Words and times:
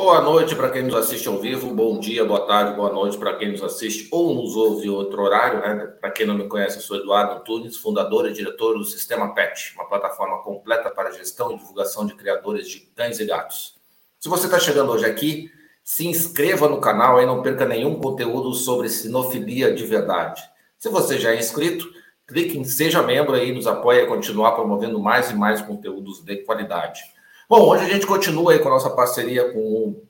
Boa 0.00 0.20
noite 0.20 0.54
para 0.54 0.70
quem 0.70 0.84
nos 0.84 0.94
assiste 0.94 1.26
ao 1.26 1.40
vivo, 1.40 1.74
bom 1.74 1.98
dia, 1.98 2.24
boa 2.24 2.46
tarde, 2.46 2.76
boa 2.76 2.92
noite 2.92 3.18
para 3.18 3.34
quem 3.34 3.50
nos 3.50 3.64
assiste 3.64 4.06
ou 4.12 4.32
nos 4.32 4.54
ouve 4.54 4.86
em 4.86 4.90
outro 4.90 5.20
horário. 5.20 5.58
Né? 5.58 5.86
Para 6.00 6.12
quem 6.12 6.24
não 6.24 6.36
me 6.36 6.46
conhece, 6.46 6.76
eu 6.76 6.82
sou 6.82 6.98
Eduardo 6.98 7.32
Antunes, 7.32 7.76
fundador 7.76 8.28
e 8.28 8.32
diretor 8.32 8.78
do 8.78 8.84
Sistema 8.84 9.34
PET, 9.34 9.74
uma 9.74 9.88
plataforma 9.88 10.38
completa 10.38 10.88
para 10.88 11.10
gestão 11.10 11.50
e 11.50 11.58
divulgação 11.58 12.06
de 12.06 12.14
criadores 12.14 12.68
de 12.68 12.78
cães 12.94 13.18
e 13.18 13.26
gatos. 13.26 13.74
Se 14.20 14.28
você 14.28 14.46
está 14.46 14.60
chegando 14.60 14.92
hoje 14.92 15.04
aqui, 15.04 15.50
se 15.82 16.06
inscreva 16.06 16.68
no 16.68 16.80
canal 16.80 17.20
e 17.20 17.26
não 17.26 17.42
perca 17.42 17.66
nenhum 17.66 17.96
conteúdo 17.96 18.54
sobre 18.54 18.88
sinofilia 18.88 19.74
de 19.74 19.84
verdade. 19.84 20.40
Se 20.78 20.88
você 20.88 21.18
já 21.18 21.34
é 21.34 21.38
inscrito, 21.40 21.90
clique 22.24 22.56
em 22.56 22.62
Seja 22.62 23.02
Membro 23.02 23.34
aí, 23.34 23.52
nos 23.52 23.66
apoia 23.66 24.04
a 24.04 24.06
continuar 24.06 24.52
promovendo 24.52 25.00
mais 25.00 25.32
e 25.32 25.34
mais 25.34 25.60
conteúdos 25.60 26.22
de 26.22 26.36
qualidade. 26.44 27.17
Bom, 27.50 27.66
hoje 27.66 27.86
a 27.86 27.88
gente 27.88 28.06
continua 28.06 28.52
aí 28.52 28.58
com 28.58 28.68
a 28.68 28.72
nossa 28.72 28.90
parceria 28.90 29.50
com 29.50 29.58
o 29.58 30.06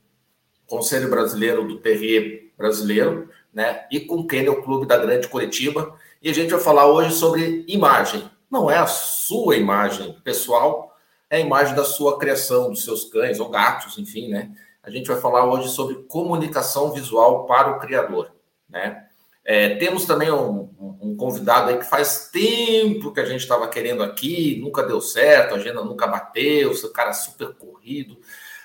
Conselho 0.66 1.08
Brasileiro 1.08 1.68
do 1.68 1.78
Terrier 1.78 2.50
Brasileiro, 2.58 3.30
né? 3.54 3.86
E 3.92 4.00
com 4.00 4.16
o 4.16 4.62
Clube 4.62 4.88
da 4.88 4.98
Grande 4.98 5.28
Curitiba. 5.28 5.96
E 6.20 6.28
a 6.28 6.34
gente 6.34 6.50
vai 6.50 6.58
falar 6.58 6.88
hoje 6.88 7.14
sobre 7.14 7.64
imagem. 7.68 8.28
Não 8.50 8.68
é 8.68 8.76
a 8.76 8.88
sua 8.88 9.56
imagem 9.56 10.20
pessoal, 10.24 10.96
é 11.30 11.36
a 11.36 11.40
imagem 11.40 11.76
da 11.76 11.84
sua 11.84 12.18
criação, 12.18 12.70
dos 12.70 12.82
seus 12.82 13.04
cães 13.04 13.38
ou 13.38 13.48
gatos, 13.48 13.96
enfim, 13.98 14.30
né? 14.30 14.50
A 14.82 14.90
gente 14.90 15.06
vai 15.06 15.20
falar 15.20 15.44
hoje 15.44 15.68
sobre 15.68 15.94
comunicação 16.08 16.90
visual 16.90 17.46
para 17.46 17.70
o 17.70 17.78
criador, 17.78 18.32
né? 18.68 19.06
É, 19.50 19.76
temos 19.76 20.04
também 20.04 20.30
um, 20.30 20.68
um, 21.00 21.16
convidado 21.16 21.70
aí 21.70 21.78
que 21.78 21.86
faz 21.86 22.28
tempo 22.30 23.14
que 23.14 23.20
a 23.20 23.24
gente 23.24 23.40
estava 23.40 23.66
querendo 23.66 24.02
aqui, 24.02 24.60
nunca 24.60 24.82
deu 24.82 25.00
certo, 25.00 25.54
a 25.54 25.56
agenda 25.56 25.82
nunca 25.82 26.06
bateu, 26.06 26.74
seu 26.74 26.92
cara 26.92 27.14
super 27.14 27.54
corrido. 27.54 28.18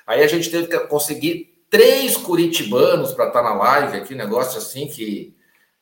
Aí 0.06 0.22
a 0.22 0.28
gente 0.28 0.52
teve 0.52 0.67
que 0.67 0.78
conseguir 0.88 1.64
três 1.70 2.17
curitibanos 2.17 3.14
para 3.14 3.28
estar 3.28 3.42
tá 3.42 3.50
na 3.50 3.56
live 3.56 3.95
aqui, 3.95 4.14
negócio 4.14 4.58
assim 4.58 4.89
que 4.89 5.34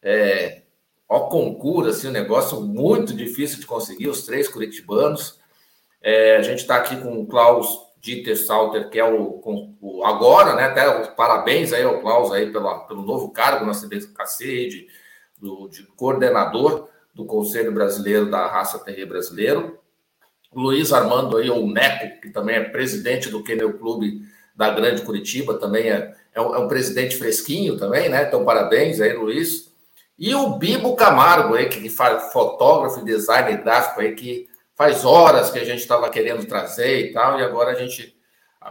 é, 0.04 0.62
ó 1.10 1.22
concura, 1.22 1.90
assim, 1.90 2.10
um 2.10 2.12
negócio 2.12 2.62
muito 2.62 3.12
difícil 3.12 3.60
de 3.60 3.66
conseguir, 3.66 4.08
os 4.08 4.24
três 4.24 4.48
curitibanos. 4.48 5.40
É, 6.00 6.38
a 6.38 6.44
gente 6.44 6.60
está 6.60 6.76
aqui 6.76 6.96
com 6.98 7.22
o 7.22 7.26
Klaus 7.26 7.91
Dieter 8.02 8.36
Salter, 8.36 8.90
que 8.90 9.00
é 9.00 9.06
o, 9.06 9.40
o, 9.80 10.04
agora, 10.04 10.56
né? 10.56 10.64
Até 10.64 11.02
os 11.02 11.08
parabéns 11.10 11.72
aí 11.72 11.84
ao 11.84 12.02
Klaus 12.02 12.32
aí 12.32 12.52
pela, 12.52 12.80
pelo 12.80 13.04
novo 13.04 13.30
cargo 13.30 13.64
na 13.64 13.74
CBKC 13.74 14.68
de, 14.68 14.88
do, 15.38 15.70
de 15.70 15.84
coordenador 15.96 16.90
do 17.14 17.26
Conselho 17.26 17.72
Brasileiro 17.72 18.30
da 18.30 18.48
Raça 18.48 18.80
Terrier 18.80 19.08
Brasileiro. 19.08 19.78
Luiz 20.52 20.92
Armando 20.92 21.38
aí, 21.38 21.50
o 21.52 21.68
Neco, 21.68 22.20
que 22.22 22.32
também 22.32 22.56
é 22.56 22.64
presidente 22.64 23.30
do 23.30 23.44
Kennel 23.44 23.78
Clube 23.78 24.24
da 24.56 24.72
Grande 24.72 25.04
Curitiba, 25.04 25.60
também 25.60 25.92
é, 25.92 26.14
é, 26.34 26.42
um, 26.42 26.56
é 26.56 26.60
um 26.60 26.68
presidente 26.68 27.16
fresquinho 27.16 27.78
também, 27.78 28.10
né? 28.10 28.24
Então, 28.24 28.44
parabéns 28.44 29.00
aí, 29.00 29.14
Luiz. 29.14 29.72
E 30.18 30.34
o 30.34 30.58
Bibo 30.58 30.96
Camargo 30.96 31.54
aí, 31.54 31.70
que 31.70 31.88
faz 31.88 32.34
fotógrafo 32.34 33.00
e 33.00 33.06
designer 33.06 33.62
gráfico 33.64 34.02
aí, 34.02 34.16
que 34.16 34.50
faz 34.82 35.06
horas 35.06 35.52
que 35.52 35.60
a 35.60 35.64
gente 35.64 35.82
estava 35.82 36.10
querendo 36.10 36.44
trazer 36.48 37.06
e 37.06 37.14
tal, 37.14 37.40
e 37.40 37.44
agora 37.44 37.70
a 37.70 37.76
gente, 37.76 38.18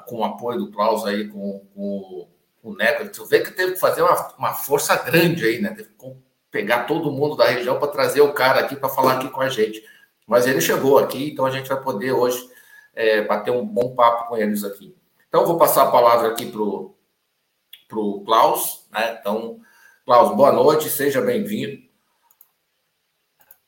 com 0.06 0.16
o 0.16 0.24
apoio 0.24 0.58
do 0.58 0.72
Klaus 0.72 1.06
aí, 1.06 1.28
com, 1.28 1.64
com, 1.72 2.28
com 2.60 2.70
o 2.70 2.74
Neco, 2.74 3.08
tu 3.10 3.24
vê 3.26 3.38
que 3.38 3.52
teve 3.52 3.74
que 3.74 3.78
fazer 3.78 4.02
uma, 4.02 4.34
uma 4.36 4.52
força 4.52 4.96
grande 4.96 5.44
aí, 5.44 5.60
né? 5.60 5.68
Teve 5.68 5.90
que 5.90 6.16
pegar 6.50 6.82
todo 6.82 7.12
mundo 7.12 7.36
da 7.36 7.44
região 7.44 7.78
para 7.78 7.92
trazer 7.92 8.22
o 8.22 8.32
cara 8.32 8.58
aqui 8.58 8.74
para 8.74 8.88
falar 8.88 9.18
aqui 9.18 9.30
com 9.30 9.40
a 9.40 9.48
gente. 9.48 9.84
Mas 10.26 10.48
ele 10.48 10.60
chegou 10.60 10.98
aqui, 10.98 11.30
então 11.30 11.46
a 11.46 11.50
gente 11.52 11.68
vai 11.68 11.80
poder 11.80 12.10
hoje 12.10 12.44
é, 12.92 13.22
bater 13.22 13.52
um 13.52 13.64
bom 13.64 13.94
papo 13.94 14.30
com 14.30 14.36
eles 14.36 14.64
aqui. 14.64 14.96
Então, 15.28 15.46
vou 15.46 15.58
passar 15.58 15.84
a 15.84 15.92
palavra 15.92 16.30
aqui 16.30 16.46
para 16.50 16.60
o 16.60 18.24
Klaus. 18.24 18.84
Né? 18.90 19.16
Então, 19.20 19.60
Klaus, 20.04 20.34
boa 20.34 20.50
noite, 20.50 20.88
seja 20.88 21.20
bem-vindo. 21.20 21.88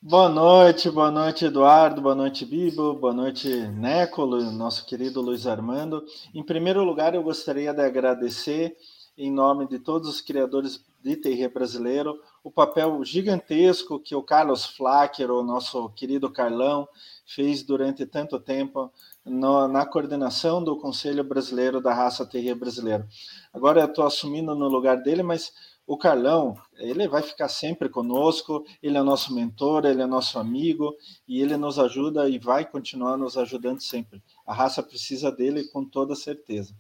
Boa 0.05 0.29
noite, 0.29 0.91
boa 0.91 1.13
noite, 1.13 1.45
Eduardo, 1.45 2.03
boa 2.03 2.17
noite, 2.17 2.45
Bibo, 2.45 2.93
boa 2.93 3.15
noite, 3.15 3.49
Neco, 3.69 4.27
nosso 4.27 4.85
querido 4.85 5.23
Luiz 5.23 5.47
Armando. 5.47 6.05
Em 6.35 6.43
primeiro 6.43 6.83
lugar, 6.83 7.15
eu 7.15 7.23
gostaria 7.23 7.73
de 7.73 7.81
agradecer, 7.81 8.77
em 9.17 9.31
nome 9.31 9.65
de 9.69 9.79
todos 9.79 10.09
os 10.09 10.21
criadores 10.21 10.85
de 11.01 11.15
Terrier 11.15 11.53
brasileiro, 11.53 12.21
o 12.43 12.51
papel 12.51 13.05
gigantesco 13.05 14.01
que 14.01 14.13
o 14.17 14.25
Carlos 14.25 14.67
Flacker, 14.67 15.31
o 15.31 15.41
nosso 15.41 15.89
querido 15.91 16.29
Carlão, 16.29 16.89
fez 17.25 17.63
durante 17.63 18.05
tanto 18.05 18.41
tempo 18.41 18.91
no, 19.25 19.69
na 19.69 19.87
coordenação 19.87 20.63
do 20.65 20.77
Conselho 20.77 21.23
Brasileiro 21.23 21.81
da 21.81 21.95
Raça 21.95 22.27
Terrier 22.27 22.57
Brasileiro. 22.57 23.07
Agora 23.53 23.81
eu 23.81 23.87
estou 23.87 24.05
assumindo 24.05 24.53
no 24.57 24.67
lugar 24.67 24.97
dele, 24.97 25.23
mas 25.23 25.53
o 25.87 25.97
Carlão, 25.97 26.55
ele 26.79 27.09
vai 27.09 27.23
ficar 27.23 27.49
sempre 27.49 27.89
conosco, 27.89 28.65
ele 28.83 28.97
é 28.97 29.03
nosso 29.03 29.35
mentor, 29.35 29.85
ele 29.85 30.03
é 30.03 30.07
nosso 30.07 30.39
amigo 30.39 30.95
e 31.27 31.41
ele 31.41 31.57
nos 31.57 31.79
ajuda 31.79 32.29
e 32.29 32.39
vai 32.39 32.65
continuar 32.65 33.17
nos 33.17 33.37
ajudando 33.37 33.81
sempre. 33.81 34.23
A 34.47 34.55
raça 34.55 34.83
precisa 34.83 35.31
dele 35.31 35.65
com 35.65 35.85
toda 35.85 36.15
certeza. 36.15 36.75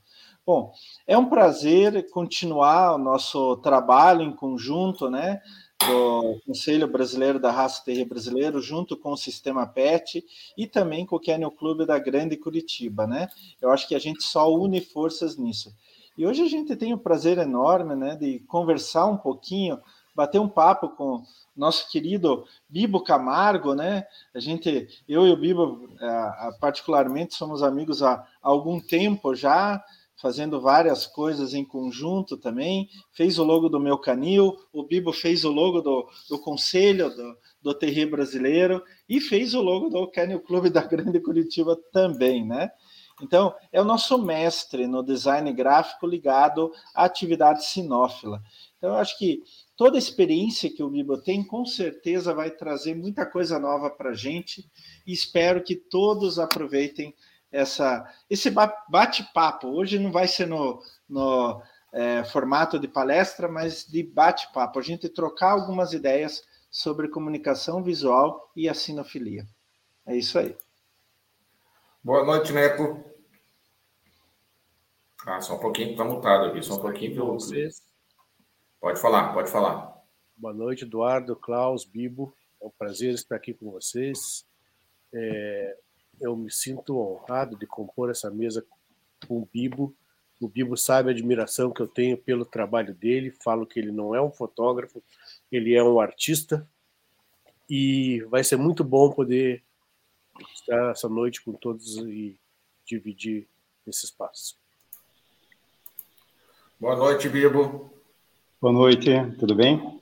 Bom, 0.44 0.72
é 1.06 1.16
um 1.16 1.28
prazer 1.28 2.10
continuar 2.10 2.94
o 2.94 2.98
nosso 2.98 3.56
trabalho 3.58 4.22
em 4.22 4.32
conjunto, 4.32 5.10
né? 5.10 5.40
do 5.86 6.40
Conselho 6.46 6.86
Brasileiro 6.86 7.38
da 7.38 7.50
Raça 7.50 7.84
Terrier 7.84 8.06
Brasileiro, 8.06 8.60
junto 8.60 8.96
com 8.96 9.12
o 9.12 9.16
Sistema 9.16 9.66
PET 9.66 10.24
e 10.56 10.66
também 10.66 11.04
com 11.04 11.16
o 11.16 11.20
Kennel 11.20 11.50
Clube 11.50 11.84
da 11.84 11.98
Grande 11.98 12.36
Curitiba, 12.36 13.06
né? 13.06 13.28
Eu 13.60 13.70
acho 13.70 13.88
que 13.88 13.94
a 13.94 13.98
gente 13.98 14.22
só 14.22 14.52
une 14.52 14.80
forças 14.80 15.36
nisso. 15.36 15.74
E 16.16 16.26
hoje 16.26 16.42
a 16.42 16.48
gente 16.48 16.76
tem 16.76 16.92
o 16.92 16.98
prazer 16.98 17.38
enorme 17.38 17.94
né, 17.94 18.16
de 18.16 18.40
conversar 18.40 19.06
um 19.06 19.16
pouquinho, 19.16 19.80
bater 20.14 20.38
um 20.40 20.48
papo 20.48 20.90
com 20.90 21.22
nosso 21.56 21.90
querido 21.90 22.44
Bibo 22.68 23.02
Camargo, 23.02 23.74
né? 23.74 24.04
A 24.34 24.40
gente, 24.40 24.88
eu 25.08 25.26
e 25.26 25.30
o 25.30 25.36
Bibo, 25.36 25.88
é, 26.00 26.50
particularmente, 26.60 27.34
somos 27.34 27.62
amigos 27.62 28.02
há 28.02 28.26
algum 28.42 28.80
tempo 28.80 29.34
já, 29.34 29.82
fazendo 30.20 30.60
várias 30.60 31.06
coisas 31.06 31.52
em 31.52 31.64
conjunto 31.64 32.36
também. 32.36 32.88
Fez 33.12 33.38
o 33.38 33.44
logo 33.44 33.68
do 33.68 33.80
meu 33.80 33.98
canil, 33.98 34.56
o 34.72 34.84
Bibo 34.84 35.12
fez 35.12 35.44
o 35.44 35.50
logo 35.50 35.80
do, 35.80 36.08
do 36.28 36.38
Conselho 36.38 37.10
do, 37.10 37.36
do 37.62 37.74
Terri 37.74 38.06
Brasileiro 38.06 38.82
e 39.08 39.20
fez 39.20 39.54
o 39.54 39.60
logo 39.60 39.88
do 39.88 40.06
Canil 40.10 40.40
Clube 40.40 40.70
da 40.70 40.82
Grande 40.82 41.20
Curitiba 41.20 41.76
também, 41.92 42.46
né? 42.46 42.70
Então, 43.22 43.54
é 43.70 43.80
o 43.80 43.84
nosso 43.84 44.18
mestre 44.18 44.88
no 44.88 45.00
design 45.00 45.52
gráfico 45.52 46.08
ligado 46.08 46.72
à 46.92 47.04
atividade 47.04 47.64
sinófila. 47.64 48.42
Então, 48.76 48.90
eu 48.90 48.96
acho 48.96 49.16
que 49.16 49.44
toda 49.76 49.96
a 49.96 49.98
experiência 49.98 50.68
que 50.68 50.82
o 50.82 50.90
Bibo 50.90 51.16
tem, 51.16 51.44
com 51.44 51.64
certeza 51.64 52.34
vai 52.34 52.50
trazer 52.50 52.96
muita 52.96 53.24
coisa 53.24 53.60
nova 53.60 53.88
para 53.88 54.10
a 54.10 54.14
gente 54.14 54.68
e 55.06 55.12
espero 55.12 55.62
que 55.62 55.76
todos 55.76 56.40
aproveitem 56.40 57.14
essa, 57.52 58.04
esse 58.28 58.50
bate-papo. 58.88 59.68
Hoje 59.68 60.00
não 60.00 60.10
vai 60.10 60.26
ser 60.26 60.48
no, 60.48 60.82
no 61.08 61.62
é, 61.92 62.24
formato 62.24 62.76
de 62.76 62.88
palestra, 62.88 63.46
mas 63.46 63.86
de 63.86 64.02
bate-papo. 64.02 64.80
A 64.80 64.82
gente 64.82 65.08
trocar 65.08 65.52
algumas 65.52 65.92
ideias 65.92 66.42
sobre 66.68 67.06
comunicação 67.06 67.84
visual 67.84 68.50
e 68.56 68.68
a 68.68 68.74
sinofilia. 68.74 69.46
É 70.04 70.16
isso 70.16 70.36
aí. 70.40 70.56
Boa 72.02 72.24
noite, 72.24 72.52
Neco. 72.52 73.11
Ah, 75.24 75.40
só 75.40 75.54
um 75.54 75.60
pouquinho, 75.60 75.92
está 75.92 76.04
mutado 76.04 76.46
aqui, 76.46 76.60
só 76.62 76.74
um 76.74 76.80
pouquinho. 76.80 77.24
Vocês. 77.26 77.80
Pode 78.80 79.00
falar, 79.00 79.32
pode 79.32 79.48
falar. 79.48 80.02
Boa 80.36 80.52
noite, 80.52 80.82
Eduardo, 80.82 81.36
Klaus, 81.36 81.84
Bibo. 81.84 82.34
É 82.60 82.66
um 82.66 82.70
prazer 82.70 83.14
estar 83.14 83.36
aqui 83.36 83.54
com 83.54 83.70
vocês. 83.70 84.44
É, 85.14 85.76
eu 86.20 86.34
me 86.34 86.50
sinto 86.50 86.98
honrado 86.98 87.56
de 87.56 87.66
compor 87.68 88.10
essa 88.10 88.32
mesa 88.32 88.66
com 89.28 89.38
o 89.38 89.48
Bibo. 89.52 89.94
O 90.40 90.48
Bibo 90.48 90.76
sabe 90.76 91.10
a 91.10 91.12
admiração 91.12 91.70
que 91.70 91.80
eu 91.80 91.86
tenho 91.86 92.18
pelo 92.18 92.44
trabalho 92.44 92.92
dele. 92.92 93.30
Falo 93.30 93.64
que 93.64 93.78
ele 93.78 93.92
não 93.92 94.16
é 94.16 94.20
um 94.20 94.32
fotógrafo, 94.32 95.00
ele 95.52 95.72
é 95.72 95.84
um 95.84 96.00
artista. 96.00 96.68
E 97.70 98.22
vai 98.22 98.42
ser 98.42 98.56
muito 98.56 98.82
bom 98.82 99.12
poder 99.12 99.62
estar 100.52 100.90
essa 100.90 101.08
noite 101.08 101.44
com 101.44 101.52
todos 101.52 101.96
e 101.98 102.36
dividir 102.84 103.46
esse 103.86 104.04
espaço. 104.04 104.61
Boa 106.82 106.96
noite, 106.96 107.28
Bibo. 107.28 107.92
Boa 108.60 108.72
noite, 108.72 109.08
tudo 109.38 109.54
bem? 109.54 110.00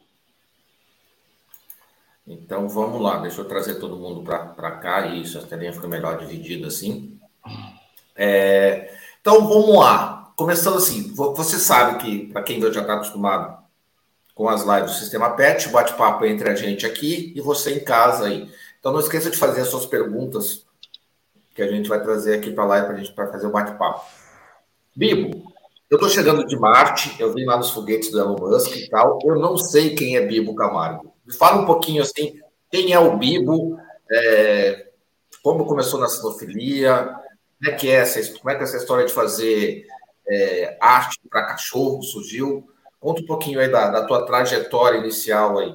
Então 2.27 2.71
vamos 2.71 3.03
lá, 3.03 3.19
deixa 3.19 3.43
eu 3.43 3.45
trazer 3.45 3.75
todo 3.75 3.99
mundo 3.99 4.23
para 4.23 4.71
cá, 4.79 5.07
isso, 5.09 5.39
a 5.39 5.43
telinha 5.43 5.75
fica 5.75 5.87
melhor 5.87 6.17
dividida 6.17 6.69
assim. 6.69 7.21
É, 8.17 8.95
então 9.21 9.47
vamos 9.47 9.77
lá, 9.77 10.33
começando 10.35 10.79
assim, 10.79 11.13
você 11.13 11.59
sabe 11.59 11.99
que, 11.99 12.33
para 12.33 12.43
quem 12.43 12.59
já 12.59 12.81
está 12.81 12.95
acostumado 12.95 13.63
com 14.35 14.49
as 14.49 14.63
lives 14.63 14.93
do 14.93 14.99
Sistema 15.01 15.37
PET, 15.37 15.69
bate-papo 15.69 16.25
entre 16.25 16.49
a 16.49 16.55
gente 16.55 16.87
aqui 16.87 17.35
e 17.37 17.43
você 17.43 17.75
em 17.75 17.85
casa 17.85 18.25
aí. 18.25 18.51
Então 18.79 18.91
não 18.91 19.01
esqueça 19.01 19.31
de 19.31 19.37
fazer 19.37 19.61
as 19.61 19.69
suas 19.69 19.85
perguntas 19.85 20.65
que 21.55 21.61
a 21.61 21.71
gente 21.71 21.91
vai 21.91 22.03
trazer 22.03 22.39
aqui 22.39 22.51
para 22.51 22.65
a 22.65 22.69
live 22.69 22.87
para 22.87 22.97
a 22.97 22.99
gente 22.99 23.13
para 23.13 23.31
fazer 23.31 23.49
o 23.49 23.53
bate-papo. 23.53 24.03
Bibo, 24.97 25.50
Eu 25.91 25.97
estou 25.97 26.09
chegando 26.09 26.47
de 26.47 26.57
Marte, 26.57 27.21
eu 27.21 27.35
vim 27.35 27.45
lá 27.45 27.57
nos 27.57 27.71
foguetes 27.71 28.13
do 28.13 28.21
Elon 28.21 28.37
Musk 28.39 28.77
e 28.77 28.89
tal. 28.89 29.19
Eu 29.25 29.41
não 29.41 29.57
sei 29.57 29.97
quem 29.97 30.17
é 30.17 30.25
Bibo 30.25 30.55
Camargo. 30.55 31.13
Me 31.27 31.35
fala 31.35 31.61
um 31.61 31.67
pouquinho 31.67 32.01
assim, 32.01 32.39
quem 32.71 32.93
é 32.93 32.99
o 33.01 33.17
Bibo, 33.17 33.77
é, 34.09 34.87
como 35.43 35.67
começou 35.67 35.99
na 35.99 36.07
sinofilia, 36.07 37.07
como 37.59 37.73
é 37.73 37.73
que 37.73 37.91
é 37.91 37.95
essa, 37.95 38.39
como 38.39 38.51
é 38.51 38.55
que 38.55 38.63
essa 38.63 38.77
história 38.77 39.05
de 39.05 39.13
fazer 39.13 39.85
é, 40.29 40.79
arte 40.81 41.19
para 41.29 41.47
cachorro 41.47 42.01
surgiu? 42.05 42.71
Conta 43.01 43.23
um 43.23 43.27
pouquinho 43.27 43.59
aí 43.59 43.69
da, 43.69 43.91
da 43.91 44.07
tua 44.07 44.25
trajetória 44.25 44.99
inicial 44.99 45.59
aí. 45.59 45.75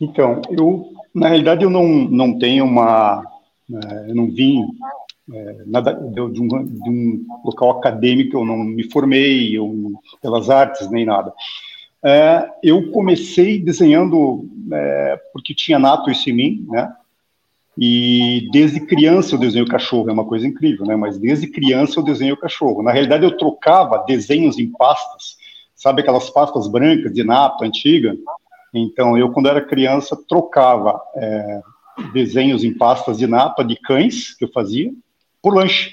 Então, 0.00 0.40
eu 0.50 0.92
na 1.12 1.26
realidade 1.26 1.64
eu 1.64 1.70
não, 1.70 1.84
não 1.84 2.38
tenho 2.38 2.64
uma, 2.64 3.24
é, 3.68 4.10
eu 4.10 4.14
não 4.14 4.30
vim 4.30 4.64
é, 5.32 5.62
nada 5.66 5.92
de 5.94 6.20
um, 6.20 6.30
de 6.30 6.90
um, 6.90 7.26
local 7.44 7.70
acadêmico, 7.70 8.36
eu 8.36 8.44
não 8.44 8.58
me 8.58 8.90
formei 8.90 9.56
eu, 9.56 9.92
pelas 10.20 10.50
artes 10.50 10.90
nem 10.90 11.04
nada. 11.04 11.32
É, 12.02 12.48
eu 12.62 12.90
comecei 12.90 13.58
desenhando 13.58 14.48
é, 14.72 15.20
porque 15.32 15.54
tinha 15.54 15.78
nato 15.78 16.10
isso 16.10 16.30
em 16.30 16.32
mim, 16.32 16.66
né? 16.68 16.92
E 17.78 18.48
desde 18.52 18.80
criança 18.80 19.34
eu 19.34 19.38
desenho 19.38 19.66
cachorro, 19.66 20.10
é 20.10 20.12
uma 20.12 20.24
coisa 20.24 20.46
incrível, 20.46 20.84
né? 20.84 20.96
Mas 20.96 21.18
desde 21.18 21.46
criança 21.46 21.98
eu 21.98 22.04
desenho 22.04 22.36
cachorro. 22.36 22.82
Na 22.82 22.92
realidade 22.92 23.24
eu 23.24 23.36
trocava 23.36 24.04
desenhos 24.06 24.58
em 24.58 24.70
pastas, 24.70 25.36
sabe 25.74 26.00
aquelas 26.02 26.28
pastas 26.30 26.66
brancas 26.68 27.12
de 27.12 27.22
nato 27.22 27.64
antiga? 27.64 28.16
Então 28.74 29.16
eu 29.16 29.30
quando 29.30 29.48
era 29.48 29.60
criança 29.60 30.18
trocava 30.28 31.00
é, 31.14 31.60
desenhos 32.12 32.64
em 32.64 32.72
pastas 32.72 33.18
de 33.18 33.26
napa 33.26 33.62
de 33.62 33.76
cães 33.76 34.34
que 34.34 34.44
eu 34.44 34.52
fazia 34.52 34.92
por 35.42 35.54
lanche. 35.54 35.92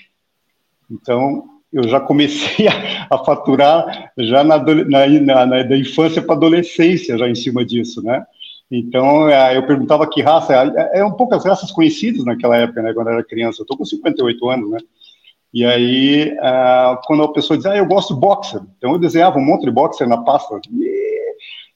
Então, 0.89 1.43
eu 1.71 1.87
já 1.87 1.99
comecei 1.99 2.67
a, 2.69 3.07
a 3.09 3.17
faturar 3.23 4.11
já 4.17 4.43
na, 4.43 4.57
na, 4.57 5.07
na, 5.07 5.45
na, 5.45 5.63
da 5.63 5.77
infância 5.77 6.21
para 6.21 6.35
adolescência, 6.35 7.17
já 7.17 7.27
em 7.27 7.35
cima 7.35 7.65
disso, 7.65 8.01
né? 8.03 8.25
Então, 8.69 9.29
é, 9.29 9.55
eu 9.55 9.65
perguntava 9.65 10.09
que 10.09 10.21
raça, 10.21 10.53
é, 10.53 10.99
é 10.99 11.05
um 11.05 11.13
pouco 11.13 11.33
as 11.35 11.45
raças 11.45 11.71
conhecidas 11.71 12.25
naquela 12.25 12.57
época, 12.57 12.81
né, 12.81 12.93
quando 12.93 13.07
eu 13.07 13.13
era 13.13 13.23
criança. 13.23 13.61
Eu 13.61 13.63
estou 13.63 13.77
com 13.77 13.85
58 13.85 14.49
anos, 14.49 14.69
né? 14.69 14.79
E 15.53 15.65
aí, 15.65 16.33
uh, 16.33 16.99
quando 17.05 17.23
a 17.23 17.31
pessoa 17.31 17.57
diz, 17.57 17.65
ah, 17.65 17.77
eu 17.77 17.85
gosto 17.85 18.13
de 18.13 18.19
boxer, 18.19 18.61
então 18.77 18.91
eu 18.91 18.99
desenhava 18.99 19.39
um 19.39 19.45
monte 19.45 19.63
de 19.63 19.71
boxer 19.71 20.07
na 20.07 20.17
pasta. 20.17 20.59
E 20.71 20.83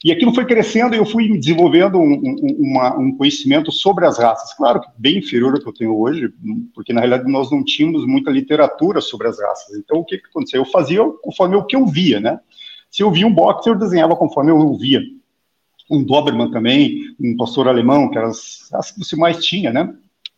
e 0.03 0.11
aquilo 0.11 0.33
foi 0.33 0.45
crescendo 0.45 0.95
e 0.95 0.97
eu 0.97 1.05
fui 1.05 1.37
desenvolvendo 1.37 1.99
um, 1.99 2.13
um, 2.13 2.55
uma, 2.59 2.97
um, 2.97 3.15
conhecimento 3.15 3.71
sobre 3.71 4.05
as 4.05 4.17
raças. 4.17 4.51
Claro 4.55 4.81
bem 4.97 5.19
inferior 5.19 5.53
ao 5.53 5.61
que 5.61 5.69
eu 5.69 5.73
tenho 5.73 5.95
hoje, 5.95 6.33
porque 6.73 6.91
na 6.91 7.01
realidade 7.01 7.31
nós 7.31 7.51
não 7.51 7.63
tínhamos 7.63 8.05
muita 8.07 8.31
literatura 8.31 8.99
sobre 8.99 9.27
as 9.27 9.39
raças. 9.39 9.77
Então 9.77 9.99
o 9.99 10.05
que, 10.05 10.17
que 10.17 10.27
aconteceu? 10.27 10.61
Eu 10.61 10.65
fazia 10.65 11.03
conforme 11.21 11.55
o 11.55 11.65
que 11.65 11.75
eu 11.75 11.85
via, 11.85 12.19
né? 12.19 12.39
Se 12.89 13.03
eu 13.03 13.11
via 13.11 13.27
um 13.27 13.33
boxer, 13.33 13.73
eu 13.73 13.79
desenhava 13.79 14.15
conforme 14.15 14.51
eu 14.51 14.75
via. 14.75 15.01
Um 15.89 16.03
Doberman 16.03 16.49
também, 16.49 17.15
um 17.19 17.37
pastor 17.37 17.67
alemão, 17.67 18.09
que 18.09 18.17
eram 18.17 18.29
as, 18.29 18.73
as 18.73 18.91
que 18.91 18.99
você 18.99 19.15
mais 19.15 19.43
tinha, 19.45 19.71
né? 19.71 19.93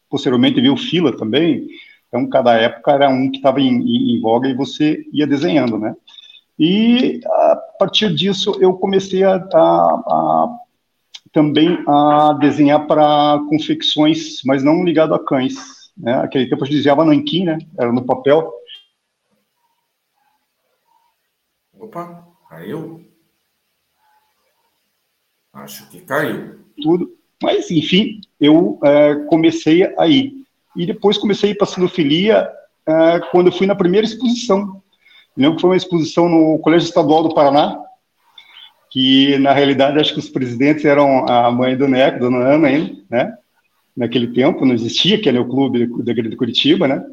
Posteriormente 0.10 0.60
veio 0.60 0.74
o 0.74 0.78
Fila 0.78 1.16
também. 1.16 1.68
Então, 2.08 2.28
cada 2.28 2.54
época 2.56 2.92
era 2.92 3.10
um 3.10 3.32
que 3.32 3.38
estava 3.38 3.62
em, 3.62 3.70
em, 3.70 4.16
em 4.16 4.22
voga 4.22 4.48
e 4.48 4.54
você 4.54 5.04
ia 5.12 5.26
desenhando, 5.26 5.80
né? 5.80 5.96
E 6.58 7.20
a 7.26 7.56
partir 7.80 8.14
disso 8.14 8.58
eu 8.60 8.74
comecei 8.74 9.24
a, 9.24 9.36
a, 9.36 9.38
a 9.38 10.60
também 11.32 11.84
a 11.88 12.34
desenhar 12.34 12.86
para 12.86 13.40
confecções, 13.50 14.42
mas 14.46 14.64
não 14.64 14.84
ligado 14.84 15.16
a 15.16 15.24
cães. 15.24 15.56
Né? 15.98 16.14
Aquele 16.14 16.48
tempo 16.48 16.64
eu 16.64 16.70
desenhava 16.70 17.04
nanquim, 17.04 17.46
né? 17.46 17.58
Era 17.78 17.92
no 17.92 18.06
papel. 18.06 18.54
Opa, 21.74 22.28
caiu? 22.48 23.04
Acho 25.52 25.90
que 25.90 26.02
caiu. 26.02 26.60
Tudo. 26.82 27.12
Mas, 27.42 27.70
enfim, 27.70 28.22
eu 28.40 28.80
é, 28.84 29.16
comecei 29.26 29.84
aí. 29.98 30.46
E 30.76 30.86
depois 30.86 31.18
comecei 31.18 31.52
a 31.52 31.56
para 31.56 31.66
a 31.66 31.70
sinofilia 31.70 32.50
é, 32.86 33.20
quando 33.32 33.48
eu 33.48 33.54
fui 33.54 33.66
na 33.68 33.76
primeira 33.76 34.06
exposição 34.06 34.83
lembro 35.36 35.56
que 35.56 35.62
foi 35.62 35.72
uma 35.72 35.78
exposição 35.78 36.30
no 36.30 36.60
Colégio 36.60 36.88
Estadual 36.88 37.24
do 37.24 37.34
Paraná, 37.34 37.80
que 38.90 39.38
na 39.40 39.54
realidade 39.54 40.00
acho 40.00 40.14
que 40.14 40.20
os 40.20 40.30
presidentes 40.30 40.86
eram 40.86 41.28
a 41.28 41.52
mãe 41.52 41.76
do 41.76 41.88
Neco, 41.88 42.20
dona 42.20 42.38
Ana 42.38 42.68
ainda, 42.68 42.96
né? 43.10 43.34
Naquele 43.96 44.28
tempo 44.28 44.66
não 44.66 44.74
existia, 44.74 45.20
que 45.20 45.28
era 45.28 45.42
o 45.42 45.48
clube 45.48 45.88
da 46.04 46.14
de 46.14 46.36
Curitiba, 46.36 46.88
né? 46.88 47.04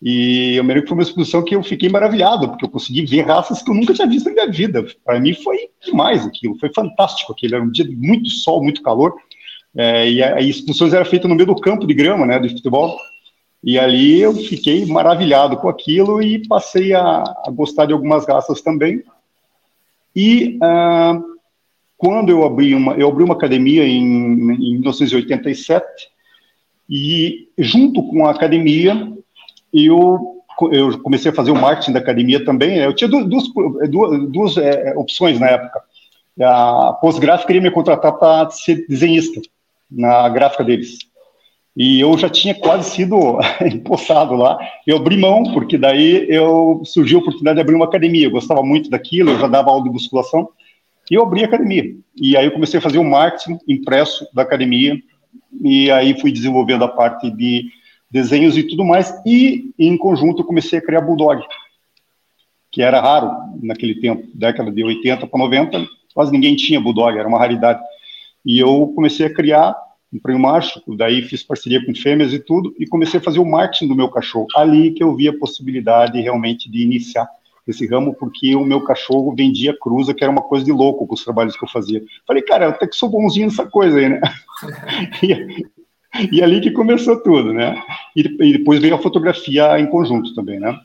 E 0.00 0.54
eu 0.54 0.62
me 0.62 0.68
lembro 0.68 0.82
que 0.82 0.88
foi 0.88 0.96
uma 0.96 1.02
exposição 1.02 1.44
que 1.44 1.54
eu 1.54 1.62
fiquei 1.62 1.88
maravilhado, 1.88 2.48
porque 2.48 2.64
eu 2.64 2.70
consegui 2.70 3.04
ver 3.04 3.22
raças 3.22 3.62
que 3.62 3.70
eu 3.70 3.74
nunca 3.74 3.92
tinha 3.92 4.06
visto 4.06 4.26
na 4.26 4.32
minha 4.32 4.50
vida. 4.50 4.86
Para 5.04 5.18
mim 5.18 5.34
foi 5.34 5.68
demais 5.84 6.24
aquilo, 6.24 6.58
foi 6.58 6.72
fantástico 6.72 7.32
aquilo. 7.32 7.56
Era 7.56 7.64
um 7.64 7.70
dia 7.70 7.84
de 7.84 7.96
muito 7.96 8.30
sol, 8.30 8.62
muito 8.62 8.82
calor, 8.82 9.14
é, 9.76 10.10
e 10.10 10.22
a, 10.22 10.36
a 10.36 10.40
exposição 10.40 10.86
era 10.88 11.04
feita 11.04 11.28
no 11.28 11.34
meio 11.34 11.46
do 11.46 11.56
campo 11.56 11.86
de 11.86 11.94
grama, 11.94 12.24
né, 12.24 12.38
do 12.38 12.48
futebol. 12.48 12.98
E 13.62 13.78
ali 13.78 14.20
eu 14.20 14.34
fiquei 14.34 14.86
maravilhado 14.86 15.56
com 15.56 15.68
aquilo 15.68 16.22
e 16.22 16.46
passei 16.46 16.94
a, 16.94 17.22
a 17.44 17.50
gostar 17.50 17.86
de 17.86 17.92
algumas 17.92 18.26
raças 18.26 18.60
também. 18.60 19.02
E 20.14 20.58
uh, 20.58 21.22
quando 21.96 22.30
eu 22.30 22.44
abri 22.44 22.74
uma, 22.74 22.94
eu 22.94 23.08
abri 23.08 23.24
uma 23.24 23.34
academia 23.34 23.84
em, 23.84 24.02
em 24.02 24.72
1987 24.74 25.84
e 26.88 27.48
junto 27.58 28.02
com 28.04 28.26
a 28.26 28.30
academia 28.30 29.12
eu 29.72 30.34
eu 30.72 30.98
comecei 31.00 31.30
a 31.30 31.34
fazer 31.34 31.52
o 31.52 31.56
marketing 31.56 31.92
da 31.92 32.00
academia 32.00 32.44
também. 32.44 32.78
Eu 32.78 32.92
tinha 32.92 33.08
duas, 33.08 33.28
duas, 33.88 34.28
duas 34.28 34.56
é, 34.56 34.92
opções 34.96 35.38
na 35.38 35.46
época. 35.46 35.80
A 36.40 36.98
Postgráfica 37.00 37.46
queria 37.46 37.62
me 37.62 37.70
contratar 37.70 38.12
para 38.14 38.50
ser 38.50 38.84
desenhista 38.88 39.40
na 39.88 40.28
gráfica 40.28 40.64
deles. 40.64 40.98
E 41.78 42.00
eu 42.00 42.18
já 42.18 42.28
tinha 42.28 42.56
quase 42.56 42.90
sido 42.90 43.38
empossado 43.72 44.34
lá. 44.34 44.58
Eu 44.84 44.96
abri 44.96 45.16
mão, 45.16 45.44
porque 45.52 45.78
daí 45.78 46.26
eu 46.28 46.82
surgiu 46.84 47.18
a 47.18 47.20
oportunidade 47.20 47.54
de 47.54 47.60
abrir 47.60 47.76
uma 47.76 47.84
academia. 47.84 48.26
Eu 48.26 48.32
gostava 48.32 48.64
muito 48.64 48.90
daquilo, 48.90 49.30
eu 49.30 49.38
já 49.38 49.46
dava 49.46 49.70
aula 49.70 49.84
de 49.84 49.90
musculação. 49.90 50.48
E 51.08 51.14
eu 51.14 51.22
abri 51.22 51.44
a 51.44 51.46
academia. 51.46 51.94
E 52.20 52.36
aí 52.36 52.46
eu 52.46 52.50
comecei 52.50 52.80
a 52.80 52.82
fazer 52.82 52.98
o 52.98 53.04
marketing 53.04 53.60
impresso 53.68 54.26
da 54.34 54.42
academia. 54.42 55.00
E 55.62 55.88
aí 55.92 56.20
fui 56.20 56.32
desenvolvendo 56.32 56.82
a 56.82 56.88
parte 56.88 57.30
de 57.30 57.66
desenhos 58.10 58.58
e 58.58 58.64
tudo 58.64 58.84
mais. 58.84 59.14
E 59.24 59.70
em 59.78 59.96
conjunto 59.96 60.42
eu 60.42 60.46
comecei 60.46 60.80
a 60.80 60.82
criar 60.82 61.02
Bulldog, 61.02 61.40
que 62.72 62.82
era 62.82 63.00
raro 63.00 63.30
naquele 63.62 64.00
tempo, 64.00 64.26
década 64.34 64.72
de 64.72 64.82
80 64.82 65.28
para 65.28 65.38
90. 65.38 65.86
Quase 66.12 66.32
ninguém 66.32 66.56
tinha 66.56 66.80
Bulldog, 66.80 67.16
era 67.16 67.28
uma 67.28 67.38
raridade. 67.38 67.80
E 68.44 68.58
eu 68.58 68.92
comecei 68.96 69.26
a 69.26 69.32
criar 69.32 69.76
comprei 70.10 70.34
um 70.34 70.38
macho, 70.38 70.82
daí 70.96 71.22
fiz 71.22 71.42
parceria 71.42 71.84
com 71.84 71.94
fêmeas 71.94 72.32
e 72.32 72.38
tudo, 72.38 72.74
e 72.78 72.86
comecei 72.86 73.20
a 73.20 73.22
fazer 73.22 73.38
o 73.38 73.44
marketing 73.44 73.88
do 73.88 73.94
meu 73.94 74.08
cachorro. 74.08 74.46
Ali 74.56 74.92
que 74.92 75.02
eu 75.02 75.14
vi 75.14 75.28
a 75.28 75.38
possibilidade 75.38 76.20
realmente 76.20 76.70
de 76.70 76.82
iniciar 76.82 77.28
esse 77.66 77.86
ramo, 77.86 78.14
porque 78.14 78.56
o 78.56 78.64
meu 78.64 78.82
cachorro 78.82 79.34
vendia 79.36 79.76
cruza, 79.78 80.14
que 80.14 80.24
era 80.24 80.32
uma 80.32 80.42
coisa 80.42 80.64
de 80.64 80.72
louco 80.72 81.06
com 81.06 81.14
os 81.14 81.22
trabalhos 81.22 81.54
que 81.54 81.64
eu 81.64 81.68
fazia. 81.68 82.02
Falei, 82.26 82.42
cara, 82.42 82.68
até 82.68 82.86
que 82.86 82.96
sou 82.96 83.10
bonzinho 83.10 83.46
nessa 83.46 83.66
coisa 83.66 83.98
aí, 83.98 84.08
né? 84.08 84.20
e, 85.22 85.66
e 86.32 86.42
ali 86.42 86.62
que 86.62 86.70
começou 86.70 87.22
tudo, 87.22 87.52
né? 87.52 87.82
E, 88.16 88.20
e 88.22 88.58
depois 88.58 88.80
veio 88.80 88.94
a 88.94 89.02
fotografia 89.02 89.78
em 89.78 89.86
conjunto 89.86 90.34
também, 90.34 90.58
né? 90.58 90.80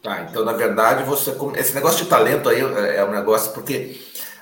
Tá, 0.00 0.26
então, 0.30 0.44
na 0.44 0.52
verdade, 0.52 1.02
você. 1.02 1.36
Esse 1.56 1.74
negócio 1.74 2.04
de 2.04 2.08
talento 2.08 2.48
aí 2.48 2.60
é, 2.60 2.96
é 2.98 3.04
um 3.04 3.10
negócio, 3.10 3.52
porque 3.52 3.96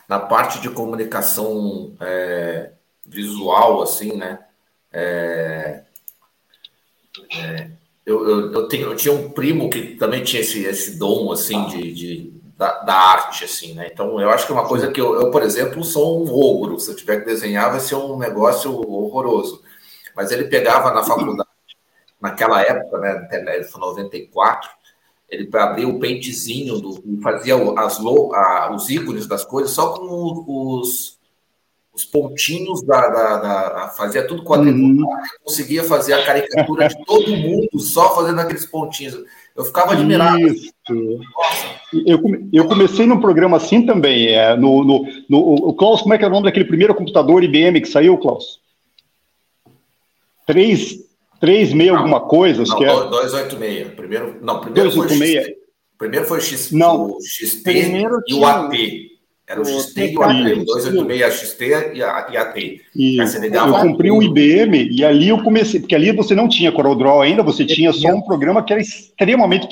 na 0.08 0.18
parte 0.18 0.60
de 0.60 0.68
comunicação 0.68 1.92
é, 2.00 2.70
visual, 3.08 3.82
assim, 3.82 4.16
né? 4.16 4.38
É, 4.92 5.82
é, 7.32 7.70
eu, 8.06 8.28
eu, 8.28 8.52
eu, 8.52 8.68
tenho, 8.68 8.88
eu 8.88 8.96
tinha 8.96 9.12
um 9.12 9.30
primo 9.30 9.68
que 9.68 9.96
também 9.96 10.22
tinha 10.22 10.40
esse, 10.40 10.64
esse 10.64 10.98
dom, 10.98 11.32
assim, 11.32 11.66
de, 11.66 11.92
de 11.92 12.32
da, 12.56 12.82
da, 12.82 12.94
arte, 12.94 13.44
assim, 13.44 13.74
né? 13.74 13.88
Então, 13.92 14.20
eu 14.20 14.30
acho 14.30 14.46
que 14.46 14.52
é 14.52 14.54
uma 14.54 14.66
coisa 14.66 14.90
que 14.90 15.00
eu, 15.00 15.20
eu, 15.20 15.30
por 15.30 15.42
exemplo, 15.42 15.84
sou 15.84 16.24
um 16.24 16.32
ogro. 16.32 16.78
Se 16.78 16.90
eu 16.90 16.96
tiver 16.96 17.20
que 17.20 17.26
desenhar, 17.26 17.70
vai 17.70 17.80
ser 17.80 17.94
um 17.94 18.18
negócio 18.18 18.72
horroroso. 18.72 19.62
Mas 20.16 20.32
ele 20.32 20.44
pegava 20.44 20.92
na 20.92 21.04
faculdade, 21.04 21.48
naquela 22.20 22.60
época, 22.62 22.98
né? 22.98 23.62
Foi 23.64 23.80
94, 23.80 24.70
ele 25.28 25.48
abria 25.56 25.86
o 25.86 26.00
pentezinho, 26.00 26.80
do, 26.80 27.20
fazia 27.22 27.54
as, 27.78 28.00
a, 28.00 28.72
os 28.74 28.88
ícones 28.88 29.26
das 29.26 29.44
coisas 29.44 29.72
só 29.72 29.92
com 29.92 30.80
os, 30.80 31.17
os 31.98 32.04
pontinhos 32.04 32.82
da, 32.82 33.08
da, 33.08 33.36
da 33.38 33.88
fazia 33.88 34.26
tudo 34.26 34.44
quadriculado, 34.44 35.02
uhum. 35.02 35.22
conseguia 35.44 35.82
fazer 35.82 36.12
a 36.12 36.24
caricatura 36.24 36.88
de 36.88 37.04
todo 37.04 37.36
mundo 37.36 37.80
só 37.80 38.14
fazendo 38.14 38.40
aqueles 38.40 38.64
pontinhos. 38.64 39.18
Eu 39.56 39.64
ficava 39.64 39.92
admirado. 39.92 40.38
Isso. 40.46 40.72
Eu, 42.06 42.20
eu 42.52 42.68
comecei 42.68 43.06
num 43.06 43.20
programa 43.20 43.56
assim 43.56 43.84
também. 43.84 44.28
É, 44.28 44.56
no, 44.56 44.84
no, 44.84 45.06
no, 45.28 45.38
o 45.68 45.74
Klaus, 45.74 46.02
como 46.02 46.14
é 46.14 46.18
que 46.18 46.24
é 46.24 46.28
o 46.28 46.30
nome 46.30 46.44
daquele 46.44 46.64
primeiro 46.64 46.94
computador 46.94 47.42
IBM 47.42 47.80
que 47.80 47.88
saiu, 47.88 48.16
Klaus? 48.16 48.60
3, 50.46 50.98
3 51.40 51.72
meia 51.72 51.96
alguma 51.96 52.20
coisa, 52.20 52.62
não, 52.62 52.76
que 52.76 52.84
é. 52.84 52.88
286. 52.88 53.94
Primeiro, 53.94 54.38
não, 54.40 54.60
primeiro 54.60 54.90
286. 54.90 55.58
Primeiro 55.98 56.26
foi 56.26 56.38
o, 56.38 56.40
X, 56.40 56.70
Não. 56.70 57.10
o 57.10 57.18
XT 57.20 57.62
Primeiro 57.64 58.20
e 58.28 58.34
o 58.34 58.46
AT. 58.46 59.17
Era 59.48 59.62
o, 59.62 59.64
XT 59.64 60.12
e 60.12 60.16
o 60.16 60.22
AT, 60.22 60.52
o 60.52 60.64
286, 60.66 61.22
a 61.22 61.30
XT 61.30 61.64
e 61.94 62.02
a, 62.02 62.26
e 62.30 62.36
a 62.36 62.42
AT. 62.42 62.80
Eu 63.74 63.80
comprei 63.80 64.10
um 64.10 64.22
IBM 64.22 64.90
e 64.90 65.02
ali 65.02 65.30
eu 65.30 65.42
comecei, 65.42 65.80
porque 65.80 65.94
ali 65.94 66.12
você 66.12 66.34
não 66.34 66.48
tinha 66.48 66.70
CorelDRAW 66.70 67.22
ainda, 67.22 67.42
você 67.42 67.64
tinha 67.64 67.90
só 67.90 68.08
um 68.08 68.20
programa 68.20 68.62
que 68.62 68.74
era 68.74 68.82
extremamente 68.82 69.66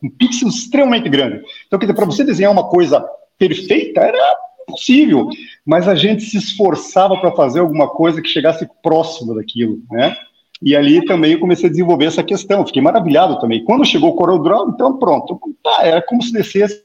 com 0.00 0.10
pixels 0.10 0.56
extremamente 0.56 1.08
grande. 1.08 1.42
Então, 1.66 1.78
quer 1.78 1.86
dizer, 1.86 1.94
para 1.94 2.04
você 2.04 2.24
desenhar 2.24 2.52
uma 2.52 2.68
coisa 2.68 3.04
perfeita, 3.38 4.00
era 4.00 4.36
possível, 4.66 5.28
mas 5.64 5.86
a 5.86 5.94
gente 5.94 6.24
se 6.24 6.36
esforçava 6.36 7.16
para 7.20 7.32
fazer 7.32 7.60
alguma 7.60 7.88
coisa 7.88 8.20
que 8.20 8.28
chegasse 8.28 8.68
próximo 8.82 9.34
daquilo, 9.34 9.78
né? 9.90 10.16
E 10.62 10.74
ali 10.74 11.04
também 11.04 11.32
eu 11.32 11.40
comecei 11.40 11.68
a 11.68 11.70
desenvolver 11.70 12.06
essa 12.06 12.22
questão, 12.22 12.66
fiquei 12.66 12.80
maravilhado 12.80 13.38
também. 13.38 13.62
Quando 13.64 13.84
chegou 13.84 14.10
o 14.10 14.16
CorelDRAW, 14.16 14.70
então 14.70 14.98
pronto, 14.98 15.38
tá, 15.62 15.80
era 15.82 16.00
como 16.00 16.22
se 16.22 16.32
descesse 16.32 16.82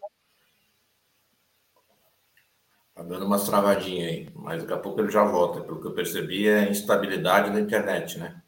Tá 3.00 3.06
dando 3.06 3.26
umas 3.26 3.46
travadinhas 3.46 4.10
aí, 4.10 4.28
mas 4.36 4.62
daqui 4.62 4.74
a 4.74 4.78
pouco 4.78 5.00
ele 5.00 5.10
já 5.10 5.24
volta. 5.24 5.62
Pelo 5.62 5.80
que 5.80 5.88
eu 5.88 5.94
percebi, 5.94 6.50
é 6.50 6.60
a 6.60 6.70
instabilidade 6.70 7.50
da 7.50 7.58
internet, 7.58 8.20
né? 8.20 8.42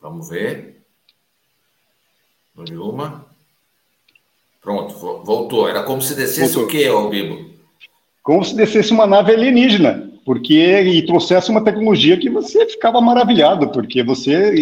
Vamos 0.00 0.28
ver. 0.28 0.84
Uma. 2.56 3.26
Pronto, 4.60 4.92
voltou. 5.22 5.68
Era 5.68 5.84
como 5.84 6.02
se 6.02 6.16
descesse 6.16 6.54
voltou. 6.54 6.64
o 6.64 6.66
quê, 6.66 6.88
Albibo? 6.88 7.48
Como 8.20 8.44
se 8.44 8.56
descesse 8.56 8.90
uma 8.90 9.06
nave 9.06 9.32
alienígena, 9.32 10.10
porque 10.24 10.80
e 10.80 11.06
trouxesse 11.06 11.48
uma 11.48 11.62
tecnologia 11.62 12.18
que 12.18 12.28
você 12.28 12.66
ficava 12.66 13.00
maravilhado, 13.00 13.70
porque 13.70 14.02
você 14.02 14.52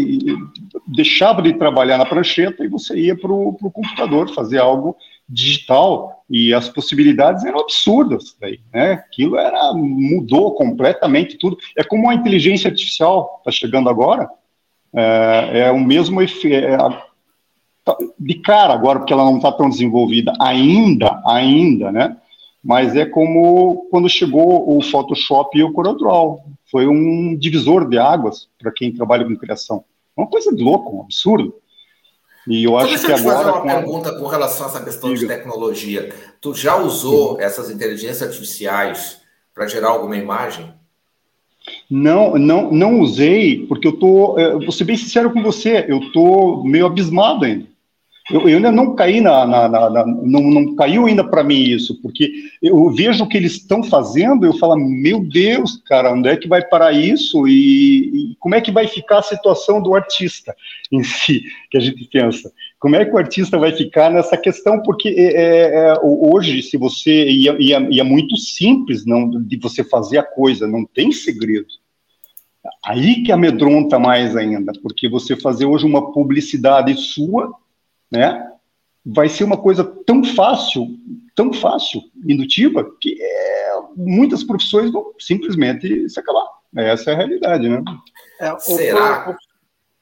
deixava 0.87 1.41
de 1.41 1.55
trabalhar 1.55 1.97
na 1.97 2.05
prancheta 2.05 2.63
e 2.63 2.69
você 2.69 2.95
ia 2.95 3.17
para 3.17 3.33
o 3.33 3.55
computador 3.73 4.35
fazer 4.35 4.59
algo 4.59 4.99
digital 5.33 6.25
e 6.29 6.53
as 6.53 6.69
possibilidades 6.69 7.45
eram 7.45 7.61
absurdas 7.61 8.37
daí, 8.41 8.61
né? 8.73 8.93
Aquilo 8.93 9.37
era 9.37 9.73
mudou 9.73 10.55
completamente 10.55 11.39
tudo. 11.39 11.57
É 11.77 11.83
como 11.83 12.09
a 12.09 12.15
inteligência 12.15 12.69
artificial 12.69 13.37
está 13.39 13.51
chegando 13.51 13.89
agora, 13.89 14.29
é, 14.95 15.61
é 15.61 15.71
o 15.71 15.81
mesmo 15.81 16.21
efeito. 16.21 16.67
É, 16.67 16.77
tá, 17.85 17.97
de 18.19 18.35
cara 18.35 18.75
agora, 18.75 18.99
porque 18.99 19.13
ela 19.13 19.25
não 19.25 19.37
está 19.37 19.51
tão 19.51 19.69
desenvolvida 19.69 20.33
ainda, 20.41 21.21
ainda, 21.27 21.91
né? 21.91 22.17
Mas 22.63 22.95
é 22.95 23.05
como 23.05 23.89
quando 23.91 24.09
chegou 24.09 24.77
o 24.77 24.83
Photoshop 24.83 25.59
e 25.59 25.65
o 25.65 25.73
CorelDRAW. 25.73 26.41
Foi 26.71 26.87
um 26.87 27.37
divisor 27.37 27.87
de 27.87 27.99
águas 27.99 28.49
para 28.59 28.73
quem 28.73 28.95
trabalha 28.95 29.27
com 29.27 29.37
criação. 29.37 29.85
Uma 30.17 30.27
coisa 30.27 30.55
de 30.55 30.63
louco, 30.63 30.97
um 30.97 31.03
absurdo. 31.03 31.55
E 32.49 32.65
eu 32.65 32.77
acho 32.77 33.05
que 33.07 33.13
agora. 33.13 33.37
fazer 33.37 33.51
uma 33.51 33.61
com 33.61 33.69
pergunta 33.69 34.19
com 34.19 34.27
relação 34.27 34.67
a 34.67 34.69
essa 34.71 34.81
questão 34.83 35.15
Diga. 35.15 35.21
de 35.21 35.27
tecnologia. 35.27 36.13
Tu 36.41 36.55
já 36.55 36.77
usou 36.77 37.37
Sim. 37.37 37.43
essas 37.43 37.71
inteligências 37.71 38.23
artificiais 38.23 39.21
para 39.55 39.67
gerar 39.67 39.91
alguma 39.91 40.17
imagem? 40.17 40.73
Não, 41.89 42.37
não, 42.37 42.73
não 42.73 43.01
usei, 43.01 43.67
porque 43.67 43.87
eu 43.87 43.93
tô, 43.93 44.39
eu 44.39 44.59
vou 44.61 44.73
ser 44.73 44.85
bem 44.85 44.97
sincero 44.97 45.31
com 45.31 45.43
você, 45.43 45.85
eu 45.89 46.01
tô 46.13 46.65
meio 46.65 46.87
abismado 46.87 47.45
ainda. 47.45 47.67
Eu, 48.31 48.49
eu 48.49 48.57
ainda 48.57 48.71
não 48.71 48.95
caí 48.95 49.21
na, 49.21 49.45
na, 49.45 49.69
na, 49.69 49.91
na 49.91 50.07
não, 50.07 50.43
não 50.43 50.77
caiu 50.77 51.07
ainda 51.07 51.25
para 51.25 51.43
mim 51.43 51.61
isso, 51.61 52.01
porque 52.01 52.33
eu 52.63 52.89
vejo 52.91 53.25
o 53.25 53.29
que 53.29 53.37
eles 53.37 53.53
estão 53.53 53.83
fazendo, 53.83 54.47
eu 54.47 54.57
falo, 54.59 54.77
meu 54.77 55.25
Deus, 55.25 55.83
cara, 55.87 56.13
onde 56.13 56.29
é 56.29 56.37
que 56.37 56.47
vai 56.47 56.63
parar 56.65 56.93
isso 56.93 57.49
e, 57.49 58.33
e, 58.33 58.37
como 58.39 58.55
é 58.55 58.61
que 58.61 58.71
vai 58.71 58.87
ficar 58.87 59.19
a 59.19 59.23
situação 59.23 59.83
do 59.83 59.95
artista 59.95 60.55
em 60.93 61.03
si, 61.03 61.43
que 61.69 61.77
a 61.77 61.81
gente 61.81 62.09
pensa? 62.13 62.53
Como 62.79 62.95
é 62.95 63.05
que 63.05 63.13
o 63.13 63.19
artista 63.19 63.59
vai 63.59 63.73
ficar 63.73 64.11
nessa 64.11 64.37
questão? 64.37 64.81
Porque 64.83 65.09
é, 65.09 65.23
é, 65.23 65.87
é 65.89 65.95
hoje, 66.03 66.63
se 66.63 66.77
você 66.77 67.29
e, 67.29 67.49
e, 67.49 67.71
e 67.71 68.01
é 68.01 68.05
muito 68.05 68.37
simples 68.37 69.05
não 69.05 69.31
de 69.31 69.57
você 69.57 69.83
fazer 69.83 70.19
a 70.19 70.23
coisa, 70.23 70.67
não 70.67 70.85
tem 70.85 71.11
segredo. 71.11 71.67
Aí 72.85 73.25
que 73.25 73.33
amedronta 73.33 73.99
mais 73.99 74.37
ainda, 74.37 74.73
porque 74.81 75.09
você 75.09 75.37
fazer 75.37 75.67
hoje 75.67 75.85
uma 75.85 76.13
publicidade 76.13 76.97
sua 76.97 77.53
né? 78.13 78.49
Vai 79.05 79.29
ser 79.29 79.43
uma 79.45 79.57
coisa 79.57 79.83
tão 80.07 80.23
fácil, 80.23 80.87
tão 81.35 81.53
fácil, 81.53 82.03
indutiva, 82.25 82.89
que 83.01 83.17
é, 83.21 83.81
muitas 83.97 84.45
profissões 84.45 84.93
vão 84.93 85.13
simplesmente 85.19 86.09
se 86.09 86.21
acabar. 86.21 86.47
Essa 86.77 87.11
é 87.11 87.15
a 87.15 87.17
realidade, 87.17 87.69
né? 87.69 87.83
É, 88.39 88.53
o, 88.53 88.61
Será? 88.61 89.37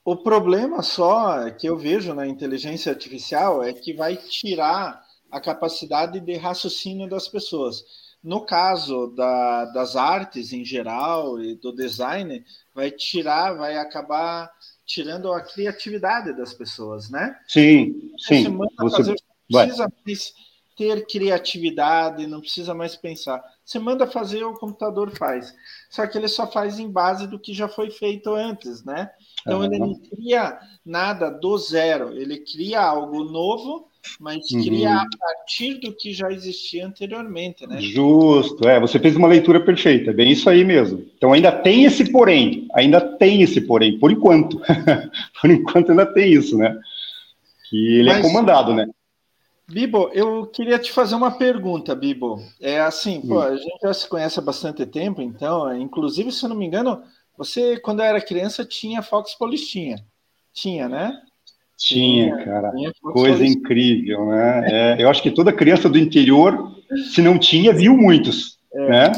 O, 0.04 0.12
o 0.12 0.16
problema 0.16 0.82
só 0.82 1.48
que 1.50 1.66
eu 1.66 1.78
vejo 1.78 2.12
na 2.12 2.26
inteligência 2.26 2.92
artificial 2.92 3.62
é 3.62 3.72
que 3.72 3.94
vai 3.94 4.16
tirar 4.16 5.02
a 5.30 5.40
capacidade 5.40 6.20
de 6.20 6.36
raciocínio 6.36 7.08
das 7.08 7.28
pessoas. 7.28 7.84
No 8.22 8.44
caso 8.44 9.14
da, 9.16 9.64
das 9.66 9.96
artes 9.96 10.52
em 10.52 10.64
geral 10.64 11.40
e 11.40 11.54
do 11.54 11.74
design, 11.74 12.44
vai 12.74 12.90
tirar, 12.90 13.54
vai 13.54 13.78
acabar 13.78 14.50
tirando 14.90 15.32
a 15.32 15.40
criatividade 15.40 16.36
das 16.36 16.52
pessoas, 16.52 17.08
né? 17.08 17.38
Sim, 17.46 18.12
sim. 18.18 18.42
Você, 18.76 18.96
fazer, 18.96 19.14
não 19.48 19.60
precisa 19.60 19.92
mais 20.04 20.32
ter 20.76 21.06
criatividade, 21.06 22.26
não 22.26 22.40
precisa 22.40 22.74
mais 22.74 22.96
pensar. 22.96 23.40
Você 23.64 23.78
manda 23.78 24.06
fazer, 24.06 24.42
o 24.42 24.54
computador 24.54 25.14
faz. 25.16 25.54
Só 25.88 26.06
que 26.06 26.18
ele 26.18 26.26
só 26.26 26.50
faz 26.50 26.80
em 26.80 26.90
base 26.90 27.28
do 27.28 27.38
que 27.38 27.54
já 27.54 27.68
foi 27.68 27.90
feito 27.90 28.34
antes, 28.34 28.82
né? 28.84 29.10
Então 29.42 29.58
uhum. 29.58 29.64
ele 29.66 29.78
não 29.78 29.94
cria 29.94 30.58
nada 30.84 31.30
do 31.30 31.56
zero, 31.56 32.16
ele 32.16 32.38
cria 32.38 32.80
algo 32.80 33.22
novo 33.22 33.89
mas 34.18 34.50
uhum. 34.50 34.62
criar 34.62 35.02
a 35.02 35.18
partir 35.18 35.74
do 35.74 35.94
que 35.94 36.12
já 36.12 36.30
existia 36.30 36.86
anteriormente, 36.86 37.66
né? 37.66 37.80
Justo, 37.80 38.68
é, 38.68 38.80
você 38.80 38.98
fez 38.98 39.16
uma 39.16 39.28
leitura 39.28 39.60
perfeita, 39.60 40.10
é 40.10 40.14
bem 40.14 40.30
isso 40.30 40.48
aí 40.48 40.64
mesmo. 40.64 41.06
Então 41.16 41.32
ainda 41.32 41.52
tem 41.52 41.84
esse 41.84 42.10
porém, 42.10 42.66
ainda 42.74 43.00
tem 43.00 43.42
esse 43.42 43.60
porém, 43.60 43.98
por 43.98 44.10
enquanto. 44.10 44.60
por 45.40 45.50
enquanto 45.50 45.90
ainda 45.90 46.06
tem 46.06 46.32
isso, 46.32 46.56
né? 46.56 46.78
Que 47.68 47.98
ele 47.98 48.10
é 48.10 48.14
mas, 48.14 48.24
é 48.24 48.28
comandado, 48.28 48.74
né? 48.74 48.88
Bibo, 49.68 50.10
eu 50.12 50.46
queria 50.46 50.78
te 50.78 50.90
fazer 50.90 51.14
uma 51.14 51.30
pergunta, 51.30 51.94
Bibo. 51.94 52.42
É 52.60 52.80
assim, 52.80 53.20
pô, 53.20 53.36
hum. 53.36 53.42
a 53.42 53.56
gente 53.56 53.78
já 53.82 53.94
se 53.94 54.08
conhece 54.08 54.38
há 54.38 54.42
bastante 54.42 54.84
tempo, 54.84 55.22
então, 55.22 55.76
inclusive, 55.76 56.32
se 56.32 56.44
eu 56.44 56.48
não 56.48 56.56
me 56.56 56.66
engano, 56.66 57.02
você, 57.38 57.78
quando 57.78 58.02
era 58.02 58.20
criança, 58.20 58.64
tinha 58.64 59.00
Fox 59.00 59.34
Polistinha. 59.34 60.04
Tinha, 60.52 60.88
né? 60.88 61.22
Tinha, 61.80 62.44
cara. 62.44 62.70
Tinha 62.72 62.92
coisa 63.00 63.44
incrível, 63.44 64.26
né? 64.26 64.60
É, 64.70 65.02
eu 65.02 65.08
acho 65.08 65.22
que 65.22 65.30
toda 65.30 65.52
criança 65.52 65.88
do 65.88 65.98
interior, 65.98 66.76
se 67.10 67.22
não 67.22 67.38
tinha, 67.38 67.72
viu 67.72 67.96
muitos, 67.96 68.58
é. 68.72 68.88
né? 68.88 69.12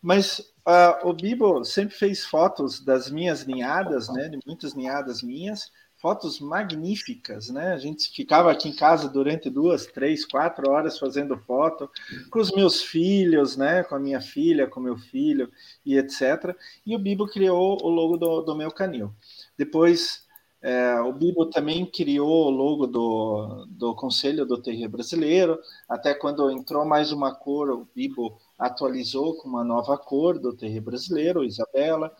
Mas 0.00 0.38
uh, 0.66 1.06
o 1.06 1.12
Bibo 1.12 1.62
sempre 1.62 1.94
fez 1.94 2.24
fotos 2.24 2.82
das 2.82 3.10
minhas 3.10 3.46
ninhadas, 3.46 4.08
né? 4.08 4.28
De 4.30 4.38
muitas 4.46 4.74
ninhadas 4.74 5.22
minhas, 5.22 5.70
fotos 6.00 6.40
magníficas, 6.40 7.50
né? 7.50 7.74
A 7.74 7.76
gente 7.76 8.10
ficava 8.10 8.50
aqui 8.50 8.70
em 8.70 8.74
casa 8.74 9.06
durante 9.06 9.50
duas, 9.50 9.84
três, 9.84 10.24
quatro 10.24 10.70
horas 10.70 10.98
fazendo 10.98 11.36
foto 11.36 11.90
com 12.30 12.40
os 12.40 12.50
meus 12.50 12.80
filhos, 12.80 13.58
né? 13.58 13.84
Com 13.84 13.96
a 13.96 14.00
minha 14.00 14.22
filha, 14.22 14.66
com 14.66 14.80
meu 14.80 14.96
filho 14.96 15.50
e 15.84 15.98
etc. 15.98 16.56
E 16.86 16.96
o 16.96 16.98
Bibo 16.98 17.26
criou 17.26 17.78
o 17.82 17.88
logo 17.90 18.16
do, 18.16 18.40
do 18.40 18.56
meu 18.56 18.70
canil. 18.70 19.12
Depois 19.58 20.29
é, 20.62 21.00
o 21.00 21.12
Bibo 21.12 21.46
também 21.46 21.86
criou 21.86 22.46
o 22.46 22.50
logo 22.50 22.86
do, 22.86 23.66
do 23.66 23.94
Conselho 23.94 24.44
do 24.44 24.60
Terreiro 24.60 24.92
Brasileiro. 24.92 25.58
Até 25.88 26.12
quando 26.12 26.50
entrou 26.50 26.84
mais 26.84 27.12
uma 27.12 27.34
cor, 27.34 27.70
o 27.70 27.88
Bibo 27.94 28.38
atualizou 28.58 29.36
com 29.36 29.48
uma 29.48 29.64
nova 29.64 29.96
cor 29.96 30.38
do 30.38 30.54
Terreiro 30.54 30.84
Brasileiro, 30.84 31.44
Isabela. 31.44 32.14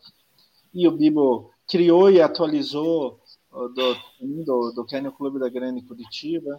E 0.72 0.88
o 0.88 0.92
Bibo 0.92 1.50
criou 1.68 2.10
e 2.10 2.22
atualizou 2.22 3.20
do, 3.50 3.96
do, 4.20 4.72
do 4.72 4.86
Canyon 4.86 5.12
Clube 5.12 5.38
da 5.38 5.50
Grande 5.50 5.82
Curitiba. 5.82 6.58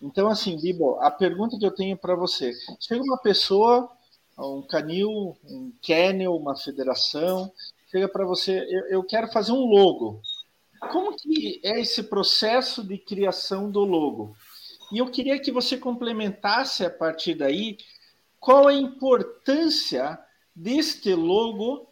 Então, 0.00 0.28
assim, 0.28 0.58
Bibo, 0.58 0.98
a 1.00 1.10
pergunta 1.10 1.58
que 1.58 1.66
eu 1.66 1.74
tenho 1.74 1.96
para 1.96 2.14
você: 2.14 2.52
chega 2.80 3.02
uma 3.02 3.18
pessoa, 3.18 3.90
um 4.38 4.62
canil, 4.62 5.36
um 5.44 5.72
canyon, 5.86 6.34
uma 6.34 6.56
federação, 6.56 7.52
chega 7.90 8.08
para 8.08 8.24
você, 8.24 8.66
eu, 8.70 8.86
eu 8.86 9.04
quero 9.04 9.30
fazer 9.30 9.52
um 9.52 9.66
logo 9.66 10.22
como 10.90 11.16
que 11.16 11.60
é 11.62 11.80
esse 11.80 12.02
processo 12.02 12.82
de 12.82 12.98
criação 12.98 13.70
do 13.70 13.84
logo? 13.84 14.34
E 14.92 14.98
eu 14.98 15.10
queria 15.10 15.38
que 15.38 15.52
você 15.52 15.76
complementasse 15.76 16.84
a 16.84 16.90
partir 16.90 17.34
daí 17.34 17.78
qual 18.38 18.68
a 18.68 18.74
importância 18.74 20.18
deste 20.54 21.14
logo 21.14 21.88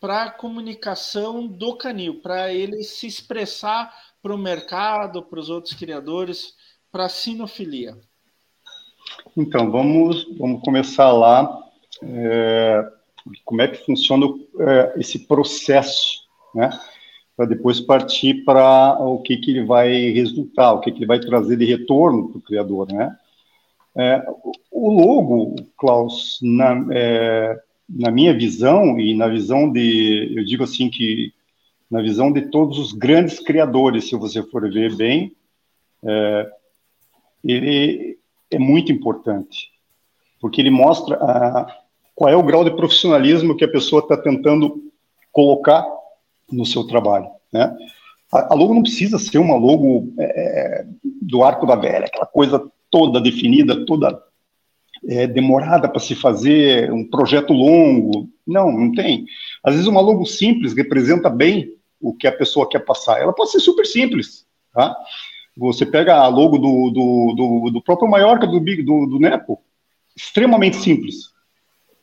para 0.00 0.24
a 0.24 0.30
comunicação 0.30 1.46
do 1.46 1.76
canil, 1.76 2.20
para 2.20 2.52
ele 2.52 2.82
se 2.82 3.06
expressar 3.06 3.94
para 4.20 4.34
o 4.34 4.38
mercado, 4.38 5.22
para 5.22 5.38
os 5.38 5.48
outros 5.48 5.74
criadores, 5.74 6.54
para 6.90 7.06
a 7.06 7.08
sinofilia. 7.08 7.96
Então, 9.36 9.70
vamos, 9.70 10.26
vamos 10.36 10.62
começar 10.62 11.10
lá. 11.12 11.68
É, 12.02 12.92
como 13.44 13.62
é 13.62 13.68
que 13.68 13.84
funciona 13.84 14.26
é, 14.58 14.94
esse 15.00 15.20
processo, 15.20 16.26
né? 16.54 16.68
Para 17.36 17.46
depois 17.46 17.80
partir 17.80 18.44
para 18.44 18.98
o 19.00 19.18
que, 19.20 19.36
que 19.36 19.50
ele 19.50 19.64
vai 19.64 20.10
resultar, 20.10 20.72
o 20.72 20.80
que, 20.80 20.92
que 20.92 20.98
ele 20.98 21.06
vai 21.06 21.18
trazer 21.18 21.56
de 21.56 21.64
retorno 21.64 22.28
para 22.28 22.38
o 22.38 22.42
criador, 22.42 22.92
né? 22.92 23.16
É, 23.94 24.24
o 24.70 24.90
logo, 24.90 25.56
Klaus, 25.76 26.38
na, 26.42 26.86
é, 26.92 27.60
na 27.88 28.10
minha 28.10 28.32
visão 28.32 28.98
e 28.98 29.14
na 29.14 29.28
visão 29.28 29.70
de, 29.70 30.32
eu 30.34 30.44
digo 30.44 30.64
assim 30.64 30.88
que 30.88 31.32
na 31.90 32.00
visão 32.00 32.32
de 32.32 32.42
todos 32.42 32.78
os 32.78 32.92
grandes 32.92 33.38
criadores, 33.38 34.08
se 34.08 34.16
você 34.16 34.42
for 34.42 34.70
ver 34.72 34.96
bem, 34.96 35.36
é, 36.02 36.50
ele 37.44 38.18
é 38.50 38.58
muito 38.58 38.90
importante, 38.90 39.70
porque 40.40 40.60
ele 40.60 40.70
mostra 40.70 41.16
a, 41.16 41.66
qual 42.14 42.30
é 42.30 42.36
o 42.36 42.42
grau 42.42 42.64
de 42.64 42.70
profissionalismo 42.70 43.56
que 43.56 43.64
a 43.64 43.70
pessoa 43.70 44.00
está 44.00 44.16
tentando 44.16 44.90
colocar 45.30 45.84
no 46.52 46.66
seu 46.66 46.84
trabalho, 46.84 47.28
né? 47.52 47.74
A, 48.32 48.54
logo 48.54 48.74
não 48.74 48.82
precisa 48.82 49.18
ser 49.18 49.38
uma 49.38 49.56
logo 49.56 50.12
é, 50.18 50.86
do 51.20 51.42
arco 51.42 51.66
da 51.66 51.76
velha, 51.76 52.06
aquela 52.06 52.26
coisa 52.26 52.70
toda 52.90 53.20
definida, 53.20 53.84
toda 53.84 54.22
é, 55.06 55.26
demorada 55.26 55.88
para 55.88 56.00
se 56.00 56.14
fazer, 56.14 56.92
um 56.92 57.08
projeto 57.08 57.52
longo. 57.52 58.28
Não, 58.46 58.70
não 58.70 58.92
tem. 58.92 59.26
Às 59.62 59.74
vezes 59.74 59.86
uma 59.86 60.00
logo 60.00 60.24
simples 60.24 60.74
representa 60.74 61.28
bem 61.28 61.74
o 62.00 62.14
que 62.14 62.26
a 62.26 62.32
pessoa 62.32 62.68
quer 62.68 62.80
passar. 62.80 63.20
Ela 63.20 63.32
pode 63.32 63.50
ser 63.50 63.60
super 63.60 63.86
simples, 63.86 64.46
tá? 64.72 64.96
Você 65.56 65.84
pega 65.84 66.16
a 66.16 66.28
logo 66.28 66.56
do, 66.56 66.90
do, 66.90 67.34
do, 67.34 67.70
do 67.70 67.82
próprio 67.82 68.10
Maiorca, 68.10 68.46
do, 68.46 68.58
do, 68.58 69.06
do 69.06 69.18
Nepo, 69.18 69.62
extremamente 70.16 70.76
simples. 70.76 71.30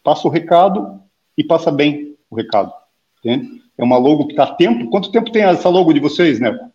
Passa 0.04 0.28
o 0.28 0.32
recado 0.32 1.02
e 1.36 1.44
passa 1.44 1.72
bem 1.72 2.16
o 2.30 2.36
recado, 2.36 2.72
entende? 3.20 3.62
É 3.80 3.84
uma 3.84 3.98
logo 3.98 4.26
que 4.26 4.34
está 4.34 4.46
tempo. 4.56 4.90
Quanto 4.90 5.12
tempo 5.12 5.32
tem 5.32 5.44
essa 5.44 5.70
logo 5.70 5.94
de 5.94 6.02
vocês, 6.02 6.38
Nepo? 6.38 6.70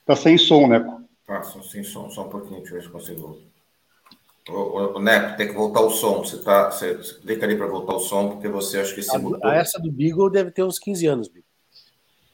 Está 0.00 0.14
sem 0.14 0.36
som, 0.36 0.66
Nepo. 0.66 1.00
Ah, 1.26 1.42
sem 1.42 1.82
som, 1.82 2.10
só 2.10 2.26
um 2.26 2.28
pouquinho, 2.28 2.60
deixa 2.60 2.74
eu 2.74 2.80
ver 2.80 2.84
se 2.84 2.92
consigo 2.92 3.38
o, 4.48 4.96
o, 4.96 5.00
Neto, 5.00 5.36
tem 5.36 5.48
que 5.48 5.54
voltar 5.54 5.80
o 5.80 5.90
som. 5.90 6.18
Você, 6.18 6.38
tá, 6.38 6.70
você, 6.70 6.94
você 6.96 7.14
clica 7.20 7.46
ali 7.46 7.56
para 7.56 7.66
voltar 7.66 7.94
o 7.94 8.00
som, 8.00 8.30
porque 8.30 8.48
você 8.48 8.80
acha 8.80 8.94
que 8.94 9.02
se 9.02 9.16
mudou. 9.16 9.50
Essa 9.50 9.78
do 9.78 9.90
Beagle 9.90 10.30
deve 10.30 10.50
ter 10.50 10.62
uns 10.62 10.78
15 10.78 11.06
anos, 11.06 11.28
Beagle. 11.28 11.48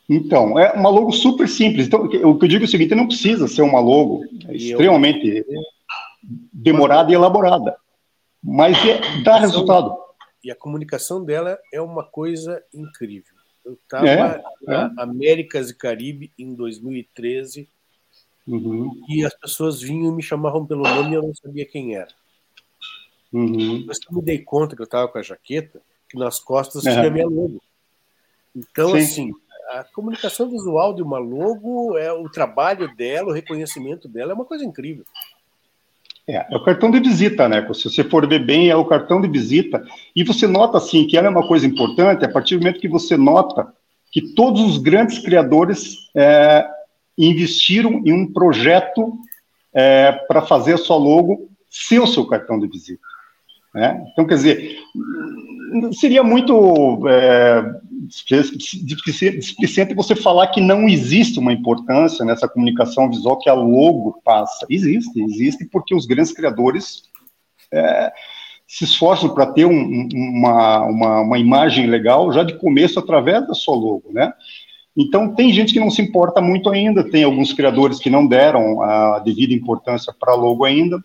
Então, 0.09 0.59
é 0.59 0.73
uma 0.73 0.89
logo 0.89 1.13
super 1.13 1.49
simples. 1.49 1.87
Então, 1.87 2.05
o 2.05 2.09
que 2.09 2.17
eu 2.17 2.49
digo 2.49 2.65
é 2.65 2.67
o 2.67 2.71
seguinte: 2.71 2.95
não 2.95 3.07
precisa 3.07 3.47
ser 3.47 3.63
uma 3.63 3.81
logo 3.81 4.25
é 4.49 4.55
extremamente 4.55 5.45
eu... 5.47 5.63
demorada 6.53 7.11
e 7.13 7.15
elaborada, 7.15 7.77
mas 8.43 8.77
é, 8.87 9.23
dá 9.23 9.39
resultado. 9.39 10.06
E 10.47 10.51
a 10.51 10.55
comunicação 10.55 11.25
dela 11.25 11.59
é 11.73 11.81
uma 11.81 12.05
coisa 12.05 12.63
incrível. 12.73 13.35
Eu 13.65 13.75
estava 13.75 14.07
é, 14.07 14.43
na 14.63 14.95
é. 14.97 15.03
Américas 15.03 15.71
e 15.71 15.75
Caribe 15.75 16.33
em 16.39 16.55
2013 16.55 17.69
Uhum. 18.47 18.93
E 19.09 19.25
as 19.25 19.35
pessoas 19.35 19.81
vinham 19.83 20.13
e 20.13 20.17
me 20.17 20.23
chamavam 20.23 20.65
pelo 20.65 20.85
nome 20.85 21.11
e 21.11 21.15
eu 21.15 21.23
não 21.23 21.35
sabia 21.35 21.67
quem 21.67 21.97
era. 21.97 22.09
Uhum. 23.33 23.85
Que 23.85 23.91
eu 23.91 24.17
me 24.17 24.23
dei 24.23 24.39
conta 24.39 24.77
que 24.77 24.83
eu 24.83 24.85
estava 24.85 25.09
com 25.09 25.19
a 25.19 25.23
jaqueta, 25.23 25.83
que 26.09 26.17
nas 26.17 26.39
costas 26.39 26.85
uhum. 26.85 26.93
tinha 26.93 27.11
minha 27.11 27.27
logo. 27.27 27.61
Então, 28.55 28.91
Sim. 28.91 28.97
assim, 28.99 29.33
a 29.71 29.85
comunicação 29.85 30.49
visual 30.49 30.95
de 30.95 31.03
uma 31.03 31.19
logo, 31.19 31.99
é 31.99 32.13
o 32.13 32.29
trabalho 32.29 32.95
dela, 32.95 33.31
o 33.31 33.35
reconhecimento 33.35 34.09
dela 34.09 34.31
é 34.31 34.35
uma 34.35 34.45
coisa 34.45 34.65
incrível. 34.65 35.05
É, 36.29 36.47
é 36.51 36.57
o 36.57 36.65
cartão 36.65 36.91
de 36.91 36.99
visita, 36.99 37.49
né? 37.49 37.67
Se 37.73 37.85
você 37.85 38.03
for 38.03 38.29
ver 38.29 38.45
bem, 38.45 38.69
é 38.69 38.77
o 38.77 38.85
cartão 38.85 39.21
de 39.21 39.29
visita. 39.29 39.83
E 40.15 40.25
você 40.25 40.47
nota, 40.47 40.79
assim, 40.79 41.07
que 41.07 41.17
ela 41.17 41.29
é 41.29 41.31
uma 41.31 41.47
coisa 41.47 41.67
importante 41.67 42.25
a 42.25 42.29
partir 42.29 42.57
do 42.57 42.63
momento 42.63 42.81
que 42.81 42.89
você 42.89 43.17
nota 43.17 43.73
que 44.11 44.35
todos 44.35 44.63
os 44.63 44.79
grandes 44.79 45.19
criadores 45.19 45.97
é, 46.15 46.67
investiram 47.19 48.03
em 48.05 48.13
um 48.13 48.33
projeto 48.33 49.13
é, 49.75 50.13
para 50.27 50.43
fazer 50.43 50.75
a 50.75 50.79
sua 50.79 50.97
logo 50.97 51.49
ser 51.69 52.01
o 52.01 52.07
seu 52.07 52.27
cartão 52.27 52.59
de 52.59 52.67
visita. 52.67 53.03
Né? 53.77 54.03
Então, 54.11 54.27
quer 54.27 54.37
dizer, 54.37 54.79
seria 55.93 56.23
muito 56.23 57.07
é, 57.07 57.63
displicente 59.39 59.93
você 59.95 60.17
falar 60.17 60.47
que 60.47 60.63
não 60.63 60.89
existe 60.89 61.39
uma 61.39 61.53
importância 61.53 62.25
nessa 62.25 62.49
comunicação 62.49 63.11
visual 63.11 63.39
que 63.39 63.51
a 63.51 63.53
logo 63.53 64.19
passa. 64.25 64.65
Existe, 64.71 65.23
existe 65.23 65.67
porque 65.67 65.95
os 65.95 66.07
grandes 66.07 66.33
criadores 66.33 67.03
é, 67.71 68.11
se 68.67 68.85
esforçam 68.85 69.35
para 69.35 69.45
ter 69.45 69.67
um, 69.67 70.09
uma, 70.11 70.81
uma, 70.87 71.21
uma 71.21 71.39
imagem 71.39 71.87
legal 71.87 72.33
já 72.33 72.43
de 72.43 72.55
começo 72.55 72.99
através 72.99 73.47
da 73.47 73.53
sua 73.53 73.77
logo, 73.77 74.11
né? 74.11 74.33
Então, 74.97 75.35
tem 75.35 75.53
gente 75.53 75.75
que 75.75 75.81
não 75.81 75.91
se 75.91 76.01
importa 76.01 76.41
muito 76.41 76.71
ainda, 76.71 77.05
tem 77.05 77.23
alguns 77.23 77.53
criadores 77.53 77.99
que 77.99 78.09
não 78.09 78.27
deram 78.27 78.81
a 78.81 79.19
devida 79.19 79.53
importância 79.53 80.15
para 80.19 80.35
logo 80.35 80.65
ainda. 80.65 80.99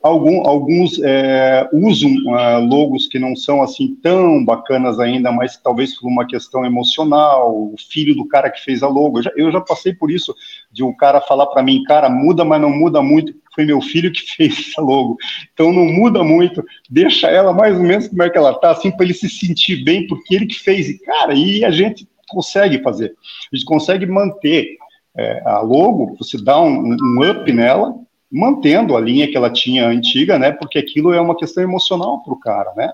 Algum, 0.00 0.46
alguns 0.46 1.00
é, 1.02 1.68
usam 1.72 2.10
uh, 2.10 2.64
logos 2.64 3.08
que 3.08 3.18
não 3.18 3.34
são 3.34 3.60
assim 3.60 3.96
tão 4.00 4.44
bacanas 4.44 5.00
ainda, 5.00 5.32
mas 5.32 5.56
talvez 5.56 5.98
por 5.98 6.06
uma 6.06 6.24
questão 6.24 6.64
emocional, 6.64 7.52
o 7.52 7.74
filho 7.90 8.14
do 8.14 8.28
cara 8.28 8.48
que 8.48 8.62
fez 8.62 8.82
a 8.82 8.88
logo. 8.88 9.18
Eu 9.18 9.22
já, 9.24 9.32
eu 9.36 9.50
já 9.50 9.60
passei 9.60 9.92
por 9.92 10.08
isso, 10.08 10.32
de 10.70 10.84
um 10.84 10.94
cara 10.94 11.20
falar 11.20 11.46
para 11.46 11.64
mim, 11.64 11.82
cara, 11.82 12.08
muda, 12.08 12.44
mas 12.44 12.60
não 12.60 12.70
muda 12.70 13.02
muito, 13.02 13.34
foi 13.52 13.64
meu 13.64 13.80
filho 13.80 14.12
que 14.12 14.20
fez 14.36 14.68
essa 14.70 14.80
logo. 14.80 15.16
Então 15.52 15.72
não 15.72 15.86
muda 15.86 16.22
muito, 16.22 16.64
deixa 16.88 17.26
ela 17.26 17.52
mais 17.52 17.76
ou 17.76 17.82
menos 17.82 18.06
como 18.06 18.22
é 18.22 18.30
que 18.30 18.38
ela 18.38 18.54
tá, 18.54 18.70
assim, 18.70 18.92
para 18.92 19.04
ele 19.04 19.14
se 19.14 19.28
sentir 19.28 19.82
bem, 19.82 20.06
porque 20.06 20.36
ele 20.36 20.46
que 20.46 20.60
fez. 20.60 20.88
E, 20.88 20.98
cara, 21.00 21.34
e 21.34 21.64
a 21.64 21.72
gente 21.72 22.08
consegue 22.28 22.80
fazer. 22.82 23.14
A 23.52 23.56
gente 23.56 23.66
consegue 23.66 24.06
manter 24.06 24.76
é, 25.16 25.42
a 25.44 25.58
logo, 25.60 26.14
você 26.16 26.40
dá 26.40 26.60
um, 26.60 26.92
um, 26.92 27.30
up 27.30 27.52
nela, 27.52 27.92
mantendo 28.30 28.96
a 28.96 29.00
linha 29.00 29.28
que 29.28 29.36
ela 29.36 29.50
tinha 29.50 29.88
antiga, 29.88 30.38
né? 30.38 30.52
Porque 30.52 30.78
aquilo 30.78 31.12
é 31.12 31.20
uma 31.20 31.36
questão 31.36 31.62
emocional 31.62 32.22
para 32.22 32.34
o 32.34 32.40
cara, 32.40 32.72
né? 32.76 32.92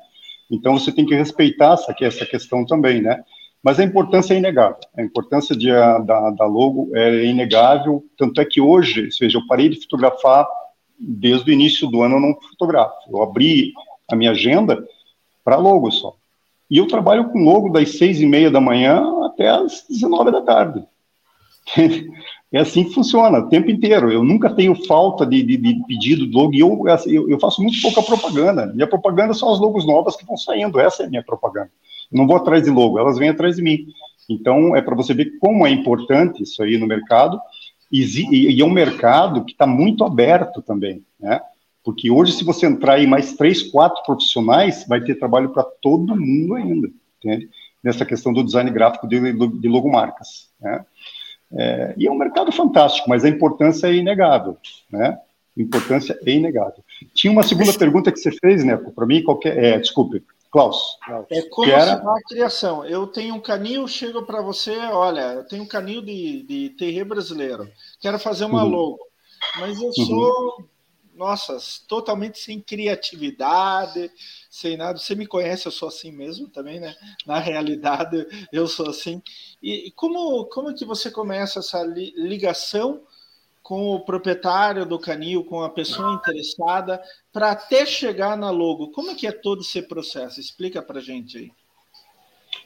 Então 0.50 0.78
você 0.78 0.92
tem 0.92 1.04
que 1.04 1.14
respeitar 1.14 1.74
essa, 1.74 1.94
essa 2.00 2.26
questão 2.26 2.64
também, 2.64 3.00
né? 3.00 3.22
Mas 3.62 3.80
a 3.80 3.84
importância 3.84 4.34
é 4.34 4.36
inegável. 4.36 4.76
A 4.96 5.02
importância 5.02 5.56
de, 5.56 5.70
a, 5.70 5.98
da, 5.98 6.30
da 6.30 6.44
logo 6.44 6.90
é 6.94 7.24
inegável. 7.24 8.04
Tanto 8.16 8.40
é 8.40 8.44
que 8.44 8.60
hoje, 8.60 9.06
ou 9.06 9.10
seja, 9.10 9.38
eu 9.38 9.46
parei 9.46 9.70
de 9.70 9.80
fotografar 9.80 10.46
desde 10.98 11.50
o 11.50 11.54
início 11.54 11.88
do 11.88 12.02
ano, 12.02 12.16
eu 12.16 12.20
não 12.20 12.38
fotografo. 12.40 12.94
Eu 13.08 13.22
abri 13.22 13.72
a 14.10 14.14
minha 14.14 14.32
agenda 14.32 14.86
para 15.42 15.56
logo 15.56 15.90
só. 15.90 16.14
E 16.70 16.78
eu 16.78 16.86
trabalho 16.86 17.30
com 17.30 17.42
logo 17.42 17.70
das 17.70 17.96
seis 17.96 18.20
e 18.20 18.26
meia 18.26 18.50
da 18.50 18.60
manhã 18.60 19.02
até 19.26 19.48
as 19.48 19.86
19 19.88 20.30
da 20.30 20.42
tarde. 20.42 20.84
É 22.54 22.60
assim 22.60 22.84
que 22.84 22.94
funciona, 22.94 23.40
o 23.40 23.48
tempo 23.48 23.68
inteiro. 23.68 24.12
Eu 24.12 24.22
nunca 24.22 24.48
tenho 24.48 24.76
falta 24.86 25.26
de, 25.26 25.42
de, 25.42 25.56
de 25.56 25.84
pedido 25.88 26.24
logo, 26.30 26.54
e 26.54 26.60
eu, 26.60 26.84
eu, 27.06 27.28
eu, 27.28 27.40
faço 27.40 27.60
muito 27.60 27.82
pouca 27.82 28.00
propaganda. 28.00 28.66
Minha 28.66 28.86
propaganda 28.86 29.34
são 29.34 29.52
as 29.52 29.58
logos 29.58 29.84
novas 29.84 30.14
que 30.14 30.24
vão 30.24 30.36
saindo, 30.36 30.78
essa 30.78 31.02
é 31.02 31.06
a 31.06 31.08
minha 31.08 31.24
propaganda. 31.24 31.72
Eu 32.12 32.16
não 32.16 32.28
vou 32.28 32.36
atrás 32.36 32.62
de 32.62 32.70
logo, 32.70 32.96
elas 32.96 33.18
vêm 33.18 33.30
atrás 33.30 33.56
de 33.56 33.62
mim. 33.62 33.88
Então, 34.30 34.76
é 34.76 34.80
para 34.80 34.94
você 34.94 35.12
ver 35.12 35.36
como 35.40 35.66
é 35.66 35.70
importante 35.70 36.44
isso 36.44 36.62
aí 36.62 36.78
no 36.78 36.86
mercado, 36.86 37.40
e, 37.90 38.04
e 38.54 38.60
é 38.60 38.64
um 38.64 38.70
mercado 38.70 39.44
que 39.44 39.50
está 39.50 39.66
muito 39.66 40.04
aberto 40.04 40.62
também, 40.62 41.02
né? 41.18 41.40
Porque 41.82 42.08
hoje, 42.08 42.30
se 42.30 42.44
você 42.44 42.66
entrar 42.66 43.00
em 43.00 43.06
mais 43.08 43.32
três, 43.32 43.64
quatro 43.64 44.00
profissionais, 44.04 44.86
vai 44.88 45.00
ter 45.00 45.16
trabalho 45.16 45.50
para 45.50 45.64
todo 45.64 46.14
mundo 46.14 46.54
ainda, 46.54 46.88
entende? 47.18 47.48
nessa 47.84 48.06
questão 48.06 48.32
do 48.32 48.42
design 48.42 48.70
gráfico 48.70 49.06
de, 49.06 49.20
de 49.20 49.68
logomarcas. 49.68 50.48
Né? 50.58 50.82
É, 51.56 51.94
e 51.96 52.06
é 52.06 52.10
um 52.10 52.18
mercado 52.18 52.50
fantástico, 52.50 53.08
mas 53.08 53.24
a 53.24 53.28
importância 53.28 53.86
é 53.86 53.94
inegável. 53.94 54.56
Né? 54.90 55.18
A 55.56 55.62
importância 55.62 56.18
é 56.26 56.30
inegável. 56.30 56.84
Tinha 57.12 57.32
uma 57.32 57.42
segunda 57.42 57.72
pergunta 57.72 58.10
que 58.10 58.18
você 58.18 58.32
fez, 58.32 58.64
né, 58.64 58.76
para 58.76 59.06
mim, 59.06 59.22
qualquer. 59.22 59.56
É, 59.62 59.78
desculpe, 59.78 60.22
Klaus. 60.50 60.98
É 61.30 61.42
como 61.42 61.70
era... 61.70 61.94
a 61.94 62.16
criação. 62.28 62.84
Eu 62.84 63.06
tenho 63.06 63.34
um 63.34 63.40
canil, 63.40 63.86
chego 63.86 64.22
para 64.22 64.40
você, 64.40 64.76
olha, 64.76 65.32
eu 65.32 65.44
tenho 65.44 65.62
um 65.62 65.68
canil 65.68 66.00
de, 66.02 66.42
de 66.42 66.70
terreiro 66.70 67.08
brasileiro, 67.08 67.68
quero 68.00 68.18
fazer 68.18 68.44
uma 68.44 68.64
uhum. 68.64 68.70
logo, 68.70 68.98
mas 69.58 69.80
eu 69.80 69.88
uhum. 69.88 70.64
Nossa, 71.16 71.56
totalmente 71.86 72.38
sem 72.38 72.60
criatividade, 72.60 74.10
sem 74.50 74.76
nada. 74.76 74.98
Você 74.98 75.14
me 75.14 75.26
conhece, 75.26 75.66
eu 75.66 75.72
sou 75.72 75.88
assim 75.88 76.12
mesmo 76.12 76.48
também, 76.48 76.80
né? 76.80 76.94
Na 77.26 77.38
realidade, 77.38 78.26
eu 78.52 78.66
sou 78.66 78.88
assim. 78.88 79.22
E, 79.62 79.92
como, 79.96 80.44
como 80.46 80.74
que 80.74 80.84
você 80.84 81.10
começa 81.10 81.60
essa 81.60 81.82
ligação 81.84 83.02
com 83.62 83.94
o 83.94 84.00
proprietário 84.00 84.84
do 84.84 84.98
canil, 84.98 85.44
com 85.44 85.62
a 85.62 85.70
pessoa 85.70 86.14
interessada, 86.14 87.00
para 87.32 87.52
até 87.52 87.86
chegar 87.86 88.36
na 88.36 88.50
logo? 88.50 88.90
Como 88.90 89.10
é 89.10 89.14
que 89.14 89.26
é 89.26 89.32
todo 89.32 89.62
esse 89.62 89.82
processo? 89.82 90.40
Explica 90.40 90.82
para 90.82 91.00
gente 91.00 91.38
aí. 91.38 91.52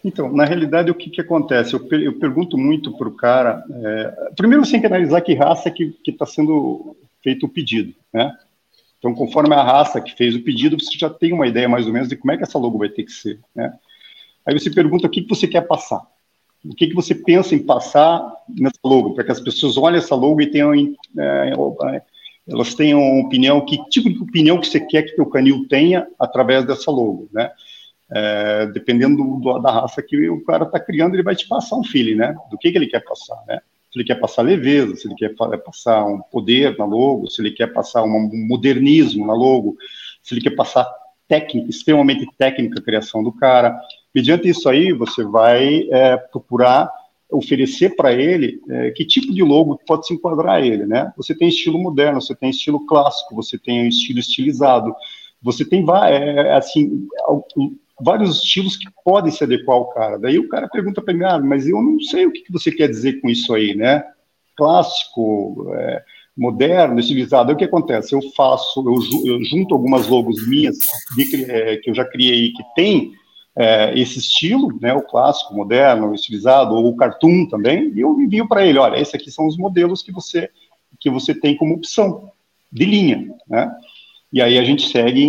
Então, 0.05 0.33
na 0.33 0.45
realidade, 0.45 0.91
o 0.91 0.95
que, 0.95 1.11
que 1.11 1.21
acontece? 1.21 1.75
Eu, 1.75 1.87
eu 2.01 2.19
pergunto 2.19 2.57
muito 2.57 2.97
para 2.97 3.09
o 3.09 3.15
cara. 3.15 3.65
É, 3.71 4.33
primeiro, 4.37 4.65
você 4.65 4.73
tem 4.73 4.81
que 4.81 4.87
analisar 4.87 5.21
que 5.21 5.35
raça 5.35 5.71
que 5.71 5.95
está 6.07 6.25
sendo 6.25 6.97
feito 7.29 7.45
o 7.45 7.49
pedido, 7.49 7.95
né? 8.13 8.35
Então, 8.99 9.15
conforme 9.15 9.55
a 9.55 9.63
raça 9.63 10.01
que 10.01 10.17
fez 10.17 10.35
o 10.35 10.43
pedido, 10.43 10.81
você 10.81 10.99
já 10.99 11.11
tem 11.11 11.33
uma 11.33 11.47
ideia 11.47 11.69
mais 11.69 11.87
ou 11.87 11.93
menos 11.93 12.09
de 12.09 12.17
como 12.17 12.33
é 12.33 12.37
que 12.37 12.43
essa 12.43 12.59
logo 12.59 12.79
vai 12.79 12.89
ter 12.89 13.05
que 13.05 13.13
ser, 13.13 13.39
né? 13.55 13.73
Aí 14.47 14.59
você 14.59 14.71
pergunta 14.71 15.07
o 15.07 15.11
que, 15.11 15.23
que 15.23 15.29
você 15.29 15.47
quer 15.47 15.61
passar. 15.61 16.01
O 16.65 16.75
que, 16.75 16.89
que 16.89 16.95
você 16.95 17.15
pensa 17.15 17.55
em 17.55 17.59
passar 17.59 18.35
nessa 18.49 18.79
logo, 18.83 19.15
para 19.15 19.25
que 19.25 19.31
as 19.31 19.41
pessoas 19.41 19.77
olhem 19.77 19.99
essa 19.99 20.15
logo 20.15 20.41
e 20.41 20.51
tenham, 20.51 20.73
é, 20.75 21.53
elas 22.49 22.75
tenham 22.75 23.21
opinião, 23.21 23.65
que 23.65 23.79
tipo 23.91 24.09
de 24.11 24.19
opinião 24.19 24.59
que 24.59 24.67
você 24.67 24.81
quer 24.81 25.03
que 25.03 25.21
o 25.21 25.27
canil 25.27 25.69
tenha 25.69 26.09
através 26.19 26.65
dessa 26.65 26.91
logo, 26.91 27.29
né? 27.33 27.51
É, 28.11 28.67
dependendo 28.69 29.39
do, 29.39 29.59
da 29.59 29.71
raça 29.71 30.03
que 30.03 30.31
o 30.31 30.43
cara 30.45 30.65
está 30.65 30.81
criando, 30.81 31.15
ele 31.15 31.23
vai 31.23 31.37
te 31.37 31.47
passar 31.47 31.77
um 31.77 31.85
feeling, 31.85 32.15
né? 32.15 32.35
Do 32.51 32.57
que, 32.57 32.73
que 32.73 32.79
ele 32.79 32.87
quer 32.87 33.05
passar, 33.05 33.37
né? 33.47 33.61
Se 33.91 33.99
ele 33.99 34.05
quer 34.05 34.17
passar 34.17 34.43
leveza, 34.43 34.95
se 34.97 35.09
ele 35.09 35.15
quer 35.15 35.35
passar 35.35 36.05
um 36.05 36.21
poder 36.21 36.77
na 36.77 36.85
logo, 36.85 37.29
se 37.31 37.41
ele 37.41 37.51
quer 37.53 37.73
passar 37.73 38.03
um 38.03 38.31
modernismo 38.47 39.27
na 39.27 39.35
logo, 39.35 39.77
se 40.23 40.35
ele 40.35 40.43
quer 40.43 40.55
passar 40.55 40.87
técnica, 41.27 41.69
extremamente 41.69 42.27
técnica 42.37 42.81
a 42.81 42.83
criação 42.83 43.23
do 43.23 43.33
cara. 43.33 43.79
Mediante 44.15 44.49
isso 44.49 44.69
aí, 44.69 44.93
você 44.93 45.25
vai 45.25 45.87
é, 45.91 46.17
procurar 46.17 46.91
oferecer 47.31 47.95
para 47.95 48.13
ele 48.13 48.61
é, 48.71 48.91
que 48.91 49.05
tipo 49.05 49.33
de 49.33 49.43
logo 49.43 49.79
pode 49.87 50.07
se 50.07 50.15
enquadrar 50.15 50.57
a 50.57 50.61
ele, 50.61 50.87
né? 50.87 51.13
Você 51.17 51.35
tem 51.35 51.49
estilo 51.49 51.79
moderno, 51.79 52.23
você 52.23 52.35
tem 52.35 52.49
estilo 52.49 52.87
clássico, 52.87 53.35
você 53.35 53.59
tem 53.59 53.87
estilo 53.87 54.19
estilizado, 54.19 54.95
você 55.43 55.65
tem 55.65 55.85
é, 56.07 56.55
assim 56.55 57.07
vários 58.01 58.43
estilos 58.43 58.77
que 58.77 58.87
podem 59.05 59.33
se 59.33 59.45
adequar 59.45 59.77
ao 59.77 59.91
cara. 59.91 60.19
Daí 60.19 60.39
o 60.39 60.49
cara 60.49 60.69
pergunta 60.69 61.03
para 61.03 61.15
mim, 61.15 61.25
ah, 61.25 61.39
mas 61.39 61.67
eu 61.67 61.83
não 61.83 62.01
sei 62.01 62.27
o 62.27 62.33
que 62.33 62.45
você 62.51 62.71
quer 62.71 62.89
dizer 62.89 63.21
com 63.21 63.29
isso 63.29 63.55
aí, 63.55 63.75
né? 63.75 64.05
Clássico, 64.57 65.73
é, 65.75 66.03
moderno, 66.37 67.01
estilizado. 67.01 67.51
Aí 67.51 67.55
o 67.55 67.59
que 67.59 67.65
acontece? 67.65 68.15
Eu 68.15 68.21
faço, 68.37 68.81
eu, 68.87 69.35
eu 69.35 69.45
junto 69.45 69.75
algumas 69.75 70.07
logos 70.07 70.47
minhas 70.47 70.79
de, 71.17 71.45
é, 71.51 71.77
que 71.77 71.91
eu 71.91 71.95
já 71.95 72.05
criei 72.05 72.53
que 72.53 72.63
tem 72.77 73.13
é, 73.59 73.99
esse 73.99 74.21
estilo, 74.21 74.79
né, 74.81 74.95
o 74.95 75.03
clássico, 75.03 75.53
moderno, 75.53 76.15
estilizado, 76.15 76.77
ou 76.77 76.89
o 76.89 76.97
cartoon 76.97 77.49
também, 77.49 77.93
e 77.93 78.01
eu 78.01 78.21
envio 78.21 78.47
para 78.47 78.65
ele, 78.65 78.79
olha, 78.79 79.01
esses 79.01 79.17
aqui 79.17 79.33
são 79.33 79.49
os 79.49 79.59
modelos 79.59 80.01
que 80.01 80.13
você 80.13 80.49
que 81.01 81.11
você 81.11 81.33
tem 81.33 81.57
como 81.57 81.75
opção 81.75 82.33
de 82.73 82.85
linha, 82.85 83.29
né? 83.49 83.71
E 84.33 84.43
aí 84.43 84.59
a 84.59 84.65
gente 84.65 84.89
segue 84.89 85.23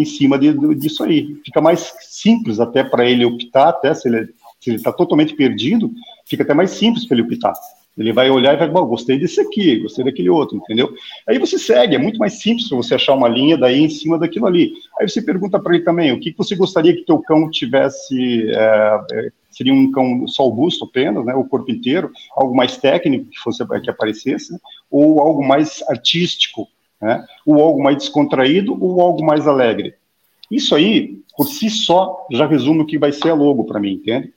em, 0.00 0.04
cima 0.04 0.38
de, 0.38 0.52
disso 0.74 1.04
aí. 1.04 1.36
Fica 1.44 1.60
mais 1.60 1.94
simples 2.00 2.60
até 2.60 2.84
para 2.84 3.08
ele 3.08 3.24
optar, 3.24 3.68
até 3.68 3.94
se 3.94 4.08
ele 4.08 4.28
está 4.66 4.92
totalmente 4.92 5.34
perdido, 5.34 5.90
fica 6.26 6.42
até 6.42 6.54
mais 6.54 6.70
simples 6.70 7.06
para 7.06 7.16
ele 7.16 7.26
optar. 7.26 7.54
Ele 7.98 8.12
vai 8.12 8.28
olhar 8.30 8.52
e 8.52 8.58
vai, 8.58 8.68
bom, 8.68 8.84
gostei 8.84 9.18
desse 9.18 9.40
aqui, 9.40 9.78
gostei 9.78 10.04
daquele 10.04 10.28
outro, 10.28 10.58
entendeu? 10.58 10.92
Aí 11.26 11.38
você 11.38 11.58
segue, 11.58 11.94
é 11.94 11.98
muito 11.98 12.18
mais 12.18 12.34
simples 12.34 12.68
você 12.68 12.94
achar 12.94 13.14
uma 13.14 13.28
linha 13.28 13.56
daí 13.56 13.80
em 13.80 13.88
cima 13.88 14.18
daquilo 14.18 14.46
ali. 14.46 14.74
Aí 15.00 15.08
você 15.08 15.22
pergunta 15.22 15.58
para 15.58 15.74
ele 15.74 15.84
também, 15.84 16.12
o 16.12 16.20
que, 16.20 16.30
que 16.30 16.38
você 16.38 16.54
gostaria 16.54 16.94
que 16.94 17.06
teu 17.06 17.18
cão 17.20 17.48
tivesse, 17.48 18.50
é, 18.50 19.30
seria 19.50 19.72
um 19.72 19.90
cão 19.90 20.28
só 20.28 20.46
o 20.46 20.52
busto 20.52 20.84
apenas, 20.84 21.24
né, 21.24 21.34
o 21.34 21.44
corpo 21.44 21.70
inteiro, 21.70 22.10
algo 22.36 22.54
mais 22.54 22.76
técnico 22.76 23.30
que 23.30 23.38
fosse 23.38 23.64
que 23.82 23.90
aparecesse, 23.90 24.52
né, 24.52 24.58
ou 24.90 25.18
algo 25.18 25.42
mais 25.42 25.82
artístico, 25.88 26.68
né, 27.00 27.24
ou 27.44 27.62
algo 27.62 27.82
mais 27.82 27.96
descontraído, 27.96 28.76
ou 28.82 29.00
algo 29.00 29.24
mais 29.24 29.46
alegre. 29.46 29.94
Isso 30.50 30.74
aí, 30.74 31.18
por 31.36 31.46
si 31.46 31.68
só, 31.68 32.26
já 32.30 32.46
resume 32.46 32.82
o 32.82 32.86
que 32.86 32.98
vai 32.98 33.12
ser 33.12 33.30
a 33.30 33.34
logo 33.34 33.64
para 33.64 33.80
mim, 33.80 33.94
entende? 33.94 34.32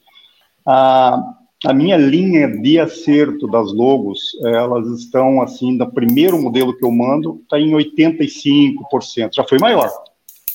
Ah, 0.66 1.36
a 1.66 1.74
minha 1.74 1.98
linha 1.98 2.48
de 2.48 2.80
acerto 2.80 3.48
das 3.48 3.74
logos, 3.74 4.38
elas 4.44 4.88
estão 5.00 5.42
assim, 5.42 5.78
do 5.78 5.92
primeiro 5.92 6.42
modelo 6.42 6.76
que 6.76 6.86
eu 6.86 6.92
mando, 6.92 7.40
está 7.44 7.60
em 7.60 7.72
85%. 7.72 9.34
Já 9.34 9.44
foi 9.44 9.60
maior, 9.60 9.90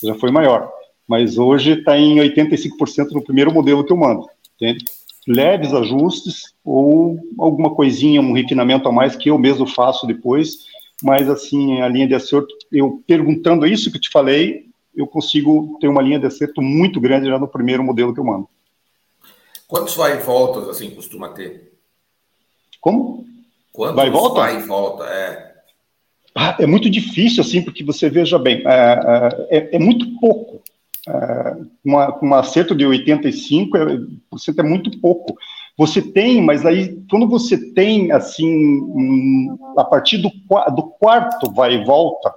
já 0.03 0.15
foi 0.15 0.31
maior. 0.31 0.71
Mas 1.07 1.37
hoje 1.37 1.73
está 1.73 1.97
em 1.97 2.15
85% 2.17 3.11
no 3.11 3.23
primeiro 3.23 3.53
modelo 3.53 3.83
que 3.83 3.93
eu 3.93 3.97
mando, 3.97 4.27
entende? 4.55 4.83
Leves 5.27 5.73
ajustes 5.73 6.53
ou 6.63 7.19
alguma 7.37 7.75
coisinha, 7.75 8.21
um 8.21 8.33
refinamento 8.33 8.89
a 8.89 8.91
mais 8.91 9.15
que 9.15 9.29
eu 9.29 9.37
mesmo 9.37 9.67
faço 9.67 10.07
depois, 10.07 10.65
mas 11.03 11.29
assim, 11.29 11.81
a 11.81 11.87
linha 11.87 12.07
de 12.07 12.15
acerto, 12.15 12.47
eu 12.71 13.03
perguntando 13.07 13.65
isso 13.65 13.91
que 13.91 13.97
eu 13.97 14.01
te 14.01 14.09
falei, 14.09 14.65
eu 14.95 15.05
consigo 15.05 15.77
ter 15.79 15.87
uma 15.87 16.01
linha 16.01 16.19
de 16.19 16.25
acerto 16.25 16.61
muito 16.61 16.99
grande 16.99 17.27
já 17.27 17.37
no 17.37 17.47
primeiro 17.47 17.83
modelo 17.83 18.13
que 18.13 18.19
eu 18.19 18.25
mando. 18.25 18.47
Quantos 19.67 19.95
vai 19.95 20.17
e 20.17 20.21
voltas, 20.21 20.69
assim, 20.69 20.91
costuma 20.91 21.29
ter? 21.29 21.73
Como? 22.79 23.25
Quantos 23.73 23.95
vai 23.95 24.07
e 24.07 24.11
volta? 24.11 24.39
Vai 24.41 24.57
e 24.57 24.63
volta, 24.63 25.03
é. 25.05 25.55
Ah, 26.33 26.57
é 26.59 26.65
muito 26.65 26.89
difícil, 26.89 27.41
assim, 27.41 27.61
porque 27.61 27.83
você 27.83 28.09
veja 28.09 28.37
bem, 28.37 28.61
é, 28.65 29.47
é, 29.49 29.75
é 29.75 29.79
muito 29.79 30.19
pouco. 30.19 30.61
É, 31.07 31.57
uma, 31.83 32.19
um 32.21 32.33
acerto 32.33 32.75
de 32.75 32.85
85% 32.85 33.69
é, 33.75 34.59
é 34.59 34.63
muito 34.63 34.99
pouco. 34.99 35.37
Você 35.77 36.01
tem, 36.01 36.41
mas 36.41 36.65
aí, 36.65 36.97
quando 37.09 37.27
você 37.27 37.73
tem, 37.73 38.11
assim, 38.11 39.49
a 39.77 39.83
partir 39.83 40.17
do, 40.17 40.31
do 40.73 40.83
quarto 40.83 41.51
vai 41.51 41.75
e 41.75 41.83
volta, 41.83 42.33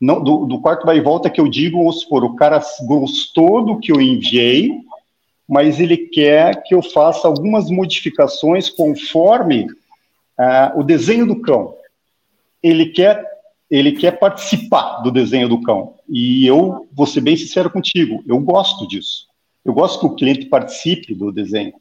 não, 0.00 0.22
do, 0.22 0.46
do 0.46 0.60
quarto 0.60 0.86
vai 0.86 0.98
e 0.98 1.02
volta 1.02 1.30
que 1.30 1.40
eu 1.40 1.48
digo, 1.48 1.78
vamos 1.78 2.02
supor, 2.02 2.22
o 2.22 2.36
cara 2.36 2.62
gostou 2.86 3.64
do 3.64 3.80
que 3.80 3.90
eu 3.90 4.00
enviei, 4.00 4.70
mas 5.48 5.80
ele 5.80 5.96
quer 5.96 6.62
que 6.62 6.74
eu 6.74 6.82
faça 6.82 7.26
algumas 7.26 7.70
modificações 7.70 8.68
conforme 8.68 9.64
uh, 9.64 10.78
o 10.78 10.84
desenho 10.84 11.26
do 11.26 11.40
cão. 11.40 11.74
Ele 12.62 12.86
quer, 12.86 13.24
ele 13.70 13.92
quer 13.92 14.18
participar 14.18 15.02
do 15.02 15.10
desenho 15.10 15.48
do 15.48 15.60
cão. 15.62 15.94
E 16.08 16.46
eu 16.46 16.86
vou 16.92 17.06
ser 17.06 17.20
bem 17.20 17.36
sincero 17.36 17.70
contigo, 17.70 18.22
eu 18.26 18.38
gosto 18.38 18.86
disso. 18.86 19.26
Eu 19.64 19.72
gosto 19.72 19.98
que 19.98 20.06
o 20.06 20.14
cliente 20.14 20.46
participe 20.46 21.14
do 21.14 21.32
desenho. 21.32 21.72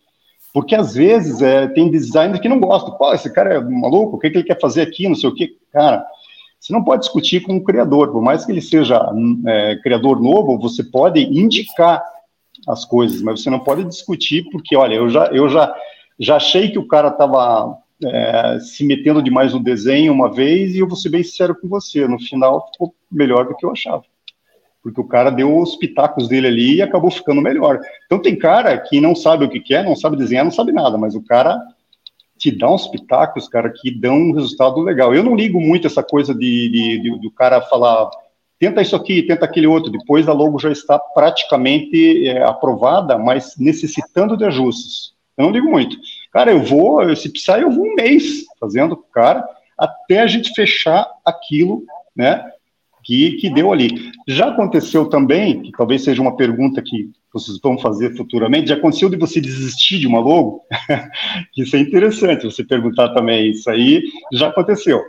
Porque 0.55 0.73
às 0.73 0.93
vezes 0.95 1.41
é, 1.41 1.67
tem 1.67 1.91
designer 1.91 2.39
que 2.39 2.47
não 2.47 2.61
gosta. 2.61 2.89
Pô, 2.89 3.13
esse 3.13 3.29
cara 3.29 3.55
é 3.55 3.59
maluco, 3.59 4.15
o 4.15 4.17
que, 4.17 4.29
que 4.29 4.37
ele 4.37 4.45
quer 4.45 4.57
fazer 4.57 4.83
aqui, 4.83 5.05
não 5.05 5.13
sei 5.13 5.29
o 5.29 5.35
quê. 5.35 5.57
Cara, 5.69 6.07
você 6.57 6.71
não 6.71 6.81
pode 6.81 7.01
discutir 7.01 7.41
com 7.41 7.57
o 7.57 7.61
criador, 7.61 8.09
por 8.09 8.21
mais 8.21 8.45
que 8.45 8.53
ele 8.53 8.61
seja 8.61 9.05
é, 9.45 9.75
criador 9.83 10.21
novo, 10.21 10.57
você 10.57 10.81
pode 10.81 11.19
indicar 11.19 12.01
as 12.65 12.85
coisas, 12.85 13.21
mas 13.21 13.41
você 13.41 13.49
não 13.49 13.59
pode 13.59 13.83
discutir 13.83 14.45
porque, 14.49 14.77
olha, 14.77 14.95
eu 14.95 15.09
já, 15.09 15.25
eu 15.25 15.49
já, 15.49 15.75
já 16.17 16.37
achei 16.37 16.71
que 16.71 16.79
o 16.79 16.87
cara 16.87 17.09
estava 17.09 17.77
é, 18.05 18.57
se 18.61 18.85
metendo 18.85 19.21
demais 19.21 19.53
no 19.53 19.61
desenho 19.61 20.13
uma 20.13 20.31
vez 20.31 20.73
e 20.73 20.79
eu 20.79 20.87
vou 20.87 20.95
ser 20.95 21.09
bem 21.09 21.21
sincero 21.21 21.53
com 21.59 21.67
você, 21.67 22.07
no 22.07 22.17
final 22.17 22.71
ficou 22.71 22.95
melhor 23.11 23.45
do 23.45 23.57
que 23.57 23.65
eu 23.65 23.71
achava. 23.71 24.05
Porque 24.85 25.01
o 25.01 25.07
cara 25.07 25.31
deu 25.31 25.57
os 25.57 25.75
pitacos 25.75 26.27
dele 26.27 26.45
ali 26.45 26.75
e 26.75 26.81
acabou 26.83 27.09
ficando 27.09 27.41
melhor. 27.41 27.79
Então 28.05 28.21
tem 28.21 28.37
cara 28.37 28.77
que 28.77 29.01
não 29.01 29.15
sabe 29.15 29.43
o 29.43 29.49
que 29.49 29.59
quer, 29.59 29.83
não 29.83 29.95
sabe 29.95 30.15
desenhar, 30.15 30.45
não 30.45 30.51
sabe 30.51 30.71
nada, 30.71 30.95
mas 30.95 31.15
o 31.15 31.23
cara 31.23 31.59
te 32.37 32.55
dá 32.55 32.71
uns 32.71 32.87
pitacos, 32.87 33.47
cara, 33.47 33.73
que 33.75 33.89
dão 33.89 34.15
um 34.15 34.31
resultado 34.33 34.79
legal. 34.81 35.11
Eu 35.15 35.23
não 35.23 35.35
ligo 35.35 35.59
muito 35.59 35.87
essa 35.87 36.03
coisa 36.03 36.35
de, 36.35 36.69
de, 36.69 37.01
de 37.01 37.19
do 37.19 37.31
cara 37.31 37.61
falar 37.61 38.11
tenta 38.59 38.79
isso 38.79 38.95
aqui, 38.95 39.23
tenta 39.23 39.43
aquele 39.43 39.65
outro. 39.65 39.91
Depois 39.91 40.27
a 40.27 40.33
logo 40.33 40.59
já 40.59 40.71
está 40.71 40.99
praticamente 40.99 42.27
é, 42.27 42.43
aprovada, 42.43 43.17
mas 43.17 43.55
necessitando 43.57 44.37
de 44.37 44.45
ajustes. 44.45 45.15
Eu 45.35 45.45
não 45.45 45.51
digo 45.51 45.67
muito. 45.67 45.97
Cara, 46.31 46.51
eu 46.51 46.61
vou, 46.61 47.15
se 47.15 47.27
precisar, 47.31 47.59
eu 47.59 47.71
vou 47.71 47.87
um 47.87 47.95
mês 47.95 48.45
fazendo 48.59 48.95
com 48.95 49.01
o 49.01 49.11
cara, 49.11 49.43
até 49.75 50.19
a 50.19 50.27
gente 50.27 50.53
fechar 50.53 51.09
aquilo, 51.25 51.83
né, 52.15 52.45
que, 53.05 53.33
que 53.33 53.49
deu 53.49 53.71
ali. 53.71 54.11
Já 54.27 54.49
aconteceu 54.49 55.05
também, 55.05 55.61
que 55.61 55.71
talvez 55.71 56.03
seja 56.03 56.21
uma 56.21 56.35
pergunta 56.35 56.81
que 56.81 57.09
vocês 57.31 57.59
vão 57.61 57.77
fazer 57.77 58.15
futuramente, 58.17 58.69
já 58.69 58.75
aconteceu 58.75 59.09
de 59.09 59.17
você 59.17 59.39
desistir 59.39 59.99
de 59.99 60.07
uma 60.07 60.19
logo? 60.19 60.61
isso 61.55 61.75
é 61.75 61.79
interessante, 61.79 62.45
você 62.45 62.63
perguntar 62.63 63.13
também 63.13 63.51
isso 63.51 63.69
aí, 63.69 64.03
já 64.33 64.47
aconteceu 64.47 65.01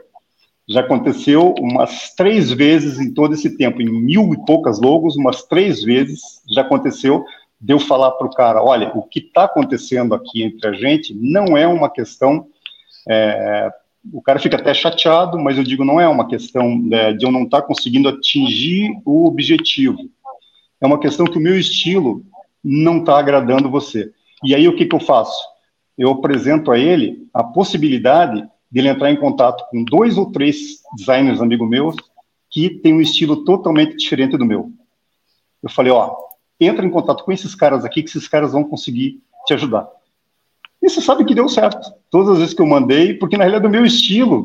já 0.69 0.81
aconteceu 0.81 1.55
umas 1.61 2.13
três 2.15 2.51
vezes 2.51 2.99
em 2.99 3.15
todo 3.15 3.35
esse 3.35 3.57
tempo, 3.57 3.81
em 3.81 3.89
mil 3.89 4.35
e 4.35 4.45
poucas 4.45 4.81
logos, 4.81 5.17
umas 5.17 5.45
três 5.45 5.83
vezes 5.85 6.43
já 6.51 6.63
aconteceu 6.63 7.25
de 7.61 7.73
eu 7.73 7.79
falar 7.79 8.11
para 8.13 8.27
o 8.27 8.31
cara, 8.31 8.63
olha, 8.63 8.91
o 8.95 9.03
que 9.03 9.21
está 9.21 9.45
acontecendo 9.45 10.15
aqui 10.15 10.43
entre 10.43 10.69
a 10.69 10.73
gente 10.73 11.15
não 11.15 11.57
é 11.57 11.67
uma 11.67 11.89
questão, 11.89 12.49
é, 13.09 13.71
o 14.13 14.23
cara 14.23 14.39
fica 14.39 14.57
até 14.57 14.73
chateado, 14.73 15.39
mas 15.39 15.57
eu 15.57 15.65
digo, 15.65 15.85
não 15.85 16.01
é 16.01 16.09
uma 16.09 16.27
questão 16.27 16.89
é, 16.93 17.13
de 17.13 17.25
eu 17.25 17.33
não 17.33 17.45
estar 17.45 17.63
tá 17.63 17.67
conseguindo 17.67 18.09
atingir 18.09 18.91
o 19.05 19.27
objetivo, 19.27 19.99
é 20.81 20.87
uma 20.87 21.01
questão 21.01 21.27
que 21.27 21.39
o 21.39 21.41
meu 21.41 21.59
estilo 21.59 22.25
não 22.63 22.99
está 22.99 23.19
agradando 23.19 23.71
você. 23.71 24.13
E 24.45 24.55
aí 24.55 24.69
o 24.69 24.77
que, 24.77 24.85
que 24.85 24.95
eu 24.95 25.01
faço? 25.01 25.43
Eu 25.97 26.11
apresento 26.11 26.71
a 26.71 26.79
ele 26.79 27.27
a 27.33 27.43
possibilidade 27.43 28.47
dele 28.71 28.89
entrar 28.89 29.11
em 29.11 29.17
contato 29.17 29.65
com 29.71 29.85
dois 29.85 30.19
ou 30.19 30.31
três 30.31 30.83
designers 30.97 31.41
amigos 31.41 31.69
meus 31.69 31.97
que 32.51 32.71
tem 32.71 32.93
um 32.93 33.01
estilo 33.01 33.45
totalmente 33.45 33.97
diferente 33.97 34.37
do 34.37 34.45
meu. 34.45 34.71
Eu 35.63 35.71
falei, 35.71 35.93
ó, 35.93 36.15
entra 36.61 36.85
em 36.85 36.91
contato 36.91 37.25
com 37.25 37.33
esses 37.33 37.55
caras 37.55 37.85
aqui, 37.85 38.03
que 38.03 38.09
esses 38.09 38.29
caras 38.29 38.53
vão 38.53 38.65
conseguir 38.65 39.21
te 39.47 39.55
ajudar. 39.55 39.89
E 40.83 40.89
você 40.89 41.01
sabe 41.01 41.25
que 41.25 41.35
deu 41.35 41.49
certo. 41.49 41.93
Todas 42.11 42.31
as 42.31 42.39
vezes 42.39 42.55
que 42.55 42.63
eu 42.63 42.67
mandei, 42.67 43.15
porque 43.15 43.37
na 43.37 43.45
realidade 43.45 43.67
o 43.67 43.71
meu 43.71 43.85
estilo 43.85 44.43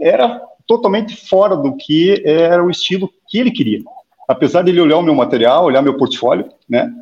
era 0.00 0.40
totalmente 0.66 1.14
fora 1.28 1.56
do 1.56 1.76
que 1.76 2.22
era 2.24 2.64
o 2.64 2.70
estilo 2.70 3.10
que 3.28 3.38
ele 3.38 3.50
queria. 3.50 3.80
Apesar 4.26 4.62
de 4.62 4.70
ele 4.70 4.80
olhar 4.80 4.96
o 4.96 5.02
meu 5.02 5.14
material, 5.14 5.64
olhar 5.64 5.82
meu 5.82 5.96
portfólio, 5.96 6.48
né? 6.68 6.92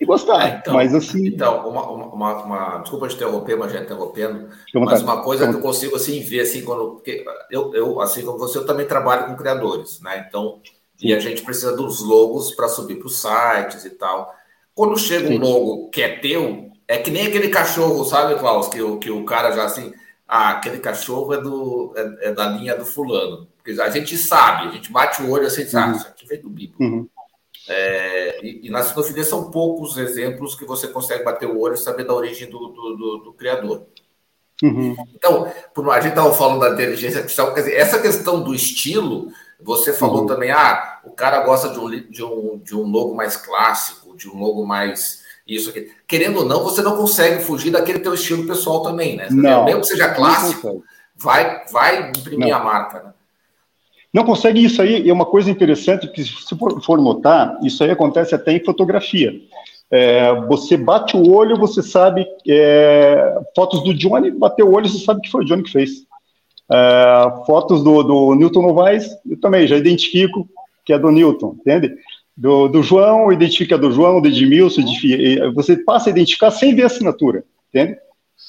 e 0.00 0.06
gostar. 0.06 0.48
É, 0.48 0.58
então, 0.60 0.74
mas 0.74 0.94
assim. 0.94 1.26
Então, 1.26 1.68
uma, 1.68 1.90
uma, 1.90 2.42
uma, 2.42 2.78
desculpa 2.78 3.06
te 3.06 3.16
interromper, 3.16 3.56
mas 3.56 3.70
já 3.70 3.82
interrompendo. 3.82 4.48
Mas 4.74 5.02
uma 5.02 5.22
coisa 5.22 5.46
que 5.46 5.54
eu 5.54 5.60
consigo 5.60 5.94
assim 5.94 6.20
ver 6.20 6.40
assim 6.40 6.64
quando 6.64 6.92
porque 6.92 7.22
eu, 7.50 7.74
eu 7.74 8.00
assim 8.00 8.24
como 8.24 8.38
você 8.38 8.56
eu 8.56 8.64
também 8.64 8.86
trabalho 8.86 9.26
com 9.26 9.36
criadores, 9.36 10.00
né? 10.00 10.24
Então 10.26 10.60
e 11.02 11.12
a 11.12 11.20
gente 11.20 11.42
precisa 11.42 11.76
dos 11.76 12.02
logos 12.02 12.52
para 12.52 12.68
subir 12.68 12.96
para 12.96 13.06
os 13.06 13.20
sites 13.20 13.84
e 13.84 13.90
tal. 13.90 14.34
Quando 14.74 14.98
chega 14.98 15.28
um 15.28 15.38
logo 15.38 15.90
que 15.90 16.00
é 16.00 16.16
teu, 16.18 16.69
é 16.90 16.98
que 16.98 17.08
nem 17.08 17.28
aquele 17.28 17.50
cachorro, 17.50 18.04
sabe, 18.04 18.34
Klaus, 18.34 18.68
que 18.68 18.82
o, 18.82 18.98
que 18.98 19.12
o 19.12 19.24
cara 19.24 19.52
já 19.52 19.64
assim, 19.64 19.94
ah, 20.26 20.50
aquele 20.50 20.80
cachorro 20.80 21.32
é, 21.32 21.40
do, 21.40 21.94
é, 21.96 22.30
é 22.30 22.32
da 22.32 22.48
linha 22.48 22.76
do 22.76 22.84
fulano. 22.84 23.46
Porque 23.56 23.80
a 23.80 23.88
gente 23.90 24.18
sabe, 24.18 24.66
a 24.66 24.70
gente 24.72 24.90
bate 24.90 25.22
o 25.22 25.30
olho 25.30 25.46
assim, 25.46 25.64
sabe, 25.66 25.92
uhum. 25.92 25.96
isso 25.98 26.08
aqui 26.08 26.26
vem 26.26 26.40
do 26.40 26.50
Bíblia. 26.50 26.76
Uhum. 26.80 27.08
É, 27.68 28.44
e, 28.44 28.66
e 28.66 28.70
na 28.70 28.82
sinofilia 28.82 29.22
são 29.22 29.52
poucos 29.52 29.96
exemplos 29.98 30.56
que 30.56 30.64
você 30.64 30.88
consegue 30.88 31.22
bater 31.22 31.46
o 31.46 31.60
olho 31.60 31.74
e 31.74 31.78
saber 31.78 32.02
da 32.02 32.12
origem 32.12 32.50
do, 32.50 32.58
do, 32.58 32.96
do, 32.96 33.18
do 33.18 33.32
criador. 33.34 33.86
Uhum. 34.60 34.96
Então, 35.14 35.44
a 35.92 36.00
gente 36.00 36.10
estava 36.10 36.34
falando 36.34 36.58
da 36.58 36.70
inteligência 36.70 37.18
artificial, 37.18 37.54
quer 37.54 37.60
dizer, 37.60 37.76
essa 37.76 38.02
questão 38.02 38.42
do 38.42 38.52
estilo, 38.52 39.28
você 39.60 39.92
falou 39.92 40.22
uhum. 40.22 40.26
também, 40.26 40.50
ah, 40.50 40.98
o 41.04 41.12
cara 41.12 41.44
gosta 41.44 41.68
de 41.68 41.78
um, 41.78 42.10
de, 42.10 42.24
um, 42.24 42.58
de 42.58 42.74
um 42.74 42.82
logo 42.82 43.14
mais 43.14 43.36
clássico, 43.36 44.16
de 44.16 44.28
um 44.28 44.36
logo 44.36 44.66
mais 44.66 45.19
isso 45.56 45.70
aqui. 45.70 45.90
Querendo 46.06 46.38
ou 46.38 46.44
não, 46.44 46.62
você 46.62 46.82
não 46.82 46.96
consegue 46.96 47.42
fugir 47.42 47.70
daquele 47.70 47.98
teu 47.98 48.14
estilo 48.14 48.46
pessoal 48.46 48.82
também, 48.82 49.16
né? 49.16 49.28
Não, 49.30 49.64
Mesmo 49.64 49.80
que 49.80 49.86
seja 49.86 50.14
clássico, 50.14 50.84
vai, 51.16 51.64
vai 51.70 52.10
imprimir 52.10 52.48
não. 52.48 52.56
a 52.56 52.64
marca, 52.64 53.02
né? 53.02 53.12
Não 54.12 54.24
consegue 54.24 54.64
isso 54.64 54.82
aí, 54.82 55.08
é 55.08 55.12
uma 55.12 55.26
coisa 55.26 55.50
interessante 55.50 56.08
que, 56.08 56.24
se 56.24 56.58
for, 56.58 56.82
for 56.82 57.00
notar, 57.00 57.58
isso 57.62 57.82
aí 57.84 57.90
acontece 57.90 58.34
até 58.34 58.52
em 58.52 58.64
fotografia. 58.64 59.32
É, 59.88 60.34
você 60.46 60.76
bate 60.76 61.16
o 61.16 61.32
olho, 61.32 61.56
você 61.56 61.82
sabe. 61.82 62.26
É, 62.48 63.40
fotos 63.54 63.82
do 63.84 63.94
Johnny, 63.94 64.30
bateu 64.30 64.68
o 64.68 64.74
olho, 64.74 64.88
você 64.88 65.04
sabe 65.04 65.20
que 65.20 65.30
foi 65.30 65.42
o 65.42 65.44
Johnny 65.44 65.62
que 65.62 65.72
fez. 65.72 65.90
É, 66.70 67.44
fotos 67.46 67.82
do, 67.84 68.02
do 68.02 68.34
Newton 68.34 68.62
Novaes, 68.62 69.08
eu 69.28 69.40
também 69.40 69.66
já 69.66 69.76
identifico 69.76 70.48
que 70.84 70.92
é 70.92 70.98
do 70.98 71.10
Newton, 71.10 71.56
entende? 71.60 71.94
Do, 72.36 72.68
do 72.68 72.82
João, 72.82 73.32
identifica 73.32 73.76
do 73.76 73.90
João, 73.90 74.20
do 74.20 74.28
Edmilson, 74.28 74.82
você 75.54 75.76
passa 75.76 76.08
a 76.08 76.12
identificar 76.12 76.50
sem 76.50 76.74
ver 76.74 76.84
a 76.84 76.86
assinatura, 76.86 77.44
entende? 77.68 77.98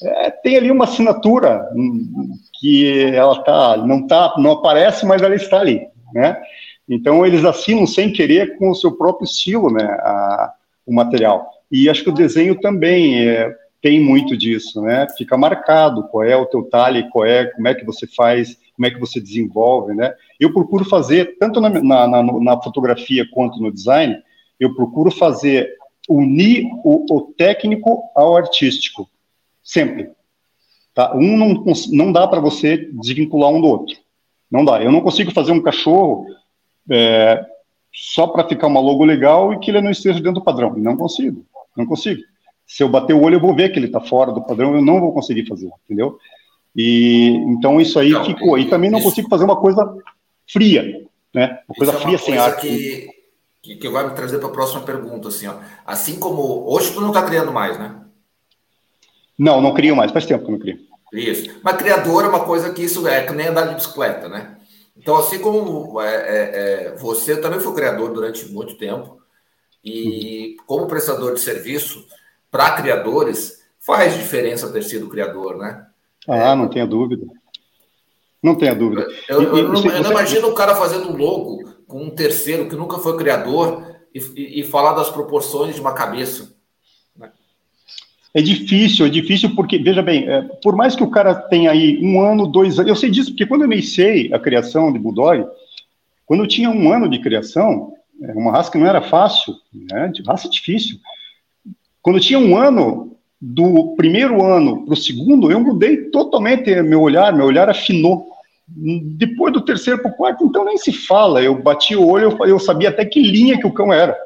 É, 0.04 0.32
tem 0.32 0.56
ali 0.56 0.72
uma 0.72 0.86
assinatura 0.86 1.70
hum, 1.76 2.32
que 2.60 3.04
ela 3.14 3.44
tá, 3.44 3.78
não 3.78 4.08
tá, 4.08 4.34
não 4.38 4.52
aparece, 4.52 5.06
mas 5.06 5.22
ela 5.22 5.36
está 5.36 5.60
ali, 5.60 5.88
né? 6.14 6.42
Então 6.88 7.26
eles 7.26 7.46
assinam 7.46 7.86
sem 7.86 8.12
querer 8.12 8.58
com 8.58 8.70
o 8.70 8.76
seu 8.76 8.94
próprio 8.94 9.26
estilo, 9.26 9.72
né, 9.72 9.84
a, 9.84 10.54
o 10.86 10.94
material. 10.94 11.50
E 11.72 11.90
acho 11.90 12.04
que 12.04 12.10
o 12.10 12.14
desenho 12.14 12.60
também 12.60 13.28
é, 13.28 13.56
tem 13.82 14.00
muito 14.00 14.36
disso, 14.36 14.82
né? 14.82 15.08
Fica 15.18 15.38
marcado 15.38 16.08
qual 16.08 16.24
é 16.24 16.36
o 16.36 16.46
teu 16.46 16.64
talhe, 16.64 17.10
qual 17.10 17.26
é, 17.26 17.46
como 17.46 17.68
é 17.68 17.74
que 17.74 17.86
você 17.86 18.06
faz, 18.08 18.58
como 18.76 18.86
é 18.86 18.92
que 18.92 19.00
você 19.00 19.22
desenvolve, 19.22 19.94
né? 19.94 20.14
Eu 20.42 20.52
procuro 20.52 20.84
fazer 20.84 21.38
tanto 21.40 21.62
na, 21.62 21.70
na, 21.70 22.08
na, 22.08 22.24
na 22.24 22.62
fotografia 22.62 23.26
quanto 23.32 23.62
no 23.62 23.72
design, 23.72 24.18
eu 24.60 24.74
procuro 24.74 25.12
fazer 25.12 25.70
unir 26.10 26.66
o, 26.84 27.06
o 27.10 27.22
técnico 27.38 28.02
ao 28.16 28.36
artístico 28.36 29.08
sempre. 29.64 30.10
Tá? 30.94 31.16
Um 31.16 31.38
não, 31.38 31.64
não 31.92 32.12
dá 32.12 32.28
para 32.28 32.40
você 32.40 32.90
desvincular 32.92 33.52
um 33.52 33.62
do 33.62 33.68
outro. 33.68 33.96
Não 34.50 34.66
dá. 34.66 34.84
Eu 34.84 34.92
não 34.92 35.02
consigo 35.02 35.32
fazer 35.32 35.52
um 35.52 35.62
cachorro 35.62 36.26
é, 36.90 37.46
só 37.94 38.28
para 38.28 38.48
ficar 38.48 38.68
uma 38.68 38.82
logo 38.82 39.06
legal 39.06 39.54
e 39.54 39.60
que 39.60 39.72
ele 39.72 39.82
não 39.82 39.92
esteja 39.92 40.20
dentro 40.20 40.42
do 40.42 40.44
padrão. 40.44 40.74
Não 40.76 40.98
consigo. 40.98 41.46
Não 41.78 41.86
consigo. 41.86 42.22
Se 42.66 42.84
eu 42.84 42.90
bater 42.90 43.14
o 43.14 43.22
olho, 43.22 43.36
eu 43.36 43.40
vou 43.40 43.56
ver 43.56 43.70
que 43.70 43.80
ele 43.80 43.86
está 43.86 44.02
fora 44.02 44.32
do 44.32 44.44
padrão, 44.44 44.76
eu 44.76 44.82
não 44.82 45.00
vou 45.00 45.14
conseguir 45.14 45.46
fazer, 45.46 45.70
entendeu? 45.86 46.18
E 46.76 47.28
então 47.48 47.82
isso 47.82 48.00
aí 48.00 48.12
não, 48.12 48.24
ficou. 48.24 48.58
E 48.58 48.70
também 48.70 48.90
não 48.90 49.00
isso, 49.00 49.10
consigo 49.10 49.30
fazer 49.30 49.44
uma 49.44 49.58
coisa 49.58 49.86
fria, 50.52 51.08
né? 51.34 51.60
Uma 51.68 51.76
coisa 51.76 51.94
fria 51.94 52.06
é 52.06 52.10
uma 52.10 52.18
sem 52.18 52.36
coisa 52.36 52.44
arte. 52.44 52.68
Que, 52.68 53.10
que, 53.62 53.76
que 53.76 53.90
vai 53.90 54.08
me 54.08 54.16
trazer 54.16 54.40
para 54.40 54.48
a 54.48 54.52
próxima 54.52 54.82
pergunta, 54.82 55.28
assim, 55.28 55.48
ó. 55.48 55.56
Assim 55.86 56.20
como 56.20 56.70
hoje 56.72 56.94
tu 56.94 57.02
não 57.02 57.10
está 57.10 57.24
criando 57.24 57.52
mais, 57.52 57.80
né? 57.80 58.02
Não, 59.38 59.62
não 59.62 59.74
crio 59.74 59.96
mais, 59.96 60.12
faz 60.12 60.26
tempo 60.26 60.46
que 60.46 60.52
não 60.52 60.60
crio. 60.60 60.80
Isso. 61.14 61.60
Mas 61.64 61.78
criador 61.78 62.26
é 62.26 62.28
uma 62.28 62.46
coisa 62.46 62.72
que 62.74 62.84
isso 62.84 63.08
é 63.08 63.24
que 63.24 63.34
nem 63.34 63.48
andar 63.48 63.66
de 63.68 63.76
bicicleta, 63.76 64.30
né? 64.30 64.58
Então, 64.96 65.16
assim 65.18 65.40
como 65.40 66.00
é, 66.00 66.16
é, 66.16 66.52
é, 66.92 66.96
você 66.96 67.38
também 67.38 67.60
foi 67.60 67.74
criador 67.74 68.14
durante 68.14 68.46
muito 68.50 68.78
tempo, 68.78 69.20
e 69.84 70.58
uhum. 70.60 70.66
como 70.68 70.88
prestador 70.88 71.34
de 71.34 71.40
serviço 71.40 72.06
para 72.52 72.76
criadores, 72.76 73.64
faz 73.80 74.14
diferença 74.14 74.72
ter 74.72 74.84
sido 74.84 75.10
criador, 75.10 75.58
né? 75.58 75.88
Ah, 76.28 76.56
não 76.56 76.68
tenha 76.68 76.86
dúvida. 76.86 77.26
Não 78.42 78.56
tenha 78.56 78.74
dúvida. 78.74 79.08
Eu, 79.30 79.42
eu, 79.42 79.70
não, 79.70 79.86
eu 79.86 80.04
não, 80.04 80.12
imagino 80.12 80.48
o 80.48 80.56
cara 80.56 80.76
fazendo 80.76 81.12
um 81.12 81.16
logo 81.16 81.64
com 81.88 82.04
um 82.04 82.10
terceiro 82.10 82.68
que 82.68 82.76
nunca 82.76 82.98
foi 82.98 83.16
criador 83.18 83.86
e, 84.14 84.20
e, 84.36 84.60
e 84.62 84.64
falar 84.64 84.94
das 84.94 85.10
proporções 85.10 85.76
de 85.76 85.82
uma 85.82 85.94
cabeça. 85.94 86.52
É 88.34 88.42
difícil, 88.42 89.06
é 89.06 89.10
difícil 89.10 89.54
porque, 89.56 89.78
veja 89.78 90.02
bem, 90.02 90.28
é, 90.28 90.42
por 90.64 90.76
mais 90.76 90.96
que 90.96 91.04
o 91.04 91.12
cara 91.12 91.36
tenha 91.36 91.70
aí 91.70 92.00
um 92.02 92.22
ano, 92.22 92.48
dois 92.48 92.80
anos, 92.80 92.90
eu 92.90 92.96
sei 92.96 93.10
disso 93.10 93.32
porque 93.32 93.46
quando 93.46 93.64
eu 93.64 93.72
iniciei 93.72 94.34
a 94.34 94.40
criação 94.40 94.92
de 94.92 94.98
Bulldog, 94.98 95.46
quando 96.26 96.42
eu 96.42 96.48
tinha 96.48 96.70
um 96.70 96.92
ano 96.92 97.10
de 97.10 97.20
criação, 97.20 97.94
é 98.24 98.32
uma 98.32 98.54
raça 98.54 98.72
que 98.72 98.78
não 98.78 98.88
era 98.88 99.02
fácil, 99.02 99.54
né, 99.74 100.14
raça 100.26 100.50
difícil. 100.50 100.98
Quando 102.02 102.16
eu 102.16 102.22
tinha 102.22 102.40
um 102.40 102.56
ano, 102.56 103.12
do 103.42 103.96
primeiro 103.96 104.44
ano 104.44 104.86
para 104.86 104.94
o 104.94 104.98
segundo, 104.98 105.52
eu 105.52 105.60
mudei 105.60 105.98
totalmente 106.12 106.80
meu 106.84 107.02
olhar, 107.02 107.34
meu 107.34 107.48
olhar 107.48 107.68
afinou. 107.68 108.30
Depois 108.76 109.54
do 109.54 109.62
terceiro 109.62 110.02
para 110.02 110.12
o 110.12 110.16
quarto, 110.16 110.46
então 110.46 110.66
nem 110.66 110.78
se 110.78 110.92
fala, 110.92 111.42
eu 111.42 111.62
bati 111.62 111.96
o 111.96 112.08
olho, 112.08 112.38
eu, 112.40 112.48
eu 112.48 112.60
sabia 112.60 112.90
até 112.90 113.06
que 113.06 113.22
linha 113.22 113.60
que 113.60 113.68
o 113.68 113.74
cão 113.74 113.92
era. 113.92 114.18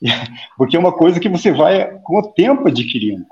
Porque 0.56 0.76
é 0.76 0.80
uma 0.80 0.92
coisa 0.92 1.20
que 1.20 1.28
você 1.28 1.52
vai 1.52 1.98
com 2.02 2.18
o 2.18 2.32
tempo 2.32 2.68
adquirindo. 2.68 3.24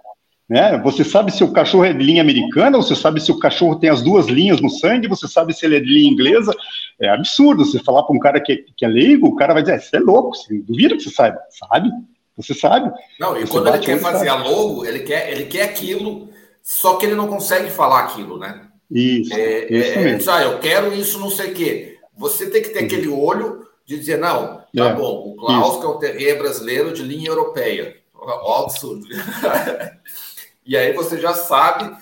Né? 0.48 0.76
Você 0.78 1.02
sabe 1.02 1.32
se 1.32 1.42
o 1.42 1.52
cachorro 1.52 1.84
é 1.84 1.92
de 1.92 2.04
linha 2.04 2.20
americana, 2.20 2.76
você 2.76 2.94
sabe 2.94 3.20
se 3.20 3.32
o 3.32 3.38
cachorro 3.38 3.76
tem 3.76 3.88
as 3.88 4.02
duas 4.02 4.26
linhas 4.26 4.60
no 4.60 4.68
sangue, 4.68 5.08
você 5.08 5.26
sabe 5.26 5.54
se 5.54 5.64
ele 5.64 5.76
é 5.76 5.80
de 5.80 5.86
linha 5.86 6.10
inglesa. 6.10 6.54
É 7.00 7.08
absurdo 7.08 7.64
você 7.64 7.78
falar 7.78 8.02
para 8.02 8.14
um 8.14 8.18
cara 8.18 8.40
que 8.40 8.52
é, 8.52 8.56
que 8.76 8.84
é 8.84 8.88
leigo, 8.88 9.28
o 9.28 9.36
cara 9.36 9.54
vai 9.54 9.62
dizer: 9.62 9.80
você 9.80 9.96
é 9.96 10.00
louco, 10.00 10.36
você 10.36 10.58
duvida 10.58 10.94
que 10.94 11.02
você 11.02 11.10
saiba. 11.10 11.38
Sabe? 11.48 11.90
Você 12.36 12.52
sabe. 12.54 12.92
Não, 13.18 13.40
e 13.40 13.46
quando 13.46 13.68
ele 13.68 13.78
quer 13.78 13.98
fazer 13.98 14.26
sabe. 14.26 14.42
a 14.42 14.48
logo, 14.48 14.84
ele 14.84 15.00
quer, 15.00 15.30
ele 15.30 15.44
quer 15.44 15.62
aquilo, 15.62 16.28
só 16.62 16.96
que 16.96 17.06
ele 17.06 17.14
não 17.14 17.28
consegue 17.28 17.70
falar 17.70 18.00
aquilo, 18.00 18.38
né? 18.38 18.68
Isso. 18.90 19.32
É, 19.32 19.72
isso 19.72 19.98
é, 19.98 20.04
mesmo. 20.04 20.30
Ah, 20.30 20.42
eu 20.42 20.58
quero 20.58 20.92
isso, 20.94 21.18
não 21.18 21.30
sei 21.30 21.50
o 21.50 21.54
quê. 21.54 21.98
Você 22.16 22.50
tem 22.50 22.62
que 22.62 22.70
ter 22.70 22.80
uhum. 22.80 22.86
aquele 22.86 23.08
olho 23.08 23.66
de 23.84 23.98
dizer, 23.98 24.18
não, 24.18 24.58
tá 24.58 24.90
é, 24.90 24.94
bom, 24.94 25.32
o 25.32 25.36
Klaus, 25.36 25.68
isso. 25.68 25.80
que 25.80 25.86
é 25.86 25.88
um 25.88 25.98
terreiro 25.98 26.38
brasileiro 26.40 26.92
de 26.92 27.02
linha 27.02 27.28
europeia. 27.28 27.96
Ó, 28.14 28.64
absurdo. 28.64 29.06
e 30.64 30.76
aí 30.76 30.92
você 30.92 31.20
já 31.20 31.34
sabe. 31.34 31.96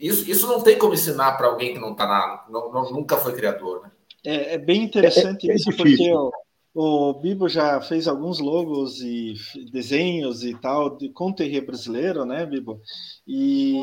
Isso, 0.00 0.30
isso 0.30 0.46
não 0.46 0.62
tem 0.62 0.78
como 0.78 0.94
ensinar 0.94 1.32
para 1.32 1.46
alguém 1.46 1.74
que 1.74 1.80
não 1.80 1.94
tá 1.94 2.06
na. 2.06 2.44
Não, 2.48 2.72
não, 2.72 2.90
nunca 2.90 3.16
foi 3.16 3.34
criador, 3.34 3.82
né? 3.82 3.90
É, 4.24 4.54
é 4.54 4.58
bem 4.58 4.82
interessante 4.82 5.48
é, 5.48 5.52
é 5.52 5.56
isso, 5.56 5.70
porque 5.74 6.12
o, 6.12 6.30
o 6.74 7.14
Bibo 7.14 7.48
já 7.48 7.80
fez 7.80 8.06
alguns 8.06 8.38
logos 8.38 9.00
e 9.00 9.34
desenhos 9.72 10.44
e 10.44 10.54
tal 10.54 10.96
de, 10.96 11.08
com 11.08 11.32
terreiro 11.32 11.66
brasileiro, 11.66 12.24
né, 12.24 12.44
Bibo? 12.44 12.80
E, 13.26 13.82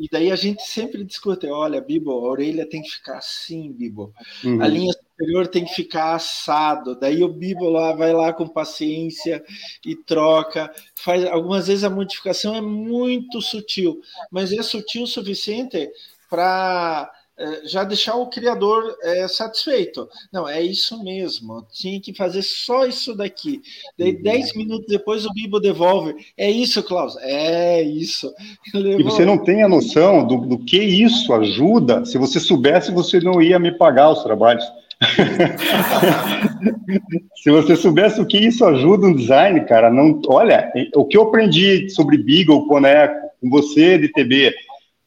e 0.00 0.08
daí 0.10 0.32
a 0.32 0.36
gente 0.36 0.62
sempre 0.62 1.04
discute: 1.04 1.46
olha, 1.46 1.78
Bibo, 1.78 2.10
a 2.10 2.30
orelha 2.30 2.66
tem 2.66 2.80
que 2.80 2.88
ficar 2.88 3.18
assim, 3.18 3.70
Bibo. 3.70 4.14
Uhum. 4.42 4.62
A 4.62 4.66
linha 4.66 4.92
superior 4.94 5.46
tem 5.46 5.62
que 5.66 5.74
ficar 5.74 6.14
assado. 6.14 6.98
Daí 6.98 7.22
o 7.22 7.28
Bibo 7.28 7.68
lá 7.68 7.92
vai 7.92 8.10
lá 8.14 8.32
com 8.32 8.48
paciência 8.48 9.44
e 9.84 9.94
troca. 9.94 10.72
Faz 10.94 11.26
algumas 11.26 11.66
vezes 11.66 11.84
a 11.84 11.90
modificação 11.90 12.56
é 12.56 12.62
muito 12.62 13.42
sutil, 13.42 14.00
mas 14.30 14.50
é 14.52 14.62
sutil 14.62 15.02
o 15.02 15.06
suficiente 15.06 15.86
para 16.30 17.12
já 17.64 17.84
deixar 17.84 18.16
o 18.16 18.26
criador 18.26 18.96
é, 19.02 19.26
satisfeito. 19.28 20.08
Não, 20.32 20.48
é 20.48 20.60
isso 20.60 21.02
mesmo. 21.02 21.64
Tinha 21.72 22.00
que 22.00 22.14
fazer 22.14 22.42
só 22.42 22.86
isso 22.86 23.14
daqui. 23.14 23.62
Daí, 23.98 24.14
uhum. 24.14 24.22
dez 24.22 24.54
minutos 24.54 24.86
depois, 24.86 25.24
o 25.24 25.32
Bibo 25.32 25.60
devolve. 25.60 26.14
É 26.36 26.50
isso, 26.50 26.82
Klaus? 26.82 27.16
É 27.20 27.82
isso. 27.82 28.32
Levou... 28.74 29.00
E 29.00 29.02
você 29.02 29.24
não 29.24 29.38
tem 29.38 29.62
a 29.62 29.68
noção 29.68 30.26
do, 30.26 30.38
do 30.38 30.58
que 30.58 30.78
isso 30.78 31.32
ajuda. 31.32 32.04
Se 32.04 32.18
você 32.18 32.38
soubesse, 32.38 32.92
você 32.92 33.20
não 33.20 33.40
ia 33.40 33.58
me 33.58 33.72
pagar 33.72 34.10
os 34.10 34.22
trabalhos. 34.22 34.64
Se 37.36 37.50
você 37.50 37.74
soubesse 37.74 38.20
o 38.20 38.26
que 38.26 38.36
isso 38.36 38.62
ajuda 38.66 39.08
no 39.08 39.16
design, 39.16 39.64
cara, 39.64 39.90
não. 39.90 40.20
Olha, 40.28 40.70
o 40.94 41.06
que 41.06 41.16
eu 41.16 41.22
aprendi 41.22 41.88
sobre 41.88 42.18
Beagle, 42.18 42.66
Coneco, 42.66 43.30
com 43.40 43.48
você 43.48 43.96
de 43.96 44.08
TB, 44.08 44.52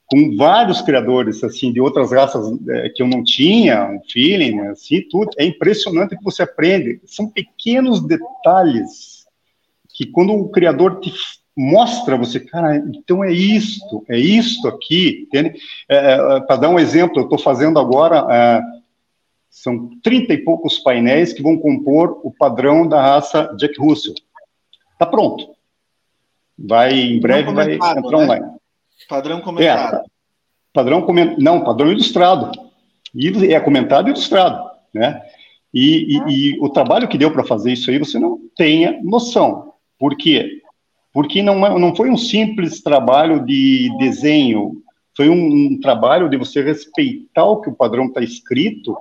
com 0.07 0.35
vários 0.35 0.81
criadores 0.81 1.43
assim 1.43 1.71
de 1.71 1.81
outras 1.81 2.11
raças 2.11 2.45
é, 2.69 2.89
que 2.89 3.01
eu 3.01 3.07
não 3.07 3.23
tinha, 3.23 3.85
um 3.85 4.01
feeling, 4.11 4.59
assim, 4.67 5.01
tudo 5.09 5.31
é 5.37 5.45
impressionante 5.45 6.17
que 6.17 6.23
você 6.23 6.43
aprende. 6.43 7.01
São 7.05 7.27
pequenos 7.27 8.05
detalhes 8.05 9.25
que 9.93 10.05
quando 10.05 10.33
o 10.33 10.49
criador 10.49 10.99
te 10.99 11.13
mostra 11.55 12.17
você, 12.17 12.39
cara, 12.39 12.77
então 12.77 13.23
é 13.23 13.31
isto, 13.31 14.03
é 14.09 14.17
isto 14.17 14.67
aqui, 14.67 15.27
entende? 15.27 15.59
É, 15.87 16.13
é, 16.13 16.39
Para 16.41 16.55
dar 16.57 16.69
um 16.69 16.79
exemplo, 16.79 17.19
eu 17.19 17.23
estou 17.23 17.37
fazendo 17.37 17.79
agora, 17.79 18.25
é, 18.31 18.61
são 19.49 19.89
30 20.01 20.33
e 20.33 20.37
poucos 20.39 20.79
painéis 20.79 21.31
que 21.31 21.43
vão 21.43 21.57
compor 21.57 22.19
o 22.23 22.31
padrão 22.31 22.87
da 22.87 22.99
raça 22.99 23.55
Jack 23.55 23.79
Russell. 23.79 24.15
Está 24.93 25.05
pronto. 25.05 25.53
Vai, 26.57 26.93
em 26.93 27.19
breve, 27.19 27.51
vai 27.51 27.73
entrar 27.73 28.01
né? 28.01 28.01
online. 28.03 28.45
Padrão 29.09 29.41
comentado. 29.41 29.95
É, 29.97 30.03
padrão 30.73 31.01
comentado, 31.01 31.41
não, 31.41 31.63
padrão 31.63 31.91
ilustrado. 31.91 32.51
E 33.13 33.53
é 33.53 33.59
comentado 33.59 34.07
e 34.07 34.11
ilustrado, 34.11 34.69
né? 34.93 35.21
E, 35.73 36.17
e, 36.17 36.53
e 36.53 36.59
o 36.59 36.69
trabalho 36.69 37.07
que 37.07 37.17
deu 37.17 37.31
para 37.31 37.43
fazer 37.43 37.73
isso 37.73 37.89
aí, 37.89 37.97
você 37.97 38.19
não 38.19 38.39
tenha 38.55 38.99
noção. 39.03 39.73
Por 39.97 40.15
quê? 40.15 40.63
porque 41.13 41.43
não, 41.43 41.65
é, 41.65 41.79
não 41.79 41.95
foi 41.95 42.09
um 42.09 42.17
simples 42.17 42.81
trabalho 42.81 43.45
de 43.45 43.89
desenho, 43.99 44.81
foi 45.15 45.29
um, 45.29 45.73
um 45.73 45.79
trabalho 45.79 46.27
de 46.27 46.35
você 46.35 46.63
respeitar 46.63 47.45
o 47.45 47.61
que 47.61 47.69
o 47.69 47.75
padrão 47.75 48.07
está 48.07 48.21
escrito, 48.21 48.97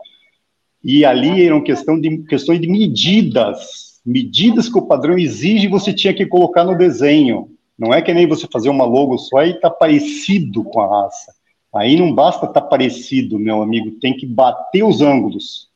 e 0.84 1.04
ali 1.04 1.44
eram 1.44 1.62
questão 1.62 1.98
de, 1.98 2.18
questões 2.24 2.60
de 2.60 2.68
medidas, 2.68 4.00
medidas 4.04 4.68
que 4.68 4.78
o 4.78 4.86
padrão 4.86 5.16
exige 5.16 5.68
você 5.68 5.92
tinha 5.92 6.12
que 6.12 6.26
colocar 6.26 6.64
no 6.64 6.76
desenho. 6.76 7.48
Não 7.82 7.92
é 7.92 8.00
que 8.00 8.14
nem 8.14 8.28
você 8.28 8.46
fazer 8.46 8.68
uma 8.68 8.84
logo 8.84 9.18
só 9.18 9.42
e 9.42 9.58
tá 9.58 9.68
parecido 9.68 10.62
com 10.62 10.80
a 10.80 11.02
raça. 11.02 11.34
Aí 11.74 11.96
não 11.98 12.14
basta 12.14 12.46
estar 12.46 12.60
tá 12.60 12.66
parecido, 12.68 13.40
meu 13.40 13.60
amigo, 13.60 13.98
tem 14.00 14.16
que 14.16 14.24
bater 14.24 14.84
os 14.84 15.02
ângulos. 15.02 15.68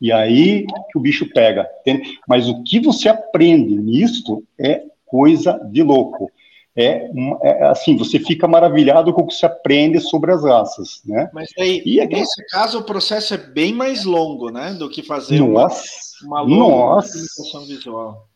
E 0.00 0.10
aí 0.10 0.66
que 0.90 0.98
o 0.98 1.00
bicho 1.00 1.24
pega. 1.32 1.70
Entende? 1.82 2.18
Mas 2.26 2.48
o 2.48 2.64
que 2.64 2.80
você 2.80 3.08
aprende 3.08 3.76
nisto 3.76 4.42
é 4.58 4.82
coisa 5.04 5.52
de 5.70 5.84
louco. 5.84 6.32
É, 6.74 7.08
é, 7.44 7.64
assim, 7.68 7.96
você 7.96 8.18
fica 8.18 8.48
maravilhado 8.48 9.12
com 9.14 9.22
o 9.22 9.26
que 9.28 9.34
você 9.34 9.46
aprende 9.46 10.00
sobre 10.00 10.32
as 10.32 10.42
raças, 10.44 11.00
né? 11.06 11.30
Mas 11.32 11.48
aí, 11.56 11.80
e 11.86 12.04
nesse 12.04 12.44
caso, 12.48 12.80
o 12.80 12.82
processo 12.82 13.34
é 13.34 13.38
bem 13.38 13.72
mais 13.72 14.04
longo, 14.04 14.50
né? 14.50 14.74
Do 14.74 14.90
que 14.90 15.00
fazer 15.00 15.38
nossa, 15.38 15.86
uma, 16.24 16.42
uma 16.42 16.56
longa 16.56 17.02
comunicação 17.06 17.64
visual. 17.66 18.28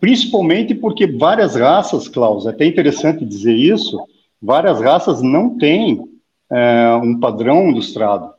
Principalmente 0.00 0.74
porque 0.74 1.06
várias 1.06 1.54
raças, 1.54 2.08
Klaus, 2.08 2.46
é 2.46 2.50
até 2.50 2.66
interessante 2.66 3.24
dizer 3.24 3.54
isso, 3.54 3.98
várias 4.40 4.80
raças 4.80 5.22
não 5.22 5.56
têm 5.56 6.02
é, 6.50 6.94
um 7.02 7.18
padrão 7.18 7.68
ilustrado. 7.68 8.32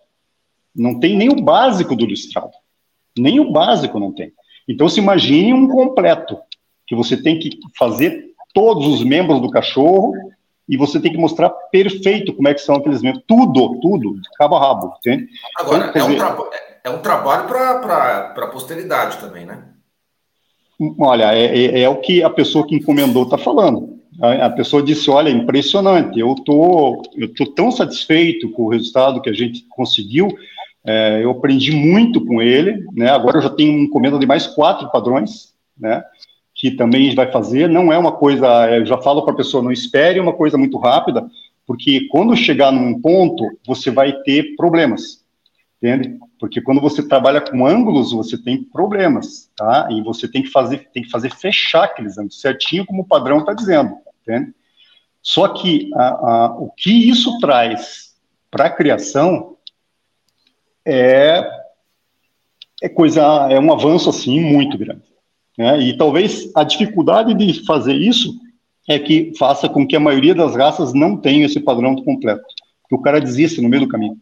Não 0.75 0.99
tem 0.99 1.17
nem 1.17 1.29
o 1.29 1.41
básico 1.41 1.95
do 1.95 2.05
ilustrado. 2.05 2.51
Nem 3.17 3.39
o 3.39 3.51
básico 3.51 3.99
não 3.99 4.11
tem. 4.11 4.31
Então, 4.67 4.87
se 4.87 4.99
imagine 4.99 5.53
um 5.53 5.67
completo 5.67 6.37
que 6.87 6.95
você 6.95 7.17
tem 7.17 7.39
que 7.39 7.57
fazer 7.77 8.31
todos 8.53 8.87
os 8.87 9.03
membros 9.03 9.41
do 9.41 9.49
cachorro 9.49 10.13
e 10.67 10.77
você 10.77 10.99
tem 10.99 11.11
que 11.11 11.17
mostrar 11.17 11.49
perfeito 11.49 12.33
como 12.33 12.47
é 12.47 12.53
que 12.53 12.61
são 12.61 12.75
aqueles 12.75 13.01
membros, 13.01 13.23
tudo, 13.27 13.79
tudo, 13.81 14.13
de 14.21 14.29
cabo 14.37 14.55
a 14.55 14.59
rabo, 14.59 14.93
entende? 14.97 15.27
Agora, 15.57 15.87
então, 15.89 16.01
é, 16.01 16.05
um 16.05 16.15
dizer, 16.15 16.49
é, 16.83 16.89
um 16.89 16.99
trabalho 16.99 17.47
para 17.47 18.33
a 18.37 18.47
posteridade 18.47 19.17
também, 19.17 19.45
né? 19.45 19.63
Olha, 20.99 21.33
é, 21.33 21.45
é, 21.45 21.81
é, 21.81 21.89
o 21.89 21.97
que 21.97 22.23
a 22.23 22.29
pessoa 22.29 22.65
que 22.65 22.75
encomendou 22.75 23.23
está 23.23 23.37
falando. 23.37 23.99
A, 24.19 24.47
a, 24.47 24.49
pessoa 24.49 24.81
disse, 24.81 25.09
olha, 25.09 25.29
impressionante, 25.29 26.19
eu 26.19 26.35
tô, 26.35 27.01
eu 27.15 27.33
tô 27.33 27.45
tão 27.45 27.71
satisfeito 27.71 28.49
com 28.51 28.63
o 28.63 28.69
resultado 28.69 29.21
que 29.21 29.29
a 29.29 29.33
gente 29.33 29.65
conseguiu, 29.69 30.27
é, 30.85 31.23
eu 31.23 31.31
aprendi 31.31 31.71
muito 31.71 32.25
com 32.25 32.41
ele, 32.41 32.83
né? 32.93 33.09
Agora 33.09 33.37
eu 33.37 33.41
já 33.41 33.49
tenho 33.49 33.79
encomenda 33.79 34.17
de 34.17 34.25
mais 34.25 34.47
quatro 34.47 34.91
padrões, 34.91 35.53
né? 35.79 36.03
que 36.61 36.69
também 36.69 37.15
vai 37.15 37.31
fazer, 37.31 37.67
não 37.67 37.91
é 37.91 37.97
uma 37.97 38.11
coisa, 38.11 38.69
eu 38.69 38.85
já 38.85 38.95
falo 38.95 39.23
para 39.23 39.33
a 39.33 39.37
pessoa, 39.37 39.63
não 39.63 39.71
espere 39.71 40.19
uma 40.19 40.31
coisa 40.31 40.59
muito 40.59 40.77
rápida, 40.77 41.27
porque 41.65 42.07
quando 42.11 42.35
chegar 42.35 42.71
num 42.71 43.01
ponto, 43.01 43.43
você 43.65 43.89
vai 43.89 44.13
ter 44.21 44.55
problemas, 44.55 45.25
entende? 45.81 46.19
Porque 46.41 46.59
quando 46.59 46.81
você 46.81 47.07
trabalha 47.07 47.39
com 47.39 47.67
ângulos, 47.67 48.11
você 48.11 48.35
tem 48.35 48.63
problemas, 48.63 49.47
tá? 49.55 49.87
E 49.91 50.01
você 50.01 50.27
tem 50.27 50.41
que 50.41 50.49
fazer, 50.49 50.89
tem 50.91 51.03
que 51.03 51.11
fazer 51.11 51.31
fechar 51.35 51.83
aqueles 51.83 52.17
ângulos 52.17 52.41
certinho, 52.41 52.83
como 52.83 53.03
o 53.03 53.07
padrão 53.07 53.41
está 53.41 53.53
dizendo, 53.53 53.95
entende? 54.23 54.51
Só 55.21 55.49
que 55.49 55.91
a, 55.93 56.07
a, 56.07 56.57
o 56.57 56.71
que 56.71 56.89
isso 56.89 57.37
traz 57.37 58.15
para 58.49 58.65
a 58.65 58.69
criação 58.71 59.55
é, 60.83 61.47
é 62.81 62.89
coisa, 62.89 63.21
é 63.51 63.59
um 63.59 63.71
avanço 63.71 64.09
assim 64.09 64.41
muito 64.41 64.79
grande. 64.79 65.03
Né? 65.55 65.79
E 65.79 65.95
talvez 65.95 66.51
a 66.55 66.63
dificuldade 66.63 67.35
de 67.35 67.63
fazer 67.67 67.93
isso 67.93 68.33
é 68.89 68.97
que 68.97 69.31
faça 69.37 69.69
com 69.69 69.85
que 69.85 69.95
a 69.95 69.99
maioria 69.99 70.33
das 70.33 70.55
raças 70.55 70.91
não 70.91 71.15
tenha 71.15 71.45
esse 71.45 71.59
padrão 71.59 71.95
completo. 71.97 72.43
Que 72.89 72.95
o 72.95 73.01
cara 73.01 73.21
desista 73.21 73.61
no 73.61 73.69
meio 73.69 73.83
do 73.83 73.87
caminho. 73.87 74.19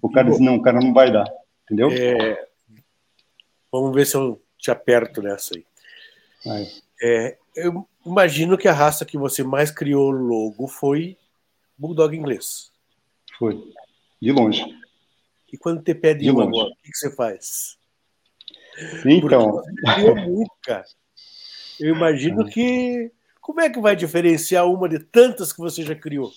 O 0.00 0.10
cara 0.10 0.30
diz, 0.30 0.40
não, 0.40 0.56
o 0.56 0.62
cara 0.62 0.80
não 0.80 0.92
vai 0.92 1.12
dar. 1.12 1.26
Entendeu? 1.64 1.90
É... 1.90 2.46
Vamos 3.70 3.94
ver 3.94 4.06
se 4.06 4.16
eu 4.16 4.40
te 4.56 4.70
aperto 4.70 5.22
nessa 5.22 5.54
aí. 5.56 5.64
aí. 6.46 6.68
É, 7.02 7.38
eu 7.54 7.86
imagino 8.04 8.56
que 8.56 8.66
a 8.66 8.72
raça 8.72 9.04
que 9.04 9.18
você 9.18 9.42
mais 9.42 9.70
criou 9.70 10.10
logo 10.10 10.66
foi 10.66 11.16
Bulldog 11.76 12.16
inglês. 12.16 12.72
Foi. 13.38 13.72
De 14.20 14.32
longe. 14.32 14.64
E 15.52 15.56
quando 15.56 15.82
te 15.82 15.94
pede 15.94 16.30
um 16.30 16.40
agora, 16.40 16.70
o 16.70 16.76
que, 16.82 16.90
que 16.90 16.98
você 16.98 17.14
faz? 17.14 17.78
Então. 19.04 19.62
Muito, 20.26 20.50
cara. 20.62 20.84
Eu 21.78 21.94
imagino 21.94 22.44
que. 22.46 23.12
Como 23.40 23.60
é 23.60 23.70
que 23.70 23.80
vai 23.80 23.96
diferenciar 23.96 24.66
uma 24.66 24.88
de 24.88 24.98
tantas 24.98 25.52
que 25.52 25.58
você 25.58 25.82
já 25.82 25.94
criou? 25.94 26.30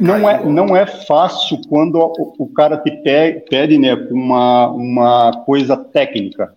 Não 0.00 0.28
é, 0.28 0.44
não 0.44 0.76
é 0.76 0.86
fácil 0.86 1.60
quando 1.68 1.96
o, 1.98 2.34
o 2.38 2.48
cara 2.52 2.76
te 2.76 2.90
pede 2.90 3.78
né, 3.78 3.94
uma, 4.10 4.68
uma 4.68 5.44
coisa 5.44 5.76
técnica. 5.76 6.54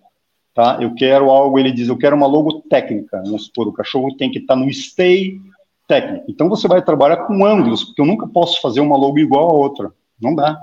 Tá? 0.54 0.78
Eu 0.80 0.94
quero 0.94 1.30
algo, 1.30 1.58
ele 1.58 1.70
diz, 1.70 1.88
eu 1.88 1.98
quero 1.98 2.16
uma 2.16 2.26
logo 2.26 2.62
técnica. 2.62 3.22
Vamos 3.24 3.46
supor, 3.46 3.68
o 3.68 3.72
cachorro 3.72 4.16
tem 4.16 4.30
que 4.30 4.38
estar 4.38 4.54
tá 4.54 4.60
no 4.60 4.72
stay 4.72 5.38
técnico. 5.86 6.24
Então 6.28 6.48
você 6.48 6.66
vai 6.66 6.82
trabalhar 6.82 7.18
com 7.18 7.44
ângulos, 7.44 7.84
porque 7.84 8.00
eu 8.00 8.06
nunca 8.06 8.26
posso 8.26 8.60
fazer 8.60 8.80
uma 8.80 8.96
logo 8.96 9.18
igual 9.18 9.50
a 9.50 9.54
outra. 9.54 9.92
Não 10.20 10.34
dá. 10.34 10.58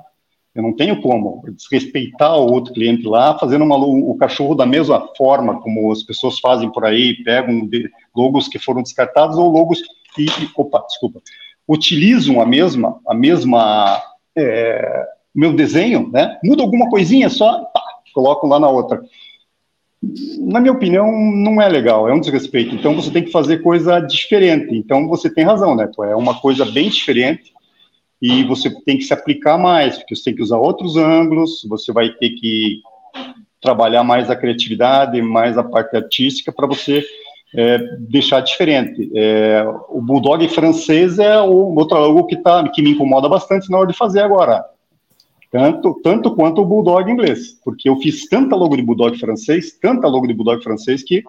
Eu 0.56 0.62
não 0.62 0.76
tenho 0.76 1.02
como 1.02 1.44
desrespeitar 1.52 2.38
o 2.38 2.52
outro 2.52 2.74
cliente 2.74 3.08
lá, 3.08 3.38
fazendo 3.40 3.66
uma, 3.66 3.76
o 3.76 4.16
cachorro 4.16 4.54
da 4.54 4.66
mesma 4.66 5.10
forma 5.18 5.60
como 5.62 5.92
as 5.92 6.04
pessoas 6.04 6.40
fazem 6.40 6.72
por 6.72 6.86
aí, 6.86 7.24
pegam 7.24 7.68
logos 8.16 8.48
que 8.48 8.60
foram 8.60 8.84
descartados 8.84 9.36
ou 9.36 9.50
logos 9.50 9.82
que, 10.14 10.28
opa, 10.56 10.84
desculpa, 10.88 11.22
utilizam 11.68 12.42
a 12.42 12.46
mesma, 12.46 13.00
a 13.08 13.14
mesma, 13.14 14.02
é, 14.36 15.06
meu 15.34 15.54
desenho, 15.54 16.10
né? 16.12 16.38
Muda 16.44 16.64
alguma 16.64 16.90
coisinha 16.90 17.30
só, 17.30 17.64
pá, 17.66 17.82
colocam 18.14 18.50
lá 18.50 18.60
na 18.60 18.70
outra. 18.70 19.02
Na 20.40 20.60
minha 20.60 20.74
opinião, 20.74 21.10
não 21.12 21.62
é 21.62 21.70
legal, 21.70 22.10
é 22.10 22.14
um 22.14 22.20
desrespeito. 22.20 22.76
Então 22.76 22.94
você 22.94 23.10
tem 23.10 23.24
que 23.24 23.32
fazer 23.32 23.62
coisa 23.62 24.00
diferente. 24.02 24.76
Então 24.76 25.08
você 25.08 25.34
tem 25.34 25.46
razão, 25.46 25.76
né? 25.76 25.90
É 26.10 26.16
uma 26.16 26.40
coisa 26.40 26.66
bem 26.66 26.90
diferente 26.90 27.54
e 28.22 28.44
você 28.44 28.70
tem 28.84 28.98
que 28.98 29.04
se 29.04 29.14
aplicar 29.14 29.58
mais, 29.58 29.98
porque 29.98 30.16
você 30.16 30.26
tem 30.26 30.36
que 30.36 30.42
usar 30.42 30.58
outros 30.58 30.98
ângulos, 30.98 31.66
você 31.68 31.92
vai 31.92 32.10
ter 32.10 32.32
que 32.32 32.82
trabalhar 33.62 34.04
mais 34.04 34.30
a 34.30 34.36
criatividade, 34.36 35.22
mais 35.22 35.58
a 35.58 35.64
parte 35.64 35.96
artística 35.96 36.52
para 36.52 36.68
você 36.68 37.06
é, 37.56 37.78
deixar 38.00 38.42
diferente. 38.42 39.12
É, 39.16 39.66
o 39.90 40.02
bulldog 40.02 40.48
francês 40.50 41.20
é 41.20 41.40
o 41.42 41.76
outro 41.76 41.98
algo 41.98 42.26
que 42.26 42.38
tá 42.38 42.68
que 42.70 42.82
me 42.82 42.92
incomoda 42.92 43.30
bastante 43.30 43.70
na 43.70 43.78
hora 43.78 43.88
de 43.88 43.98
fazer 43.98 44.22
agora. 44.22 44.66
Tanto, 45.52 46.00
tanto 46.04 46.36
quanto 46.36 46.62
o 46.62 46.66
bulldog 46.66 47.12
inglês, 47.12 47.60
porque 47.64 47.88
eu 47.88 47.96
fiz 47.98 48.28
tanta 48.28 48.56
logo 48.56 48.76
de 48.76 48.82
bulldog 48.82 49.16
francês, 49.20 49.78
tanta 49.80 50.08
logo 50.08 50.26
de 50.26 50.34
bulldog 50.34 50.64
francês 50.64 51.04
que 51.04 51.24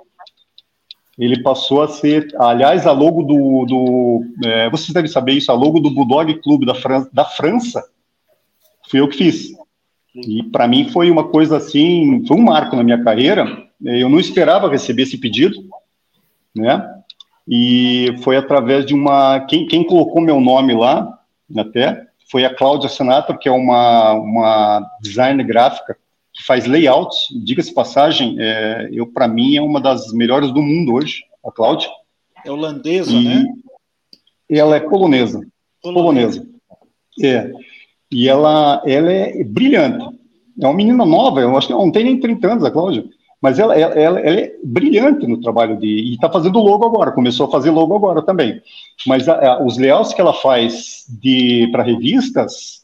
ele 1.18 1.42
passou 1.42 1.82
a 1.82 1.88
ser, 1.88 2.34
aliás, 2.38 2.86
a 2.86 2.92
logo 2.92 3.22
do, 3.22 3.64
do 3.66 4.24
é, 4.44 4.68
vocês 4.70 4.92
devem 4.92 5.10
saber 5.10 5.32
isso, 5.32 5.52
a 5.52 5.54
logo 5.54 5.78
do 5.78 5.90
Bulldog 5.90 6.34
Clube 6.40 6.66
da, 6.66 6.74
da 7.12 7.24
França, 7.24 7.84
fui 8.90 9.00
eu 9.00 9.08
que 9.08 9.18
fiz. 9.18 9.52
E 10.14 10.42
para 10.44 10.66
mim 10.66 10.88
foi 10.88 11.10
uma 11.10 11.28
coisa 11.28 11.56
assim, 11.56 12.24
foi 12.26 12.36
um 12.36 12.42
marco 12.42 12.74
na 12.76 12.82
minha 12.82 13.02
carreira. 13.02 13.46
Eu 13.84 14.08
não 14.08 14.18
esperava 14.18 14.70
receber 14.70 15.02
esse 15.02 15.18
pedido, 15.18 15.56
né? 16.54 16.90
E 17.46 18.14
foi 18.22 18.36
através 18.36 18.86
de 18.86 18.94
uma, 18.94 19.40
quem, 19.40 19.66
quem 19.66 19.84
colocou 19.84 20.20
meu 20.20 20.40
nome 20.40 20.74
lá, 20.74 21.18
até, 21.56 22.06
foi 22.30 22.44
a 22.44 22.54
Cláudia 22.54 22.88
Senato, 22.88 23.36
que 23.36 23.48
é 23.48 23.52
uma, 23.52 24.12
uma 24.14 24.90
designer 25.00 25.44
gráfica 25.44 25.96
que 26.32 26.42
faz 26.42 26.66
layouts, 26.66 27.28
diga-se 27.44 27.72
passagem, 27.72 28.36
é, 28.40 28.88
eu 28.92 29.06
para 29.06 29.28
mim 29.28 29.56
é 29.56 29.62
uma 29.62 29.80
das 29.80 30.12
melhores 30.12 30.50
do 30.50 30.60
mundo 30.60 30.94
hoje, 30.94 31.22
a 31.46 31.52
Cláudia. 31.52 31.88
É 32.44 32.50
holandesa, 32.50 33.12
e 33.12 33.24
né? 33.24 33.44
Ela 34.50 34.76
é 34.76 34.80
polonesa. 34.80 35.46
Polonesa. 35.80 36.40
polonesa. 36.40 36.54
É. 37.22 37.52
E 38.10 38.28
ela, 38.28 38.82
ela 38.84 39.12
é 39.12 39.44
brilhante. 39.44 40.04
é 40.60 40.66
uma 40.66 40.74
menina 40.74 41.04
nova, 41.04 41.40
eu 41.40 41.56
acho 41.56 41.68
que 41.68 41.72
não 41.72 41.92
tem 41.92 42.04
nem 42.04 42.18
30 42.18 42.52
anos, 42.52 42.64
a 42.64 42.70
Cláudia, 42.70 43.04
mas 43.44 43.58
ela, 43.58 43.78
ela, 43.78 43.92
ela, 43.92 44.20
ela 44.20 44.40
é 44.40 44.54
brilhante 44.64 45.26
no 45.26 45.38
trabalho 45.38 45.76
de, 45.76 45.86
e 45.86 46.14
está 46.14 46.32
fazendo 46.32 46.58
logo 46.60 46.86
agora, 46.86 47.12
começou 47.12 47.46
a 47.46 47.50
fazer 47.50 47.70
logo 47.70 47.94
agora 47.94 48.22
também. 48.22 48.62
Mas 49.06 49.28
a, 49.28 49.34
a, 49.34 49.62
os 49.62 49.76
layouts 49.76 50.14
que 50.14 50.20
ela 50.22 50.32
faz 50.32 51.04
para 51.70 51.82
revistas 51.82 52.80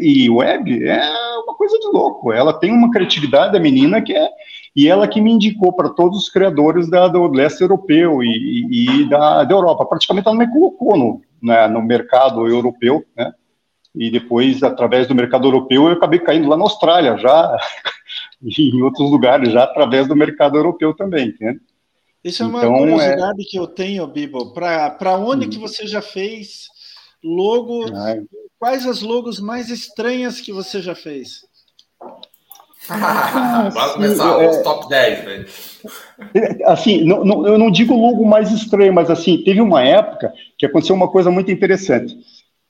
e 0.00 0.28
web 0.28 0.88
é 0.88 1.08
uma 1.44 1.54
coisa 1.54 1.78
de 1.78 1.86
louco. 1.96 2.32
Ela 2.32 2.52
tem 2.52 2.72
uma 2.72 2.90
criatividade, 2.90 3.56
a 3.56 3.60
menina, 3.60 4.02
que 4.02 4.12
é. 4.12 4.28
E 4.74 4.88
ela 4.88 5.06
que 5.06 5.20
me 5.20 5.30
indicou 5.30 5.72
para 5.72 5.90
todos 5.90 6.18
os 6.18 6.28
criadores 6.28 6.90
da, 6.90 7.06
do 7.06 7.28
leste 7.28 7.60
europeu 7.60 8.24
e, 8.24 9.04
e, 9.04 9.08
da, 9.08 9.44
da 9.44 9.54
Europa. 9.54 9.86
Praticamente 9.86 10.26
ela 10.26 10.36
me 10.36 10.50
colocou 10.50 10.96
no, 10.98 11.20
né, 11.40 11.68
no 11.68 11.80
mercado 11.80 12.48
europeu, 12.48 13.04
né? 13.16 13.32
e 13.94 14.10
depois, 14.10 14.64
através 14.64 15.06
do 15.06 15.14
mercado 15.14 15.46
europeu, 15.46 15.86
eu 15.86 15.92
acabei 15.92 16.18
caindo 16.18 16.48
lá 16.48 16.56
na 16.56 16.64
Austrália, 16.64 17.16
já, 17.18 17.56
e 18.42 18.70
em 18.70 18.82
outros 18.82 19.10
lugares, 19.10 19.52
já 19.52 19.64
através 19.64 20.08
do 20.08 20.16
mercado 20.16 20.56
europeu 20.56 20.94
também, 20.94 21.28
entende? 21.28 21.60
Isso 22.24 22.42
é 22.42 22.46
uma 22.46 22.60
então, 22.60 22.76
curiosidade 22.76 23.42
é... 23.42 23.44
que 23.48 23.58
eu 23.58 23.66
tenho, 23.66 24.06
Bibo. 24.06 24.52
Para 24.52 25.16
onde 25.16 25.46
hum. 25.46 25.50
que 25.50 25.58
você 25.58 25.86
já 25.86 26.00
fez 26.00 26.66
logo? 27.22 27.92
Ai. 27.94 28.22
Quais 28.58 28.86
as 28.86 29.02
logos 29.02 29.40
mais 29.40 29.70
estranhas 29.70 30.40
que 30.40 30.52
você 30.52 30.80
já 30.80 30.94
fez? 30.94 31.40
Ah, 32.90 33.70
Vai 33.72 33.92
começar 33.92 34.42
é, 34.42 34.48
os 34.48 34.58
top 34.58 34.88
10, 34.88 35.24
velho. 35.24 35.46
Assim, 36.66 37.04
não, 37.04 37.24
não, 37.24 37.46
eu 37.46 37.56
não 37.56 37.70
digo 37.70 37.94
logo 37.94 38.24
mais 38.24 38.50
estranho, 38.50 38.92
mas 38.92 39.08
assim, 39.08 39.40
teve 39.44 39.60
uma 39.60 39.84
época 39.84 40.32
que 40.58 40.66
aconteceu 40.66 40.96
uma 40.96 41.06
coisa 41.06 41.30
muito 41.30 41.52
interessante. 41.52 42.16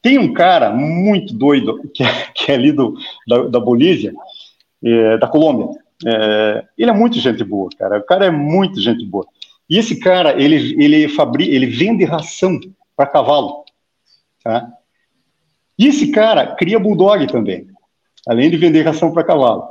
Tem 0.03 0.19
um 0.19 0.35
cara 0.35 0.71
muito 0.71 1.33
doido, 1.33 1.81
que 1.95 2.03
é, 2.03 2.27
que 2.35 2.53
é 2.53 2.57
ali 2.57 2.73
do, 2.73 2.95
da, 3.27 3.45
da 3.45 3.59
Bolívia, 3.59 4.13
é, 4.85 5.19
da 5.19 5.27
Colômbia. 5.27 5.69
É, 6.05 6.65
ele 6.77 6.91
é 6.91 6.95
muito 6.95 7.19
gente 7.19 7.45
boa, 7.45 7.69
cara. 7.79 7.99
O 7.99 8.03
cara 8.05 8.27
é 8.27 8.31
muito 8.31 8.81
gente 8.81 9.05
boa. 9.05 9.27
E 9.69 9.79
esse 9.79 9.99
cara, 9.99 10.41
ele, 10.41 10.83
ele, 10.83 11.09
fabrica, 11.09 11.53
ele 11.53 11.67
vende 11.67 12.05
ração 12.05 12.59
para 12.97 13.07
cavalo. 13.07 13.65
Tá? 14.43 14.69
E 15.79 15.87
esse 15.87 16.11
cara 16.11 16.55
cria 16.57 16.79
bulldog 16.79 17.27
também, 17.27 17.67
além 18.27 18.51
de 18.51 18.57
vender 18.57 18.83
ração 18.83 19.13
para 19.13 19.25
cavalo. 19.25 19.65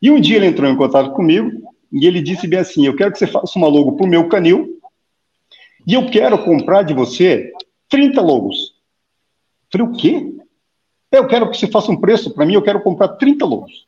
E 0.00 0.10
um 0.10 0.20
dia 0.20 0.36
ele 0.36 0.46
entrou 0.46 0.68
em 0.68 0.76
contato 0.76 1.12
comigo 1.12 1.50
e 1.92 2.06
ele 2.06 2.20
disse 2.20 2.46
bem 2.46 2.58
assim: 2.58 2.84
Eu 2.86 2.96
quero 2.96 3.12
que 3.12 3.18
você 3.18 3.26
faça 3.26 3.58
uma 3.58 3.68
logo 3.68 3.92
para 3.92 4.04
o 4.04 4.08
meu 4.08 4.28
canil 4.28 4.80
e 5.86 5.94
eu 5.94 6.10
quero 6.10 6.44
comprar 6.44 6.82
de 6.82 6.94
você 6.94 7.52
30 7.88 8.20
logos. 8.20 8.74
Falei, 9.70 9.86
o 9.86 9.92
quê? 9.92 10.34
Eu 11.10 11.26
quero 11.26 11.50
que 11.50 11.56
você 11.56 11.66
faça 11.66 11.90
um 11.90 12.00
preço 12.00 12.32
para 12.32 12.46
mim, 12.46 12.54
eu 12.54 12.62
quero 12.62 12.82
comprar 12.82 13.08
30 13.08 13.44
logos. 13.44 13.86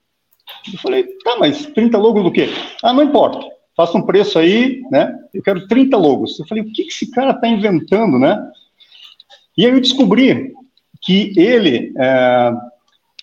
Eu 0.73 0.79
falei, 0.79 1.05
tá, 1.25 1.37
mas 1.39 1.67
30 1.67 1.99
logos 1.99 2.25
do 2.25 2.33
quê? 2.33 2.49
Ah, 2.83 2.93
não 2.93 3.03
importa. 3.03 3.47
Faça 3.77 3.99
um 3.99 4.03
preço 4.03 4.39
aí, 4.39 4.83
né? 4.91 5.13
Eu 5.33 5.43
quero 5.43 5.67
30 5.67 5.97
logos. 5.97 6.39
Eu 6.39 6.47
falei, 6.47 6.63
o 6.63 6.73
que 6.73 6.83
esse 6.83 7.11
cara 7.11 7.33
está 7.33 7.49
inventando, 7.49 8.19
né? 8.19 8.41
E 9.57 9.67
aí 9.67 9.73
eu 9.73 9.81
descobri 9.81 10.53
que 11.03 11.33
ele 11.37 11.93
é, 11.99 12.53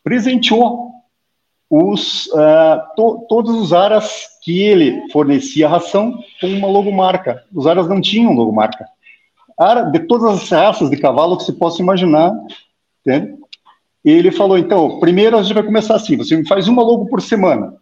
presenteou 0.03 0.91
os, 1.69 2.27
uh, 2.27 2.81
to, 2.95 3.25
todos 3.29 3.55
os 3.55 3.73
aras 3.73 4.27
que 4.43 4.61
ele 4.61 5.09
fornecia 5.11 5.69
ração 5.69 6.19
com 6.39 6.47
uma 6.47 6.67
logomarca. 6.67 7.43
Os 7.53 7.65
aras 7.65 7.87
não 7.87 8.01
tinham 8.01 8.33
logomarca 8.33 8.85
de 9.91 9.99
todas 9.99 10.41
as 10.41 10.49
raças 10.49 10.89
de 10.89 10.97
cavalo 10.97 11.37
que 11.37 11.43
se 11.43 11.53
possa 11.53 11.81
imaginar, 11.81 12.33
entende? 13.05 13.37
Ele 14.03 14.31
falou, 14.31 14.57
então, 14.57 14.99
primeiro 14.99 15.37
a 15.37 15.43
gente 15.43 15.53
vai 15.53 15.63
começar 15.63 15.95
assim, 15.95 16.17
você 16.17 16.43
faz 16.45 16.67
uma 16.67 16.81
logo 16.81 17.05
por 17.05 17.21
semana, 17.21 17.75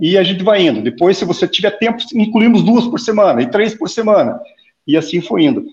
e 0.00 0.16
a 0.16 0.22
gente 0.22 0.42
vai 0.42 0.66
indo. 0.66 0.82
Depois, 0.82 1.18
se 1.18 1.24
você 1.24 1.46
tiver 1.46 1.72
tempo, 1.72 2.02
incluímos 2.14 2.62
duas 2.62 2.86
por 2.86 2.98
semana, 2.98 3.42
e 3.42 3.50
três 3.50 3.74
por 3.74 3.88
semana, 3.88 4.40
e 4.86 4.96
assim 4.96 5.20
foi 5.20 5.44
indo. 5.44 5.66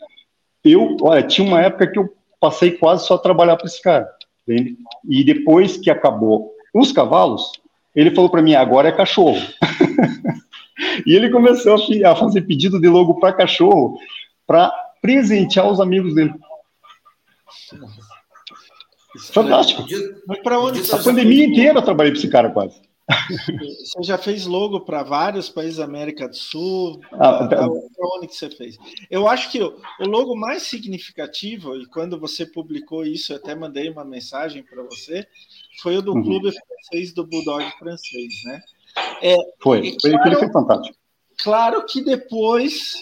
Eu, 0.63 0.97
olha, 1.01 1.23
tinha 1.23 1.47
uma 1.47 1.61
época 1.61 1.87
que 1.87 1.97
eu 1.97 2.13
passei 2.39 2.71
quase 2.71 3.07
só 3.07 3.15
a 3.15 3.19
trabalhar 3.19 3.55
para 3.55 3.65
esse 3.65 3.81
cara, 3.81 4.07
entende? 4.47 4.77
E 5.07 5.23
depois 5.23 5.77
que 5.77 5.89
acabou 5.89 6.51
os 6.73 6.91
cavalos, 6.91 7.51
ele 7.95 8.11
falou 8.11 8.29
para 8.29 8.41
mim, 8.41 8.53
agora 8.53 8.89
é 8.89 8.91
cachorro. 8.91 9.39
e 11.05 11.15
ele 11.15 11.29
começou 11.29 11.75
a 12.05 12.15
fazer 12.15 12.41
pedido 12.41 12.79
de 12.79 12.87
logo 12.87 13.19
para 13.19 13.33
cachorro, 13.33 13.97
para 14.45 14.71
presentear 15.01 15.69
os 15.69 15.79
amigos 15.79 16.13
dele. 16.13 16.33
Fantástico. 19.33 19.85
Mas 20.27 20.39
para 20.39 20.59
onde? 20.59 20.91
A 20.91 20.97
pandemia 20.97 21.45
inteira 21.45 21.79
eu 21.79 21.83
trabalhei 21.83 22.11
para 22.11 22.19
esse 22.19 22.29
cara 22.29 22.49
quase. 22.49 22.81
Você 23.83 24.03
já 24.03 24.17
fez 24.17 24.45
logo 24.45 24.81
para 24.81 25.03
vários 25.03 25.49
países 25.49 25.77
da 25.77 25.83
América 25.83 26.27
do 26.27 26.35
Sul? 26.35 27.01
Ah, 27.13 27.47
para 27.47 27.67
onde 28.15 28.27
que 28.27 28.35
você 28.35 28.49
fez? 28.49 28.77
Eu 29.09 29.27
acho 29.27 29.51
que 29.51 29.61
o, 29.61 29.77
o 29.99 30.07
logo 30.07 30.35
mais 30.35 30.63
significativo, 30.63 31.75
e 31.75 31.85
quando 31.87 32.19
você 32.19 32.45
publicou 32.45 33.05
isso, 33.05 33.33
eu 33.33 33.37
até 33.37 33.53
mandei 33.53 33.89
uma 33.89 34.05
mensagem 34.05 34.63
para 34.63 34.83
você, 34.83 35.25
foi 35.81 35.97
o 35.97 36.01
do 36.01 36.13
uhum. 36.13 36.23
clube 36.23 36.51
francês 36.51 37.13
do 37.13 37.25
Bulldog 37.25 37.65
francês, 37.77 38.33
né? 38.45 38.61
É, 39.21 39.35
foi, 39.61 39.97
foi 40.01 40.11
claro, 40.11 40.39
foi 40.39 40.51
fantástico. 40.51 40.97
Claro 41.43 41.85
que 41.85 42.03
depois 42.03 42.93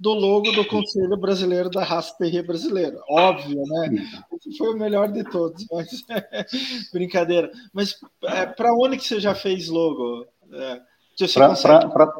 do 0.00 0.14
logo 0.14 0.50
do 0.52 0.64
Conselho 0.64 1.14
Brasileiro 1.18 1.68
da 1.68 1.84
Raça 1.84 2.16
Terrier 2.16 2.46
Brasileira. 2.46 2.98
Óbvio, 3.06 3.62
né? 3.66 4.08
Esse 4.34 4.56
foi 4.56 4.72
o 4.72 4.78
melhor 4.78 5.12
de 5.12 5.22
todos, 5.24 5.66
mas 5.70 5.88
brincadeira. 6.90 7.50
Mas 7.70 7.96
é, 8.24 8.46
para 8.46 8.72
onde 8.72 8.96
que 8.96 9.04
você 9.04 9.20
já 9.20 9.34
fez 9.34 9.68
logo? 9.68 10.24
É, 10.54 10.80
pra, 11.34 11.48
consegue... 11.48 11.92
pra, 11.92 12.06
pra, 12.06 12.12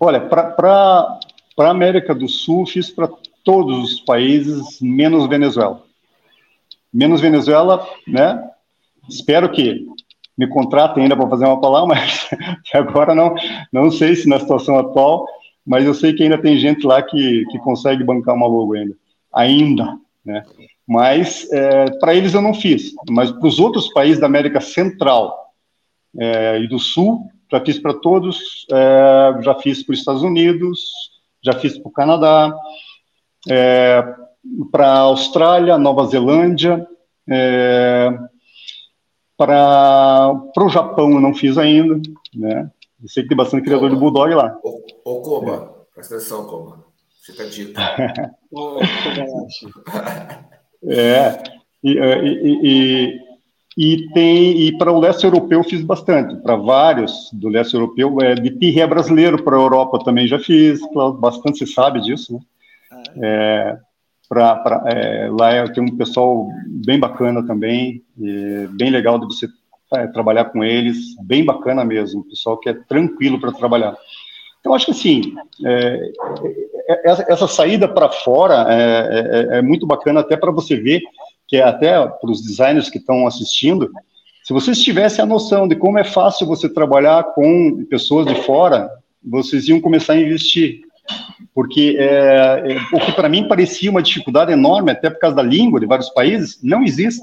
olha, 0.00 0.20
para 0.20 1.18
a 1.58 1.70
América 1.70 2.14
do 2.14 2.28
Sul, 2.28 2.64
fiz 2.64 2.90
para 2.90 3.08
todos 3.42 3.94
os 3.94 4.00
países, 4.00 4.80
menos 4.80 5.28
Venezuela. 5.28 5.82
Menos 6.94 7.20
Venezuela, 7.20 7.84
né? 8.06 8.50
Espero 9.08 9.50
que 9.50 9.84
me 10.38 10.46
contratem 10.46 11.02
ainda 11.02 11.16
para 11.16 11.28
fazer 11.28 11.44
uma 11.44 11.60
palavra, 11.60 11.88
mas 11.96 12.28
agora 12.72 13.16
não, 13.16 13.34
não 13.72 13.90
sei 13.90 14.14
se 14.14 14.28
na 14.28 14.38
situação 14.38 14.78
atual 14.78 15.26
mas 15.66 15.84
eu 15.84 15.92
sei 15.92 16.12
que 16.12 16.22
ainda 16.22 16.40
tem 16.40 16.58
gente 16.58 16.86
lá 16.86 17.02
que, 17.02 17.44
que 17.50 17.58
consegue 17.58 18.04
bancar 18.04 18.34
uma 18.34 18.46
logo 18.46 18.74
ainda. 18.74 18.94
Ainda, 19.34 19.98
né? 20.24 20.44
Mas 20.86 21.50
é, 21.52 21.90
para 21.98 22.14
eles 22.14 22.32
eu 22.32 22.40
não 22.40 22.54
fiz. 22.54 22.92
Mas 23.10 23.32
para 23.32 23.48
os 23.48 23.58
outros 23.58 23.92
países 23.92 24.20
da 24.20 24.26
América 24.26 24.60
Central 24.60 25.52
é, 26.16 26.60
e 26.60 26.68
do 26.68 26.78
Sul, 26.78 27.28
já 27.50 27.60
fiz 27.60 27.78
para 27.80 27.94
todos. 27.94 28.64
É, 28.72 29.42
já 29.42 29.54
fiz 29.56 29.82
para 29.82 29.92
os 29.92 29.98
Estados 29.98 30.22
Unidos, 30.22 30.80
já 31.42 31.54
fiz 31.54 31.76
para 31.76 31.88
o 31.88 31.92
Canadá, 31.92 32.56
é, 33.48 34.04
para 34.70 34.86
a 34.86 34.98
Austrália, 35.00 35.76
Nova 35.76 36.06
Zelândia, 36.06 36.86
é, 37.28 38.16
para 39.36 40.32
o 40.56 40.68
Japão 40.68 41.10
eu 41.10 41.20
não 41.20 41.34
fiz 41.34 41.58
ainda, 41.58 42.00
né? 42.32 42.70
Eu 43.02 43.08
sei 43.08 43.22
que 43.22 43.28
tem 43.28 43.36
bastante 43.36 43.64
criador 43.64 43.90
de 43.90 43.96
Bulldog 43.96 44.34
lá. 44.34 44.58
Ô, 44.62 44.82
ô 45.04 45.20
Koba, 45.20 45.52
é. 45.52 45.94
presta 45.94 46.16
atenção, 46.16 46.46
Koba. 46.46 46.84
Fica 47.24 47.44
dito. 47.46 47.78
é. 50.88 51.42
E, 51.82 51.92
e, 51.92 52.60
e, 52.62 53.18
e, 53.76 54.08
tem 54.12 54.60
e 54.60 54.78
para 54.78 54.92
o 54.92 55.00
leste 55.00 55.24
europeu 55.24 55.62
fiz 55.64 55.82
bastante. 55.82 56.36
Para 56.36 56.56
vários 56.56 57.30
do 57.32 57.48
leste 57.48 57.74
europeu, 57.74 58.20
é, 58.20 58.34
de 58.34 58.50
pirré 58.50 58.86
brasileiro 58.86 59.42
para 59.42 59.56
a 59.56 59.60
Europa 59.60 60.04
também 60.04 60.26
já 60.26 60.38
fiz. 60.38 60.80
Bastante 61.18 61.58
se 61.58 61.66
sabe 61.66 62.00
disso. 62.00 62.34
Né? 62.34 62.40
Ah, 62.90 63.02
é. 63.16 63.20
é, 63.22 63.78
pra, 64.28 64.56
pra, 64.56 64.82
é, 64.86 65.28
lá 65.30 65.68
tem 65.68 65.82
um 65.82 65.96
pessoal 65.96 66.48
bem 66.66 66.98
bacana 66.98 67.46
também, 67.46 68.02
bem 68.16 68.90
legal 68.90 69.18
de 69.18 69.26
você 69.26 69.48
é, 69.94 70.06
trabalhar 70.08 70.46
com 70.46 70.64
eles, 70.64 71.14
bem 71.22 71.44
bacana 71.44 71.84
mesmo, 71.84 72.24
pessoal 72.24 72.58
que 72.58 72.68
é 72.68 72.74
tranquilo 72.74 73.40
para 73.40 73.52
trabalhar. 73.52 73.96
Então, 74.60 74.74
acho 74.74 74.86
que 74.86 74.92
assim, 74.92 75.34
é, 75.64 76.10
é, 76.88 77.10
essa, 77.10 77.24
essa, 77.28 77.46
saída 77.46 77.86
para 77.86 78.08
fora 78.08 78.66
é, 78.68 79.54
é, 79.54 79.58
é, 79.58 79.62
muito 79.62 79.86
bacana 79.86 80.20
até 80.20 80.36
para 80.36 80.50
você 80.50 80.76
ver, 80.76 81.02
que 81.46 81.56
é 81.56 81.62
até 81.62 82.04
para 82.04 82.30
os 82.30 82.42
designers 82.42 82.90
que 82.90 82.98
estão 82.98 83.26
assistindo, 83.26 83.90
se 84.42 84.52
vocês 84.52 84.82
tivessem 84.82 85.22
a 85.22 85.26
noção 85.26 85.68
de 85.68 85.76
como 85.76 85.98
é 85.98 86.04
fácil 86.04 86.46
você 86.46 86.68
trabalhar 86.68 87.22
com 87.34 87.84
pessoas 87.88 88.26
de 88.26 88.34
fora, 88.42 88.90
vocês 89.22 89.68
iam 89.68 89.80
começar 89.80 90.14
a 90.14 90.20
investir. 90.20 90.80
Porque 91.54 91.96
é, 91.98 92.74
é 92.74 92.96
o 92.96 93.00
que 93.00 93.12
para 93.12 93.28
mim 93.28 93.48
parecia 93.48 93.90
uma 93.90 94.02
dificuldade 94.02 94.52
enorme, 94.52 94.90
até 94.90 95.10
por 95.10 95.20
causa 95.20 95.36
da 95.36 95.42
língua 95.42 95.78
de 95.78 95.86
vários 95.86 96.10
países, 96.10 96.58
não 96.62 96.82
existe 96.82 97.22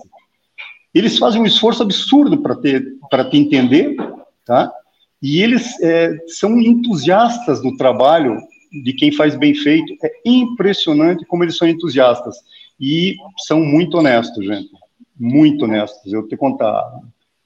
eles 0.94 1.18
fazem 1.18 1.42
um 1.42 1.46
esforço 1.46 1.82
absurdo 1.82 2.38
para 2.38 2.56
ter 2.56 2.86
para 3.10 3.26
te 3.26 3.38
entender, 3.38 3.96
tá? 4.46 4.72
E 5.22 5.42
eles 5.42 5.80
é, 5.82 6.18
são 6.28 6.60
entusiastas 6.60 7.62
do 7.62 7.76
trabalho 7.78 8.38
de 8.84 8.94
quem 8.94 9.12
faz 9.12 9.36
bem 9.36 9.54
feito. 9.56 9.94
É 10.04 10.12
impressionante 10.26 11.26
como 11.26 11.44
eles 11.44 11.58
são 11.58 11.68
entusiastas 11.68 12.36
e 12.80 13.16
são 13.46 13.62
muito 13.62 13.98
honestos, 13.98 14.46
gente. 14.46 14.70
Muito 15.18 15.66
honestos. 15.66 16.12
Eu 16.12 16.28
te 16.28 16.36
contar. 16.36 16.84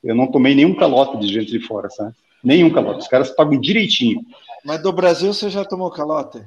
Eu 0.04 0.16
não 0.16 0.28
tomei 0.28 0.56
nenhum 0.56 0.74
calote 0.74 1.20
de 1.20 1.32
gente 1.32 1.52
de 1.52 1.60
fora, 1.60 1.90
sabe? 1.90 2.14
Nenhum 2.44 2.70
calote. 2.70 3.02
Os 3.02 3.08
caras 3.08 3.30
pagam 3.32 3.60
direitinho. 3.60 4.22
Mas 4.66 4.82
do 4.82 4.92
Brasil 4.92 5.34
você 5.34 5.50
já 5.50 5.64
tomou 5.64 5.92
calote? 5.92 6.42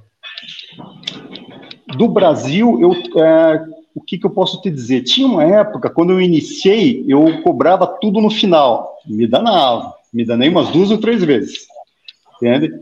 Do 1.96 2.08
Brasil, 2.08 2.80
eu, 2.80 3.22
é, 3.22 3.64
o 3.94 4.00
que, 4.00 4.18
que 4.18 4.26
eu 4.26 4.30
posso 4.30 4.60
te 4.60 4.70
dizer? 4.70 5.02
Tinha 5.02 5.26
uma 5.26 5.44
época, 5.44 5.90
quando 5.90 6.12
eu 6.12 6.20
iniciei, 6.20 7.04
eu 7.08 7.42
cobrava 7.42 7.86
tudo 7.86 8.20
no 8.20 8.30
final. 8.30 8.96
Me 9.06 9.26
danava. 9.26 9.94
Me 10.12 10.24
danei 10.24 10.48
umas 10.48 10.68
duas 10.70 10.90
ou 10.90 10.98
três 10.98 11.22
vezes. 11.22 11.66
Entende? 12.36 12.72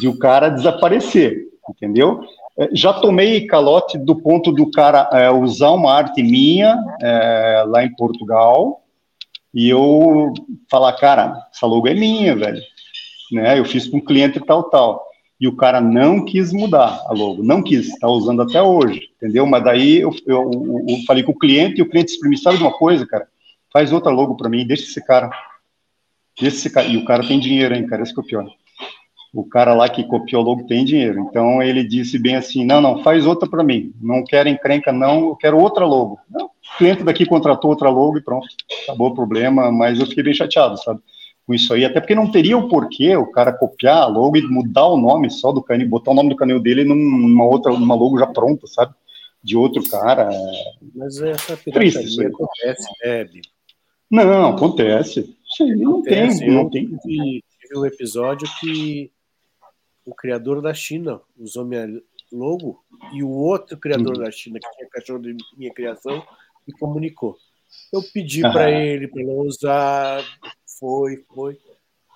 De 0.00 0.08
o 0.08 0.18
cara 0.18 0.48
desaparecer. 0.48 1.48
Entendeu? 1.68 2.20
É, 2.58 2.68
já 2.72 2.92
tomei 2.92 3.46
calote 3.46 3.98
do 3.98 4.16
ponto 4.16 4.52
do 4.52 4.70
cara 4.70 5.08
é, 5.12 5.30
usar 5.30 5.70
uma 5.70 5.92
arte 5.92 6.22
minha 6.22 6.76
é, 7.00 7.64
lá 7.66 7.84
em 7.84 7.94
Portugal 7.94 8.82
e 9.52 9.68
eu 9.68 10.32
falar, 10.70 10.92
cara, 10.94 11.46
essa 11.52 11.66
logo 11.66 11.88
é 11.88 11.94
minha, 11.94 12.36
velho. 12.36 12.60
Né? 13.32 13.58
Eu 13.58 13.64
fiz 13.64 13.86
para 13.86 13.98
um 13.98 14.04
cliente 14.04 14.40
tal, 14.40 14.64
tal. 14.64 15.04
E 15.44 15.46
o 15.46 15.54
cara 15.54 15.78
não 15.78 16.24
quis 16.24 16.54
mudar 16.54 17.04
a 17.06 17.12
logo, 17.12 17.42
não 17.42 17.62
quis, 17.62 17.88
está 17.88 18.08
usando 18.08 18.40
até 18.40 18.62
hoje, 18.62 19.10
entendeu? 19.14 19.44
Mas 19.44 19.62
daí 19.62 20.00
eu, 20.00 20.10
eu, 20.26 20.50
eu, 20.50 20.86
eu 20.88 20.96
falei 21.06 21.22
com 21.22 21.32
o 21.32 21.38
cliente 21.38 21.80
e 21.80 21.82
o 21.82 21.90
cliente 21.90 22.18
disse 22.18 22.42
sabe 22.42 22.56
de 22.56 22.62
uma 22.62 22.72
coisa, 22.72 23.06
cara? 23.06 23.28
Faz 23.70 23.92
outra 23.92 24.10
logo 24.10 24.38
para 24.38 24.48
mim, 24.48 24.66
deixa 24.66 24.84
esse 24.84 25.04
cara. 25.04 25.28
Deixa 26.40 26.56
esse 26.56 26.70
cara. 26.70 26.86
E 26.86 26.96
o 26.96 27.04
cara 27.04 27.28
tem 27.28 27.38
dinheiro, 27.38 27.74
hein, 27.74 27.86
cara? 27.86 28.02
Esse 28.02 28.14
que 28.14 28.20
é 28.20 28.22
o 28.22 28.26
pior 28.26 28.46
o 29.34 29.44
cara 29.44 29.74
lá 29.74 29.88
que 29.88 30.04
copiou 30.04 30.42
o 30.42 30.44
logo 30.44 30.66
tem 30.66 30.84
dinheiro. 30.84 31.18
Então 31.28 31.60
ele 31.60 31.82
disse 31.82 32.18
bem 32.18 32.36
assim: 32.36 32.64
não, 32.64 32.80
não, 32.80 33.02
faz 33.02 33.26
outra 33.26 33.48
para 33.50 33.64
mim. 33.64 33.92
Não 34.00 34.22
quero 34.22 34.48
encrenca, 34.48 34.92
não, 34.92 35.28
eu 35.28 35.36
quero 35.36 35.58
outra 35.58 35.84
logo. 35.84 36.20
Não, 36.30 36.46
o 36.46 36.78
cliente 36.78 37.02
daqui 37.02 37.26
contratou 37.26 37.70
outra 37.70 37.90
logo 37.90 38.16
e 38.16 38.22
pronto, 38.22 38.46
acabou 38.84 39.08
o 39.08 39.14
problema. 39.14 39.72
Mas 39.72 39.98
eu 39.98 40.06
fiquei 40.06 40.22
bem 40.22 40.34
chateado, 40.34 40.80
sabe? 40.80 41.00
Com 41.46 41.52
isso 41.52 41.74
aí, 41.74 41.84
até 41.84 42.00
porque 42.00 42.14
não 42.14 42.30
teria 42.30 42.56
o 42.56 42.68
porquê 42.68 43.14
o 43.16 43.30
cara 43.30 43.52
copiar 43.52 44.04
a 44.04 44.06
logo 44.06 44.36
e 44.36 44.42
mudar 44.42 44.86
o 44.86 44.96
nome 44.96 45.30
só 45.30 45.52
do 45.52 45.62
canil, 45.62 45.88
botar 45.88 46.12
o 46.12 46.14
nome 46.14 46.30
do 46.30 46.36
canil 46.36 46.58
dele 46.58 46.84
numa 46.84 47.44
outra, 47.44 47.70
numa 47.72 47.94
logo 47.94 48.18
já 48.18 48.26
pronta, 48.26 48.66
sabe? 48.66 48.94
De 49.42 49.54
outro 49.54 49.82
cara. 49.88 50.30
Mas 50.94 51.20
essa 51.20 51.54
pirataria 51.56 52.28
acontece, 52.28 52.88
né, 53.04 53.28
Não, 54.10 54.48
acontece. 54.50 55.36
Isso 55.46 55.64
aí 55.64 55.76
não 55.76 55.98
acontece. 55.98 56.38
tem, 56.40 56.50
não 56.50 56.70
tem. 56.70 56.86
Tive 56.86 57.78
um 57.78 57.84
episódio 57.84 58.48
que 58.58 59.12
o 60.06 60.14
criador 60.14 60.62
da 60.62 60.72
China 60.72 61.20
usou 61.38 61.64
minha 61.64 61.86
logo 62.32 62.82
e 63.12 63.22
o 63.22 63.30
outro 63.30 63.76
criador 63.76 64.16
uhum. 64.16 64.24
da 64.24 64.30
China, 64.30 64.58
que 64.58 64.70
tinha 64.76 64.88
cachorro 64.88 65.20
de 65.20 65.36
minha 65.56 65.72
criação, 65.72 66.24
me 66.66 66.74
comunicou. 66.78 67.36
Eu 67.92 68.02
pedi 68.12 68.44
uhum. 68.44 68.52
para 68.52 68.70
ele 68.70 69.08
para 69.08 69.22
não 69.22 69.38
usar, 69.38 70.22
foi, 70.84 71.24
foi. 71.34 71.58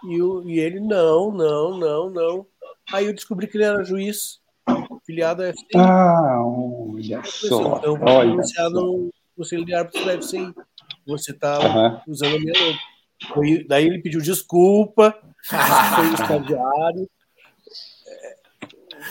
E, 0.04 0.18
eu, 0.18 0.46
e 0.46 0.58
ele, 0.58 0.78
não, 0.78 1.32
não, 1.32 1.78
não, 1.78 2.10
não. 2.10 2.46
Aí 2.92 3.06
eu 3.06 3.14
descobri 3.14 3.46
que 3.46 3.56
ele 3.56 3.64
era 3.64 3.82
juiz, 3.82 4.40
filiado 5.06 5.42
à 5.42 5.50
FCI. 5.50 5.66
Ah, 5.74 6.42
olha 6.44 7.22
só. 7.24 7.78
Então, 7.78 7.96
vou 7.96 8.20
anunciar 8.20 8.68
no 8.68 9.10
Conselho 9.34 9.64
de 9.64 9.74
Árbitros 9.74 10.04
da 10.04 10.20
FCI. 10.20 10.54
Você 11.06 11.30
está 11.30 11.58
uhum. 11.60 12.00
usando 12.08 12.36
a 12.36 12.38
minha. 12.38 12.52
Foi, 13.32 13.64
daí 13.66 13.86
ele 13.86 14.02
pediu 14.02 14.20
desculpa, 14.20 15.18
foi 15.48 16.08
o 16.08 16.14
estagiário, 16.14 17.08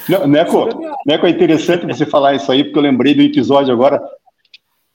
não, 0.07 0.27
Neco, 0.27 0.69
Neco, 1.05 1.25
é 1.25 1.29
interessante 1.29 1.85
você 1.85 2.05
falar 2.05 2.35
isso 2.35 2.51
aí, 2.51 2.63
porque 2.63 2.77
eu 2.77 2.83
lembrei 2.83 3.13
do 3.13 3.21
episódio 3.21 3.73
agora. 3.73 4.01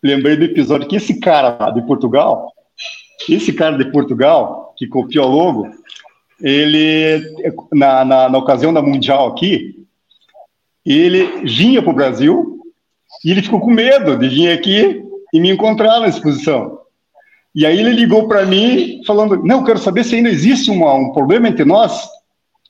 Lembrei 0.03 0.37
do 0.37 0.45
episódio 0.45 0.89
que 0.89 0.97
esse 0.97 1.21
cara 1.21 1.71
de 1.71 1.83
Portugal, 1.83 2.51
esse 3.29 3.53
cara 3.53 3.77
de 3.77 3.91
Portugal, 3.91 4.75
que 4.77 4.87
copiou 4.87 5.29
logo, 5.29 5.69
ele, 6.41 7.23
na, 7.73 8.05
na, 8.05 8.29
na 8.29 8.39
ocasião 8.39 8.73
da 8.73 8.83
Mundial 8.83 9.29
aqui, 9.29 9.87
ele 10.85 11.45
vinha 11.45 11.81
para 11.81 11.91
o 11.93 11.95
Brasil 11.95 12.61
e 13.25 13.31
ele 13.31 13.43
ficou 13.43 13.61
com 13.61 13.71
medo 13.71 14.17
de 14.17 14.29
vir 14.29 14.51
aqui 14.51 15.03
e 15.33 15.41
me 15.41 15.51
encontrar 15.51 16.01
na 16.01 16.09
exposição. 16.09 16.81
E 17.55 17.67
aí 17.67 17.79
ele 17.79 17.91
ligou 17.91 18.27
para 18.27 18.45
mim 18.45 19.03
falando: 19.07 19.43
Não, 19.45 19.63
quero 19.63 19.79
saber 19.79 20.05
se 20.05 20.17
ainda 20.17 20.31
existe 20.31 20.71
uma, 20.71 20.95
um 20.95 21.13
problema 21.13 21.49
entre 21.49 21.65
nós. 21.65 22.09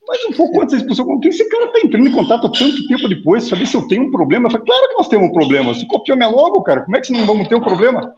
Mas 0.07 0.25
um 0.25 0.33
pouco 0.33 0.61
antes 0.61 0.73
da 0.73 0.79
expulsão, 0.79 1.07
com 1.07 1.21
quem 1.21 1.31
esse 1.31 1.49
cara 1.49 1.67
está 1.67 1.79
entrando 1.79 2.09
em 2.09 2.13
contato 2.13 2.51
tanto 2.51 2.87
tempo 2.89 3.09
depois, 3.09 3.45
saber 3.45 3.67
se 3.67 3.77
eu 3.77 3.87
tenho 3.87 4.03
um 4.03 4.11
problema? 4.11 4.47
Eu 4.47 4.51
falei, 4.51 4.67
claro 4.67 4.89
que 4.89 4.97
nós 4.97 5.09
temos 5.09 5.29
um 5.29 5.33
problema. 5.33 5.73
Você 5.73 5.87
copiou 5.87 6.17
minha 6.17 6.29
logo, 6.29 6.61
cara, 6.63 6.83
como 6.83 6.97
é 6.97 7.01
que 7.01 7.13
não 7.13 7.25
vamos 7.25 7.47
ter 7.47 7.55
um 7.55 7.61
problema? 7.61 8.15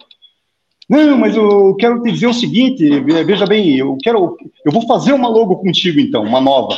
Não, 0.88 1.16
mas 1.16 1.34
eu 1.34 1.74
quero 1.76 2.02
te 2.02 2.12
dizer 2.12 2.26
o 2.26 2.34
seguinte, 2.34 3.00
veja 3.00 3.46
bem, 3.46 3.76
eu 3.76 3.96
quero, 4.02 4.36
eu 4.64 4.72
vou 4.72 4.86
fazer 4.86 5.12
uma 5.12 5.28
logo 5.28 5.56
contigo 5.56 5.98
então, 5.98 6.22
uma 6.22 6.40
nova. 6.40 6.76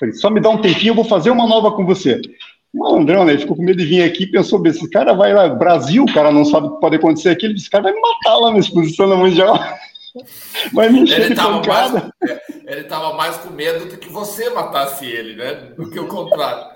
Falei, 0.00 0.14
só 0.14 0.30
me 0.30 0.40
dá 0.40 0.48
um 0.48 0.60
tempinho, 0.60 0.90
eu 0.90 0.94
vou 0.96 1.04
fazer 1.04 1.30
uma 1.30 1.46
nova 1.46 1.72
com 1.72 1.84
você. 1.84 2.20
Malandrão, 2.74 3.24
né? 3.24 3.32
Ele 3.32 3.42
ficou 3.42 3.56
com 3.56 3.62
medo 3.62 3.78
de 3.78 3.84
vir 3.84 4.02
aqui, 4.02 4.26
pensou, 4.26 4.64
esse 4.66 4.88
cara 4.88 5.12
vai 5.12 5.34
lá, 5.34 5.48
Brasil, 5.50 6.04
o 6.04 6.12
cara 6.12 6.32
não 6.32 6.44
sabe 6.44 6.68
o 6.68 6.74
que 6.74 6.80
pode 6.80 6.96
acontecer 6.96 7.28
aqui, 7.28 7.44
ele 7.44 7.54
disse, 7.54 7.68
cara 7.68 7.84
vai 7.84 7.92
me 7.92 8.00
matar 8.00 8.38
lá 8.38 8.50
na 8.50 8.58
exposição 8.58 9.08
da 9.08 9.16
Mundial. 9.16 9.58
Vai 10.74 10.90
me 10.90 11.00
encher 11.00 11.22
ele 11.22 11.32
estava 11.32 11.62
mais, 11.66 11.94
é, 11.94 12.42
ele 12.66 12.84
tava 12.84 13.14
mais 13.14 13.38
com 13.38 13.48
medo 13.48 13.86
do 13.86 13.96
que 13.96 14.10
você 14.10 14.50
matasse 14.50 15.06
ele, 15.06 15.36
né? 15.36 15.54
Do 15.74 15.88
que 15.88 15.98
o 15.98 16.06
contrário. 16.06 16.66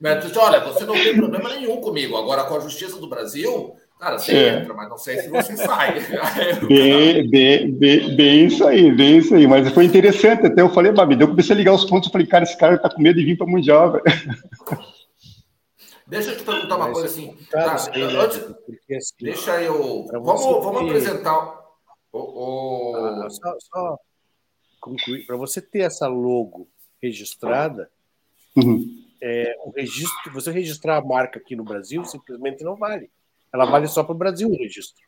Né? 0.00 0.20
Olha, 0.36 0.58
você 0.58 0.84
não 0.84 0.94
tem 0.94 1.14
problema 1.14 1.50
nenhum 1.50 1.80
comigo. 1.80 2.16
Agora, 2.16 2.42
com 2.42 2.56
a 2.56 2.60
Justiça 2.60 2.98
do 2.98 3.08
Brasil, 3.08 3.76
cara, 4.00 4.18
você 4.18 4.32
é. 4.32 4.58
entra, 4.58 4.74
mas 4.74 4.88
não 4.88 4.98
sei 4.98 5.18
se 5.18 5.28
você 5.28 5.56
sai. 5.56 6.00
bem, 6.66 7.30
bem, 7.30 7.72
bem, 7.72 8.16
bem, 8.16 8.46
isso 8.46 8.66
aí, 8.66 8.90
bem 8.90 9.18
isso 9.18 9.34
aí. 9.34 9.46
Mas 9.46 9.68
foi 9.72 9.84
interessante. 9.84 10.46
Até 10.46 10.62
eu 10.62 10.70
falei, 10.70 10.90
Babi, 10.90 11.20
eu 11.20 11.28
comecei 11.28 11.54
a 11.54 11.58
ligar 11.58 11.74
os 11.74 11.84
pontos. 11.84 12.08
Eu 12.08 12.12
falei, 12.12 12.26
cara, 12.26 12.44
esse 12.44 12.56
cara 12.56 12.78
tá 12.78 12.88
com 12.88 13.02
medo 13.02 13.18
de 13.18 13.24
vir 13.24 13.36
para 13.36 13.46
o 13.46 13.50
Mundial, 13.50 13.92
velho. 13.92 14.04
Deixa 16.06 16.30
eu 16.30 16.38
te 16.38 16.42
perguntar 16.42 16.76
uma 16.76 16.90
coisa 16.90 17.06
assim. 17.06 17.36
Tá, 17.50 17.74
antes, 17.74 18.38
assim, 18.38 19.14
deixa 19.20 19.62
eu. 19.62 20.06
Vamos, 20.10 20.64
vamos 20.64 20.82
apresentar. 20.82 21.60
O, 22.12 22.18
o... 22.18 22.96
Ah, 22.96 23.30
só, 23.30 23.56
só 23.60 23.98
concluir, 24.80 25.24
para 25.26 25.36
você 25.36 25.60
ter 25.60 25.80
essa 25.80 26.08
logo 26.08 26.68
registrada, 27.00 27.90
uhum. 28.56 29.04
é, 29.22 29.54
o 29.64 29.70
registro, 29.70 30.32
você 30.32 30.50
registrar 30.50 30.96
a 30.96 31.04
marca 31.04 31.38
aqui 31.38 31.54
no 31.54 31.62
Brasil 31.62 32.04
simplesmente 32.04 32.64
não 32.64 32.76
vale. 32.76 33.10
Ela 33.52 33.64
vale 33.64 33.86
só 33.86 34.04
para 34.04 34.14
o 34.14 34.18
Brasil 34.18 34.48
o 34.48 34.56
registro. 34.56 35.02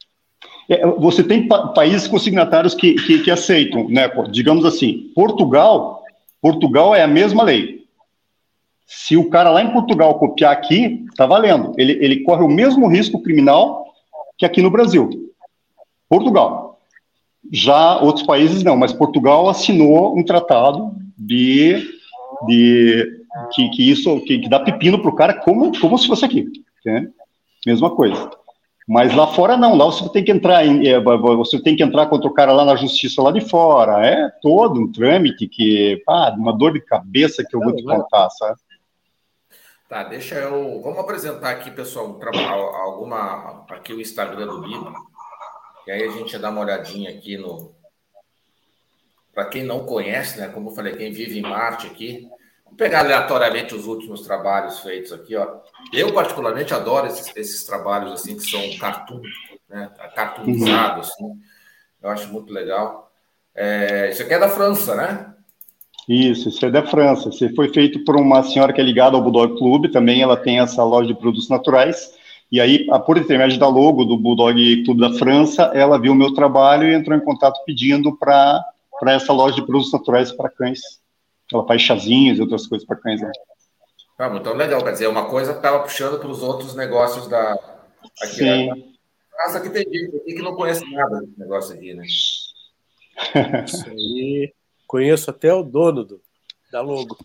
É, 0.68 0.86
você 0.86 1.22
tem 1.22 1.46
pa 1.46 1.68
países 1.68 2.08
consignatários 2.08 2.74
que, 2.74 2.94
que, 2.94 3.22
que, 3.22 3.30
aceitam, 3.30 3.88
né? 3.88 4.10
Digamos 4.30 4.64
assim, 4.64 5.10
Portugal, 5.14 6.02
Portugal 6.40 6.94
é 6.94 7.02
a 7.02 7.08
mesma 7.08 7.42
lei. 7.42 7.82
Se 8.86 9.16
o 9.16 9.30
cara 9.30 9.50
lá 9.50 9.62
em 9.62 9.72
Portugal 9.72 10.18
copiar 10.18 10.52
aqui, 10.52 11.04
está 11.10 11.26
valendo. 11.26 11.72
Ele, 11.78 11.92
ele 11.92 12.22
corre 12.22 12.42
o 12.42 12.48
mesmo 12.48 12.88
risco 12.88 13.22
criminal 13.22 13.86
que 14.36 14.44
aqui 14.44 14.60
no 14.60 14.70
Brasil. 14.70 15.08
Portugal. 16.08 16.80
Já 17.50 17.98
outros 17.98 18.24
países 18.24 18.62
não, 18.62 18.76
mas 18.76 18.92
Portugal 18.92 19.48
assinou 19.48 20.16
um 20.16 20.24
tratado 20.24 20.92
de, 21.16 21.82
de 22.46 23.22
que, 23.54 23.68
que 23.70 23.90
isso 23.90 24.20
que, 24.20 24.38
que 24.38 24.48
dá 24.48 24.60
pepino 24.60 25.00
para 25.00 25.10
o 25.10 25.14
cara 25.14 25.34
como, 25.34 25.78
como 25.80 25.98
se 25.98 26.06
fosse 26.06 26.24
aqui. 26.24 26.46
Né? 26.84 27.08
Mesma 27.66 27.94
coisa. 27.94 28.30
Mas 28.86 29.14
lá 29.14 29.28
fora 29.28 29.56
não, 29.56 29.76
lá 29.76 29.84
você 29.84 30.08
tem 30.08 30.24
que 30.24 30.32
entrar 30.32 30.66
em, 30.66 30.88
é, 30.88 31.00
você 31.00 31.62
tem 31.62 31.76
que 31.76 31.82
entrar 31.82 32.06
contra 32.06 32.28
o 32.28 32.34
cara 32.34 32.52
lá 32.52 32.64
na 32.64 32.74
justiça 32.74 33.22
lá 33.22 33.30
de 33.30 33.40
fora. 33.40 34.04
É 34.04 34.28
todo 34.42 34.80
um 34.80 34.90
trâmite 34.90 35.46
que, 35.46 36.02
pá, 36.04 36.34
uma 36.36 36.52
dor 36.52 36.72
de 36.72 36.80
cabeça 36.80 37.44
que 37.44 37.54
eu 37.54 37.60
vou 37.60 37.74
te 37.74 37.84
contar, 37.84 38.28
sabe? 38.30 38.58
Tá, 39.88 40.02
deixa 40.04 40.36
eu. 40.36 40.80
Vamos 40.82 40.98
apresentar 40.98 41.50
aqui, 41.50 41.70
pessoal, 41.70 42.08
um 42.08 42.18
alguma 42.48 43.64
aqui 43.70 43.92
o 43.92 44.00
Instagram 44.00 44.46
do 44.46 44.62
Bibo. 44.62 44.92
E 45.86 45.90
aí 45.90 46.02
a 46.04 46.10
gente 46.10 46.38
dá 46.38 46.50
uma 46.50 46.62
olhadinha 46.62 47.10
aqui 47.10 47.36
no. 47.36 47.74
Para 49.34 49.46
quem 49.46 49.62
não 49.62 49.86
conhece, 49.86 50.40
né? 50.40 50.48
Como 50.48 50.70
eu 50.70 50.74
falei, 50.74 50.96
quem 50.96 51.12
vive 51.12 51.38
em 51.38 51.42
Marte 51.42 51.86
aqui. 51.86 52.28
Vou 52.72 52.78
pegar 52.78 53.00
aleatoriamente 53.00 53.74
os 53.74 53.86
últimos 53.86 54.22
trabalhos 54.22 54.80
feitos 54.80 55.12
aqui, 55.12 55.36
ó. 55.36 55.46
Eu, 55.92 56.10
particularmente, 56.14 56.72
adoro 56.72 57.06
esses, 57.06 57.30
esses 57.36 57.64
trabalhos 57.64 58.12
assim 58.12 58.34
que 58.34 58.42
são 58.42 58.60
cartoon, 58.78 59.20
né? 59.68 59.90
Cartoonizados, 60.16 61.10
assim. 61.10 61.34
Eu 62.02 62.08
acho 62.08 62.32
muito 62.32 62.50
legal. 62.50 63.12
É, 63.54 64.08
isso 64.08 64.22
aqui 64.22 64.32
é 64.32 64.38
da 64.38 64.48
França, 64.48 64.94
né? 64.94 65.34
Isso, 66.08 66.48
isso 66.48 66.64
é 66.64 66.70
da 66.70 66.82
França. 66.82 67.28
Isso 67.28 67.54
foi 67.54 67.68
feito 67.68 68.02
por 68.04 68.16
uma 68.16 68.42
senhora 68.42 68.72
que 68.72 68.80
é 68.80 68.84
ligada 68.84 69.16
ao 69.16 69.22
Bulldog 69.22 69.58
Club, 69.58 69.92
também 69.92 70.22
ela 70.22 70.36
tem 70.36 70.58
essa 70.58 70.82
loja 70.82 71.08
de 71.08 71.14
produtos 71.14 71.50
naturais. 71.50 72.14
E 72.50 72.58
aí, 72.58 72.86
por 73.04 73.18
intermédio 73.18 73.60
da 73.60 73.68
logo 73.68 74.06
do 74.06 74.16
Bulldog 74.16 74.82
Clube 74.84 75.00
da 75.02 75.12
França, 75.18 75.64
ela 75.74 75.98
viu 75.98 76.12
o 76.12 76.16
meu 76.16 76.32
trabalho 76.32 76.88
e 76.88 76.94
entrou 76.94 77.16
em 77.16 77.20
contato 77.22 77.62
pedindo 77.66 78.16
para 78.16 78.64
essa 79.08 79.30
loja 79.30 79.56
de 79.56 79.66
produtos 79.66 79.92
naturais 79.92 80.32
para 80.32 80.48
cães. 80.48 81.01
Ela 81.52 81.66
faz 81.66 81.82
chazinhos 81.82 82.38
e 82.38 82.40
outras 82.40 82.66
coisas 82.66 82.86
para 82.86 82.96
cães. 82.96 83.20
Né? 83.20 83.30
Ah, 84.18 84.32
então 84.36 84.54
legal, 84.54 84.82
quer 84.82 84.92
dizer, 84.92 85.08
uma 85.08 85.28
coisa 85.28 85.52
estava 85.52 85.80
puxando 85.80 86.18
para 86.18 86.28
os 86.28 86.42
outros 86.42 86.74
negócios 86.74 87.28
da. 87.28 87.52
Aqui, 88.22 88.34
Sim. 88.34 88.66
Né? 88.70 88.92
Nossa, 89.38 89.58
aqui 89.58 89.70
tem 89.70 89.84
gente 89.84 90.16
aqui 90.16 90.34
que 90.34 90.42
não 90.42 90.54
conhece 90.54 90.84
nada 90.92 91.20
desse 91.20 91.38
negócio 91.38 91.74
aqui, 91.74 91.94
né? 91.94 92.04
Isso 93.66 93.88
aí. 93.88 94.52
Conheço 94.86 95.30
até 95.30 95.52
o 95.52 95.62
dono 95.62 96.04
do, 96.04 96.20
da 96.70 96.80
logo. 96.80 97.16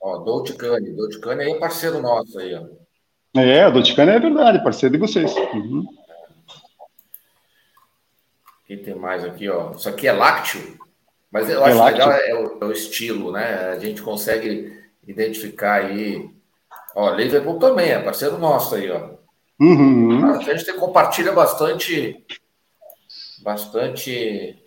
Ó, 0.00 0.18
Dolce 0.18 0.56
Cane. 0.56 0.92
Dolce 0.92 1.20
Cane 1.20 1.50
é 1.50 1.58
parceiro 1.58 2.00
nosso 2.00 2.38
aí, 2.38 2.54
ó. 2.54 2.66
É, 3.38 3.66
o 3.66 3.72
Dolce 3.72 3.94
Cane 3.94 4.12
é 4.12 4.18
verdade, 4.18 4.62
parceiro 4.62 4.94
de 4.94 5.00
vocês. 5.00 5.34
Uhum. 5.36 5.84
Que 8.68 8.76
tem 8.76 8.94
mais 8.94 9.24
aqui, 9.24 9.48
ó? 9.48 9.70
Isso 9.70 9.88
aqui 9.88 10.06
é 10.06 10.12
lácteo, 10.12 10.78
mas 11.32 11.48
eu 11.48 11.64
é 11.64 11.70
acho 11.70 11.78
lácteo. 11.78 12.06
legal 12.06 12.12
é 12.12 12.34
o, 12.34 12.58
é 12.60 12.64
o, 12.66 12.70
estilo, 12.70 13.32
né? 13.32 13.70
A 13.70 13.78
gente 13.78 14.02
consegue 14.02 14.78
identificar 15.06 15.86
aí. 15.86 16.28
Ó, 16.94 17.14
Liverpool 17.14 17.58
também 17.58 17.90
é 17.90 17.98
parceiro 17.98 18.36
nosso 18.36 18.74
aí, 18.74 18.90
ó. 18.90 19.16
Uhum. 19.58 20.32
A 20.32 20.42
gente 20.42 20.70
compartilha 20.74 21.32
bastante, 21.32 22.22
bastante 23.42 24.62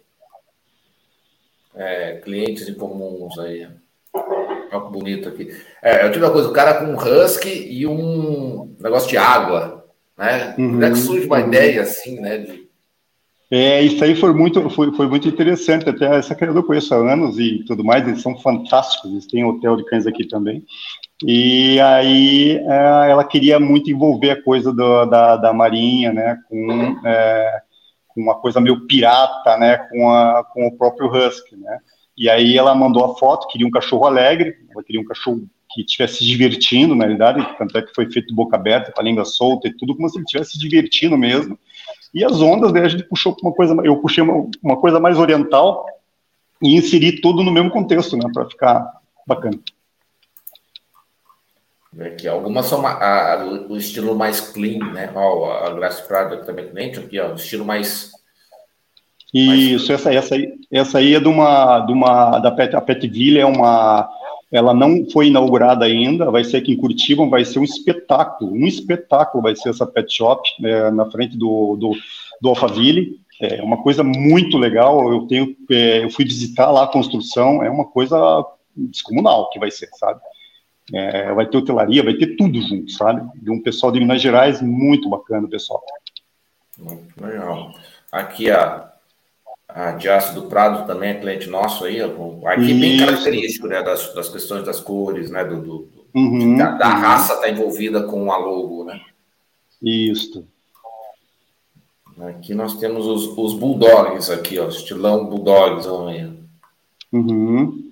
é, 1.76 2.16
clientes 2.24 2.68
em 2.68 2.74
comuns 2.74 3.38
aí. 3.38 3.70
Olha 4.14 4.86
que 4.86 4.92
bonito 4.92 5.30
aqui. 5.30 5.56
É, 5.80 6.06
eu 6.06 6.12
tive 6.12 6.26
uma 6.26 6.34
coisa, 6.34 6.50
o 6.50 6.54
cara 6.54 6.74
com 6.74 6.86
um 6.86 6.98
husky 6.98 7.50
e 7.50 7.86
um 7.86 8.76
negócio 8.80 9.08
de 9.08 9.18
água, 9.18 9.86
né? 10.18 10.56
Uhum. 10.58 10.72
Como 10.72 10.86
é 10.86 10.90
que 10.90 10.98
surge 10.98 11.28
uma 11.28 11.40
uhum. 11.40 11.48
ideia 11.48 11.84
assim, 11.84 12.20
né? 12.20 12.40
De... 12.40 12.61
É, 13.54 13.82
isso 13.82 14.02
aí 14.02 14.16
foi 14.16 14.34
muito, 14.34 14.70
foi, 14.70 14.94
foi 14.94 15.08
muito 15.08 15.28
interessante, 15.28 15.90
até 15.90 16.06
essa 16.16 16.34
criadora 16.34 16.64
eu 16.64 16.66
conheço 16.66 16.94
há 16.94 16.98
anos 16.98 17.38
e 17.38 17.62
tudo 17.66 17.84
mais, 17.84 18.08
eles 18.08 18.22
são 18.22 18.38
fantásticos, 18.38 19.12
eles 19.12 19.28
têm 19.28 19.44
hotel 19.44 19.76
de 19.76 19.84
cães 19.84 20.08
aqui 20.08 20.26
também, 20.26 20.64
e 21.22 21.78
aí 21.82 22.52
é, 22.66 23.12
ela 23.12 23.26
queria 23.26 23.60
muito 23.60 23.92
envolver 23.92 24.32
a 24.32 24.42
coisa 24.42 24.72
do, 24.72 25.06
da, 25.06 25.36
da 25.36 25.52
marinha, 25.52 26.14
né, 26.14 26.38
com, 26.48 26.96
é, 27.06 27.62
com 28.08 28.22
uma 28.22 28.36
coisa 28.36 28.62
meio 28.62 28.88
pirata, 28.88 29.58
né, 29.58 29.80
com, 29.90 30.10
a, 30.10 30.46
com 30.46 30.68
o 30.68 30.78
próprio 30.78 31.12
husky, 31.12 31.58
né, 31.58 31.80
e 32.18 32.30
aí 32.30 32.58
ela 32.58 32.74
mandou 32.74 33.04
a 33.04 33.18
foto, 33.18 33.50
queria 33.50 33.68
um 33.68 33.72
cachorro 33.72 34.06
alegre, 34.06 34.56
ela 34.72 34.82
queria 34.82 35.02
um 35.02 35.06
cachorro 35.06 35.44
que 35.74 35.82
estivesse 35.82 36.20
se 36.20 36.26
divertindo, 36.26 36.96
na 36.96 37.04
realidade, 37.04 37.46
tanto 37.58 37.78
é 37.78 37.82
que 37.82 37.94
foi 37.94 38.10
feito 38.10 38.34
boca 38.34 38.56
aberta, 38.56 38.94
com 38.94 39.02
a 39.02 39.04
língua 39.04 39.26
solta 39.26 39.68
e 39.68 39.76
tudo, 39.76 39.96
como 39.96 40.08
se 40.10 40.18
ele 40.18 40.24
estivesse 40.24 40.52
se 40.52 40.60
divertindo 40.60 41.18
mesmo. 41.18 41.58
E 42.14 42.24
as 42.24 42.42
ondas, 42.42 42.72
daí 42.72 42.84
a 42.84 42.90
gente 42.90 43.04
puxou 43.04 43.36
uma 43.42 43.54
coisa, 43.54 43.76
eu 43.84 43.98
puxei 43.98 44.24
uma, 44.24 44.50
uma 44.62 44.78
coisa 44.78 45.00
mais 45.00 45.18
oriental 45.18 45.86
e 46.62 46.76
inseri 46.76 47.22
tudo 47.22 47.44
no 47.44 47.52
mesmo 47.52 47.72
contexto, 47.72 48.18
né, 48.18 48.30
para 48.34 48.50
ficar 48.50 49.02
bacana. 49.26 49.60
Aqui, 52.00 52.28
algumas 52.28 52.68
são 52.68 52.86
a, 52.86 53.34
a, 53.34 53.46
o 53.46 53.76
estilo 53.76 54.16
mais 54.16 54.40
clean, 54.40 54.94
né? 54.94 55.12
Ó, 55.14 55.52
a 55.52 55.72
Grass 55.72 56.00
Prado 56.00 56.46
também 56.46 56.70
cliente 56.70 57.00
aqui, 57.00 57.20
ó, 57.20 57.32
o 57.32 57.36
estilo 57.36 57.66
mais 57.66 58.12
isso, 59.34 59.94
essa, 59.94 60.14
essa, 60.14 60.36
aí, 60.36 60.54
essa 60.70 60.98
aí 60.98 61.16
é 61.16 61.20
de 61.20 61.28
uma, 61.28 61.80
de 61.80 61.94
uma 61.94 62.40
da 62.40 62.52
Pet, 62.52 62.76
a 62.76 62.82
Petville 62.82 63.40
é 63.40 63.46
uma, 63.46 64.10
ela 64.52 64.74
não 64.74 65.10
foi 65.10 65.28
inaugurada 65.28 65.86
ainda, 65.86 66.30
vai 66.30 66.44
ser 66.44 66.58
aqui 66.58 66.74
em 66.74 66.78
Curitiba, 66.78 67.26
vai 67.28 67.46
ser 67.46 67.60
um 67.60 67.64
espetáculo, 67.64 68.52
um 68.52 68.68
espetáculo 68.68 69.42
vai 69.42 69.56
ser 69.56 69.70
essa 69.70 69.86
pet 69.86 70.14
shop 70.14 70.42
é, 70.64 70.92
na 70.92 71.10
frente 71.10 71.38
do, 71.38 71.78
do, 71.78 71.96
do 72.42 72.50
Alphaville, 72.50 73.20
é 73.42 73.62
uma 73.64 73.82
coisa 73.82 74.04
muito 74.04 74.58
legal, 74.58 75.12
eu 75.12 75.26
tenho, 75.26 75.56
é, 75.72 76.04
eu 76.04 76.12
fui 76.12 76.26
visitar 76.26 76.70
lá 76.70 76.84
a 76.84 76.92
construção, 76.92 77.64
é 77.64 77.70
uma 77.70 77.86
coisa 77.86 78.18
descomunal 78.76 79.50
que 79.50 79.58
vai 79.58 79.72
ser, 79.72 79.90
sabe? 79.94 80.20
É, 80.94 81.34
vai 81.34 81.48
ter 81.48 81.58
hotelaria, 81.58 82.04
vai 82.04 82.14
ter 82.14 82.36
tudo 82.36 82.62
junto, 82.62 82.92
sabe? 82.92 83.26
De 83.42 83.50
um 83.50 83.62
pessoal 83.62 83.92
de 83.92 84.00
Minas 84.00 84.22
Gerais 84.22 84.62
muito 84.62 85.10
bacana, 85.10 85.48
pessoal. 85.48 85.82
Legal. 87.20 87.74
Aqui 88.12 88.52
a 88.52 88.91
a 89.74 89.92
Diácio 89.92 90.36
do 90.36 90.44
Prado 90.44 90.86
também 90.86 91.12
é 91.12 91.20
cliente 91.20 91.50
nosso 91.50 91.86
aí, 91.86 92.02
aqui 92.02 92.74
bem 92.74 92.98
característico, 93.00 93.68
né, 93.68 93.82
das, 93.82 94.14
das 94.14 94.30
questões 94.30 94.66
das 94.66 94.80
cores, 94.80 95.30
né, 95.30 95.44
do, 95.46 95.62
do 95.62 95.90
uhum, 96.14 96.58
da, 96.58 96.72
da 96.72 96.88
uhum. 96.88 97.02
raça 97.02 97.34
está 97.34 97.50
envolvida 97.50 98.04
com 98.04 98.32
a 98.32 98.38
logo, 98.38 98.84
né? 98.84 99.02
Isso. 99.82 100.46
Aqui 102.20 102.54
nós 102.54 102.78
temos 102.78 103.08
os, 103.08 103.36
os 103.38 103.54
bulldogs 103.54 104.30
aqui, 104.30 104.60
ó, 104.60 104.68
estilão 104.68 105.26
bulldogs 105.26 105.88
aí. 105.88 106.32
Uhum. 107.12 107.92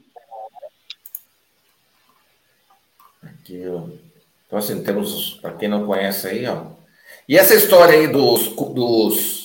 Aqui, 3.23 3.63
ó. 3.67 3.83
Então, 4.45 4.59
assim, 4.59 4.83
temos, 4.83 5.39
para 5.41 5.53
quem 5.53 5.69
não 5.69 5.85
conhece 5.85 6.27
aí, 6.27 6.45
ó. 6.45 6.63
E 7.27 7.37
essa 7.37 7.55
história 7.55 7.97
aí 7.97 8.07
dos, 8.07 8.49
dos 8.49 9.38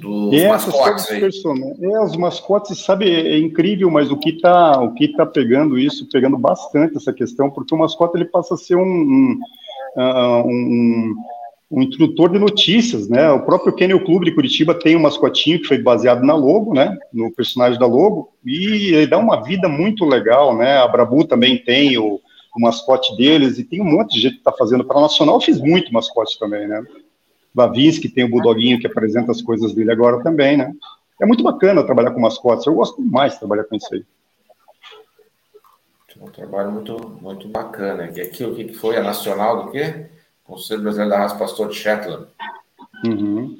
dos 0.00 0.32
é, 0.32 0.48
mascotes 0.48 1.10
aí. 1.10 1.22
É, 1.22 2.02
os 2.02 2.16
mascotes, 2.16 2.78
sabe, 2.78 3.08
é 3.08 3.38
incrível, 3.38 3.90
mas 3.90 4.10
o 4.10 4.16
que 4.16 4.30
está 4.30 4.80
o 4.80 4.94
que 4.94 5.08
tá 5.08 5.26
pegando 5.26 5.78
isso, 5.78 6.08
pegando 6.10 6.38
bastante 6.38 6.96
essa 6.96 7.12
questão, 7.12 7.50
porque 7.50 7.74
o 7.74 7.78
mascote 7.78 8.16
ele 8.16 8.24
passa 8.24 8.54
a 8.54 8.56
ser 8.56 8.76
um, 8.76 8.82
um, 8.82 9.38
uh, 9.96 10.46
um, 10.46 11.14
um 11.70 11.82
introdutor 11.82 12.30
de 12.30 12.38
notícias, 12.38 13.08
né? 13.08 13.30
O 13.30 13.44
próprio 13.44 13.74
Kennel 13.74 14.02
Clube 14.04 14.24
de 14.24 14.34
Curitiba 14.34 14.74
tem 14.74 14.96
um 14.96 15.00
mascotinho 15.00 15.60
que 15.60 15.68
foi 15.68 15.78
baseado 15.78 16.24
na 16.24 16.34
logo, 16.34 16.74
né? 16.74 16.96
No 17.12 17.30
personagem 17.32 17.78
da 17.78 17.86
logo, 17.86 18.32
e 18.44 18.94
ele 18.94 19.06
dá 19.06 19.18
uma 19.18 19.42
vida 19.42 19.68
muito 19.68 20.04
legal, 20.04 20.56
né? 20.56 20.78
A 20.78 20.88
Brabu 20.88 21.24
também 21.24 21.58
tem 21.58 21.98
o, 21.98 22.20
o 22.56 22.60
mascote 22.60 23.16
deles, 23.16 23.58
e 23.58 23.64
tem 23.64 23.80
um 23.80 23.84
monte 23.84 24.14
de 24.14 24.20
gente 24.22 24.32
que 24.34 24.40
está 24.40 24.52
fazendo. 24.52 24.84
Para 24.84 25.00
Nacional, 25.00 25.36
eu 25.36 25.40
fiz 25.40 25.60
muito 25.60 25.92
mascote 25.92 26.38
também, 26.38 26.66
né? 26.66 26.82
Vavinski 27.54 28.08
tem 28.08 28.24
o 28.24 28.30
Budoguinho 28.30 28.78
que 28.78 28.86
apresenta 28.86 29.30
as 29.32 29.42
coisas 29.42 29.74
dele 29.74 29.92
agora 29.92 30.22
também, 30.22 30.56
né? 30.56 30.72
É 31.20 31.26
muito 31.26 31.42
bacana 31.42 31.84
trabalhar 31.84 32.12
com 32.12 32.20
mascotes, 32.20 32.66
eu 32.66 32.74
gosto 32.74 33.00
mais 33.02 33.34
de 33.34 33.40
trabalhar 33.40 33.64
com 33.64 33.76
isso 33.76 33.94
aí. 33.94 34.04
Um 36.20 36.26
trabalho 36.26 36.70
muito, 36.70 37.18
muito 37.22 37.48
bacana. 37.48 38.10
E 38.14 38.20
aqui 38.20 38.44
o 38.44 38.54
que 38.54 38.74
foi? 38.74 38.96
A 38.98 39.02
nacional 39.02 39.64
do 39.64 39.70
quê? 39.70 40.06
Conselho 40.44 40.82
Brasileiro 40.82 41.10
da 41.10 41.18
Raça 41.18 41.36
Pastor 41.36 41.68
de 41.68 41.76
Shetland. 41.76 42.26
Uhum. 43.06 43.56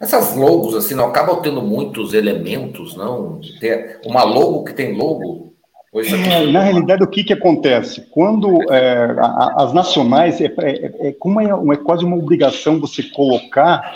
Essas 0.00 0.34
logos, 0.34 0.74
assim, 0.74 0.94
não 0.94 1.06
acabam 1.06 1.42
tendo 1.42 1.60
muitos 1.60 2.14
elementos, 2.14 2.96
não? 2.96 3.40
Ter 3.60 4.00
uma 4.04 4.24
logo 4.24 4.64
que 4.64 4.72
tem 4.72 4.96
logo, 4.96 5.53
é, 5.94 6.46
na 6.50 6.60
realidade, 6.60 7.04
o 7.04 7.06
que, 7.06 7.22
que 7.22 7.32
acontece? 7.32 8.00
Quando 8.10 8.60
é, 8.72 9.14
as 9.56 9.72
nacionais, 9.72 10.40
é, 10.40 10.52
é, 10.58 11.08
é 11.08 11.12
como 11.12 11.40
é, 11.40 11.44
é, 11.44 11.76
quase 11.76 12.04
uma 12.04 12.16
obrigação 12.16 12.80
você 12.80 13.02
colocar 13.02 13.94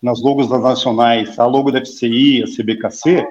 nas 0.00 0.22
logos 0.22 0.48
das 0.48 0.62
nacionais 0.62 1.38
a 1.38 1.46
logo 1.46 1.72
da 1.72 1.80
FCI, 1.80 2.44
a 2.44 2.46
CBKC, 2.46 3.26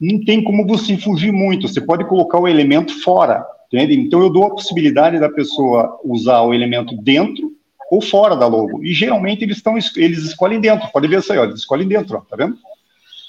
não 0.00 0.24
tem 0.24 0.42
como 0.42 0.66
você 0.66 0.96
fugir 0.96 1.32
muito, 1.32 1.68
você 1.68 1.80
pode 1.80 2.04
colocar 2.04 2.38
o 2.38 2.48
elemento 2.48 3.02
fora, 3.02 3.44
entende? 3.66 3.94
Então 3.94 4.22
eu 4.22 4.30
dou 4.30 4.44
a 4.44 4.50
possibilidade 4.50 5.18
da 5.18 5.28
pessoa 5.28 5.98
usar 6.04 6.42
o 6.42 6.54
elemento 6.54 6.96
dentro 6.96 7.52
ou 7.90 8.00
fora 8.00 8.34
da 8.34 8.46
logo, 8.46 8.82
e 8.82 8.92
geralmente 8.92 9.44
eles, 9.44 9.58
estão, 9.58 9.76
eles 9.96 10.24
escolhem 10.24 10.60
dentro, 10.60 10.88
pode 10.90 11.06
ver 11.06 11.18
isso 11.18 11.32
aí, 11.32 11.38
ó, 11.38 11.44
eles 11.44 11.60
escolhem 11.60 11.86
dentro, 11.86 12.16
ó, 12.16 12.20
tá 12.20 12.36
vendo? 12.36 12.56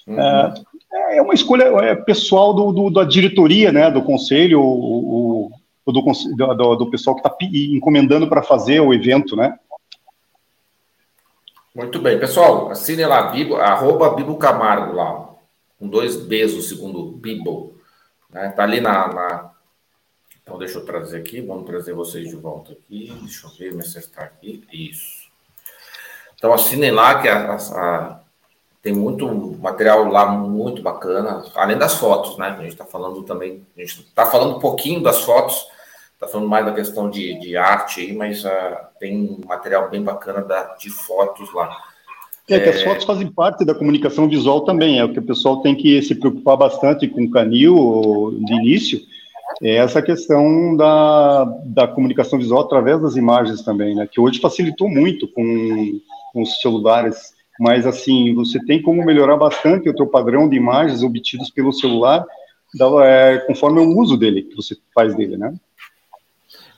Uhum. 0.08 0.54
É, 0.92 1.18
é 1.18 1.22
uma 1.22 1.34
escolha 1.34 1.64
é, 1.84 1.96
pessoal 1.96 2.54
do, 2.54 2.72
do, 2.72 2.90
da 2.90 3.04
diretoria, 3.04 3.72
né, 3.72 3.90
do 3.92 4.02
conselho, 4.02 4.62
o, 4.62 5.52
o 5.86 5.92
do, 5.92 6.02
do, 6.02 6.76
do, 6.76 6.90
pessoal 6.90 7.16
que 7.16 7.28
está 7.28 7.36
encomendando 7.42 8.28
para 8.28 8.42
fazer 8.42 8.80
o 8.80 8.94
evento, 8.94 9.36
né? 9.36 9.58
Muito 11.76 12.00
bem, 12.00 12.18
pessoal, 12.18 12.72
assine 12.72 13.06
lá, 13.06 13.32
Bibo, 13.32 13.56
arroba 13.58 14.16
Bibo 14.16 14.38
Camargo 14.38 14.94
lá, 14.94 15.30
com 15.78 15.88
dois 15.88 16.16
Bs 16.16 16.54
o 16.54 16.62
segundo 16.62 17.12
Bibo, 17.12 17.78
né? 18.30 18.50
Tá 18.50 18.64
ali 18.64 18.80
na, 18.80 19.14
na, 19.14 19.52
Então 20.42 20.58
deixa 20.58 20.80
eu 20.80 20.86
trazer 20.86 21.18
aqui, 21.18 21.42
vamos 21.42 21.66
trazer 21.66 21.94
vocês 21.94 22.30
de 22.30 22.36
volta 22.36 22.72
aqui, 22.72 23.14
deixa 23.22 23.46
eu 23.46 23.52
ver, 23.52 23.74
me 23.74 23.82
está 23.82 24.24
aqui, 24.24 24.64
isso. 24.72 25.26
Então 26.36 26.54
assinem 26.54 26.92
lá 26.92 27.22
que 27.22 27.28
a, 27.28 27.56
a 27.56 28.20
tem 28.86 28.94
muito 28.94 29.28
material 29.60 30.06
lá 30.06 30.28
muito 30.28 30.80
bacana, 30.84 31.44
além 31.56 31.76
das 31.76 31.96
fotos, 31.96 32.38
né? 32.38 32.50
A 32.50 32.62
gente 32.62 32.74
está 32.74 32.86
falando 32.86 33.24
também, 33.24 33.66
a 33.76 33.80
gente 33.82 34.02
está 34.02 34.28
falando 34.28 34.58
um 34.58 34.60
pouquinho 34.60 35.02
das 35.02 35.22
fotos, 35.22 35.66
está 36.14 36.28
falando 36.28 36.48
mais 36.48 36.64
da 36.68 36.72
questão 36.72 37.10
de, 37.10 37.34
de 37.40 37.58
arte 37.58 38.02
aí, 38.02 38.14
mas 38.14 38.46
uh, 38.46 38.50
tem 39.00 39.40
material 39.44 39.90
bem 39.90 40.04
bacana 40.04 40.44
da, 40.44 40.76
de 40.76 40.92
fotos 40.92 41.52
lá. 41.52 41.76
É, 42.48 42.60
que 42.60 42.70
as 42.70 42.76
é. 42.76 42.84
fotos 42.84 43.06
fazem 43.06 43.26
parte 43.26 43.66
da 43.66 43.74
comunicação 43.74 44.30
visual 44.30 44.62
também, 44.62 45.00
é 45.00 45.04
o 45.04 45.12
que 45.12 45.18
o 45.18 45.26
pessoal 45.26 45.64
tem 45.64 45.74
que 45.74 46.00
se 46.04 46.14
preocupar 46.14 46.56
bastante 46.56 47.08
com 47.08 47.24
o 47.24 47.32
canil 47.32 48.38
de 48.46 48.54
início, 48.54 49.02
é 49.64 49.78
essa 49.78 50.00
questão 50.00 50.78
da, 50.78 51.44
da 51.66 51.88
comunicação 51.88 52.38
visual 52.38 52.62
através 52.62 53.02
das 53.02 53.16
imagens 53.16 53.64
também, 53.64 53.96
né? 53.96 54.08
Que 54.08 54.22
hoje 54.22 54.40
facilitou 54.40 54.88
muito 54.88 55.28
com, 55.30 56.00
com 56.32 56.44
os 56.44 56.62
celulares 56.62 57.34
mas 57.60 57.86
assim, 57.86 58.34
você 58.34 58.60
tem 58.66 58.82
como 58.82 59.04
melhorar 59.06 59.38
bastante 59.38 59.90
o 59.90 59.96
teu 59.96 60.08
padrão 60.08 60.50
de 60.50 60.56
imagens 60.56 61.04
obtidos 61.04 61.50
pelo 61.50 61.72
celular, 61.72 62.26
é, 63.04 63.38
conforme 63.48 63.80
o 63.80 63.98
uso 63.98 64.18
dele, 64.18 64.44
que 64.44 64.56
você 64.56 64.76
faz 64.94 65.16
dele, 65.16 65.38
né? 65.38 65.54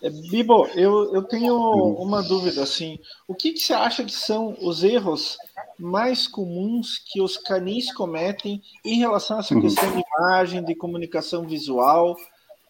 É, 0.01 0.09
Bibo, 0.09 0.67
eu, 0.75 1.13
eu 1.13 1.23
tenho 1.23 1.55
uma 1.55 2.21
dúvida 2.21 2.61
assim. 2.61 2.99
O 3.27 3.33
que, 3.33 3.53
que 3.53 3.59
você 3.59 3.73
acha 3.73 4.03
que 4.03 4.11
são 4.11 4.55
os 4.61 4.83
erros 4.83 5.37
mais 5.79 6.27
comuns 6.27 6.99
que 7.11 7.19
os 7.19 7.37
canis 7.37 7.91
cometem 7.93 8.61
em 8.85 8.99
relação 8.99 9.37
a 9.37 9.39
essa 9.39 9.55
uhum. 9.55 9.61
questão 9.61 9.91
de 9.91 10.03
imagem, 10.17 10.63
de 10.63 10.75
comunicação 10.75 11.47
visual? 11.47 12.15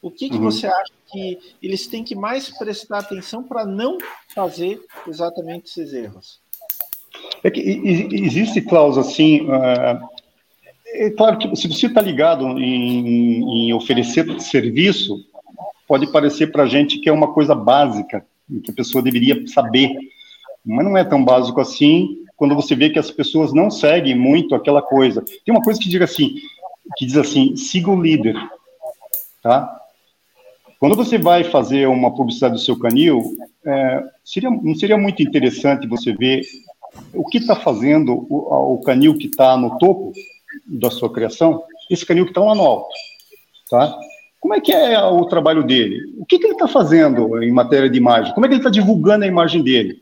O 0.02 0.10
que, 0.10 0.30
que 0.30 0.38
uhum. 0.38 0.44
você 0.44 0.68
acha 0.68 0.94
que 1.12 1.38
eles 1.62 1.88
têm 1.88 2.04
que 2.04 2.16
mais 2.16 2.50
prestar 2.58 3.00
atenção 3.00 3.44
para 3.44 3.66
não 3.66 3.98
fazer 4.34 4.82
exatamente 5.06 5.66
esses 5.66 5.92
erros? 5.94 6.40
É 7.44 7.52
que 7.52 7.60
existe, 7.62 8.62
Klaus, 8.62 8.98
assim, 8.98 9.42
uh, 9.42 10.00
é 10.88 11.10
claro 11.12 11.38
que 11.38 11.56
se 11.56 11.68
você 11.68 11.88
está 11.88 12.02
ligado 12.02 12.46
em, 12.58 13.70
em, 13.70 13.74
oferecer 13.74 14.40
serviço, 14.42 15.24
pode 15.88 16.12
parecer 16.12 16.48
para 16.52 16.64
a 16.64 16.68
gente 16.68 16.98
que 17.00 17.10
é 17.10 17.12
uma 17.12 17.34
coisa 17.34 17.54
básica, 17.54 18.26
que 18.64 18.72
a 18.72 18.74
pessoa 18.74 19.04
deveria 19.04 19.46
saber, 19.48 19.96
mas 20.66 20.86
não 20.86 20.98
é 20.98 21.04
tão 21.04 21.24
básico 21.24 21.62
assim 21.62 22.24
quando 22.36 22.56
você 22.56 22.76
vê 22.76 22.90
que 22.90 23.00
as 23.00 23.10
pessoas 23.10 23.52
não 23.52 23.70
seguem 23.72 24.16
muito 24.16 24.54
aquela 24.54 24.82
coisa. 24.82 25.24
Tem 25.44 25.54
uma 25.54 25.62
coisa 25.62 25.80
que 25.80 25.90
diz 25.90 26.02
assim, 26.02 26.36
que 26.96 27.06
diz 27.06 27.18
assim, 27.18 27.56
siga 27.56 27.90
o 27.90 28.02
líder, 28.02 28.36
tá? 29.42 29.82
Quando 30.80 30.96
você 30.96 31.18
vai 31.18 31.44
fazer 31.44 31.88
uma 31.88 32.14
publicidade 32.14 32.54
do 32.54 32.60
seu 32.60 32.78
canil, 32.78 33.36
é, 33.66 34.04
seria, 34.24 34.50
não 34.50 34.76
seria 34.76 34.98
muito 34.98 35.24
interessante 35.24 35.88
você 35.88 36.14
ver 36.14 36.44
o 37.14 37.26
que 37.26 37.38
está 37.38 37.56
fazendo 37.56 38.26
o, 38.30 38.74
o, 38.76 38.82
canil 38.82 39.18
que 39.18 39.28
está 39.28 39.58
no 39.58 39.78
topo 39.78 40.14
da 40.66 40.90
sua 40.90 41.12
criação, 41.12 41.64
esse 41.90 42.06
canil 42.06 42.26
que 42.26 42.32
está 42.32 42.42
lá 42.42 42.56
no 42.56 42.62
alto, 42.62 42.90
tá? 43.70 43.98
Como 44.40 44.54
é 44.54 44.62
que 44.62 44.72
é 44.72 45.02
o 45.02 45.26
trabalho 45.26 45.64
dele? 45.64 46.00
O 46.20 46.26
que, 46.26 46.38
que 46.38 46.46
ele 46.46 46.54
está 46.54 46.68
fazendo 46.68 47.42
em 47.44 47.52
matéria 47.52 47.90
de 47.90 47.98
imagem? 47.98 48.34
Como 48.34 48.46
é 48.46 48.50
que 48.50 48.56
ele 48.56 48.62
está 48.62 48.70
divulgando 48.70 49.26
a 49.26 49.28
imagem 49.28 49.64
dele? 49.64 50.02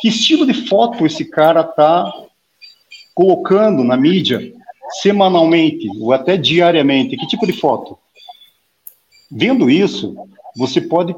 Que 0.00 0.08
estilo 0.08 0.46
de 0.46 0.54
foto 0.68 1.04
esse 1.04 1.24
cara 1.24 1.60
está 1.60 2.12
colocando 3.14 3.84
na 3.84 3.96
mídia 3.96 4.52
semanalmente 5.02 5.88
ou 6.00 6.12
até 6.12 6.36
diariamente? 6.36 7.16
Que 7.16 7.26
tipo 7.26 7.46
de 7.46 7.52
foto? 7.52 7.98
Vendo 9.30 9.68
isso, 9.68 10.16
você 10.56 10.80
pode 10.80 11.14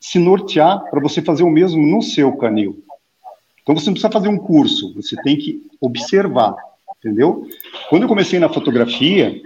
se 0.00 0.18
nortear 0.18 0.82
para 0.90 1.00
você 1.00 1.22
fazer 1.22 1.44
o 1.44 1.50
mesmo 1.50 1.80
no 1.80 2.02
seu 2.02 2.36
canil. 2.36 2.82
Então 3.62 3.74
você 3.74 3.86
não 3.86 3.94
precisa 3.94 4.12
fazer 4.12 4.28
um 4.28 4.38
curso, 4.38 4.92
você 4.94 5.16
tem 5.22 5.36
que 5.36 5.62
observar, 5.80 6.54
entendeu? 6.98 7.46
Quando 7.88 8.02
eu 8.02 8.08
comecei 8.08 8.38
na 8.38 8.48
fotografia, 8.48 9.40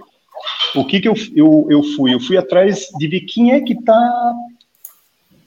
o 0.75 0.85
que 0.85 0.99
que 0.99 1.07
eu, 1.07 1.13
eu, 1.35 1.67
eu 1.69 1.83
fui? 1.83 2.13
Eu 2.13 2.19
fui 2.19 2.37
atrás 2.37 2.87
de 2.97 3.07
ver 3.07 3.21
quem 3.21 3.51
é 3.51 3.61
que 3.61 3.73
está 3.73 4.33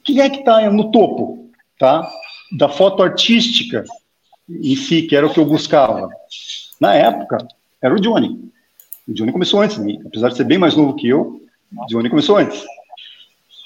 quem 0.03 0.19
é 0.19 0.29
que 0.29 0.39
está 0.39 0.69
no 0.71 0.91
topo, 0.91 1.51
tá? 1.77 2.09
Da 2.57 2.67
foto 2.67 3.03
artística 3.03 3.85
em 4.49 4.75
si, 4.75 5.03
que 5.03 5.15
era 5.15 5.27
o 5.27 5.33
que 5.33 5.39
eu 5.39 5.45
buscava. 5.45 6.09
Na 6.79 6.95
época, 6.95 7.47
era 7.81 7.93
o 7.93 7.99
Johnny. 7.99 8.51
O 9.07 9.13
Johnny 9.13 9.31
começou 9.31 9.61
antes 9.61 9.77
de 9.77 9.83
mim, 9.83 10.01
apesar 10.05 10.29
de 10.29 10.37
ser 10.37 10.43
bem 10.43 10.57
mais 10.57 10.75
novo 10.75 10.95
que 10.95 11.07
eu, 11.07 11.41
o 11.77 11.85
Johnny 11.87 12.09
começou 12.09 12.37
antes. 12.37 12.63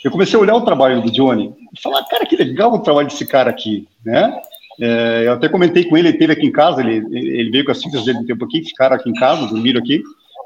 Eu 0.03 0.11
comecei 0.11 0.37
a 0.37 0.41
olhar 0.41 0.55
o 0.55 0.65
trabalho 0.65 1.01
do 1.01 1.11
Johnny 1.11 1.53
e 1.73 1.81
falar, 1.81 2.03
cara, 2.05 2.25
que 2.25 2.35
legal 2.35 2.71
o 2.73 2.79
trabalho 2.79 3.07
desse 3.07 3.25
cara 3.25 3.49
aqui, 3.49 3.87
né? 4.05 4.39
É, 4.79 5.23
eu 5.25 5.33
até 5.33 5.47
comentei 5.47 5.85
com 5.85 5.97
ele, 5.97 6.09
ele 6.09 6.15
esteve 6.15 6.33
aqui 6.33 6.45
em 6.45 6.51
casa, 6.51 6.81
ele, 6.81 6.97
ele 7.11 7.49
veio 7.49 7.65
com 7.65 7.71
as 7.71 7.81
filhas 7.81 8.03
dele 8.03 8.19
um 8.19 8.25
tempo 8.25 8.45
aqui, 8.45 8.63
ficaram 8.63 8.95
aqui 8.95 9.09
em 9.09 9.13
casa, 9.13 9.47
dormiram 9.47 9.79
aqui, 9.79 10.03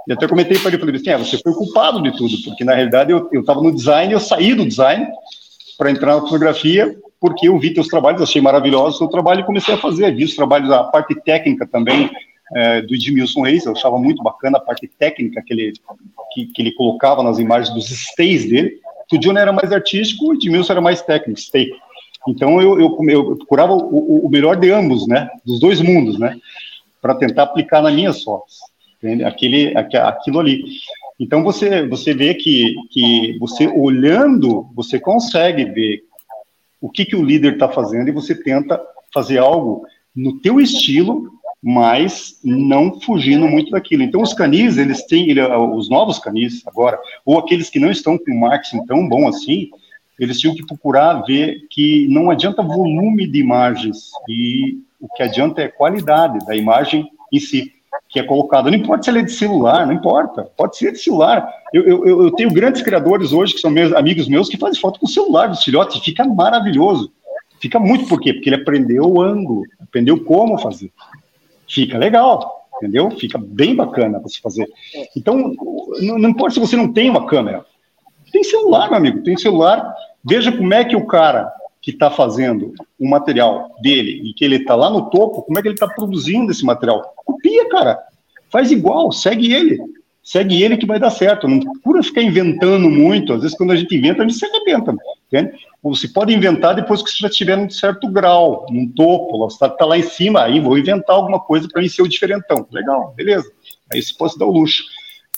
e 0.07 0.13
até 0.13 0.27
comentei 0.27 0.57
para 0.57 0.69
ele, 0.69 0.77
falei 0.79 0.95
assim, 0.95 1.09
é, 1.09 1.17
você 1.17 1.37
foi 1.37 1.51
o 1.51 1.55
culpado 1.55 2.01
de 2.01 2.15
tudo, 2.15 2.35
porque 2.43 2.63
na 2.63 2.73
realidade 2.73 3.11
eu 3.11 3.29
estava 3.33 3.61
no 3.61 3.73
design, 3.73 4.13
eu 4.13 4.19
saí 4.19 4.53
do 4.53 4.65
design 4.65 5.07
para 5.77 5.91
entrar 5.91 6.15
na 6.15 6.21
fotografia, 6.21 6.95
porque 7.19 7.47
eu 7.47 7.59
vi 7.59 7.73
teus 7.73 7.87
trabalhos, 7.87 8.21
achei 8.21 8.41
maravilhoso 8.41 8.95
o 8.95 8.97
seu 8.99 9.07
trabalho 9.07 9.41
e 9.41 9.45
comecei 9.45 9.73
a 9.73 9.77
fazer, 9.77 10.15
vi 10.15 10.23
os 10.23 10.35
trabalhos, 10.35 10.71
a 10.71 10.83
parte 10.83 11.15
técnica 11.21 11.67
também, 11.67 12.09
é, 12.55 12.81
do 12.81 12.95
Edmilson 12.95 13.43
Reis, 13.43 13.65
eu 13.65 13.73
achava 13.73 13.97
muito 13.97 14.23
bacana 14.23 14.57
a 14.57 14.61
parte 14.61 14.87
técnica 14.87 15.41
que 15.45 15.53
ele, 15.53 15.73
que, 16.33 16.45
que 16.47 16.61
ele 16.61 16.71
colocava 16.71 17.21
nas 17.21 17.37
imagens 17.37 17.73
dos 17.73 17.89
stays 17.89 18.49
dele, 18.49 18.79
o 19.11 19.17
Johnny 19.17 19.39
era 19.39 19.51
mais 19.51 19.71
artístico, 19.71 20.27
o 20.27 20.33
Edmilson 20.33 20.73
era 20.73 20.81
mais 20.81 21.01
técnico, 21.01 21.39
stay. 21.39 21.71
Então 22.29 22.61
eu, 22.61 22.79
eu, 22.79 22.97
eu 23.09 23.35
procurava 23.37 23.73
o, 23.73 24.25
o, 24.25 24.29
melhor 24.29 24.55
de 24.55 24.71
ambos, 24.71 25.07
né, 25.07 25.29
dos 25.45 25.59
dois 25.59 25.81
mundos, 25.81 26.19
né, 26.19 26.37
para 27.01 27.15
tentar 27.15 27.43
aplicar 27.43 27.81
nas 27.81 27.93
minhas 27.93 28.23
fotos, 28.23 28.59
aquele, 29.25 29.73
aquilo 29.75 30.39
ali. 30.39 30.63
Então 31.19 31.43
você 31.43 31.85
você 31.87 32.13
vê 32.13 32.33
que 32.33 32.75
que 32.91 33.37
você 33.39 33.67
olhando 33.67 34.67
você 34.73 34.99
consegue 34.99 35.65
ver 35.65 36.03
o 36.79 36.89
que 36.89 37.05
que 37.05 37.15
o 37.15 37.23
líder 37.23 37.53
está 37.53 37.67
fazendo 37.67 38.07
e 38.07 38.13
você 38.13 38.33
tenta 38.35 38.79
fazer 39.13 39.37
algo 39.37 39.85
no 40.15 40.39
teu 40.39 40.59
estilo 40.59 41.39
mas 41.61 42.39
não 42.43 42.99
fugindo 43.01 43.47
muito 43.47 43.71
daquilo. 43.71 44.01
Então, 44.01 44.21
os 44.21 44.33
canis, 44.33 44.77
eles 44.77 45.05
têm, 45.05 45.29
ele, 45.29 45.41
os 45.41 45.89
novos 45.89 46.17
canis 46.17 46.65
agora, 46.65 46.97
ou 47.25 47.37
aqueles 47.37 47.69
que 47.69 47.79
não 47.79 47.91
estão 47.91 48.17
com 48.17 48.33
marketing 48.33 48.85
tão 48.85 49.07
bom 49.07 49.27
assim, 49.27 49.69
eles 50.19 50.39
tinham 50.39 50.55
que 50.55 50.65
procurar 50.65 51.21
ver 51.21 51.67
que 51.69 52.07
não 52.09 52.29
adianta 52.29 52.61
volume 52.61 53.27
de 53.27 53.39
imagens, 53.39 54.11
e 54.27 54.79
o 54.99 55.07
que 55.07 55.23
adianta 55.23 55.61
é 55.61 55.67
qualidade 55.67 56.45
da 56.45 56.55
imagem 56.55 57.09
em 57.31 57.39
si, 57.39 57.71
que 58.09 58.19
é 58.19 58.23
colocada. 58.23 58.69
Não 58.69 58.77
importa 58.77 59.03
se 59.03 59.09
ela 59.09 59.19
é 59.19 59.23
de 59.23 59.31
celular, 59.31 59.85
não 59.85 59.93
importa, 59.93 60.43
pode 60.57 60.77
ser 60.77 60.91
de 60.91 60.99
celular. 60.99 61.47
Eu, 61.73 61.83
eu, 61.83 62.23
eu 62.23 62.31
tenho 62.31 62.51
grandes 62.51 62.81
criadores 62.81 63.31
hoje, 63.31 63.53
que 63.53 63.59
são 63.59 63.71
meus, 63.71 63.93
amigos 63.93 64.27
meus, 64.27 64.49
que 64.49 64.57
fazem 64.57 64.79
foto 64.79 64.99
com 64.99 65.05
o 65.05 65.09
celular 65.09 65.47
dos 65.47 65.63
filhotes, 65.63 65.97
e 65.97 66.03
fica 66.03 66.25
maravilhoso. 66.25 67.11
Fica 67.61 67.79
muito, 67.79 68.07
por 68.07 68.19
quê? 68.19 68.33
Porque 68.33 68.49
ele 68.49 68.61
aprendeu 68.61 69.03
o 69.03 69.21
ângulo, 69.21 69.63
aprendeu 69.81 70.23
como 70.23 70.57
fazer 70.57 70.91
fica 71.69 71.97
legal, 71.97 72.67
entendeu? 72.77 73.11
Fica 73.11 73.37
bem 73.37 73.75
bacana 73.75 74.19
você 74.19 74.41
fazer. 74.41 74.67
Então, 75.15 75.53
não, 76.01 76.17
não 76.17 76.29
importa 76.29 76.55
se 76.55 76.59
você 76.59 76.75
não 76.75 76.91
tem 76.91 77.09
uma 77.09 77.27
câmera. 77.27 77.65
Tem 78.31 78.43
celular, 78.43 78.89
meu 78.89 78.97
amigo, 78.97 79.23
tem 79.23 79.37
celular. 79.37 79.95
Veja 80.23 80.51
como 80.51 80.73
é 80.73 80.83
que 80.83 80.95
o 80.95 81.05
cara 81.05 81.51
que 81.81 81.91
está 81.91 82.11
fazendo 82.11 82.73
o 82.99 83.09
material 83.09 83.75
dele 83.81 84.21
e 84.23 84.33
que 84.33 84.43
ele 84.43 84.57
está 84.57 84.75
lá 84.75 84.89
no 84.89 85.09
topo, 85.09 85.41
como 85.43 85.57
é 85.57 85.61
que 85.61 85.67
ele 85.69 85.75
está 85.75 85.87
produzindo 85.87 86.51
esse 86.51 86.65
material? 86.65 87.13
Copia, 87.25 87.69
cara. 87.69 87.99
Faz 88.49 88.71
igual, 88.71 89.11
segue 89.11 89.53
ele. 89.53 89.79
Segue 90.21 90.61
ele 90.61 90.77
que 90.77 90.85
vai 90.85 90.99
dar 90.99 91.09
certo. 91.09 91.47
Não 91.47 91.59
procura 91.59 92.03
ficar 92.03 92.21
inventando 92.21 92.89
muito. 92.89 93.33
Às 93.33 93.41
vezes, 93.41 93.57
quando 93.57 93.71
a 93.71 93.75
gente 93.75 93.95
inventa, 93.95 94.21
a 94.21 94.27
gente 94.27 94.37
se 94.37 94.45
arrebenta. 94.45 94.95
Entende? 95.27 95.53
Você 95.81 96.07
pode 96.07 96.33
inventar 96.33 96.75
depois 96.75 97.01
que 97.01 97.09
você 97.09 97.17
já 97.19 97.27
estiver 97.29 97.55
num 97.55 97.69
certo 97.69 98.07
grau, 98.09 98.65
num 98.69 98.87
topo, 98.89 99.37
você 99.37 99.55
está 99.55 99.69
tá 99.69 99.85
lá 99.85 99.97
em 99.97 100.03
cima, 100.03 100.43
aí 100.43 100.59
vou 100.59 100.77
inventar 100.77 101.15
alguma 101.15 101.39
coisa 101.39 101.67
para 101.71 101.81
mim 101.81 101.87
ser 101.87 102.01
o 102.01 102.07
diferentão. 102.07 102.67
Legal, 102.71 103.13
beleza. 103.15 103.49
Aí 103.91 104.01
você 104.01 104.13
pode 104.17 104.37
dar 104.37 104.45
o 104.45 104.51
luxo. 104.51 104.83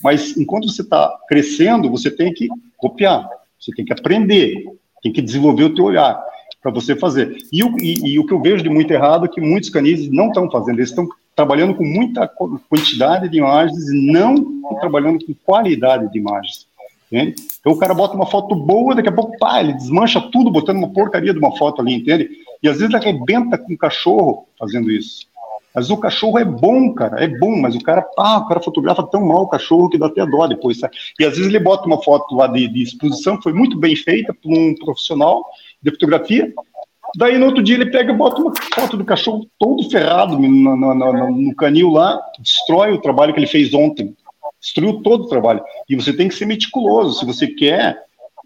Mas 0.04 0.36
enquanto 0.36 0.68
você 0.68 0.82
está 0.82 1.16
crescendo, 1.28 1.90
você 1.90 2.10
tem 2.10 2.34
que 2.34 2.50
copiar, 2.78 3.30
você 3.62 3.72
tem 3.74 3.86
que 3.86 3.94
aprender, 3.94 4.66
tem 5.04 5.14
que 5.14 5.22
desenvolver 5.22 5.66
o 5.66 5.76
teu 5.76 5.86
olhar 5.86 6.20
para 6.62 6.72
você 6.72 6.96
fazer. 6.96 7.38
E 7.52 7.64
o, 7.64 7.78
e, 7.80 8.14
e 8.14 8.20
o, 8.20 8.26
que 8.26 8.34
eu 8.34 8.42
vejo 8.42 8.64
de 8.64 8.70
muito 8.70 8.92
errado 8.92 9.26
é 9.26 9.30
que 9.30 9.40
muitos 9.40 9.70
canis 9.70 10.10
não 10.10 10.28
estão 10.28 10.50
fazendo, 10.50 10.80
eles 10.80 10.90
estão 10.90 11.08
trabalhando 11.36 11.76
com 11.76 11.84
muita 11.84 12.28
quantidade 12.28 13.30
de 13.30 13.38
imagens 13.38 13.90
e 13.90 14.12
não 14.12 14.62
trabalhando 14.80 15.26
com 15.26 15.34
qualidade 15.46 16.12
de 16.12 16.20
imagens. 16.20 16.68
Entende? 17.12 17.36
Então 17.60 17.74
o 17.74 17.78
cara 17.78 17.94
bota 17.94 18.16
uma 18.16 18.26
foto 18.26 18.56
boa, 18.56 18.96
daqui 18.96 19.10
a 19.10 19.12
pouco, 19.12 19.38
pá, 19.38 19.60
ele 19.60 19.74
desmancha 19.74 20.22
tudo 20.32 20.50
botando 20.50 20.78
uma 20.78 20.94
porcaria 20.94 21.34
de 21.34 21.40
uma 21.40 21.56
foto 21.58 21.82
ali, 21.82 21.96
entende? 21.96 22.30
E 22.64 22.70
às 22.70 22.80
vezes 22.80 22.96
arrebenta 22.96 23.58
com 23.58 23.74
o 23.74 23.78
cachorro 23.78 24.48
fazendo 24.58 24.90
isso. 24.90 25.28
Mas 25.74 25.90
o 25.90 25.98
cachorro 25.98 26.38
é 26.38 26.46
bom, 26.46 26.94
cara, 26.94 27.24
é 27.24 27.28
bom, 27.28 27.60
mas 27.60 27.76
o 27.76 27.82
cara, 27.82 28.02
pá, 28.02 28.38
o 28.38 28.48
cara 28.48 28.60
fotografa 28.60 29.04
tão 29.04 29.26
mal 29.26 29.44
o 29.44 29.50
cachorro 29.50 29.90
que 29.90 29.98
dá 29.98 30.08
até 30.08 30.26
dó 30.26 30.48
depois. 30.48 30.80
E 31.20 31.26
às 31.26 31.38
vezes 31.38 31.48
ele 31.48 31.60
bota 31.60 31.88
uma 31.88 32.02
foto 32.02 32.36
lá 32.36 32.48
de, 32.48 32.68
de 32.68 32.84
exposição 32.84 33.42
foi 33.42 33.54
muito 33.54 33.78
bem 33.78 33.96
feita 33.96 34.34
por 34.34 34.52
um 34.52 34.76
profissional 34.76 35.44
de 35.82 35.92
fotografia, 35.92 36.54
Daí 37.18 37.38
no 37.38 37.48
outro 37.48 37.62
dia 37.62 37.76
ele 37.76 37.92
pega 37.92 38.14
e 38.14 38.16
bota 38.16 38.42
uma 38.42 38.54
foto 38.74 38.96
do 38.96 39.04
cachorro 39.04 39.46
todo 39.60 39.90
ferrado 39.90 40.40
no, 40.40 40.48
no, 40.48 40.96
no, 40.96 41.32
no, 41.32 41.56
canil 41.56 41.90
lá, 41.90 42.18
destrói 42.40 42.94
o 42.94 43.02
trabalho 43.02 43.34
que 43.34 43.40
ele 43.42 43.48
fez 43.48 43.74
ontem 43.74 44.16
destruiu 44.62 45.02
todo 45.02 45.24
o 45.24 45.28
trabalho. 45.28 45.62
E 45.90 45.96
você 45.96 46.14
tem 46.14 46.30
que 46.30 46.36
ser 46.36 46.46
meticuloso. 46.46 47.20
Se 47.20 47.26
você 47.26 47.48
quer 47.48 47.98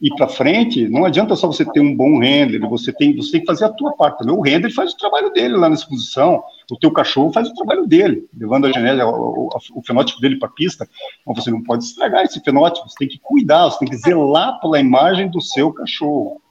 ir 0.01 0.15
para 0.15 0.27
frente, 0.27 0.87
não 0.87 1.05
adianta 1.05 1.35
só 1.35 1.47
você 1.47 1.65
ter 1.65 1.81
um 1.81 1.95
bom 1.95 2.19
render, 2.19 2.59
você 2.59 2.91
tem, 2.93 3.15
você 3.15 3.33
tem 3.33 3.41
que 3.41 3.47
fazer 3.47 3.65
a 3.65 3.69
tua 3.69 3.93
parte. 3.93 4.27
O 4.27 4.41
render 4.41 4.71
faz 4.71 4.93
o 4.93 4.97
trabalho 4.97 5.31
dele 5.31 5.57
lá 5.57 5.67
na 5.67 5.75
exposição, 5.75 6.41
o 6.71 6.77
teu 6.77 6.91
cachorro 6.91 7.31
faz 7.31 7.49
o 7.49 7.53
trabalho 7.53 7.85
dele, 7.85 8.27
levando 8.35 8.65
a 8.65 8.71
genética, 8.71 9.07
o, 9.07 9.47
o, 9.47 9.49
o 9.75 9.83
fenótipo 9.83 10.19
dele 10.19 10.37
para 10.37 10.47
a 10.47 10.51
pista. 10.51 10.87
Mas 11.25 11.43
você 11.43 11.51
não 11.51 11.63
pode 11.63 11.83
estragar 11.83 12.23
esse 12.23 12.39
fenótipo, 12.39 12.89
você 12.89 12.95
tem 12.97 13.07
que 13.07 13.19
cuidar, 13.19 13.65
você 13.65 13.79
tem 13.79 13.89
que 13.89 13.97
zelar 13.97 14.59
pela 14.59 14.79
imagem 14.79 15.29
do 15.29 15.41
seu 15.41 15.71
cachorro. 15.71 16.41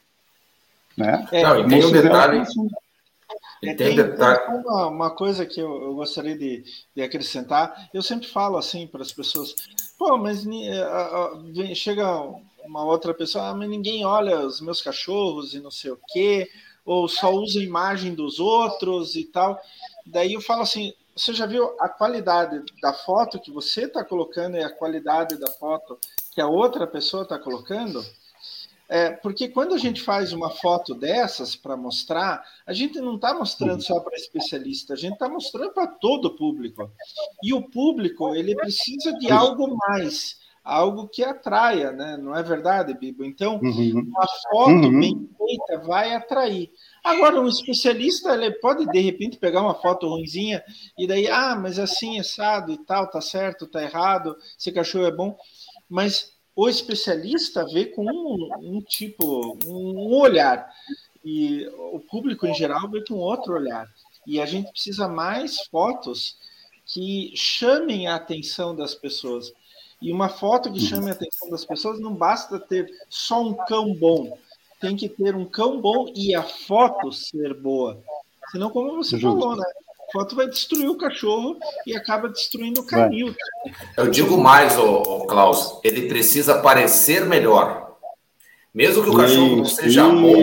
Né? 0.97 1.27
É, 1.33 1.43
não, 1.43 1.61
e 1.61 1.69
tem 1.69 1.85
um 1.85 1.93
detalhe... 1.93 2.39
Assim. 2.39 2.69
É, 3.63 3.75
tem, 3.75 3.97
tem 3.97 4.05
uma, 4.65 4.87
uma, 4.89 5.11
coisa 5.11 5.47
que 5.47 5.59
eu, 5.59 5.83
eu 5.83 5.95
gostaria 5.95 6.37
de, 6.37 6.65
de, 6.95 7.03
acrescentar. 7.03 7.89
Eu 7.95 8.03
sempre 8.03 8.27
falo 8.27 8.59
assim 8.59 8.87
para 8.87 9.01
as 9.01 9.11
pessoas: 9.11 9.55
pô, 9.99 10.19
mas 10.19 10.45
chega 11.75 12.07
uma 12.65 12.85
outra 12.85 13.15
pessoa, 13.15 13.49
ah, 13.49 13.55
mas 13.55 13.69
ninguém 13.69 14.05
olha 14.05 14.41
os 14.41 14.61
meus 14.61 14.81
cachorros 14.81 15.55
e 15.55 15.61
não 15.61 15.71
sei 15.71 15.93
o 15.93 15.99
quê, 16.09 16.49
ou 16.85 17.09
só 17.09 17.33
usa 17.33 17.61
a 17.61 17.65
imagem 17.65 18.15
dos 18.15 18.39
outros 18.39 19.17
e 19.17 19.25
tal. 19.25 19.59
Daí 20.07 20.35
eu 20.35 20.41
falo 20.41 20.63
assim, 20.63 20.93
você 21.17 21.33
já 21.33 21.47
viu 21.47 21.77
a 21.81 21.89
qualidade 21.89 22.63
da 22.83 22.93
foto 22.93 23.41
que 23.41 23.51
você 23.51 23.85
está 23.85 24.05
colocando 24.05 24.57
e 24.57 24.63
a 24.63 24.71
qualidade 24.71 25.37
da 25.37 25.51
foto 25.53 25.99
que 26.33 26.41
a 26.41 26.47
outra 26.47 26.87
pessoa 26.87 27.23
está 27.23 27.39
colocando? 27.39 28.05
É, 28.89 29.11
porque 29.11 29.49
quando 29.49 29.75
a 29.75 29.79
gente 29.79 30.03
faz 30.03 30.33
uma 30.33 30.51
foto 30.51 30.95
dessas 30.95 31.57
para 31.57 31.77
mostrar, 31.77 32.45
a 32.67 32.73
gente 32.73 33.01
não 33.01 33.15
está 33.15 33.33
mostrando 33.33 33.83
só 33.83 33.99
para 34.01 34.15
especialista, 34.15 34.93
a 34.93 34.97
gente 34.97 35.15
está 35.15 35.29
mostrando 35.29 35.73
para 35.73 35.87
todo 35.87 36.27
o 36.27 36.37
público. 36.37 36.91
E 37.43 37.55
o 37.55 37.63
público 37.63 38.35
ele 38.35 38.55
precisa 38.55 39.13
de 39.15 39.31
algo 39.31 39.75
mais, 39.89 40.39
algo 40.63 41.09
que 41.09 41.25
atraia, 41.25 41.93
né? 41.93 42.19
Não 42.19 42.37
é 42.37 42.43
verdade, 42.43 42.93
Bibo? 42.93 43.25
Então, 43.25 43.59
uhum. 43.63 44.03
uma 44.07 44.27
foto 44.51 44.71
uhum. 44.71 45.01
bem 45.01 45.31
feita 45.39 45.87
vai 45.87 46.15
atrair. 46.15 46.71
Agora, 47.05 47.39
um 47.39 47.47
especialista 47.47 48.33
ele 48.33 48.51
pode 48.53 48.87
de 48.87 48.99
repente 48.99 49.37
pegar 49.37 49.61
uma 49.61 49.75
foto 49.75 50.09
ruimzinha 50.09 50.65
e 50.97 51.07
daí, 51.07 51.29
ah, 51.29 51.55
mas 51.55 51.79
assim, 51.79 52.19
assado 52.19 52.73
e 52.73 52.79
tal, 52.79 53.11
tá 53.11 53.21
certo, 53.21 53.67
tá 53.67 53.83
errado, 53.83 54.35
esse 54.59 54.73
cachorro 54.73 55.05
é 55.05 55.13
bom. 55.13 55.37
Mas 55.87 56.33
o 56.57 56.67
especialista 56.67 57.67
vê 57.67 57.85
com 57.85 58.07
um, 58.07 58.77
um 58.77 58.81
tipo, 58.81 59.59
um 59.67 60.17
olhar, 60.17 60.67
e 61.25 61.67
o 61.93 62.01
público 62.01 62.47
em 62.47 62.55
geral 62.55 62.89
vê 62.91 63.03
com 63.05 63.15
outro 63.15 63.55
olhar. 63.55 63.87
E 64.27 64.41
a 64.41 64.47
gente 64.47 64.71
precisa 64.71 65.07
mais 65.07 65.61
fotos 65.67 66.39
que 66.87 67.33
chamem 67.35 68.07
a 68.07 68.17
atenção 68.17 68.75
das 68.75 68.95
pessoas. 68.95 69.53
E 70.01 70.13
uma 70.13 70.29
foto 70.29 70.73
que 70.73 70.81
chame 70.81 71.11
a 71.11 71.15
atenção 71.15 71.49
das 71.51 71.65
pessoas 71.65 71.99
não 71.99 72.15
basta 72.15 72.59
ter 72.59 72.93
só 73.09 73.43
um 73.43 73.55
cão 73.55 73.95
bom. 73.95 74.39
Tem 74.85 74.95
que 74.95 75.09
ter 75.09 75.35
um 75.35 75.47
cão 75.47 75.81
bom 75.81 76.13
e 76.15 76.35
a 76.35 76.43
foto 76.43 77.11
ser 77.11 77.55
boa. 77.55 78.03
Senão, 78.53 78.69
como 78.69 78.97
você 78.97 79.17
Justo. 79.17 79.41
falou, 79.41 79.57
né? 79.57 79.65
foto 80.13 80.37
vai 80.37 80.47
destruir 80.47 80.91
o 80.91 80.99
cachorro 80.99 81.57
e 81.87 81.97
acaba 81.97 82.29
destruindo 82.29 82.83
o 82.83 82.87
canil. 82.87 83.35
Eu 83.97 84.09
digo 84.11 84.37
mais, 84.37 84.77
ô, 84.79 84.99
ô, 84.99 85.27
Klaus, 85.27 85.81
ele 85.83 86.07
precisa 86.07 86.59
parecer 86.59 87.25
melhor. 87.25 87.97
Mesmo 88.75 89.03
que 89.03 89.09
o 89.09 89.17
cachorro 89.17 89.57
não 89.57 89.65
seja 89.65 90.07
bom, 90.07 90.37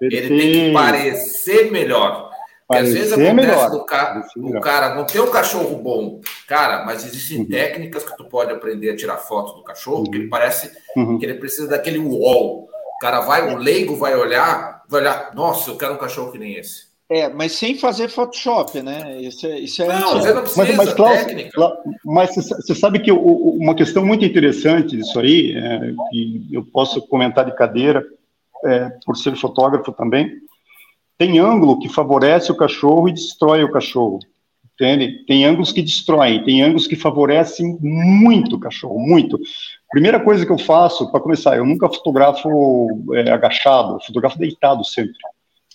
ele 0.00 0.28
tem 0.28 0.52
que 0.52 0.72
parecer 0.72 1.72
melhor. 1.72 2.30
Porque 2.68 2.82
às 2.82 2.92
vezes 2.94 3.12
acontece 3.12 3.34
melhor. 3.34 3.70
do 3.70 3.84
ca... 3.84 4.22
o 4.36 4.60
cara 4.60 4.94
não 4.94 5.04
tem 5.04 5.20
um 5.20 5.30
cachorro 5.30 5.76
bom, 5.82 6.20
cara, 6.46 6.86
mas 6.86 7.04
existem 7.04 7.40
uhum. 7.40 7.48
técnicas 7.48 8.04
que 8.04 8.16
tu 8.16 8.24
pode 8.24 8.52
aprender 8.52 8.90
a 8.90 8.96
tirar 8.96 9.16
foto 9.16 9.56
do 9.56 9.64
cachorro, 9.64 9.98
uhum. 9.98 10.10
que 10.10 10.16
ele 10.16 10.28
parece 10.28 10.70
uhum. 10.96 11.18
que 11.18 11.26
ele 11.26 11.34
precisa 11.34 11.66
daquele 11.66 11.98
wall. 11.98 12.68
O 13.04 13.06
cara 13.06 13.20
vai, 13.20 13.54
o 13.54 13.58
leigo 13.58 13.96
vai 13.96 14.16
olhar, 14.16 14.82
vai 14.88 15.02
olhar, 15.02 15.34
nossa, 15.34 15.70
eu 15.70 15.76
quero 15.76 15.92
um 15.92 15.98
cachorro 15.98 16.32
que 16.32 16.38
nem 16.38 16.54
esse. 16.54 16.84
É, 17.10 17.28
mas 17.28 17.52
sem 17.52 17.76
fazer 17.76 18.08
Photoshop, 18.08 18.80
né? 18.80 19.20
Isso 19.20 19.46
é, 19.46 19.58
isso 19.58 19.82
é 19.82 19.88
não, 19.88 20.12
você 20.12 20.32
não 20.32 20.40
precisa 20.40 20.64
mas, 20.64 20.76
mas, 20.76 20.94
Klaus, 20.94 21.78
mas 22.02 22.34
você 22.34 22.74
sabe 22.74 23.00
que 23.00 23.12
uma 23.12 23.74
questão 23.74 24.06
muito 24.06 24.24
interessante 24.24 24.96
disso 24.96 25.20
aí, 25.20 25.54
é, 25.54 25.92
que 26.10 26.48
eu 26.50 26.64
posso 26.64 27.06
comentar 27.06 27.44
de 27.44 27.54
cadeira, 27.54 28.02
é, 28.64 28.90
por 29.04 29.18
ser 29.18 29.36
fotógrafo 29.36 29.92
também, 29.92 30.38
tem 31.18 31.38
ângulo 31.38 31.78
que 31.78 31.90
favorece 31.90 32.50
o 32.50 32.56
cachorro 32.56 33.06
e 33.10 33.12
destrói 33.12 33.62
o 33.62 33.70
cachorro. 33.70 34.18
Entende? 34.72 35.26
Tem 35.26 35.44
ângulos 35.44 35.72
que 35.72 35.82
destroem, 35.82 36.42
tem 36.42 36.62
ângulos 36.62 36.86
que 36.86 36.96
favorecem 36.96 37.78
muito 37.82 38.56
o 38.56 38.60
cachorro, 38.60 38.98
muito. 38.98 39.38
Primeira 39.94 40.18
coisa 40.18 40.44
que 40.44 40.50
eu 40.50 40.58
faço, 40.58 41.08
para 41.12 41.20
começar, 41.20 41.56
eu 41.56 41.64
nunca 41.64 41.88
fotografo 41.88 42.48
é, 43.14 43.30
agachado, 43.30 43.94
eu 43.94 44.00
fotografo 44.00 44.36
deitado 44.36 44.84
sempre. 44.84 45.14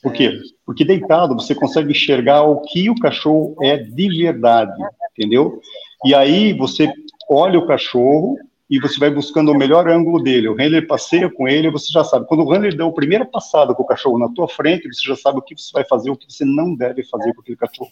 Por 0.03 0.11
quê? 0.11 0.37
Porque 0.65 0.83
deitado 0.83 1.35
você 1.35 1.55
consegue 1.55 1.91
enxergar 1.91 2.43
o 2.43 2.59
que 2.59 2.89
o 2.89 2.99
cachorro 2.99 3.55
é 3.61 3.77
de 3.77 4.09
verdade, 4.09 4.73
entendeu? 5.13 5.61
E 6.03 6.13
aí 6.13 6.51
você 6.51 6.91
olha 7.31 7.57
o 7.57 7.65
cachorro 7.65 8.37
e 8.69 8.77
você 8.77 8.99
vai 8.99 9.09
buscando 9.09 9.53
o 9.53 9.57
melhor 9.57 9.87
ângulo 9.87 10.21
dele. 10.21 10.49
O 10.49 10.53
handler 10.53 10.85
passeia 10.85 11.29
com 11.29 11.47
ele, 11.47 11.71
você 11.71 11.89
já 11.89 12.03
sabe. 12.03 12.27
Quando 12.27 12.43
o 12.43 12.51
handler 12.51 12.75
deu 12.75 12.87
a 12.87 12.93
primeira 12.93 13.23
passada 13.23 13.73
com 13.73 13.83
o 13.83 13.87
cachorro 13.87 14.19
na 14.19 14.27
tua 14.27 14.49
frente, 14.49 14.93
você 14.93 15.07
já 15.07 15.15
sabe 15.15 15.39
o 15.39 15.41
que 15.41 15.55
você 15.57 15.71
vai 15.71 15.85
fazer, 15.85 16.09
o 16.09 16.17
que 16.17 16.25
você 16.29 16.43
não 16.43 16.75
deve 16.75 17.05
fazer 17.05 17.33
com 17.33 17.39
aquele 17.39 17.55
cachorro. 17.55 17.89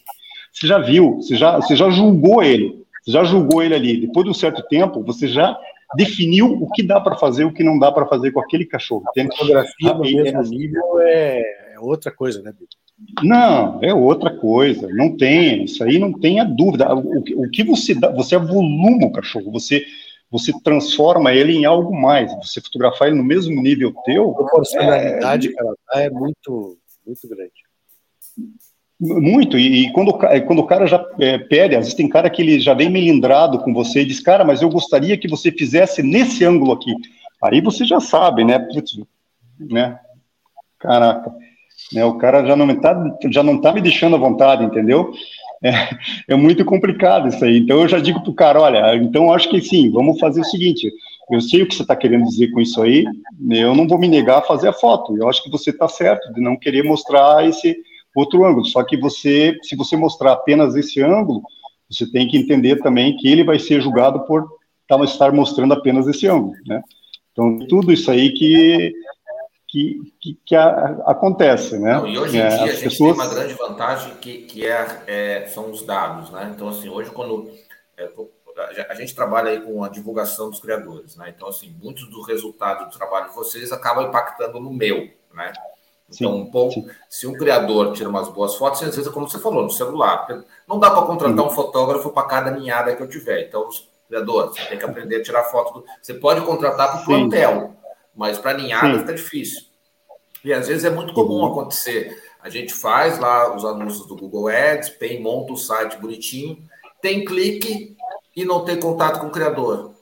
Você 0.52 0.66
já 0.66 0.78
viu, 0.78 1.22
você 1.22 1.34
já, 1.36 1.56
você 1.56 1.74
já 1.74 1.88
julgou 1.88 2.42
ele, 2.42 2.84
você 3.02 3.12
já 3.12 3.24
julgou 3.24 3.62
ele 3.62 3.74
ali. 3.74 3.98
Depois 4.02 4.24
de 4.24 4.30
um 4.30 4.34
certo 4.34 4.62
tempo, 4.68 5.02
você 5.02 5.26
já 5.26 5.58
definiu 5.96 6.46
o 6.52 6.70
que 6.70 6.82
dá 6.82 7.00
para 7.00 7.16
fazer, 7.16 7.44
o 7.44 7.52
que 7.52 7.64
não 7.64 7.78
dá 7.78 7.90
para 7.90 8.06
fazer 8.06 8.30
com 8.32 8.40
aquele 8.40 8.64
cachorro. 8.66 9.04
A 9.08 9.22
fotografia 9.22 9.94
no 9.94 10.02
mesmo 10.02 10.42
nível 10.42 11.00
é 11.00 11.68
é 11.78 11.80
outra 11.80 12.10
coisa, 12.10 12.42
né, 12.42 12.52
Bito? 12.52 12.76
Não, 13.22 13.78
é 13.82 13.94
outra 13.94 14.36
coisa. 14.36 14.88
Não 14.88 15.16
tem, 15.16 15.64
isso 15.64 15.82
aí 15.84 15.98
não 15.98 16.12
tenha 16.12 16.44
dúvida. 16.44 16.92
O, 16.92 17.44
o 17.44 17.50
que 17.50 17.62
você 17.62 17.94
dá, 17.94 18.10
você 18.10 18.34
avoluma 18.34 19.06
o 19.06 19.12
cachorro, 19.12 19.52
você 19.52 19.86
você 20.30 20.52
transforma 20.62 21.32
ele 21.32 21.54
em 21.54 21.64
algo 21.64 21.98
mais. 21.98 22.34
Você 22.36 22.60
fotografar 22.60 23.08
ele 23.08 23.16
no 23.16 23.24
mesmo 23.24 23.62
nível 23.62 23.94
teu. 24.04 24.30
A 24.30 24.34
proporcionalidade 24.34 25.48
é, 25.48 25.52
dá 25.52 26.02
é 26.02 26.10
muito, 26.10 26.76
muito 27.06 27.28
grande. 27.28 27.52
Muito, 29.00 29.56
e, 29.56 29.84
e 29.86 29.92
quando, 29.92 30.12
quando 30.46 30.58
o 30.58 30.66
cara 30.66 30.84
já 30.86 31.04
é, 31.20 31.38
pede, 31.38 31.76
às 31.76 31.84
vezes 31.84 31.94
tem 31.94 32.08
cara 32.08 32.28
que 32.28 32.42
ele 32.42 32.58
já 32.58 32.74
vem 32.74 32.90
melindrado 32.90 33.60
com 33.60 33.72
você 33.72 34.00
e 34.00 34.04
diz, 34.04 34.18
cara, 34.18 34.44
mas 34.44 34.60
eu 34.60 34.68
gostaria 34.68 35.16
que 35.16 35.28
você 35.28 35.52
fizesse 35.52 36.02
nesse 36.02 36.44
ângulo 36.44 36.72
aqui. 36.72 36.92
Aí 37.42 37.60
você 37.60 37.84
já 37.84 38.00
sabe, 38.00 38.44
né? 38.44 38.58
Putz, 38.58 38.98
né? 39.60 39.98
Caraca. 40.80 41.32
Né, 41.92 42.04
o 42.04 42.18
cara 42.18 42.44
já 42.44 42.56
não 42.56 42.68
está 42.70 43.16
já 43.30 43.42
não 43.42 43.60
tá 43.60 43.72
me 43.72 43.80
deixando 43.80 44.16
à 44.16 44.18
vontade, 44.18 44.64
entendeu? 44.64 45.12
É, 45.62 45.70
é, 46.28 46.36
muito 46.36 46.64
complicado 46.64 47.28
isso 47.28 47.44
aí. 47.44 47.58
Então 47.58 47.80
eu 47.80 47.88
já 47.88 47.98
digo 47.98 48.22
pro 48.22 48.34
cara, 48.34 48.60
olha, 48.60 48.96
então 48.96 49.32
acho 49.32 49.48
que 49.48 49.60
sim, 49.60 49.90
vamos 49.90 50.18
fazer 50.18 50.40
o 50.40 50.44
seguinte. 50.44 50.92
Eu 51.30 51.40
sei 51.40 51.62
o 51.62 51.68
que 51.68 51.74
você 51.74 51.82
está 51.82 51.94
querendo 51.94 52.24
dizer 52.24 52.50
com 52.50 52.60
isso 52.60 52.80
aí. 52.82 53.04
Eu 53.50 53.74
não 53.74 53.86
vou 53.86 53.98
me 53.98 54.08
negar 54.08 54.38
a 54.38 54.42
fazer 54.42 54.68
a 54.68 54.72
foto. 54.72 55.16
Eu 55.16 55.28
acho 55.28 55.42
que 55.42 55.50
você 55.50 55.70
está 55.70 55.86
certo 55.86 56.32
de 56.32 56.40
não 56.40 56.56
querer 56.56 56.82
mostrar 56.82 57.46
esse 57.46 57.76
outro 58.14 58.44
ângulo. 58.44 58.64
Só 58.66 58.82
que 58.82 58.96
você, 58.96 59.56
se 59.62 59.76
você 59.76 59.96
mostrar 59.96 60.32
apenas 60.32 60.74
esse 60.74 61.02
ângulo, 61.02 61.42
você 61.90 62.10
tem 62.10 62.28
que 62.28 62.36
entender 62.36 62.80
também 62.80 63.16
que 63.16 63.28
ele 63.28 63.44
vai 63.44 63.58
ser 63.58 63.80
julgado 63.80 64.24
por 64.26 64.46
estar 65.04 65.32
mostrando 65.32 65.74
apenas 65.74 66.06
esse 66.06 66.26
ângulo, 66.26 66.54
né? 66.66 66.82
Então 67.32 67.58
tudo 67.66 67.92
isso 67.92 68.10
aí 68.10 68.32
que 68.32 68.92
que, 69.68 70.00
que, 70.18 70.38
que 70.46 70.56
a, 70.56 71.02
acontece, 71.06 71.78
né? 71.78 71.92
Não, 71.92 72.06
e 72.06 72.18
hoje 72.18 72.38
em 72.38 72.40
é, 72.40 72.48
dia 72.48 72.62
a 72.62 72.66
gente 72.68 72.84
pessoas... 72.84 73.16
tem 73.16 73.26
uma 73.26 73.34
grande 73.34 73.52
vantagem 73.52 74.14
que, 74.14 74.38
que 74.42 74.66
é, 74.66 75.02
é, 75.06 75.46
são 75.46 75.70
os 75.70 75.84
dados, 75.84 76.30
né? 76.30 76.50
Então, 76.54 76.68
assim, 76.68 76.88
hoje 76.88 77.10
quando 77.10 77.50
é, 77.98 78.10
a 78.88 78.94
gente 78.94 79.14
trabalha 79.14 79.50
aí 79.50 79.60
com 79.60 79.84
a 79.84 79.88
divulgação 79.88 80.50
dos 80.50 80.58
criadores, 80.58 81.16
né? 81.16 81.32
Então, 81.36 81.48
assim, 81.48 81.74
muitos 81.80 82.08
do 82.08 82.22
resultado 82.22 82.86
do 82.86 82.96
trabalho 82.96 83.28
de 83.28 83.34
vocês 83.34 83.70
acabam 83.70 84.06
impactando 84.06 84.58
no 84.58 84.72
meu, 84.72 85.10
né? 85.34 85.52
Então, 86.08 86.32
sim, 86.32 86.40
um 86.40 86.50
pouco, 86.50 86.72
sim. 86.72 86.88
se 87.08 87.26
um 87.26 87.34
criador 87.34 87.92
tira 87.92 88.08
umas 88.08 88.28
boas 88.28 88.54
fotos, 88.56 88.82
às 88.82 88.96
vezes, 88.96 89.12
como 89.12 89.28
você 89.28 89.38
falou, 89.38 89.62
no 89.62 89.70
celular, 89.70 90.26
não 90.66 90.78
dá 90.78 90.90
para 90.90 91.02
contratar 91.02 91.38
uhum. 91.38 91.46
um 91.46 91.54
fotógrafo 91.54 92.10
para 92.10 92.26
cada 92.26 92.50
ninhada 92.50 92.96
que 92.96 93.02
eu 93.02 93.08
tiver. 93.08 93.46
Então, 93.46 93.68
criador, 94.08 94.48
você 94.48 94.64
tem 94.64 94.78
que 94.78 94.84
aprender 94.84 95.16
a 95.16 95.22
tirar 95.22 95.44
foto. 95.44 95.80
Do... 95.80 95.84
Você 96.00 96.14
pode 96.14 96.40
contratar 96.40 96.92
para 96.92 97.02
o 97.02 97.04
plantel, 97.04 97.76
mas 98.16 98.38
para 98.38 98.56
ninhada 98.56 98.98
fica 99.00 99.14
difícil. 99.14 99.62
E 100.42 100.52
às 100.52 100.66
vezes 100.66 100.84
é 100.84 100.90
muito 100.90 101.12
comum 101.12 101.44
acontecer. 101.44 102.16
A 102.40 102.48
gente 102.48 102.72
faz 102.72 103.18
lá 103.18 103.54
os 103.54 103.64
anúncios 103.64 104.06
do 104.06 104.16
Google 104.16 104.48
Ads, 104.48 104.90
tem, 104.90 105.20
monta 105.20 105.52
o 105.52 105.56
site 105.56 105.98
bonitinho, 105.98 106.62
tem 107.02 107.24
clique 107.24 107.96
e 108.34 108.44
não 108.44 108.64
tem 108.64 108.78
contato 108.78 109.20
com 109.20 109.26
o 109.26 109.32
criador. 109.32 109.92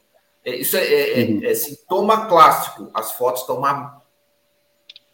É, 0.45 0.55
isso 0.55 0.77
é, 0.77 0.85
é, 0.85 1.21
é 1.21 1.25
uhum. 1.25 1.41
é, 1.43 1.55
sintoma 1.55 2.27
clássico. 2.27 2.89
As 2.95 3.13
fotos 3.13 3.41
estão 3.41 3.59
uma. 3.59 3.96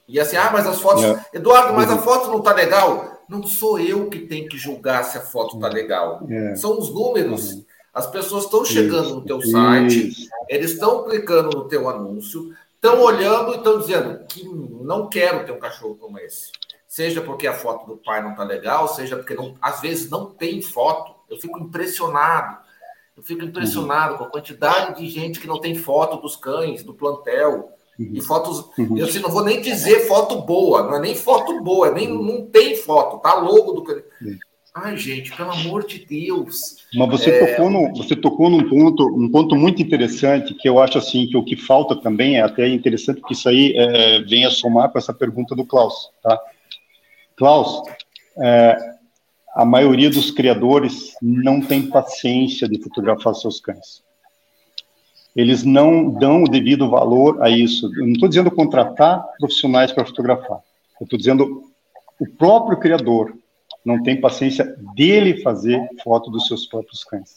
E 0.08 0.18
assim, 0.20 0.36
ah, 0.36 0.50
mas 0.52 0.66
as 0.66 0.80
fotos. 0.80 1.02
Yeah. 1.02 1.26
Eduardo, 1.32 1.74
mas 1.74 1.88
uhum. 1.88 1.96
a 1.96 1.98
foto 1.98 2.30
não 2.30 2.38
está 2.38 2.52
legal. 2.52 3.22
Não 3.28 3.42
sou 3.44 3.78
eu 3.78 4.10
que 4.10 4.20
tenho 4.20 4.48
que 4.48 4.58
julgar 4.58 5.04
se 5.04 5.16
a 5.16 5.20
foto 5.20 5.56
está 5.56 5.68
legal. 5.68 6.20
Yeah. 6.28 6.56
São 6.56 6.78
os 6.78 6.92
números. 6.92 7.52
Uhum. 7.52 7.64
As 7.94 8.06
pessoas 8.06 8.44
estão 8.44 8.64
chegando 8.64 9.06
Isso. 9.06 9.14
no 9.16 9.24
teu 9.24 9.42
site, 9.42 10.08
Isso. 10.08 10.28
eles 10.48 10.72
estão 10.72 11.04
clicando 11.04 11.54
no 11.54 11.68
teu 11.68 11.90
anúncio, 11.90 12.54
estão 12.74 13.02
olhando 13.02 13.52
e 13.52 13.56
estão 13.58 13.78
dizendo 13.78 14.24
que 14.26 14.48
não 14.48 15.10
quero 15.10 15.44
ter 15.44 15.52
um 15.52 15.58
cachorro 15.58 15.96
como 15.96 16.18
esse. 16.18 16.50
Seja 16.88 17.20
porque 17.20 17.46
a 17.46 17.52
foto 17.52 17.86
do 17.86 17.96
pai 17.98 18.22
não 18.22 18.30
está 18.30 18.44
legal, 18.44 18.88
seja 18.88 19.16
porque 19.16 19.34
não, 19.34 19.56
às 19.60 19.80
vezes 19.80 20.08
não 20.08 20.26
tem 20.26 20.62
foto. 20.62 21.14
Eu 21.28 21.38
fico 21.38 21.58
impressionado. 21.58 22.58
Eu 23.14 23.22
fico 23.22 23.44
impressionado 23.44 24.12
uhum. 24.12 24.18
com 24.18 24.24
a 24.24 24.30
quantidade 24.30 24.98
de 24.98 25.08
gente 25.08 25.38
que 25.38 25.46
não 25.46 25.60
tem 25.60 25.74
foto 25.74 26.16
dos 26.16 26.34
cães, 26.34 26.82
do 26.82 26.94
plantel. 26.94 27.70
Uhum. 27.98 28.10
E 28.14 28.20
fotos. 28.20 28.70
Uhum. 28.78 28.96
Eu 28.96 29.06
assim, 29.06 29.20
não 29.20 29.30
vou 29.30 29.44
nem 29.44 29.60
dizer 29.60 30.06
foto 30.06 30.42
boa, 30.42 30.82
não 30.82 30.96
é 30.96 31.00
nem 31.00 31.14
foto 31.14 31.62
boa, 31.62 31.90
nem, 31.90 32.10
uhum. 32.10 32.22
não 32.22 32.46
tem 32.46 32.76
foto, 32.76 33.18
tá 33.18 33.34
logo 33.34 33.72
do. 33.72 34.02
Ai, 34.74 34.96
gente, 34.96 35.36
pelo 35.36 35.50
amor 35.50 35.86
de 35.86 35.98
Deus. 36.06 36.78
Mas 36.94 37.10
você 37.10 37.30
é... 37.30 37.46
tocou 37.46 37.70
no, 37.70 37.94
você 37.94 38.16
tocou 38.16 38.48
num 38.48 38.68
ponto, 38.70 39.06
um 39.06 39.30
ponto 39.30 39.54
muito 39.54 39.82
interessante 39.82 40.54
que 40.54 40.66
eu 40.66 40.78
acho 40.78 40.96
assim 40.96 41.26
que 41.26 41.36
o 41.36 41.44
que 41.44 41.56
falta 41.56 41.94
também 41.94 42.38
é 42.38 42.42
até 42.42 42.66
interessante 42.66 43.20
que 43.20 43.34
isso 43.34 43.48
aí 43.50 43.74
é, 43.76 44.22
vem 44.22 44.46
a 44.46 44.50
somar 44.50 44.90
com 44.90 44.96
essa 44.96 45.12
pergunta 45.12 45.54
do 45.54 45.66
Klaus, 45.66 46.10
tá? 46.22 46.40
Klaus, 47.36 47.82
é, 48.38 48.76
a 49.54 49.64
maioria 49.66 50.08
dos 50.08 50.30
criadores 50.30 51.12
não 51.20 51.60
tem 51.60 51.88
paciência 51.88 52.66
de 52.66 52.82
fotografar 52.82 53.34
seus 53.34 53.60
cães. 53.60 54.02
Eles 55.34 55.64
não 55.64 56.10
dão 56.10 56.44
o 56.44 56.48
devido 56.48 56.90
valor 56.90 57.42
a 57.42 57.48
isso. 57.48 57.86
Eu 57.94 58.06
não 58.06 58.12
estou 58.12 58.28
dizendo 58.28 58.50
contratar 58.50 59.24
profissionais 59.38 59.90
para 59.90 60.04
fotografar. 60.04 60.60
Eu 61.00 61.04
estou 61.04 61.18
dizendo 61.18 61.62
o 62.20 62.26
próprio 62.26 62.78
criador 62.78 63.34
não 63.84 64.02
tem 64.02 64.20
paciência 64.20 64.76
dele 64.94 65.42
fazer 65.42 65.80
foto 66.04 66.30
dos 66.30 66.46
seus 66.46 66.66
próprios 66.66 67.02
cães. 67.02 67.36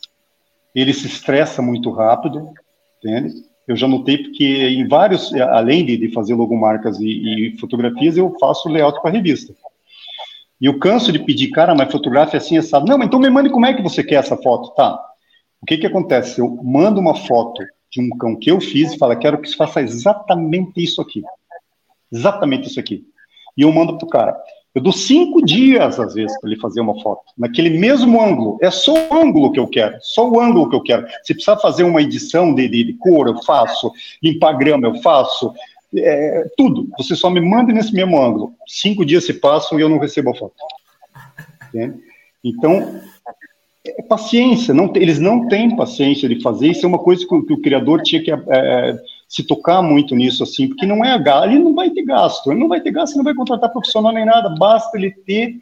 Ele 0.75 0.93
se 0.93 1.07
estressa 1.07 1.61
muito 1.61 1.89
rápido, 1.89 2.49
entende? 2.99 3.33
Eu 3.67 3.75
já 3.75 3.87
notei 3.87 4.19
porque 4.19 4.45
em 4.45 4.87
vários, 4.87 5.33
além 5.33 5.85
de, 5.85 6.11
fazer 6.11 6.35
logomarcas 6.35 6.99
e, 6.99 7.53
e 7.53 7.57
fotografias, 7.57 8.15
eu 8.15 8.35
faço 8.39 8.69
layout 8.69 9.01
para 9.01 9.09
revista. 9.11 9.55
E 10.61 10.67
eu 10.67 10.77
canso 10.77 11.11
de 11.11 11.19
pedir, 11.19 11.49
cara, 11.49 11.73
mas 11.73 11.91
fotografe 11.91 12.37
assim, 12.37 12.61
sabe? 12.61 12.87
Não, 12.87 12.97
mas 12.97 13.07
então 13.07 13.19
me 13.19 13.29
mande 13.29 13.49
como 13.49 13.65
é 13.65 13.73
que 13.73 13.81
você 13.81 14.03
quer 14.03 14.15
essa 14.15 14.37
foto, 14.37 14.69
tá? 14.75 15.03
O 15.61 15.65
que 15.65 15.77
que 15.77 15.87
acontece? 15.87 16.39
Eu 16.39 16.59
mando 16.63 17.01
uma 17.01 17.15
foto 17.15 17.63
de 17.95 18.01
um 18.01 18.09
cão 18.17 18.35
que 18.35 18.51
eu 18.51 18.59
fiz 18.59 18.93
e 18.93 18.97
falo, 18.97 19.17
quero 19.17 19.41
que 19.41 19.49
você 19.49 19.55
faça 19.55 19.81
exatamente 19.81 20.83
isso 20.83 21.01
aqui. 21.01 21.23
Exatamente 22.11 22.67
isso 22.67 22.79
aqui. 22.79 23.05
E 23.57 23.61
eu 23.61 23.71
mando 23.71 23.97
pro 23.97 24.07
cara. 24.07 24.35
Eu 24.73 24.81
dou 24.81 24.91
cinco 24.91 25.41
dias, 25.43 25.97
às 25.97 26.13
vezes, 26.13 26.37
para 26.41 26.49
ele 26.49 26.59
fazer 26.59 26.81
uma 26.81 27.01
foto. 27.01 27.23
Naquele 27.37 27.69
mesmo 27.69 28.21
ângulo. 28.21 28.57
É 28.61 28.69
só 28.69 28.93
o 28.93 29.13
ângulo 29.13 29.53
que 29.53 29.59
eu 29.59 29.67
quero. 29.67 29.97
Só 30.01 30.29
o 30.29 30.37
ângulo 30.37 30.69
que 30.69 30.75
eu 30.75 30.81
quero. 30.81 31.07
Se 31.23 31.33
precisar 31.33 31.55
fazer 31.57 31.83
uma 31.83 32.01
edição 32.01 32.53
de, 32.53 32.67
de, 32.67 32.83
de 32.83 32.93
cor, 32.95 33.27
eu 33.27 33.41
faço. 33.43 33.89
Limpar 34.21 34.57
grama, 34.57 34.87
eu 34.87 34.95
faço. 34.95 35.53
É, 35.95 36.51
tudo. 36.57 36.89
Você 36.97 37.15
só 37.15 37.29
me 37.29 37.39
manda 37.39 37.71
nesse 37.71 37.93
mesmo 37.93 38.21
ângulo. 38.21 38.53
Cinco 38.67 39.05
dias 39.05 39.25
se 39.25 39.33
passam 39.35 39.79
e 39.79 39.81
eu 39.81 39.87
não 39.87 39.97
recebo 39.97 40.31
a 40.31 40.35
foto. 40.35 40.55
Entende? 41.69 42.03
Então, 42.43 42.99
é 43.87 44.01
paciência. 44.01 44.73
Não, 44.73 44.91
eles 44.95 45.19
não 45.19 45.47
têm 45.47 45.75
paciência 45.75 46.27
de 46.27 46.41
fazer. 46.41 46.69
Isso 46.69 46.85
é 46.85 46.89
uma 46.89 46.99
coisa 46.99 47.25
que, 47.27 47.41
que 47.43 47.53
o 47.53 47.61
criador 47.61 48.01
tinha 48.01 48.21
que... 48.21 48.31
É, 48.31 48.99
se 49.27 49.43
tocar 49.43 49.81
muito 49.81 50.15
nisso, 50.15 50.43
assim, 50.43 50.67
porque 50.67 50.85
não 50.85 51.03
é 51.03 51.17
gasto, 51.21 51.49
ele 51.49 51.59
não 51.59 51.73
vai 51.73 51.89
ter 51.89 52.03
gasto, 52.03 52.51
ele 52.51 52.59
não 52.59 52.67
vai 52.67 52.79
ter 52.79 52.91
gasto, 52.91 53.15
não 53.15 53.23
vai 53.23 53.33
contratar 53.33 53.71
profissional 53.71 54.13
nem 54.13 54.23
nada, 54.23 54.49
basta 54.49 54.95
ele 54.97 55.11
ter 55.11 55.57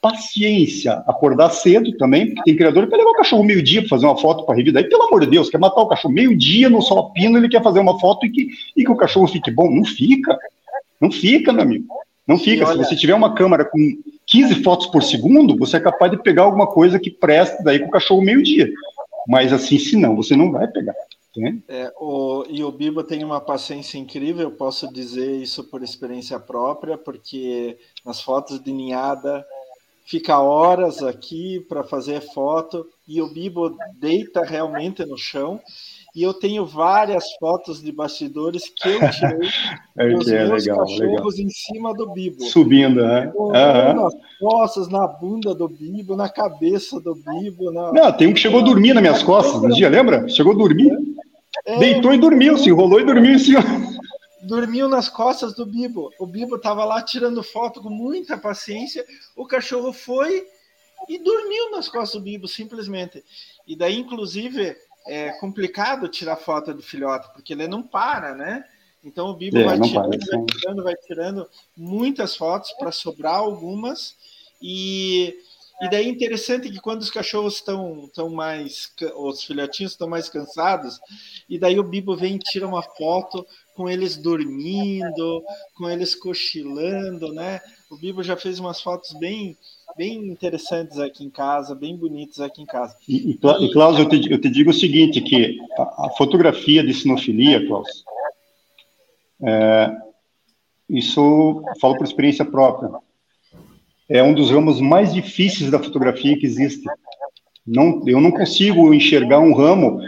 paciência, 0.00 0.92
acordar 1.06 1.50
cedo 1.50 1.96
também, 1.96 2.26
porque 2.26 2.42
tem 2.42 2.56
criador 2.56 2.88
que 2.88 2.96
levar 2.96 3.10
o 3.10 3.16
cachorro 3.16 3.44
meio-dia 3.44 3.82
para 3.82 3.90
fazer 3.90 4.06
uma 4.06 4.16
foto 4.16 4.44
para 4.44 4.54
revista, 4.54 4.78
aí, 4.78 4.88
pelo 4.88 5.02
amor 5.04 5.20
de 5.22 5.26
Deus, 5.26 5.50
quer 5.50 5.58
matar 5.58 5.80
o 5.80 5.88
cachorro 5.88 6.14
meio-dia 6.14 6.70
no 6.70 6.80
sol 6.80 7.10
pino, 7.12 7.36
ele 7.36 7.48
quer 7.48 7.62
fazer 7.62 7.80
uma 7.80 7.98
foto 7.98 8.24
e 8.24 8.30
que, 8.30 8.48
e 8.76 8.84
que 8.84 8.90
o 8.90 8.96
cachorro 8.96 9.26
fique 9.26 9.50
bom, 9.50 9.70
não 9.70 9.84
fica, 9.84 10.38
não 11.00 11.10
fica, 11.10 11.52
meu 11.52 11.62
amigo, 11.62 11.86
não 12.26 12.38
fica, 12.38 12.66
olha... 12.66 12.84
se 12.84 12.90
você 12.90 12.96
tiver 12.96 13.14
uma 13.14 13.34
câmera 13.34 13.64
com 13.64 13.78
15 14.26 14.62
fotos 14.62 14.86
por 14.86 15.02
segundo, 15.02 15.56
você 15.56 15.76
é 15.76 15.80
capaz 15.80 16.12
de 16.12 16.22
pegar 16.22 16.42
alguma 16.42 16.66
coisa 16.66 16.98
que 16.98 17.10
presta 17.10 17.62
daí 17.62 17.78
com 17.78 17.86
o 17.86 17.90
cachorro 17.90 18.22
meio-dia, 18.22 18.70
mas 19.26 19.52
assim, 19.52 19.78
se 19.78 19.96
não, 19.96 20.16
você 20.16 20.36
não 20.36 20.52
vai 20.52 20.68
pegar. 20.68 20.94
É, 21.68 21.92
o, 22.00 22.44
e 22.48 22.64
o 22.64 22.72
Biba 22.72 23.04
tem 23.04 23.22
uma 23.22 23.40
paciência 23.40 23.98
incrível, 23.98 24.42
eu 24.42 24.50
posso 24.50 24.92
dizer 24.92 25.30
isso 25.36 25.64
por 25.64 25.82
experiência 25.82 26.40
própria, 26.40 26.98
porque 26.98 27.78
nas 28.04 28.20
fotos 28.20 28.60
de 28.62 28.72
ninhada 28.72 29.46
fica 30.04 30.40
horas 30.40 31.04
aqui 31.04 31.60
para 31.68 31.84
fazer 31.84 32.20
foto 32.20 32.84
e 33.06 33.22
o 33.22 33.28
Bibo 33.28 33.76
deita 33.94 34.42
realmente 34.42 35.04
no 35.04 35.16
chão. 35.16 35.60
E 36.14 36.22
eu 36.22 36.34
tenho 36.34 36.66
várias 36.66 37.24
fotos 37.38 37.80
de 37.80 37.92
bastidores 37.92 38.64
que 38.68 38.88
eu 38.88 38.98
tirei 39.10 39.48
é, 39.96 40.08
dos 40.10 40.28
é, 40.28 40.46
meus 40.46 40.64
legal, 40.64 40.78
cachorros 40.80 41.36
legal. 41.36 41.46
em 41.46 41.50
cima 41.50 41.94
do 41.94 42.10
Bibo. 42.10 42.42
Subindo, 42.44 43.02
né? 43.06 43.32
Uhum. 43.34 43.52
Nas 43.52 44.14
costas, 44.40 44.88
na 44.88 45.06
bunda 45.06 45.54
do 45.54 45.68
Bibo, 45.68 46.16
na 46.16 46.28
cabeça 46.28 47.00
do 47.00 47.14
Bibo. 47.14 47.70
Na... 47.70 47.92
Não, 47.92 48.12
tem 48.12 48.28
um 48.28 48.34
que 48.34 48.40
chegou 48.40 48.60
a 48.60 48.64
dormir 48.64 48.92
nas 48.92 49.02
minhas 49.02 49.22
costas 49.22 49.62
um 49.62 49.68
dia, 49.68 49.88
lembra? 49.88 50.28
Chegou 50.28 50.52
a 50.52 50.56
dormir. 50.56 50.90
É, 51.64 51.78
Deitou 51.78 52.12
e 52.12 52.18
dormiu, 52.18 52.56
se 52.58 52.68
enrolou 52.68 53.00
e 53.00 53.04
dormiu 53.04 53.34
em 53.34 53.38
cima. 53.38 53.60
Dormiu 54.42 54.88
nas 54.88 55.08
costas 55.08 55.54
do 55.54 55.66
Bibo. 55.66 56.10
O 56.18 56.26
Bibo 56.26 56.56
estava 56.56 56.84
lá 56.84 57.02
tirando 57.02 57.42
foto 57.42 57.80
com 57.80 57.90
muita 57.90 58.38
paciência. 58.38 59.04
O 59.36 59.46
cachorro 59.46 59.92
foi 59.92 60.44
e 61.08 61.18
dormiu 61.18 61.70
nas 61.70 61.88
costas 61.88 62.20
do 62.20 62.24
Bibo, 62.24 62.48
simplesmente. 62.48 63.22
E 63.66 63.76
daí, 63.76 63.98
inclusive, 63.98 64.76
é 65.06 65.30
complicado 65.38 66.08
tirar 66.08 66.36
foto 66.36 66.74
do 66.74 66.82
filhote, 66.82 67.28
porque 67.32 67.52
ele 67.52 67.68
não 67.68 67.82
para, 67.82 68.34
né? 68.34 68.64
Então 69.02 69.28
o 69.28 69.34
Bibo 69.34 69.58
é, 69.58 69.64
vai, 69.64 69.80
tirando, 69.80 70.08
vai 70.08 70.44
tirando, 70.46 70.82
vai 70.82 70.96
tirando 70.96 71.50
muitas 71.76 72.36
fotos 72.36 72.72
para 72.72 72.92
sobrar 72.92 73.36
algumas. 73.36 74.14
E 74.60 75.34
e 75.80 75.88
daí 75.88 76.06
é 76.06 76.10
interessante 76.10 76.70
que 76.70 76.78
quando 76.78 77.00
os 77.00 77.10
cachorros 77.10 77.54
estão 77.54 78.04
estão 78.04 78.28
mais, 78.28 78.92
os 79.16 79.42
filhotinhos 79.42 79.92
estão 79.92 80.06
mais 80.06 80.28
cansados, 80.28 81.00
e 81.48 81.58
daí 81.58 81.78
o 81.78 81.84
Bibo 81.84 82.14
vem 82.14 82.36
e 82.36 82.38
tira 82.38 82.68
uma 82.68 82.82
foto 82.82 83.46
com 83.80 83.88
eles 83.88 84.18
dormindo, 84.18 85.42
com 85.74 85.88
eles 85.88 86.14
cochilando, 86.14 87.32
né? 87.32 87.62
O 87.90 87.96
Bibo 87.96 88.22
já 88.22 88.36
fez 88.36 88.60
umas 88.60 88.82
fotos 88.82 89.18
bem 89.18 89.56
bem 89.96 90.28
interessantes 90.28 90.98
aqui 90.98 91.24
em 91.24 91.30
casa, 91.30 91.74
bem 91.74 91.96
bonitas 91.96 92.40
aqui 92.40 92.60
em 92.60 92.66
casa. 92.66 92.94
E, 93.08 93.30
e, 93.30 93.32
e 93.32 93.72
Klaus, 93.72 93.98
eu 93.98 94.06
te, 94.06 94.30
eu 94.30 94.38
te 94.38 94.50
digo 94.50 94.68
o 94.68 94.74
seguinte, 94.74 95.22
que 95.22 95.58
a, 95.78 96.06
a 96.06 96.10
fotografia 96.10 96.84
de 96.84 96.92
sinofilia, 96.92 97.66
Klaus, 97.66 98.04
é, 99.42 99.90
isso 100.90 101.64
falo 101.80 101.96
por 101.96 102.04
experiência 102.04 102.44
própria 102.44 102.90
é 104.10 104.22
um 104.22 104.34
dos 104.34 104.50
ramos 104.50 104.78
mais 104.78 105.14
difíceis 105.14 105.70
da 105.70 105.78
fotografia 105.78 106.38
que 106.38 106.44
existe. 106.44 106.84
Não, 107.66 108.02
eu 108.06 108.20
não 108.20 108.30
consigo 108.30 108.92
enxergar 108.92 109.38
um 109.38 109.54
ramo 109.54 110.00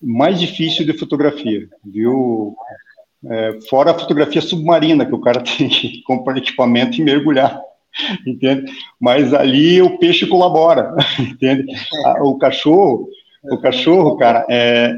mais 0.00 0.38
difícil 0.38 0.86
de 0.86 0.92
fotografia, 0.92 1.68
viu? 1.84 2.54
É, 3.24 3.58
fora 3.68 3.90
a 3.90 3.98
fotografia 3.98 4.40
submarina, 4.40 5.06
que 5.06 5.14
o 5.14 5.20
cara 5.20 5.42
tem 5.44 5.68
que 5.68 6.02
comprar 6.02 6.36
equipamento 6.36 7.00
e 7.00 7.04
mergulhar, 7.04 7.60
entende? 8.26 8.70
Mas 9.00 9.32
ali 9.32 9.80
o 9.80 9.98
peixe 9.98 10.26
colabora, 10.26 10.94
entende? 11.18 11.66
O 12.20 12.36
cachorro, 12.38 13.08
o 13.44 13.58
cachorro, 13.58 14.16
cara, 14.16 14.46
é, 14.48 14.94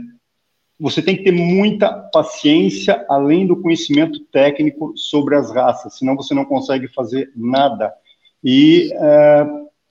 você 0.80 1.02
tem 1.02 1.16
que 1.16 1.24
ter 1.24 1.32
muita 1.32 1.92
paciência, 2.12 3.04
além 3.08 3.46
do 3.46 3.60
conhecimento 3.60 4.20
técnico 4.26 4.92
sobre 4.96 5.34
as 5.34 5.52
raças, 5.52 5.98
senão 5.98 6.14
você 6.14 6.34
não 6.34 6.44
consegue 6.44 6.86
fazer 6.88 7.32
nada. 7.34 7.92
E 8.44 8.90
é, 8.94 9.46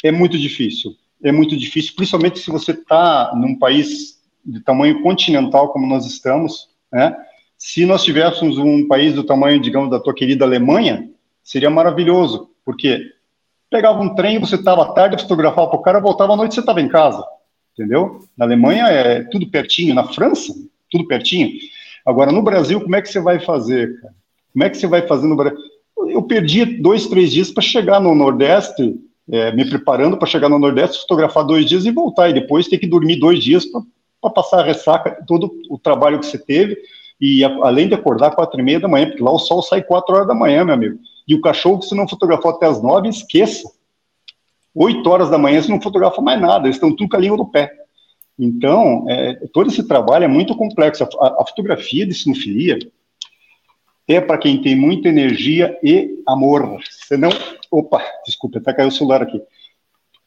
é 0.05 0.11
muito 0.11 0.37
difícil. 0.37 0.91
É 1.21 1.31
muito 1.31 1.57
difícil, 1.57 1.93
principalmente 1.95 2.39
se 2.39 2.49
você 2.49 2.71
está 2.71 3.33
num 3.35 3.57
país 3.57 4.21
de 4.45 4.61
tamanho 4.61 5.01
continental 5.01 5.73
como 5.73 5.85
nós 5.85 6.05
estamos, 6.05 6.69
né? 6.91 7.15
Se 7.57 7.85
nós 7.85 8.03
tivéssemos 8.03 8.57
um 8.57 8.87
país 8.87 9.13
do 9.13 9.23
tamanho, 9.23 9.59
digamos, 9.59 9.89
da 9.89 9.99
tua 9.99 10.13
querida 10.13 10.45
Alemanha, 10.45 11.09
seria 11.43 11.69
maravilhoso, 11.69 12.49
porque 12.63 13.01
pegava 13.69 14.01
um 14.01 14.13
trem, 14.13 14.39
você 14.39 14.55
estava 14.55 14.83
à 14.83 14.93
tarde, 14.93 15.21
fotografava 15.21 15.67
para 15.69 15.79
o 15.79 15.81
cara, 15.81 15.99
voltava 15.99 16.33
à 16.33 16.35
noite, 16.35 16.53
você 16.53 16.59
estava 16.59 16.81
em 16.81 16.87
casa, 16.87 17.23
entendeu? 17.73 18.21
Na 18.37 18.45
Alemanha 18.45 18.85
é 18.87 19.23
tudo 19.23 19.49
pertinho, 19.49 19.95
na 19.95 20.03
França, 20.03 20.53
tudo 20.89 21.07
pertinho. 21.07 21.49
Agora, 22.05 22.31
no 22.31 22.41
Brasil, 22.41 22.79
como 22.79 22.95
é 22.95 23.01
que 23.01 23.09
você 23.09 23.19
vai 23.19 23.39
fazer, 23.39 23.99
cara? 24.01 24.13
Como 24.53 24.63
é 24.63 24.69
que 24.69 24.77
você 24.77 24.87
vai 24.87 25.05
fazer 25.05 25.27
no 25.27 25.35
Brasil? 25.35 25.59
eu 26.09 26.21
perdi 26.23 26.65
dois, 26.65 27.07
três 27.07 27.31
dias 27.31 27.51
para 27.51 27.63
chegar 27.63 27.99
no 27.99 28.13
Nordeste, 28.13 28.95
é, 29.29 29.51
me 29.51 29.67
preparando 29.69 30.17
para 30.17 30.27
chegar 30.27 30.49
no 30.49 30.59
Nordeste, 30.59 31.01
fotografar 31.01 31.43
dois 31.43 31.65
dias 31.65 31.85
e 31.85 31.91
voltar, 31.91 32.29
e 32.29 32.33
depois 32.33 32.67
ter 32.67 32.77
que 32.77 32.87
dormir 32.87 33.17
dois 33.17 33.43
dias 33.43 33.65
para 33.65 34.31
passar 34.31 34.59
a 34.59 34.63
ressaca, 34.63 35.23
todo 35.27 35.51
o 35.69 35.77
trabalho 35.77 36.19
que 36.19 36.25
você 36.25 36.37
teve, 36.37 36.77
e 37.19 37.43
a, 37.43 37.47
além 37.63 37.87
de 37.87 37.95
acordar 37.95 38.31
quatro 38.31 38.59
e 38.59 38.63
meia 38.63 38.79
da 38.79 38.87
manhã, 38.87 39.07
porque 39.07 39.23
lá 39.23 39.31
o 39.31 39.39
sol 39.39 39.61
sai 39.61 39.81
quatro 39.81 40.15
horas 40.15 40.27
da 40.27 40.35
manhã, 40.35 40.63
meu 40.63 40.73
amigo. 40.73 40.99
E 41.27 41.35
o 41.35 41.41
cachorro, 41.41 41.81
você 41.81 41.95
não 41.95 42.07
fotografou 42.07 42.51
até 42.51 42.67
as 42.67 42.81
nove, 42.81 43.09
esqueça. 43.09 43.69
Oito 44.73 45.09
horas 45.09 45.29
da 45.29 45.37
manhã 45.37 45.61
você 45.61 45.69
não 45.69 45.81
fotografa 45.81 46.21
mais 46.21 46.39
nada, 46.39 46.67
eles 46.67 46.75
estão 46.75 46.95
tudo 46.95 47.09
com 47.09 47.17
a 47.17 47.19
língua 47.19 47.37
do 47.37 47.45
pé. 47.45 47.71
Então, 48.37 49.05
é, 49.09 49.33
todo 49.51 49.69
esse 49.69 49.83
trabalho 49.83 50.25
é 50.25 50.27
muito 50.27 50.55
complexo. 50.55 51.03
A, 51.03 51.41
a 51.41 51.45
fotografia 51.45 52.05
de 52.05 52.13
sinofilia, 52.13 52.77
é 54.07 54.21
para 54.21 54.37
quem 54.37 54.61
tem 54.61 54.75
muita 54.75 55.09
energia 55.09 55.77
e 55.83 56.21
amor. 56.25 56.79
Senão, 57.07 57.29
opa, 57.69 58.01
desculpa, 58.25 58.59
até 58.59 58.73
caiu 58.73 58.87
o 58.87 58.91
celular 58.91 59.21
aqui. 59.21 59.41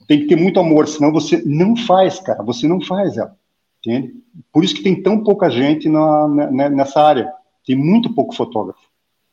Tem 0.06 0.20
que 0.20 0.26
ter 0.26 0.36
muito 0.36 0.60
amor, 0.60 0.86
senão 0.86 1.10
você 1.10 1.42
não 1.46 1.76
faz, 1.76 2.20
cara, 2.20 2.42
você 2.42 2.66
não 2.66 2.80
faz 2.80 3.16
ela, 3.16 3.34
entende? 3.80 4.14
Por 4.52 4.64
isso 4.64 4.74
que 4.74 4.82
tem 4.82 5.02
tão 5.02 5.24
pouca 5.24 5.50
gente 5.50 5.88
na, 5.88 6.28
na, 6.28 6.68
nessa 6.70 7.02
área, 7.02 7.32
tem 7.66 7.74
muito 7.74 8.14
pouco 8.14 8.34
fotógrafo, 8.34 8.80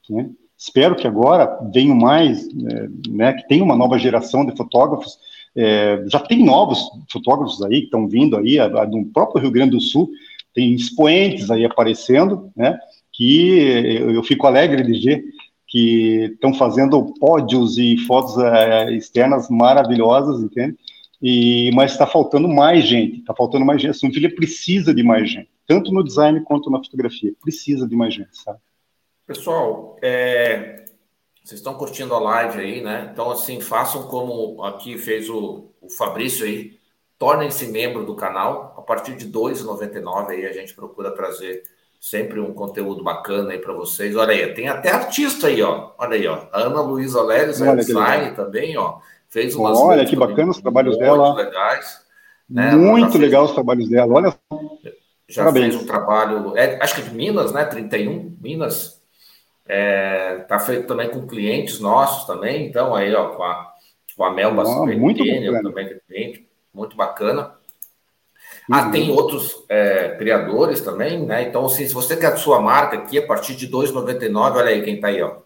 né? 0.10 0.30
Espero 0.58 0.96
que 0.96 1.06
agora 1.06 1.60
venham 1.72 1.96
mais, 1.96 2.48
é, 2.48 2.90
né, 3.10 3.34
que 3.34 3.48
tenha 3.48 3.64
uma 3.64 3.76
nova 3.76 4.00
geração 4.00 4.44
de 4.46 4.56
fotógrafos 4.56 5.20
É, 5.60 6.04
já 6.08 6.20
tem 6.20 6.44
novos 6.46 6.80
fotógrafos 7.12 7.64
aí 7.64 7.80
que 7.80 7.86
estão 7.86 8.08
vindo 8.08 8.38
aí, 8.38 8.58
do 8.92 9.06
próprio 9.12 9.42
Rio 9.42 9.52
Grande 9.52 9.72
do 9.72 9.82
Sul, 9.82 10.08
tem 10.54 10.74
expoentes 10.76 11.50
aí 11.50 11.66
aparecendo, 11.66 12.52
né? 12.56 12.78
Que 13.12 13.58
eu, 14.00 14.12
eu 14.12 14.24
fico 14.24 14.46
alegre 14.46 14.84
de 14.84 15.00
ver 15.04 15.24
que 15.68 16.32
estão 16.34 16.54
fazendo 16.54 17.14
pódios 17.20 17.78
e 17.78 17.98
fotos 18.06 18.38
é, 18.38 18.92
externas 18.94 19.50
maravilhosas, 19.50 20.44
entende? 20.44 20.78
E, 21.22 21.72
mas 21.74 21.92
está 21.92 22.06
faltando 22.06 22.48
mais 22.48 22.86
gente, 22.86 23.20
está 23.20 23.34
faltando 23.34 23.66
mais 23.66 23.82
gente. 23.82 23.92
A 23.92 23.94
São 23.94 24.10
precisa 24.36 24.94
de 24.94 25.04
mais 25.04 25.30
gente, 25.30 25.50
tanto 25.66 25.92
no 25.92 26.04
design 26.04 26.42
quanto 26.44 26.70
na 26.70 26.78
fotografia. 26.78 27.34
Precisa 27.42 27.88
de 27.88 27.96
mais 27.96 28.14
gente, 28.14 28.38
sabe? 28.38 28.60
Pessoal, 29.26 29.98
é, 30.02 30.86
vocês 31.44 31.60
estão 31.60 31.74
curtindo 31.76 32.14
a 32.14 32.20
live 32.20 32.60
aí, 32.60 32.82
né? 32.82 33.10
Então, 33.12 33.32
assim, 33.32 33.60
façam 33.60 34.04
como 34.04 34.64
aqui 34.64 34.98
fez 34.98 35.30
o, 35.30 35.72
o 35.82 35.90
Fabrício 35.90 36.46
aí, 36.46 36.78
tornem-se 37.18 37.68
membro 37.68 38.06
do 38.06 38.16
canal. 38.16 38.76
A 38.78 38.82
partir 38.82 39.16
de 39.16 39.26
R$ 39.26 39.32
2,99 39.32 40.30
aí 40.30 40.46
a 40.46 40.54
gente 40.54 40.74
procura 40.74 41.12
trazer 41.12 41.64
sempre 42.00 42.40
um 42.40 42.54
conteúdo 42.54 43.04
bacana 43.04 43.52
aí 43.52 43.60
para 43.60 43.74
vocês. 43.74 44.16
Olha 44.16 44.32
aí, 44.32 44.54
tem 44.54 44.68
até 44.68 44.92
artista 44.92 45.48
aí, 45.48 45.62
ó. 45.62 45.92
Olha 45.98 46.16
aí, 46.16 46.28
ó. 46.28 46.48
Ana 46.54 46.82
Luísa 46.82 47.22
Leles, 47.24 47.62
é 47.62 47.76
design 47.76 48.36
também, 48.36 48.78
ó. 48.78 49.00
Fez 49.38 49.54
umas 49.54 49.78
Olha 49.78 50.04
que 50.04 50.16
bacana 50.16 50.50
os 50.50 50.60
trabalhos 50.60 50.98
dela. 50.98 51.36
legais. 51.36 52.02
Né? 52.50 52.72
Muito 52.72 53.20
legal 53.20 53.46
os 53.46 53.52
trabalhos 53.52 53.88
dela. 53.88 54.12
Olha 54.12 54.36
Já 55.30 55.44
Parabéns. 55.44 55.76
fez 55.76 55.84
um 55.84 55.86
trabalho, 55.86 56.58
é, 56.58 56.82
acho 56.82 56.96
que 56.96 57.04
de 57.04 57.14
Minas, 57.14 57.52
né? 57.52 57.64
31 57.64 58.36
Minas. 58.42 59.00
É, 59.68 60.38
tá 60.48 60.58
feito 60.58 60.88
também 60.88 61.10
com 61.10 61.28
clientes 61.28 61.80
nossos 61.80 62.26
também. 62.26 62.66
Então, 62.66 62.96
aí, 62.96 63.14
ó, 63.14 63.28
com 63.30 63.44
a, 63.44 63.74
com 64.16 64.24
a 64.24 64.34
Mel 64.34 64.50
oh, 64.58 64.88
muito 64.88 65.24
também 65.62 65.88
que 65.88 66.02
cliente, 66.08 66.48
muito 66.74 66.98
bacana. 66.98 67.54
Ah, 68.72 68.86
uhum. 68.86 68.92
tem 68.92 69.12
outros 69.12 69.66
é, 69.70 70.16
criadores 70.18 70.82
também, 70.82 71.24
né? 71.24 71.44
Então, 71.44 71.64
assim, 71.68 71.88
se 71.88 71.94
você 71.94 72.18
quer 72.18 72.34
a 72.34 72.38
sua 72.38 72.60
marca 72.60 72.98
aqui, 72.98 73.20
a 73.20 73.28
partir 73.28 73.56
de 73.56 73.68
R$ 73.68 73.72
2,99, 73.74 74.56
olha 74.56 74.70
aí 74.70 74.82
quem 74.82 75.00
tá 75.00 75.10
aí, 75.10 75.22
ó. 75.22 75.42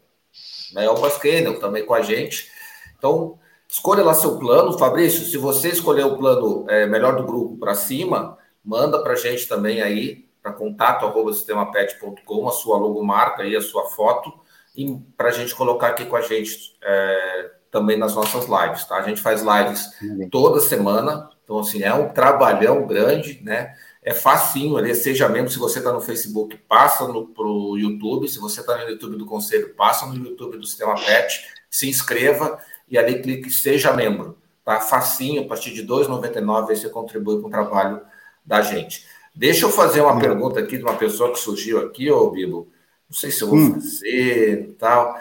Mel 0.74 0.96
Basquenel 0.96 1.60
também 1.60 1.86
com 1.86 1.94
a 1.94 2.02
gente. 2.02 2.50
Então, 2.98 3.38
Escolha 3.72 4.04
lá 4.04 4.14
seu 4.14 4.38
plano. 4.38 4.78
Fabrício, 4.78 5.24
se 5.24 5.38
você 5.38 5.70
escolher 5.70 6.04
o 6.06 6.18
plano 6.18 6.66
é, 6.68 6.86
melhor 6.86 7.16
do 7.16 7.24
grupo 7.24 7.56
para 7.56 7.74
cima, 7.74 8.38
manda 8.62 9.02
para 9.02 9.14
a 9.14 9.16
gente 9.16 9.48
também 9.48 9.82
aí, 9.82 10.26
para 10.44 10.52
contato 10.52 11.06
arroba 11.06 11.32
sistemapet.com, 11.32 12.50
a 12.50 12.52
sua 12.52 12.78
logomarca 12.78 13.46
e 13.46 13.56
a 13.56 13.62
sua 13.62 13.86
foto, 13.86 14.30
e 14.76 15.00
para 15.16 15.30
a 15.30 15.32
gente 15.32 15.56
colocar 15.56 15.88
aqui 15.88 16.04
com 16.04 16.18
a 16.18 16.22
gente 16.22 16.78
é, 16.84 17.52
também 17.72 17.98
nas 17.98 18.14
nossas 18.14 18.46
lives, 18.46 18.84
tá? 18.84 18.98
A 18.98 19.04
gente 19.04 19.22
faz 19.22 19.42
lives 19.42 19.90
toda 20.30 20.60
semana, 20.60 21.30
então 21.42 21.60
assim, 21.60 21.82
é 21.82 21.94
um 21.94 22.10
trabalhão 22.10 22.86
grande, 22.86 23.40
né? 23.42 23.74
É 24.04 24.14
facinho 24.14 24.76
ali, 24.76 24.94
seja 24.96 25.30
mesmo 25.30 25.50
se 25.50 25.58
você 25.58 25.80
está 25.80 25.94
no 25.94 26.02
Facebook, 26.02 26.58
passa 26.68 27.06
para 27.06 27.46
o 27.48 27.78
YouTube, 27.78 28.28
se 28.28 28.38
você 28.38 28.60
está 28.60 28.78
no 28.78 28.90
YouTube 28.90 29.16
do 29.16 29.26
Conselho, 29.26 29.74
passa 29.76 30.06
no 30.08 30.16
YouTube 30.16 30.58
do 30.58 30.66
Sistema 30.66 30.96
Pet, 30.96 31.42
se 31.70 31.88
inscreva 31.88 32.60
e 32.92 32.98
ali 32.98 33.22
clique 33.22 33.50
Seja 33.50 33.94
Membro. 33.94 34.38
Tá 34.64 34.80
facinho, 34.80 35.44
a 35.44 35.48
partir 35.48 35.74
de 35.74 35.82
R$ 35.82 35.88
2,99 35.88 36.68
você 36.68 36.90
contribui 36.90 37.42
com 37.42 37.48
o 37.48 37.52
trabalho 37.52 38.02
da 38.46 38.62
gente. 38.62 39.06
Deixa 39.34 39.66
eu 39.66 39.72
fazer 39.72 40.02
uma 40.02 40.14
hum. 40.14 40.20
pergunta 40.20 40.60
aqui 40.60 40.78
de 40.78 40.84
uma 40.84 40.96
pessoa 40.96 41.32
que 41.32 41.40
surgiu 41.40 41.80
aqui, 41.80 42.12
ô 42.12 42.30
Bibo. 42.30 42.68
Não 43.10 43.18
sei 43.18 43.32
se 43.32 43.42
eu 43.42 43.48
vou 43.48 43.58
hum. 43.58 43.74
fazer 43.74 44.70
e 44.70 44.74
tal. 44.74 45.18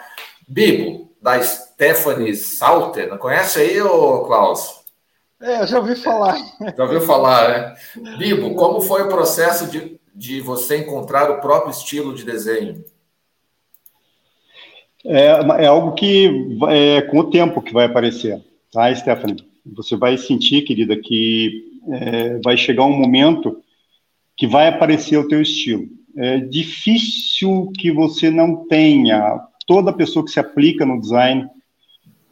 Bibo, 0.47 1.09
da 1.21 1.41
Stephanie 1.41 2.35
Salter, 2.35 3.09
não 3.09 3.17
conhece 3.17 3.59
aí, 3.59 3.81
ô 3.81 4.25
Klaus? 4.25 4.81
É, 5.41 5.61
eu 5.61 5.67
já 5.67 5.79
ouvi 5.79 5.95
falar. 5.95 6.37
Já 6.77 6.83
ouviu 6.83 7.01
falar, 7.01 7.49
né? 7.49 7.75
Bibo, 8.19 8.53
como 8.53 8.79
foi 8.79 9.01
o 9.01 9.07
processo 9.07 9.65
de, 9.67 9.99
de 10.13 10.39
você 10.39 10.77
encontrar 10.77 11.31
o 11.31 11.41
próprio 11.41 11.71
estilo 11.71 12.13
de 12.13 12.23
desenho? 12.23 12.85
É, 15.05 15.63
é 15.63 15.67
algo 15.67 15.93
que 15.93 16.57
é 16.69 17.01
com 17.01 17.19
o 17.19 17.29
tempo 17.29 17.61
que 17.61 17.73
vai 17.73 17.85
aparecer, 17.85 18.41
tá, 18.71 18.93
Stephanie? 18.93 19.43
Você 19.65 19.95
vai 19.95 20.17
sentir, 20.17 20.63
querida, 20.63 20.95
que 20.95 21.79
é, 21.89 22.39
vai 22.43 22.57
chegar 22.57 22.85
um 22.85 22.97
momento 22.97 23.61
que 24.37 24.47
vai 24.47 24.67
aparecer 24.67 25.17
o 25.17 25.27
teu 25.27 25.41
estilo. 25.41 25.87
É 26.15 26.37
difícil 26.37 27.71
que 27.77 27.91
você 27.91 28.29
não 28.29 28.67
tenha. 28.67 29.39
Toda 29.67 29.93
pessoa 29.93 30.25
que 30.25 30.31
se 30.31 30.39
aplica 30.39 30.85
no 30.85 30.99
design 30.99 31.47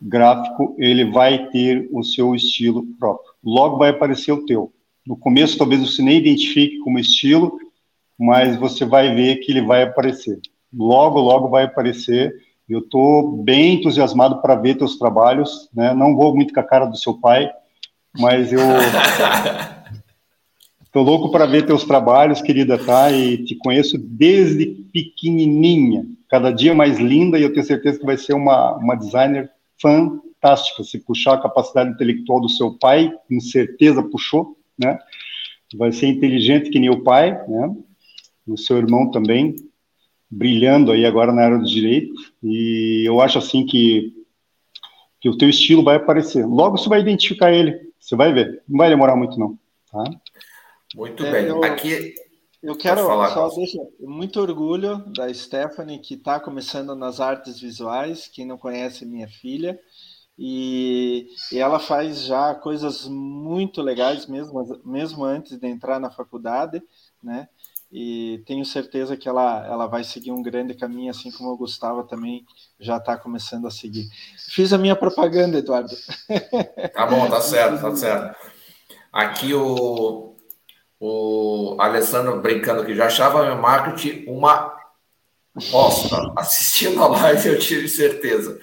gráfico, 0.02 0.76
ele 0.78 1.06
vai 1.06 1.50
ter 1.50 1.88
o 1.92 2.04
seu 2.04 2.36
estilo 2.36 2.86
próprio. 3.00 3.32
Logo 3.44 3.78
vai 3.78 3.90
aparecer 3.90 4.32
o 4.32 4.46
teu. 4.46 4.72
No 5.06 5.18
começo, 5.18 5.58
talvez 5.58 5.82
você 5.82 6.02
nem 6.02 6.18
identifique 6.18 6.80
como 6.80 7.00
estilo, 7.00 7.58
mas 8.18 8.58
você 8.58 8.86
vai 8.86 9.14
ver 9.16 9.38
que 9.38 9.52
ele 9.52 9.62
vai 9.62 9.84
aparecer. 9.84 10.40
Logo, 10.74 11.20
logo 11.20 11.50
vai 11.50 11.64
aparecer 11.64 12.34
eu 12.70 12.80
estou 12.80 13.44
bem 13.44 13.76
entusiasmado 13.76 14.42
para 14.42 14.56
ver 14.56 14.78
teus 14.78 14.98
trabalhos, 14.98 15.70
né? 15.74 15.94
Não 15.94 16.16
vou 16.16 16.36
muito 16.36 16.54
com 16.54 16.60
a 16.60 16.64
cara 16.64 16.86
do 16.86 16.98
seu 16.98 17.16
pai, 17.16 17.50
mas 18.18 18.54
eu 18.54 18.60
estou 20.86 21.04
louco 21.04 21.32
para 21.32 21.48
ver 21.48 21.66
teus 21.66 21.84
trabalhos, 21.84 22.42
querida, 22.42 22.78
tá? 22.78 23.12
E 23.12 23.44
te 23.44 23.56
conheço 23.56 23.98
desde 23.98 24.68
pequenininha, 24.94 26.06
cada 26.30 26.52
dia 26.52 26.76
mais 26.76 27.00
linda, 27.00 27.40
e 27.40 27.44
eu 27.44 27.52
tenho 27.52 27.66
certeza 27.66 28.00
que 28.00 28.06
vai 28.06 28.18
ser 28.18 28.34
uma, 28.34 28.76
uma 28.76 28.96
designer 28.96 29.50
fantástica. 29.82 30.84
Se 30.84 31.00
puxar 31.00 31.34
a 31.34 31.42
capacidade 31.42 31.90
intelectual 31.90 32.40
do 32.40 32.50
seu 32.50 32.78
pai, 32.78 33.12
com 33.28 33.40
certeza 33.40 34.04
puxou, 34.04 34.56
né? 34.78 35.00
Vai 35.76 35.92
ser 35.92 36.08
inteligente 36.08 36.70
que 36.70 36.80
nem 36.80 36.90
o 36.90 37.04
pai, 37.04 37.32
né? 37.48 37.76
O 38.48 38.58
seu 38.58 38.78
irmão 38.78 39.10
também, 39.10 39.56
brilhando 40.30 40.92
aí 40.92 41.06
agora 41.06 41.32
na 41.32 41.44
área 41.44 41.58
do 41.58 41.66
direito, 41.66 42.14
e 42.44 43.04
eu 43.06 43.20
acho 43.20 43.38
assim 43.38 43.66
que, 43.66 44.14
que 45.20 45.30
o 45.30 45.38
teu 45.38 45.50
estilo 45.50 45.84
vai 45.84 45.96
aparecer. 45.96 46.46
Logo 46.46 46.78
você 46.78 46.88
vai 46.88 47.00
identificar 47.02 47.52
ele, 47.52 47.92
você 48.00 48.16
vai 48.16 48.34
ver. 48.34 48.62
Não 48.68 48.78
vai 48.78 48.90
demorar 48.90 49.16
muito 49.16 49.40
não, 49.40 49.58
tá? 49.92 50.04
Muito 50.96 51.26
é, 51.26 51.32
bem. 51.32 51.46
Eu, 51.46 51.64
Aqui 51.64 52.14
eu 52.62 52.76
quero 52.76 53.06
falar, 53.06 53.30
só 53.30 53.48
deixar 53.56 53.84
muito 54.00 54.40
orgulho 54.40 54.98
da 55.16 55.34
Stephanie 55.34 56.00
que 56.00 56.16
está 56.16 56.40
começando 56.40 56.94
nas 56.94 57.20
artes 57.22 57.60
visuais. 57.60 58.28
Quem 58.28 58.46
não 58.46 58.58
conhece 58.58 59.06
minha 59.06 59.28
filha, 59.28 59.80
e, 60.38 61.28
e, 61.52 61.60
ela 61.60 61.80
faz 61.80 62.24
já 62.24 62.56
coisas 62.56 63.06
muito 63.08 63.82
legais 63.82 64.26
mesmo, 64.26 64.82
mesmo 64.86 65.26
antes 65.26 65.58
de 65.58 65.68
entrar 65.68 66.00
na 66.00 66.10
faculdade, 66.10 66.82
né? 67.22 67.50
E 67.92 68.44
tenho 68.46 68.64
certeza 68.64 69.18
que 69.18 69.28
ela, 69.28 69.66
ela 69.66 69.88
vai 69.88 70.04
seguir 70.04 70.32
um 70.32 70.44
grande 70.44 70.76
caminho, 70.76 71.10
assim 71.10 71.32
como 71.32 71.50
o 71.50 71.58
Gustavo 71.58 72.04
também 72.04 72.46
já 72.80 72.98
está 72.98 73.18
começando 73.18 73.66
a 73.66 73.72
seguir. 73.72 74.08
Fiz 74.50 74.72
a 74.72 74.78
minha 74.78 74.96
propaganda, 74.96 75.58
Eduardo. 75.58 75.96
Tá 76.94 77.06
bom, 77.06 77.28
tá 77.30 77.42
certo, 77.42 77.82
tá 77.82 77.96
certo. 77.96 78.36
Aqui 79.12 79.54
o, 79.54 80.36
o 81.00 81.78
Alessandro 81.80 82.42
brincando 82.42 82.86
que 82.86 82.94
já 82.94 83.08
achava 83.08 83.46
meu 83.46 83.58
marketing 83.58 84.26
uma 84.28 84.78
bosta. 85.72 86.32
Assistindo 86.36 87.02
a 87.02 87.08
live 87.08 87.50
eu 87.50 87.60
tive 87.60 87.88
certeza. 87.88 88.60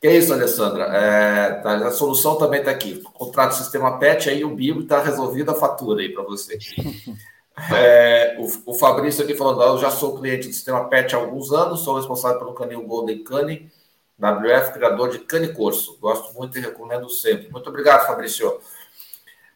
Que 0.00 0.08
é 0.08 0.16
isso, 0.16 0.32
Alessandra? 0.32 0.84
É, 0.84 1.54
tá, 1.60 1.76
a 1.86 1.90
solução 1.90 2.36
também 2.36 2.60
está 2.60 2.70
aqui. 2.70 3.02
Contrato 3.14 3.54
sistema 3.54 3.98
PET, 3.98 4.28
aí 4.28 4.44
o 4.44 4.54
Bibo 4.54 4.80
está 4.80 5.02
resolvida 5.02 5.52
a 5.52 5.54
fatura 5.54 6.02
aí 6.02 6.10
para 6.10 6.24
você. 6.24 6.58
É, 7.74 8.36
o, 8.38 8.72
o, 8.72 8.74
Fabrício 8.74 9.22
aqui 9.22 9.34
falando, 9.34 9.62
eu 9.62 9.78
já 9.78 9.90
sou 9.90 10.18
cliente 10.18 10.48
do 10.48 10.54
sistema 10.54 10.88
PET 10.88 11.14
há 11.14 11.18
alguns 11.18 11.52
anos, 11.52 11.80
sou 11.80 11.96
responsável 11.96 12.38
pelo 12.38 12.54
canil 12.54 12.82
Golden 12.86 13.22
Cane, 13.22 13.70
WF, 14.18 14.72
criador 14.72 15.10
de 15.10 15.18
cane 15.20 15.52
corso. 15.52 15.98
Gosto 16.00 16.34
muito 16.34 16.56
e 16.58 16.60
recomendo 16.60 17.08
sempre. 17.10 17.50
Muito 17.50 17.68
obrigado, 17.68 18.06
Fabrício. 18.06 18.60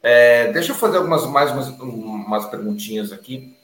É, 0.02 0.52
deixa 0.52 0.72
eu 0.72 0.76
fazer 0.76 0.98
algumas 0.98 1.26
mais 1.26 1.50
umas, 1.50 1.68
umas 1.68 2.46
perguntinhas 2.46 3.12
aqui. 3.12 3.56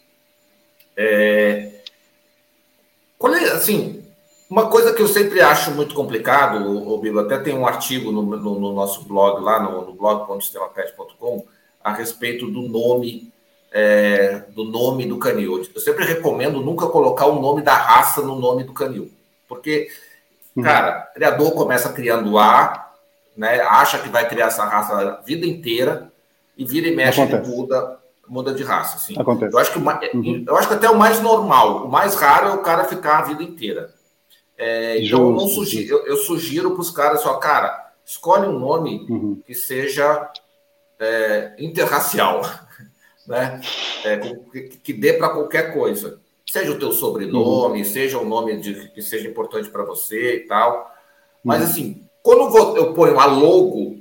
É, 0.97 1.83
qual 3.19 3.35
é, 3.35 3.51
assim, 3.51 4.05
uma 4.49 4.69
coisa 4.69 4.93
que 4.93 5.03
eu 5.03 5.09
sempre 5.09 5.41
acho 5.41 5.71
muito 5.73 5.95
complicado, 5.95 6.67
o, 6.67 6.95
o 6.95 6.99
Bibo, 6.99 7.21
até 7.21 7.39
tem 7.39 7.55
um 7.55 7.67
artigo 7.67 8.11
no, 8.11 8.23
no, 8.23 8.59
no 8.59 8.73
nosso 8.75 9.05
blog, 9.05 9.43
lá 9.43 9.63
no, 9.63 9.87
no 9.87 9.93
blog.sistemapet.com, 9.95 11.47
a 11.83 11.93
respeito 11.93 12.51
do 12.51 12.63
nome 12.63 13.33
é, 13.73 14.45
do 14.51 14.65
nome 14.65 15.07
do 15.07 15.19
canil. 15.19 15.65
Eu 15.75 15.81
sempre 15.81 16.05
recomendo 16.05 16.61
nunca 16.61 16.87
colocar 16.87 17.27
o 17.27 17.41
nome 17.41 17.63
da 17.63 17.75
raça 17.75 18.23
no 18.23 18.37
nome 18.39 18.65
do 18.65 18.73
canil. 18.73 19.11
Porque, 19.49 19.89
uhum. 20.57 20.63
cara, 20.63 21.09
o 21.11 21.15
criador 21.15 21.53
começa 21.53 21.93
criando 21.93 22.39
A, 22.39 22.93
né, 23.37 23.61
acha 23.61 23.99
que 23.99 24.09
vai 24.09 24.29
criar 24.29 24.47
essa 24.47 24.65
raça 24.65 24.95
a 24.95 25.21
vida 25.23 25.47
inteira, 25.47 26.11
e 26.57 26.65
vira 26.65 26.89
e 26.89 26.95
mexe 26.95 27.21
e 27.23 27.49
muda, 27.49 27.99
muda 28.29 28.53
de 28.53 28.63
raça. 28.63 28.97
Assim. 28.97 29.19
Acontece. 29.19 29.55
Eu, 29.55 29.59
acho 29.59 29.73
que, 29.73 29.79
uhum. 29.79 30.45
eu 30.47 30.57
acho 30.57 30.69
que 30.69 30.75
até 30.75 30.91
o 30.91 30.99
mais 30.99 31.21
normal, 31.21 31.87
o 31.87 31.89
mais 31.89 32.15
raro 32.15 32.49
é 32.49 32.53
o 32.53 32.63
cara 32.63 32.85
ficar 32.85 33.19
a 33.19 33.23
vida 33.23 33.43
inteira. 33.43 33.95
É, 34.59 35.03
então, 35.03 35.41
eu, 35.41 35.49
sugiro, 35.49 35.97
eu, 35.97 36.07
eu 36.07 36.17
sugiro 36.19 36.73
para 36.73 36.83
os 36.83 36.91
caras, 36.91 37.23
só, 37.23 37.35
cara, 37.39 37.93
escolhe 38.05 38.47
um 38.47 38.59
nome 38.59 39.07
uhum. 39.09 39.41
que 39.47 39.55
seja 39.55 40.31
é, 40.99 41.55
interracial, 41.59 42.43
né? 43.31 43.61
É, 44.05 44.17
que, 44.83 44.93
dê 44.93 45.13
para 45.13 45.29
qualquer 45.29 45.73
coisa. 45.73 46.21
Seja 46.45 46.73
o 46.73 46.79
teu 46.79 46.91
sobrenome, 46.91 47.79
uhum. 47.79 47.85
seja 47.85 48.19
um 48.19 48.29
nome 48.29 48.57
de, 48.57 48.89
que 48.91 49.01
seja 49.01 49.29
importante 49.29 49.71
para 49.71 49.85
você 49.85 50.39
e 50.39 50.41
tal. 50.41 50.93
Mas, 51.45 51.61
uhum. 51.61 51.67
assim, 51.67 52.09
quando 52.25 52.77
eu 52.77 52.93
ponho 52.93 53.21
a 53.21 53.25
logo, 53.27 54.01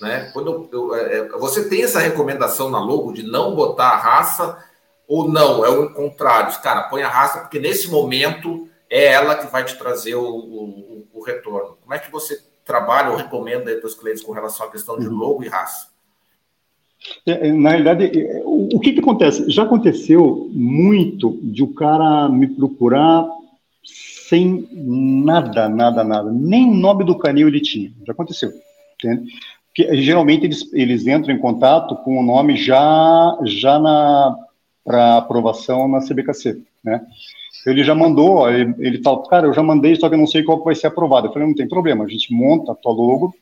né? 0.00 0.30
Quando 0.32 0.68
eu, 0.72 0.94
é, 0.94 1.18
é, 1.18 1.28
você 1.28 1.68
tem 1.68 1.82
essa 1.82 2.00
recomendação 2.00 2.70
na 2.70 2.80
logo 2.80 3.12
de 3.12 3.22
não 3.22 3.54
botar 3.54 3.90
a 3.90 3.98
raça 3.98 4.64
ou 5.06 5.28
não? 5.28 5.62
É 5.62 5.68
o 5.68 5.92
contrário. 5.92 6.58
Cara, 6.62 6.84
põe 6.84 7.02
a 7.02 7.08
raça 7.08 7.40
porque 7.40 7.60
nesse 7.60 7.90
momento 7.90 8.66
é 8.88 9.12
ela 9.12 9.36
que 9.36 9.46
vai 9.46 9.62
te 9.62 9.76
trazer 9.76 10.14
o, 10.14 10.24
o, 10.24 11.06
o 11.12 11.22
retorno. 11.22 11.76
Como 11.82 11.92
é 11.92 11.98
que 11.98 12.10
você 12.10 12.42
trabalha 12.64 13.10
ou 13.10 13.16
recomenda 13.16 13.76
para 13.76 13.86
os 13.86 13.94
clientes 13.94 14.22
com 14.22 14.32
relação 14.32 14.66
à 14.66 14.70
questão 14.70 14.98
de 14.98 15.06
uhum. 15.06 15.14
logo 15.14 15.44
e 15.44 15.48
raça? 15.48 15.93
É, 17.26 17.52
na 17.52 17.70
realidade, 17.70 18.10
o, 18.44 18.76
o 18.76 18.80
que, 18.80 18.92
que 18.92 19.00
acontece? 19.00 19.50
Já 19.50 19.64
aconteceu 19.64 20.48
muito 20.52 21.38
de 21.42 21.62
o 21.62 21.74
cara 21.74 22.28
me 22.28 22.46
procurar 22.46 23.26
sem 24.28 24.68
nada, 24.72 25.68
nada, 25.68 26.02
nada. 26.02 26.30
Nem 26.32 26.74
nome 26.74 27.04
do 27.04 27.18
canil 27.18 27.48
ele 27.48 27.60
tinha. 27.60 27.92
Já 28.06 28.12
aconteceu. 28.12 28.50
Entende? 28.94 29.30
Porque, 29.66 29.96
geralmente 29.96 30.44
eles, 30.44 30.72
eles 30.72 31.06
entram 31.06 31.34
em 31.34 31.38
contato 31.38 31.96
com 31.96 32.18
o 32.18 32.22
nome 32.22 32.56
já, 32.56 33.38
já 33.44 33.78
na 33.78 34.38
para 34.84 35.16
aprovação 35.16 35.88
na 35.88 36.00
CBKC, 36.00 36.60
né? 36.84 37.00
Ele 37.66 37.82
já 37.82 37.94
mandou, 37.94 38.50
ele, 38.50 38.74
ele 38.78 39.02
fala, 39.02 39.26
cara, 39.26 39.46
eu 39.46 39.54
já 39.54 39.62
mandei, 39.62 39.96
só 39.96 40.08
que 40.08 40.14
eu 40.14 40.18
não 40.18 40.26
sei 40.26 40.42
qual 40.42 40.62
vai 40.62 40.74
ser 40.74 40.88
aprovado. 40.88 41.26
Eu 41.26 41.32
falei, 41.32 41.48
não 41.48 41.54
tem 41.54 41.66
problema, 41.66 42.04
a 42.04 42.08
gente 42.08 42.32
monta 42.34 42.72
a 42.72 42.74
tua 42.74 42.92
logo. 42.92 43.34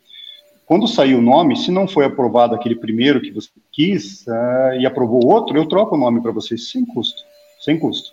Quando 0.73 0.89
sair 0.89 1.15
o 1.15 1.21
nome, 1.21 1.55
se 1.55 1.71
não 1.71 1.87
foi 1.87 2.07
aprovado 2.07 2.55
aquele 2.55 2.75
primeiro 2.75 3.21
que 3.21 3.31
você 3.31 3.51
quis 3.71 4.27
uh, 4.27 4.81
e 4.81 4.87
aprovou 4.87 5.23
outro, 5.23 5.55
eu 5.55 5.69
troco 5.69 5.95
o 5.95 5.99
nome 5.99 6.23
para 6.23 6.33
vocês 6.33 6.71
sem 6.71 6.83
custo, 6.87 7.23
sem 7.61 7.79
custo. 7.79 8.11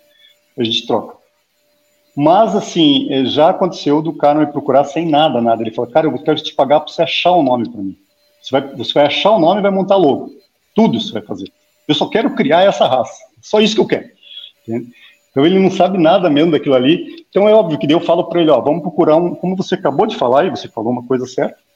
A 0.58 0.62
gente 0.62 0.86
troca. 0.86 1.16
Mas, 2.14 2.54
assim, 2.54 3.10
eh, 3.10 3.24
já 3.24 3.48
aconteceu 3.48 4.02
do 4.02 4.12
cara 4.12 4.40
me 4.40 4.46
procurar 4.46 4.84
sem 4.84 5.08
nada, 5.08 5.40
nada. 5.40 5.62
Ele 5.62 5.70
falou, 5.70 5.90
cara, 5.90 6.06
eu 6.06 6.18
quero 6.18 6.36
te 6.42 6.54
pagar 6.54 6.80
para 6.80 6.92
você 6.92 7.00
achar 7.00 7.30
o 7.30 7.42
nome 7.42 7.66
para 7.66 7.80
mim. 7.80 7.96
Você 8.42 8.50
vai, 8.50 8.76
você 8.76 8.92
vai 8.92 9.06
achar 9.06 9.30
o 9.30 9.40
nome 9.40 9.60
e 9.60 9.62
vai 9.62 9.70
montar 9.70 9.96
logo. 9.96 10.30
Tudo 10.74 11.00
você 11.00 11.14
vai 11.14 11.22
fazer. 11.22 11.50
Eu 11.88 11.94
só 11.94 12.10
quero 12.10 12.34
criar 12.34 12.60
essa 12.64 12.86
raça. 12.86 13.24
Só 13.40 13.58
isso 13.58 13.74
que 13.74 13.80
eu 13.80 13.86
quero. 13.86 14.10
Entende? 14.68 14.92
Então 15.30 15.46
ele 15.46 15.58
não 15.58 15.70
sabe 15.70 15.96
nada 15.96 16.28
mesmo 16.28 16.52
daquilo 16.52 16.74
ali. 16.74 17.24
Então 17.30 17.48
é 17.48 17.54
óbvio 17.54 17.78
que 17.78 17.90
eu 17.90 18.00
falo 18.02 18.24
para 18.24 18.42
ele, 18.42 18.50
ó, 18.50 18.60
vamos 18.60 18.82
procurar 18.82 19.16
um, 19.16 19.34
como 19.34 19.56
você 19.56 19.76
acabou 19.76 20.06
de 20.06 20.16
falar 20.16 20.44
e 20.44 20.50
você 20.50 20.68
falou 20.68 20.92
uma 20.92 21.06
coisa 21.06 21.26
certa. 21.26 21.69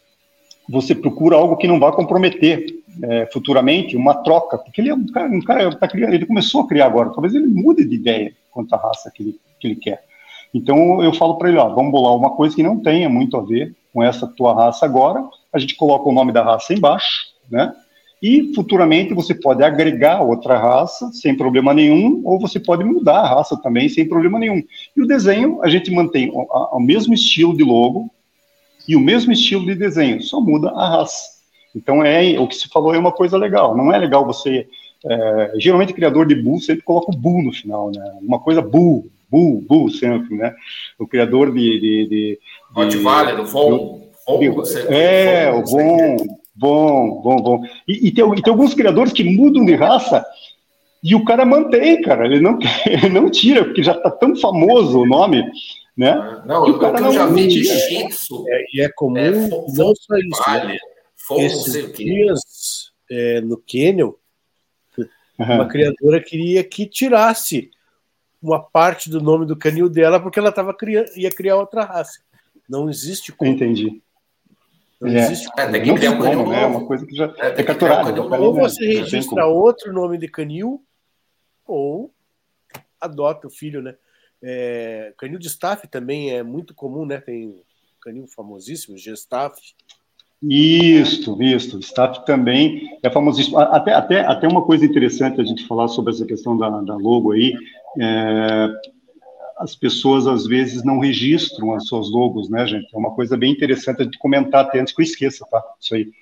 Você 0.68 0.94
procura 0.94 1.36
algo 1.36 1.56
que 1.56 1.68
não 1.68 1.78
vá 1.78 1.92
comprometer 1.92 2.66
é, 3.02 3.26
futuramente 3.32 3.96
uma 3.96 4.14
troca, 4.14 4.58
porque 4.58 4.80
ele 4.80 4.90
é 4.90 4.94
um 4.94 5.06
cara, 5.06 5.28
um 5.28 5.42
cara 5.42 5.74
tá 5.76 5.88
criando, 5.88 6.14
ele 6.14 6.26
começou 6.26 6.62
a 6.62 6.66
criar 6.66 6.86
agora. 6.86 7.10
Talvez 7.10 7.34
ele 7.34 7.46
mude 7.46 7.84
de 7.84 7.94
ideia 7.94 8.32
quanto 8.50 8.74
à 8.74 8.78
raça 8.78 9.10
que 9.14 9.22
ele, 9.22 9.40
que 9.60 9.66
ele 9.66 9.76
quer. 9.76 10.04
Então 10.52 11.02
eu 11.02 11.12
falo 11.12 11.36
para 11.36 11.48
ele, 11.48 11.58
ó, 11.58 11.68
vamos 11.68 11.90
bolar 11.90 12.14
uma 12.14 12.30
coisa 12.30 12.54
que 12.54 12.62
não 12.62 12.80
tenha 12.80 13.08
muito 13.08 13.36
a 13.36 13.42
ver 13.42 13.74
com 13.92 14.02
essa 14.02 14.26
tua 14.26 14.54
raça 14.54 14.86
agora. 14.86 15.24
A 15.52 15.58
gente 15.58 15.74
coloca 15.74 16.08
o 16.08 16.12
nome 16.12 16.32
da 16.32 16.42
raça 16.42 16.72
embaixo, 16.72 17.26
né? 17.50 17.74
E 18.22 18.54
futuramente 18.54 19.12
você 19.12 19.34
pode 19.34 19.62
agregar 19.62 20.22
outra 20.22 20.56
raça 20.56 21.10
sem 21.12 21.36
problema 21.36 21.74
nenhum, 21.74 22.22
ou 22.24 22.40
você 22.40 22.58
pode 22.58 22.82
mudar 22.82 23.18
a 23.18 23.34
raça 23.34 23.54
também 23.60 23.86
sem 23.88 24.08
problema 24.08 24.38
nenhum. 24.38 24.62
E 24.96 25.02
o 25.02 25.06
desenho, 25.06 25.62
a 25.62 25.68
gente 25.68 25.90
mantém 25.90 26.30
o, 26.30 26.46
o 26.72 26.80
mesmo 26.80 27.12
estilo 27.12 27.54
de 27.54 27.62
logo 27.62 28.10
e 28.86 28.96
o 28.96 29.00
mesmo 29.00 29.32
estilo 29.32 29.66
de 29.66 29.74
desenho, 29.74 30.22
só 30.22 30.40
muda 30.40 30.70
a 30.70 30.98
raça. 30.98 31.34
Então 31.74 32.04
é 32.04 32.38
o 32.38 32.46
que 32.46 32.54
se 32.54 32.68
falou 32.68 32.94
é 32.94 32.98
uma 32.98 33.12
coisa 33.12 33.36
legal. 33.36 33.76
Não 33.76 33.92
é 33.92 33.98
legal 33.98 34.24
você 34.24 34.66
é, 35.04 35.52
geralmente 35.58 35.92
o 35.92 35.96
criador 35.96 36.26
de 36.26 36.34
bull 36.34 36.60
sempre 36.60 36.82
coloca 36.82 37.10
o 37.10 37.16
bull 37.16 37.42
no 37.42 37.52
final, 37.52 37.90
né? 37.90 38.18
Uma 38.22 38.38
coisa 38.38 38.62
bull, 38.62 39.06
bull, 39.30 39.62
bull 39.68 39.90
sempre, 39.90 40.36
né? 40.36 40.54
O 40.98 41.06
criador 41.06 41.52
de, 41.52 41.80
de, 41.80 42.08
de, 42.08 42.38
Rottweiler, 42.72 43.40
o 43.40 43.44
Von, 43.44 44.02
é, 44.88 45.50
o 45.50 45.64
Von, 45.64 46.16
Bom, 46.54 47.20
bom, 47.20 47.36
bom. 47.36 47.64
E, 47.86 48.08
e, 48.08 48.12
tem, 48.12 48.24
e, 48.32 48.42
tem, 48.42 48.52
alguns 48.52 48.74
criadores 48.74 49.12
que 49.12 49.24
mudam 49.24 49.64
de 49.64 49.74
raça 49.74 50.24
e 51.02 51.14
o 51.14 51.24
cara 51.24 51.44
mantém, 51.44 52.00
cara. 52.00 52.26
Ele 52.26 52.40
não, 52.40 52.58
ele 52.86 53.08
não 53.08 53.28
tira, 53.28 53.64
porque 53.64 53.82
já 53.82 53.92
está 53.92 54.10
tão 54.10 54.36
famoso 54.36 55.00
o 55.00 55.06
nome, 55.06 55.44
né? 55.96 56.10
Ah, 56.10 56.42
não, 56.44 56.64
o 56.64 56.78
cara 56.78 56.98
eu 56.98 57.02
não 57.02 57.12
já 57.12 57.26
vi 57.26 57.46
de 57.46 57.68
É, 57.68 58.64
e 58.72 58.80
é 58.80 58.88
comum, 58.88 59.16
é, 59.16 59.48
não 59.48 59.94
só 59.94 60.16
isso. 60.16 60.42
Vale, 60.44 60.72
né? 60.72 60.78
Esses 61.38 61.92
dias, 61.92 62.40
é, 63.10 63.40
no 63.40 63.56
Canyon, 63.56 64.12
uhum. 64.98 65.06
uma 65.38 65.66
criadora 65.66 66.20
queria 66.20 66.62
que 66.62 66.86
tirasse 66.86 67.70
uma 68.42 68.62
parte 68.62 69.08
do 69.08 69.22
nome 69.22 69.46
do 69.46 69.56
canil 69.56 69.88
dela 69.88 70.20
porque 70.20 70.38
ela 70.38 70.52
tava 70.52 70.74
criando, 70.74 71.08
ia 71.16 71.30
criar 71.30 71.56
outra 71.56 71.84
raça. 71.84 72.20
Não 72.68 72.90
existe 72.90 73.32
como. 73.32 73.50
Entendi. 73.50 74.02
Não 75.00 75.08
é. 75.08 75.18
existe. 75.18 75.48
É, 75.56 75.66
tem 75.66 75.82
que 75.82 75.94
criar 75.94 76.10
um 76.10 76.20
canil 76.20 76.46
né? 76.46 76.62
É 76.62 76.66
uma 76.66 76.86
coisa 76.86 77.06
que 77.06 77.16
já 77.16 77.32
é, 77.38 77.60
é 77.60 77.62
capturada. 77.62 78.20
Um 78.20 78.42
ou 78.42 78.54
você 78.54 78.86
registra 78.86 79.46
outro 79.46 79.92
nome 79.92 80.18
de 80.18 80.28
canil, 80.28 80.84
ou 81.66 82.12
adota 83.00 83.46
o 83.46 83.50
filho, 83.50 83.80
né? 83.80 83.96
É, 84.46 85.14
canil 85.16 85.38
de 85.38 85.46
staff 85.46 85.88
também 85.88 86.30
é 86.30 86.42
muito 86.42 86.74
comum, 86.74 87.06
né? 87.06 87.18
Tem 87.18 87.62
canil 87.98 88.26
famosíssimo, 88.26 88.98
Gestaff. 88.98 89.58
Isso, 90.42 91.42
isso. 91.42 91.78
Staff 91.78 92.26
também 92.26 92.98
é 93.02 93.08
famosíssimo. 93.08 93.58
Até, 93.58 93.94
até, 93.94 94.20
até 94.20 94.46
uma 94.46 94.62
coisa 94.62 94.84
interessante 94.84 95.40
a 95.40 95.44
gente 95.44 95.66
falar 95.66 95.88
sobre 95.88 96.12
essa 96.12 96.26
questão 96.26 96.58
da, 96.58 96.68
da 96.82 96.94
logo 96.96 97.32
aí. 97.32 97.54
É, 97.98 98.68
as 99.56 99.74
pessoas 99.74 100.26
às 100.26 100.46
vezes 100.46 100.84
não 100.84 100.98
registram 100.98 101.72
as 101.72 101.86
suas 101.86 102.10
logos, 102.10 102.50
né, 102.50 102.66
gente? 102.66 102.94
É 102.94 102.98
uma 102.98 103.14
coisa 103.14 103.38
bem 103.38 103.50
interessante 103.50 104.04
de 104.04 104.18
comentar 104.18 104.66
até 104.66 104.80
antes 104.80 104.94
que 104.94 105.00
eu 105.00 105.04
esqueça, 105.04 105.46
tá? 105.50 105.62
Isso 105.80 105.94
aí. 105.94 106.12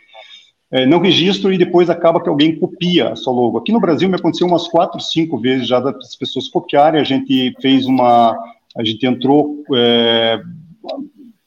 É, 0.73 0.87
não 0.87 1.01
registro 1.01 1.53
e 1.53 1.59
depois 1.59 1.91
acaba 1.91 2.23
que 2.23 2.31
alguém 2.31 2.59
copia 2.59 3.11
a 3.11 3.17
sua 3.17 3.31
logo. 3.31 3.59
Aqui 3.59 3.71
no 3.71 3.81
Brasil 3.81 4.09
me 4.09 4.17
aconteceu 4.17 4.47
umas 4.47 4.67
quatro, 4.67 4.99
cinco 5.01 5.39
vezes 5.39 5.69
já 5.69 5.79
das 5.79 6.17
pessoas 6.17 6.49
copiarem. 6.49 6.99
A 6.99 7.05
gente 7.05 7.55
fez 7.61 7.85
uma, 7.85 8.35
a 8.75 8.83
gente 8.83 9.07
entrou 9.07 9.63
é, 9.75 10.41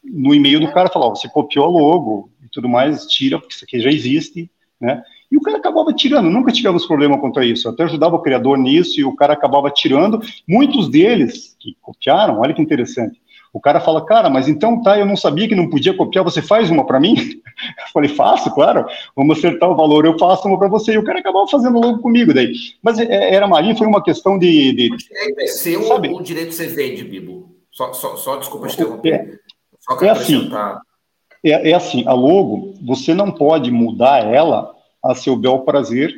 no 0.03 0.33
e-mail 0.33 0.59
do 0.59 0.71
cara, 0.71 0.89
falou: 0.89 1.15
você 1.15 1.27
copiou 1.27 1.65
a 1.65 1.69
logo 1.69 2.29
e 2.43 2.47
tudo 2.49 2.69
mais, 2.69 3.07
tira 3.07 3.39
porque 3.39 3.55
isso 3.55 3.65
aqui 3.65 3.79
já 3.79 3.89
existe, 3.89 4.49
né? 4.79 5.01
E 5.31 5.37
o 5.37 5.41
cara 5.41 5.57
acabava 5.57 5.91
tirando, 5.91 6.29
nunca 6.29 6.51
tivemos 6.51 6.85
problema 6.85 7.19
quanto 7.19 7.39
a 7.39 7.45
isso. 7.45 7.67
Eu 7.67 7.73
até 7.73 7.83
ajudava 7.83 8.15
o 8.15 8.21
criador 8.21 8.59
nisso 8.59 8.99
e 8.99 9.03
o 9.03 9.15
cara 9.15 9.33
acabava 9.33 9.71
tirando. 9.71 10.21
Muitos 10.47 10.87
deles 10.87 11.57
que 11.59 11.75
copiaram, 11.81 12.41
olha 12.41 12.53
que 12.53 12.61
interessante. 12.61 13.19
O 13.55 13.61
cara 13.61 13.79
fala, 13.79 14.05
cara, 14.05 14.29
mas 14.29 14.49
então 14.49 14.81
tá, 14.81 14.99
eu 14.99 15.05
não 15.05 15.15
sabia 15.15 15.47
que 15.47 15.55
não 15.55 15.69
podia 15.69 15.95
copiar, 15.95 16.25
você 16.25 16.41
faz 16.41 16.69
uma 16.69 16.85
para 16.85 16.99
mim? 16.99 17.15
Eu 17.55 17.87
falei, 17.93 18.09
faço, 18.09 18.53
claro, 18.53 18.85
vamos 19.15 19.37
acertar 19.37 19.69
o 19.69 19.77
valor, 19.77 20.05
eu 20.05 20.19
faço 20.19 20.45
uma 20.45 20.59
para 20.59 20.67
você. 20.67 20.91
E 20.91 20.97
o 20.97 21.05
cara 21.05 21.19
acabava 21.19 21.47
fazendo 21.47 21.79
logo 21.79 21.99
comigo 21.99 22.33
daí. 22.33 22.51
Mas 22.83 22.99
é, 22.99 23.33
era 23.33 23.45
ali, 23.55 23.77
foi 23.77 23.87
uma 23.87 24.03
questão 24.03 24.37
de. 24.37 24.73
de 24.73 24.89
é 25.39 25.47
seu 25.47 25.83
sabe? 25.83 26.09
ou 26.09 26.19
o 26.19 26.21
direito 26.21 26.53
você 26.53 26.67
vende, 26.67 27.05
Bibo? 27.05 27.55
Só, 27.71 27.93
só, 27.93 28.17
só 28.17 28.35
desculpa 28.35 28.67
te 28.67 28.73
interromper. 28.73 29.13
É, 29.13 29.39
só 29.79 29.97
é 30.01 30.09
assim. 30.09 30.51
É, 31.41 31.69
é 31.71 31.73
assim, 31.73 32.05
a 32.05 32.11
logo, 32.11 32.73
você 32.85 33.13
não 33.13 33.31
pode 33.31 33.71
mudar 33.71 34.25
ela 34.25 34.75
a 35.01 35.15
seu 35.15 35.37
bel 35.37 35.59
prazer, 35.59 36.13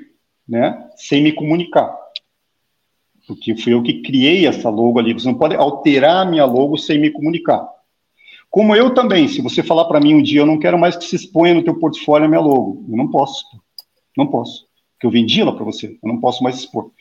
né, 0.50 0.90
sem 0.96 1.22
me 1.22 1.32
comunicar. 1.32 1.96
Porque 3.28 3.58
fui 3.58 3.74
eu 3.74 3.84
que 3.84 4.02
criei 4.02 4.48
essa 4.48 4.70
logo 4.70 4.98
ali. 4.98 5.14
Você 5.14 5.28
não 5.28 5.38
pode 5.38 5.56
alterar 5.56 6.26
a 6.26 6.30
minha 6.30 6.46
logo 6.46 6.78
sem 6.78 6.98
me 6.98 7.12
comunicar. 7.12 7.68
Como 8.50 8.74
eu 8.74 8.94
também, 8.94 9.28
se 9.28 9.42
você 9.42 9.62
falar 9.62 9.86
para 9.86 10.00
mim 10.00 10.16
um 10.16 10.24
dia, 10.24 10.40
eu 10.40 10.46
não 10.46 10.58
quero 10.58 10.80
mais 10.80 10.96
que 10.96 11.04
se 11.04 11.18
exponha 11.18 11.54
no 11.54 11.64
teu 11.64 11.78
portfólio 11.78 12.26
a 12.26 12.30
minha 12.30 12.40
logo. 12.40 12.86
Eu 12.90 12.96
não 12.96 13.12
posso. 13.12 13.44
Não 14.18 14.28
posso. 14.28 14.66
Porque 14.94 15.06
eu 15.06 15.12
vendi 15.12 15.42
ela 15.42 15.54
para 15.54 15.66
você. 15.66 15.98
Eu 16.02 16.08
não 16.08 16.20
posso 16.20 16.42
mais 16.42 16.58
expor. 16.58 16.92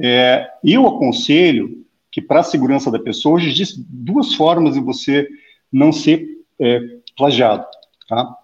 É, 0.00 0.48
eu 0.62 0.86
aconselho 0.86 1.84
que, 2.10 2.22
para 2.22 2.40
a 2.40 2.44
segurança 2.44 2.90
da 2.90 2.98
pessoa, 2.98 3.34
hoje 3.34 3.50
existe 3.50 3.84
duas 3.88 4.34
formas 4.34 4.74
de 4.74 4.80
você 4.80 5.28
não 5.72 5.90
ser 5.90 6.24
é, 6.60 6.80
plagiado. 7.16 7.66
Tá? 8.08 8.36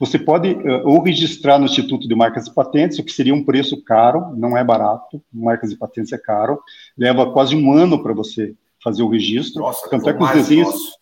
Você 0.00 0.18
pode 0.18 0.52
uh, 0.52 0.80
ou 0.84 1.02
registrar 1.02 1.58
no 1.58 1.66
Instituto 1.66 2.08
de 2.08 2.14
Marcas 2.14 2.46
e 2.46 2.54
Patentes, 2.54 2.98
o 2.98 3.04
que 3.04 3.12
seria 3.12 3.34
um 3.34 3.44
preço 3.44 3.84
caro, 3.84 4.34
não 4.34 4.56
é 4.56 4.64
barato, 4.64 5.22
marcas 5.30 5.70
e 5.70 5.76
patentes 5.76 6.10
é 6.12 6.18
caro, 6.18 6.58
leva 6.96 7.30
quase 7.30 7.54
um 7.54 7.70
ano 7.70 8.02
para 8.02 8.14
você 8.14 8.54
fazer 8.82 9.02
o 9.02 9.10
registro. 9.10 9.60
Nossa, 9.60 9.88
Tanto 9.90 10.08
é 10.08 10.14
que 10.14 10.22
os 10.22 10.32
desenhos. 10.32 10.68
Nosso. 10.68 11.00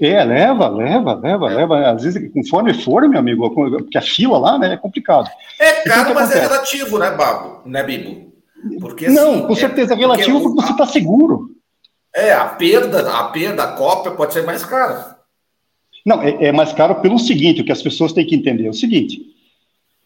É, 0.00 0.22
leva, 0.24 0.68
leva, 0.68 1.14
leva, 1.14 1.50
é. 1.50 1.54
leva. 1.54 1.90
Às 1.90 2.02
vezes, 2.02 2.32
conforme 2.32 2.74
for, 2.74 3.08
meu 3.08 3.18
amigo, 3.18 3.50
porque 3.50 3.96
a 3.96 4.02
fila 4.02 4.36
lá 4.38 4.58
né, 4.58 4.74
é 4.74 4.76
complicado. 4.76 5.30
É 5.58 5.82
caro, 5.82 6.14
mas 6.14 6.30
é 6.30 6.34
acontece? 6.34 6.38
é 6.38 6.40
relativo, 6.40 6.98
né, 6.98 7.10
Babo? 7.12 7.62
Né, 7.64 7.82
Bibo? 7.82 8.32
Porque, 8.78 9.08
não, 9.08 9.34
assim, 9.34 9.46
com 9.46 9.54
certeza 9.54 9.94
é, 9.94 9.96
relativo 9.96 10.40
porque, 10.40 10.54
porque 10.56 10.66
você 10.66 10.72
está 10.72 10.86
seguro. 10.86 11.50
É, 12.14 12.32
a 12.32 12.44
perda, 12.44 13.10
a 13.10 13.24
perda, 13.24 13.64
a 13.64 13.72
cópia 13.72 14.12
pode 14.12 14.34
ser 14.34 14.44
mais 14.44 14.64
cara. 14.64 15.21
Não, 16.04 16.22
é, 16.22 16.46
é 16.46 16.52
mais 16.52 16.72
caro 16.72 17.00
pelo 17.00 17.18
seguinte, 17.18 17.60
o 17.60 17.64
que 17.64 17.72
as 17.72 17.82
pessoas 17.82 18.12
têm 18.12 18.26
que 18.26 18.34
entender 18.34 18.66
é 18.66 18.70
o 18.70 18.74
seguinte, 18.74 19.20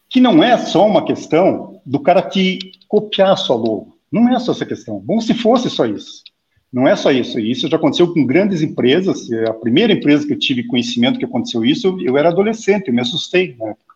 que 0.09 0.19
não 0.19 0.43
é 0.43 0.57
só 0.57 0.85
uma 0.85 1.03
questão 1.03 1.81
do 1.85 1.99
cara 1.99 2.21
te 2.21 2.59
copiar 2.87 3.31
a 3.31 3.35
sua 3.35 3.55
logo. 3.55 3.97
Não 4.11 4.29
é 4.33 4.39
só 4.39 4.51
essa 4.51 4.65
questão. 4.65 4.99
Bom 4.99 5.19
se 5.19 5.33
fosse 5.33 5.69
só 5.69 5.85
isso. 5.85 6.23
Não 6.71 6.87
é 6.87 6.95
só 6.95 7.11
isso. 7.11 7.39
Isso 7.39 7.67
já 7.67 7.77
aconteceu 7.77 8.13
com 8.13 8.25
grandes 8.25 8.61
empresas. 8.61 9.31
A 9.47 9.53
primeira 9.53 9.93
empresa 9.93 10.25
que 10.25 10.33
eu 10.33 10.39
tive 10.39 10.67
conhecimento 10.67 11.19
que 11.19 11.25
aconteceu 11.25 11.65
isso, 11.65 11.97
eu 12.01 12.17
era 12.17 12.29
adolescente, 12.29 12.87
eu 12.87 12.93
me 12.93 13.01
assustei 13.01 13.55
na 13.57 13.69
época. 13.69 13.95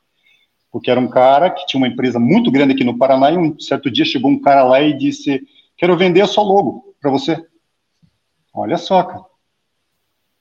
Porque 0.72 0.90
era 0.90 1.00
um 1.00 1.08
cara 1.08 1.50
que 1.50 1.66
tinha 1.66 1.80
uma 1.80 1.88
empresa 1.88 2.18
muito 2.18 2.50
grande 2.50 2.74
aqui 2.74 2.84
no 2.84 2.98
Paraná 2.98 3.32
e 3.32 3.38
um 3.38 3.60
certo 3.60 3.92
dia 3.92 4.06
chegou 4.06 4.32
um 4.32 4.40
cara 4.40 4.64
lá 4.64 4.82
e 4.82 4.98
disse: 4.98 5.42
Quero 5.78 5.98
vender 5.98 6.22
a 6.22 6.28
sua 6.28 6.44
logo 6.44 6.96
para 7.02 7.12
você. 7.12 7.38
Olha 8.54 8.78
só, 8.78 9.04
cara. 9.04 9.31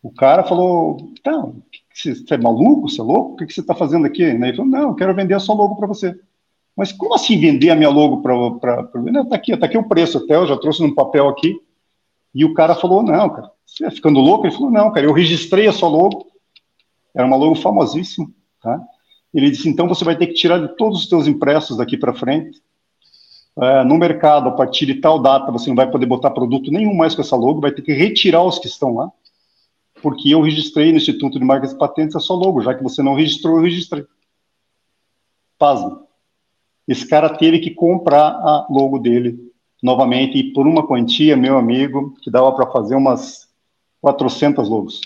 O 0.02 0.10
cara 0.10 0.43
falou: 0.44 1.12
Tá, 1.22 1.48
você 1.93 2.14
é 2.31 2.39
maluco? 2.39 2.89
Você 2.89 3.01
é 3.01 3.05
louco? 3.05 3.32
O 3.32 3.36
que 3.36 3.52
você 3.52 3.60
está 3.60 3.74
fazendo 3.74 4.06
aqui? 4.06 4.22
Ele 4.22 4.56
falou: 4.56 4.70
Não, 4.70 4.89
eu 4.89 4.94
quero 4.94 5.14
vender 5.14 5.35
a 5.35 5.40
sua 5.40 5.55
logo 5.55 5.77
para 5.77 5.86
você. 5.86 6.18
Mas 6.77 6.93
como 6.93 7.14
assim 7.14 7.39
vender 7.39 7.70
a 7.70 7.77
minha 7.77 7.90
logo 7.90 8.22
para. 8.22 8.89
Está 9.22 9.36
aqui, 9.36 9.52
está 9.52 9.66
aqui 9.66 9.77
o 9.77 9.89
preço 9.89 10.18
até, 10.18 10.36
eu 10.36 10.47
já 10.47 10.56
trouxe 10.56 10.82
num 10.82 10.94
papel 10.94 11.28
aqui. 11.28 11.55
E 12.35 12.44
o 12.44 12.55
cara 12.55 12.74
falou: 12.74 13.02
Não, 13.02 13.28
cara, 13.28 13.51
você 13.66 13.85
é 13.85 13.90
ficando 13.90 14.20
louco? 14.20 14.47
Ele 14.47 14.55
falou: 14.55 14.70
Não, 14.70 14.90
cara, 14.93 15.06
eu 15.06 15.12
registrei 15.12 15.66
a 15.66 15.72
sua 15.72 15.89
logo. 15.89 16.27
Era 17.14 17.27
uma 17.27 17.36
logo 17.36 17.55
famosíssima, 17.56 18.31
tá? 18.62 18.81
Ele 19.35 19.51
disse: 19.51 19.68
Então 19.68 19.89
você 19.89 20.05
vai 20.05 20.16
ter 20.16 20.28
que 20.28 20.35
tirar 20.35 20.59
de 20.59 20.74
todos 20.77 21.01
os 21.01 21.09
seus 21.09 21.27
impressos 21.27 21.77
daqui 21.77 21.97
para 21.97 22.14
frente. 22.14 22.62
É, 23.60 23.85
no 23.85 23.98
mercado, 23.98 24.48
a 24.48 24.52
partir 24.52 24.86
de 24.86 24.94
tal 24.94 25.18
data, 25.18 25.51
você 25.52 25.68
não 25.68 25.77
vai 25.77 25.90
poder 25.90 26.06
botar 26.06 26.31
produto 26.31 26.70
nenhum 26.70 26.94
mais 26.94 27.14
com 27.14 27.20
essa 27.20 27.36
logo, 27.36 27.60
vai 27.60 27.72
ter 27.72 27.82
que 27.82 27.93
retirar 27.93 28.43
os 28.43 28.59
que 28.59 28.68
estão 28.68 28.94
lá, 28.94 29.12
porque 30.02 30.31
eu 30.31 30.40
registrei 30.40 30.90
no 30.90 30.98
Instituto 30.98 31.39
de 31.39 31.44
Marcas 31.44 31.72
e 31.72 31.78
Patentes 31.78 32.16
a 32.16 32.20
sua 32.20 32.36
logo, 32.36 32.60
já 32.60 32.74
que 32.74 32.82
você 32.82 33.02
não 33.02 33.14
registrou, 33.14 33.56
eu 33.56 33.62
registrei. 33.62 34.05
Pasmo. 35.59 36.06
Esse 36.86 37.06
cara 37.06 37.36
teve 37.36 37.60
que 37.60 37.70
comprar 37.70 38.31
a 38.31 38.66
logo 38.70 38.98
dele 38.98 39.51
novamente, 39.82 40.36
e 40.36 40.52
por 40.52 40.66
uma 40.66 40.86
quantia, 40.86 41.36
meu 41.36 41.56
amigo, 41.56 42.14
que 42.20 42.31
dava 42.31 42.52
para 42.52 42.70
fazer 42.70 42.94
umas 42.94 43.48
400 44.01 44.68
logos. 44.68 45.01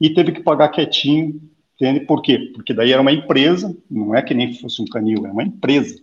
E 0.00 0.10
teve 0.10 0.32
que 0.32 0.42
pagar 0.42 0.70
quietinho, 0.70 1.40
entende? 1.74 2.00
Por 2.00 2.22
quê? 2.22 2.50
Porque 2.54 2.74
daí 2.74 2.92
era 2.92 3.02
uma 3.02 3.12
empresa, 3.12 3.76
não 3.90 4.14
é 4.14 4.22
que 4.22 4.34
nem 4.34 4.54
fosse 4.54 4.82
um 4.82 4.86
canil, 4.86 5.26
é 5.26 5.30
uma 5.30 5.44
empresa. 5.44 6.02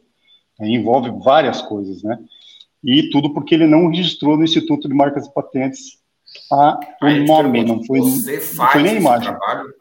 Envolve 0.59 1.09
várias 1.23 1.61
coisas, 1.61 2.03
né? 2.03 2.17
E 2.83 3.09
tudo 3.09 3.33
porque 3.33 3.55
ele 3.55 3.67
não 3.67 3.89
registrou 3.89 4.37
no 4.37 4.43
Instituto 4.43 4.87
de 4.87 4.93
Marcas 4.93 5.25
e 5.25 5.33
Patentes 5.33 5.99
a, 6.51 6.79
o 7.01 7.25
nome, 7.25 7.63
não 7.63 7.83
foi, 7.83 7.99
você 7.99 8.39
faz 8.39 8.57
não 8.57 8.67
foi 8.67 8.83
nem 8.83 8.91
a 8.93 8.99
imagem. 8.99 9.29
Trabalho? 9.29 9.73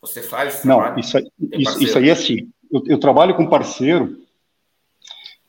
Você 0.00 0.22
faz 0.22 0.64
Não, 0.64 0.78
trabalho? 0.78 1.00
isso, 1.00 1.18
isso, 1.52 1.82
isso 1.82 1.98
aí 1.98 2.08
é 2.08 2.12
assim. 2.12 2.50
Eu, 2.70 2.82
eu 2.86 2.98
trabalho 2.98 3.34
com 3.34 3.44
um 3.44 3.48
parceiro 3.48 4.18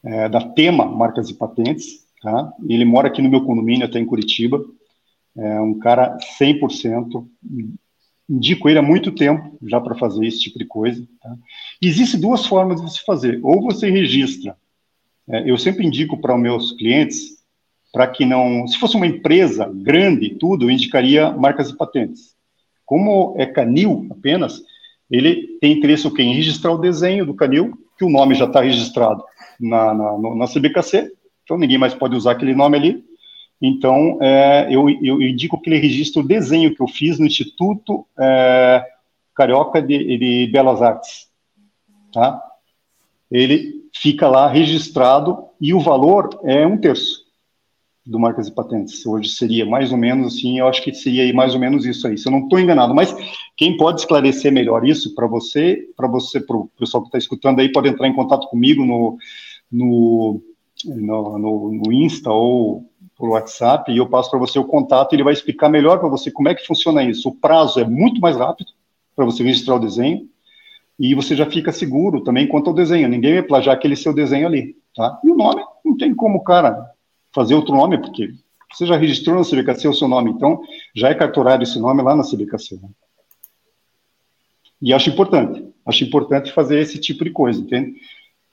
é, 0.03 0.29
da 0.29 0.41
Tema 0.41 0.85
Marcas 0.85 1.29
e 1.29 1.33
Patentes, 1.33 2.05
tá? 2.21 2.53
Ele 2.67 2.85
mora 2.85 3.07
aqui 3.07 3.21
no 3.21 3.29
meu 3.29 3.43
condomínio, 3.43 3.85
até 3.85 3.99
em 3.99 4.05
Curitiba. 4.05 4.63
É 5.37 5.59
um 5.59 5.77
cara 5.79 6.17
100%. 6.39 7.27
Indico 8.29 8.69
ele 8.69 8.79
há 8.79 8.81
muito 8.81 9.11
tempo 9.11 9.57
já 9.63 9.79
para 9.79 9.95
fazer 9.95 10.25
esse 10.25 10.39
tipo 10.39 10.57
de 10.57 10.65
coisa. 10.65 11.05
Tá? 11.21 11.35
Existem 11.81 12.19
duas 12.19 12.45
formas 12.45 12.81
de 12.81 12.91
se 12.91 13.03
fazer. 13.03 13.39
Ou 13.43 13.61
você 13.61 13.89
registra. 13.89 14.57
É, 15.27 15.49
eu 15.49 15.57
sempre 15.57 15.85
indico 15.85 16.19
para 16.21 16.35
os 16.35 16.41
meus 16.41 16.71
clientes 16.71 17.43
para 17.95 18.07
que 18.07 18.25
não. 18.25 18.67
Se 18.67 18.77
fosse 18.77 18.97
uma 18.97 19.07
empresa 19.07 19.71
grande 19.73 20.25
e 20.25 20.35
tudo, 20.35 20.65
eu 20.65 20.69
indicaria 20.69 21.31
marcas 21.31 21.69
e 21.69 21.77
patentes. 21.77 22.35
Como 22.85 23.35
é 23.37 23.45
canil 23.45 24.05
apenas, 24.11 24.61
ele 25.09 25.57
tem 25.61 25.71
interesse 25.71 26.05
em 26.05 26.33
registrar 26.33 26.73
o 26.73 26.77
desenho 26.77 27.25
do 27.25 27.33
canil, 27.33 27.71
que 27.97 28.03
o 28.03 28.09
nome 28.09 28.35
já 28.35 28.43
está 28.43 28.59
registrado 28.59 29.23
na, 29.57 29.93
na, 29.93 30.35
na 30.35 30.45
CBKC, 30.45 31.09
então 31.45 31.57
ninguém 31.57 31.77
mais 31.77 31.93
pode 31.93 32.17
usar 32.17 32.31
aquele 32.31 32.53
nome 32.53 32.75
ali. 32.75 33.05
Então, 33.61 34.17
é, 34.21 34.67
eu, 34.69 34.89
eu, 34.89 35.21
indico 35.21 35.61
que 35.61 35.69
ele 35.69 35.79
registre 35.79 36.21
o 36.21 36.27
desenho 36.27 36.75
que 36.75 36.81
eu 36.81 36.89
fiz 36.89 37.17
no 37.17 37.25
Instituto 37.25 38.05
é, 38.19 38.85
Carioca 39.33 39.81
de, 39.81 40.17
de, 40.17 40.51
Belas 40.51 40.81
Artes. 40.81 41.29
Tá? 42.11 42.41
Ele 43.31 43.85
fica 43.93 44.27
lá 44.27 44.49
registrado 44.49 45.45
e 45.61 45.73
o 45.73 45.79
valor 45.79 46.41
é 46.43 46.67
um 46.67 46.77
terço 46.77 47.24
do 48.05 48.19
Marcas 48.19 48.47
e 48.47 48.51
Patentes. 48.53 49.05
Hoje 49.05 49.29
seria 49.29 49.65
mais 49.65 49.91
ou 49.91 49.97
menos 49.97 50.35
assim, 50.35 50.59
eu 50.59 50.67
acho 50.67 50.83
que 50.83 50.93
seria 50.93 51.33
mais 51.33 51.53
ou 51.53 51.59
menos 51.59 51.85
isso 51.85 52.07
aí, 52.07 52.17
se 52.17 52.27
eu 52.27 52.31
não 52.31 52.43
estou 52.43 52.59
enganado. 52.59 52.93
Mas 52.93 53.15
quem 53.57 53.75
pode 53.75 54.01
esclarecer 54.01 54.51
melhor 54.51 54.87
isso 54.87 55.15
para 55.15 55.25
você, 55.25 55.87
para 55.97 56.07
você, 56.07 56.39
para 56.39 56.55
o 56.55 56.69
pessoal 56.77 57.01
que 57.01 57.07
está 57.07 57.17
escutando 57.17 57.59
aí, 57.59 57.71
pode 57.71 57.89
entrar 57.89 58.07
em 58.07 58.13
contato 58.13 58.47
comigo 58.47 58.85
no, 58.85 59.17
no, 59.71 60.41
no, 60.85 61.39
no, 61.39 61.71
no 61.71 61.93
Insta 61.93 62.31
ou 62.31 62.85
por 63.17 63.29
WhatsApp 63.29 63.91
e 63.91 63.97
eu 63.97 64.07
passo 64.07 64.29
para 64.29 64.39
você 64.39 64.59
o 64.59 64.65
contato 64.65 65.13
e 65.13 65.15
ele 65.15 65.23
vai 65.23 65.33
explicar 65.33 65.69
melhor 65.69 65.99
para 65.99 66.09
você 66.09 66.29
como 66.29 66.49
é 66.49 66.55
que 66.55 66.65
funciona 66.65 67.03
isso. 67.03 67.29
O 67.29 67.35
prazo 67.35 67.79
é 67.79 67.85
muito 67.85 68.21
mais 68.21 68.35
rápido 68.37 68.71
para 69.15 69.25
você 69.25 69.41
registrar 69.41 69.75
o 69.75 69.79
desenho 69.79 70.27
e 70.99 71.15
você 71.15 71.35
já 71.35 71.45
fica 71.49 71.71
seguro 71.71 72.21
também 72.21 72.47
quanto 72.47 72.69
ao 72.69 72.75
desenho. 72.75 73.07
Ninguém 73.07 73.33
vai 73.33 73.43
plagiar 73.43 73.75
aquele 73.75 73.95
seu 73.95 74.13
desenho 74.13 74.47
ali, 74.47 74.75
tá? 74.95 75.19
E 75.23 75.31
o 75.31 75.35
nome, 75.35 75.63
não 75.83 75.97
tem 75.97 76.13
como, 76.13 76.43
cara, 76.43 76.94
fazer 77.35 77.53
outro 77.53 77.75
nome, 77.75 77.97
porque 77.97 78.33
você 78.73 78.85
já 78.85 78.95
registrou 78.95 79.35
na 79.35 79.43
CBKC 79.43 79.89
o 79.89 79.93
seu 79.93 80.07
nome, 80.07 80.31
então 80.31 80.61
já 80.95 81.09
é 81.09 81.13
carturado 81.13 81.63
esse 81.63 81.77
nome 81.77 82.01
lá 82.01 82.15
na 82.15 82.23
CBKC. 82.23 82.77
Né? 82.77 82.89
E 84.81 84.93
acho 84.93 85.09
importante, 85.09 85.67
acho 85.85 86.03
importante 86.05 86.53
fazer 86.53 86.79
esse 86.79 86.97
tipo 86.97 87.25
de 87.25 87.31
coisa, 87.31 87.59
entende? 87.59 87.99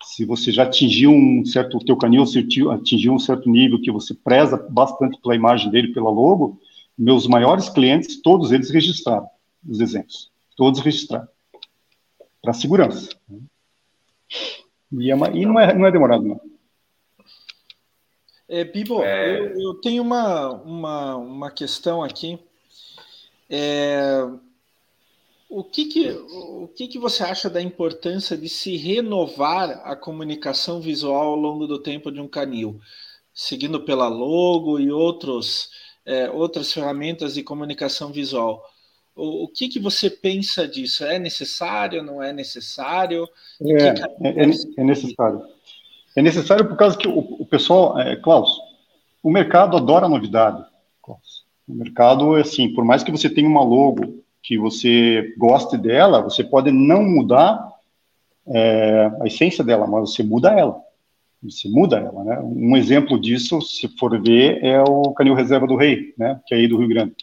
Se 0.02 0.24
você 0.24 0.50
já 0.50 0.64
atingiu 0.64 1.12
um 1.12 1.44
certo, 1.44 1.76
o 1.76 1.84
teu 1.84 1.96
canil 1.96 2.24
atingiu 2.72 3.12
um 3.12 3.18
certo 3.20 3.48
nível 3.48 3.80
que 3.80 3.92
você 3.92 4.12
preza 4.12 4.56
bastante 4.68 5.20
pela 5.20 5.36
imagem 5.36 5.70
dele, 5.70 5.92
pela 5.92 6.10
logo, 6.10 6.60
meus 6.98 7.28
maiores 7.28 7.68
clientes, 7.68 8.20
todos 8.20 8.50
eles 8.50 8.68
registraram 8.70 9.28
os 9.66 9.78
desenhos, 9.78 10.30
todos 10.56 10.80
registraram, 10.80 11.28
para 12.42 12.52
segurança. 12.52 13.10
E, 14.92 15.10
é 15.10 15.14
uma, 15.14 15.30
e 15.30 15.46
não, 15.46 15.59
é, 15.59 15.72
não 15.72 15.86
é 15.86 15.92
demorado, 15.92 16.24
não. 16.24 16.52
É, 18.53 18.65
Bibo, 18.65 19.03
é... 19.03 19.39
Eu, 19.39 19.59
eu, 19.59 19.74
tenho 19.81 20.03
uma, 20.03 20.51
uma, 20.51 21.16
uma 21.16 21.51
questão 21.51 22.03
aqui. 22.03 22.39
É, 23.49 24.29
o 25.49 25.65
que, 25.65 25.87
que, 25.87 26.11
o 26.11 26.69
que, 26.77 26.87
que 26.87 26.99
você 26.99 27.23
acha 27.23 27.49
da 27.49 27.62
importância 27.62 28.37
de 28.37 28.51
se 28.51 28.77
renovar 28.77 29.81
a 29.87 29.97
comunicação 29.97 30.83
visual 30.83 31.29
ao 31.29 31.37
longo 31.37 31.66
do 31.66 31.79
tempo 31.79 32.12
de 32.12 32.20
um 32.20 32.29
canil, 32.29 32.79
seguindo 33.33 33.81
pela 33.81 34.07
logo 34.07 34.79
e 34.79 34.93
outros, 34.93 35.70
é, 36.05 36.31
outras 36.31 36.70
ferramentas 36.74 37.33
de 37.33 37.43
comunicação 37.43 38.12
visual? 38.12 38.62
O, 39.16 39.45
o, 39.45 39.49
que, 39.49 39.66
que 39.66 39.81
você 39.81 40.11
pensa 40.11 40.69
disso? 40.69 41.07
É 41.07 41.19
necessário? 41.19 42.03
Não 42.03 42.23
é 42.23 42.35
necessário? 42.35 43.27
É, 43.62 43.89
é, 44.29 44.51
é, 44.77 44.85
necessário. 44.85 45.43
É 46.16 46.22
necessário 46.22 46.66
por 46.66 46.76
causa 46.76 46.97
que 46.97 47.09
o, 47.09 47.18
o 47.18 47.47
pessoal, 47.47 47.98
é, 47.98 48.16
Klaus, 48.16 48.59
o 49.22 49.30
mercado 49.30 49.76
adora 49.76 50.09
novidade. 50.09 50.62
Klaus. 51.02 51.44
O 51.66 51.72
mercado, 51.72 52.36
é 52.36 52.43
assim, 52.43 52.72
por 52.74 52.84
mais 52.84 53.02
que 53.02 53.10
você 53.10 53.30
tenha 53.30 53.48
uma 53.48 53.62
logo 53.62 54.22
que 54.43 54.59
você 54.59 55.34
goste 55.39 55.76
dela, 55.78 56.20
você 56.20 56.43
pode 56.43 56.70
não 56.70 57.02
mudar 57.05 57.72
é, 58.47 59.10
a 59.20 59.26
essência 59.26 59.62
dela, 59.62 59.86
mas 59.86 60.10
você 60.10 60.22
muda 60.22 60.51
ela. 60.51 60.80
Você 61.43 61.68
muda 61.68 61.98
ela, 61.98 62.22
né? 62.24 62.39
Um 62.40 62.76
exemplo 62.76 63.20
disso, 63.20 63.60
se 63.62 63.89
for 63.98 64.20
ver, 64.20 64.62
é 64.64 64.80
o 64.80 65.12
Canil 65.12 65.34
Reserva 65.34 65.66
do 65.66 65.76
Rei, 65.76 66.14
né? 66.16 66.40
Que 66.47 66.55
é 66.55 66.59
aí 66.59 66.68
do 66.68 66.78
Rio 66.78 66.89
Grande. 66.89 67.14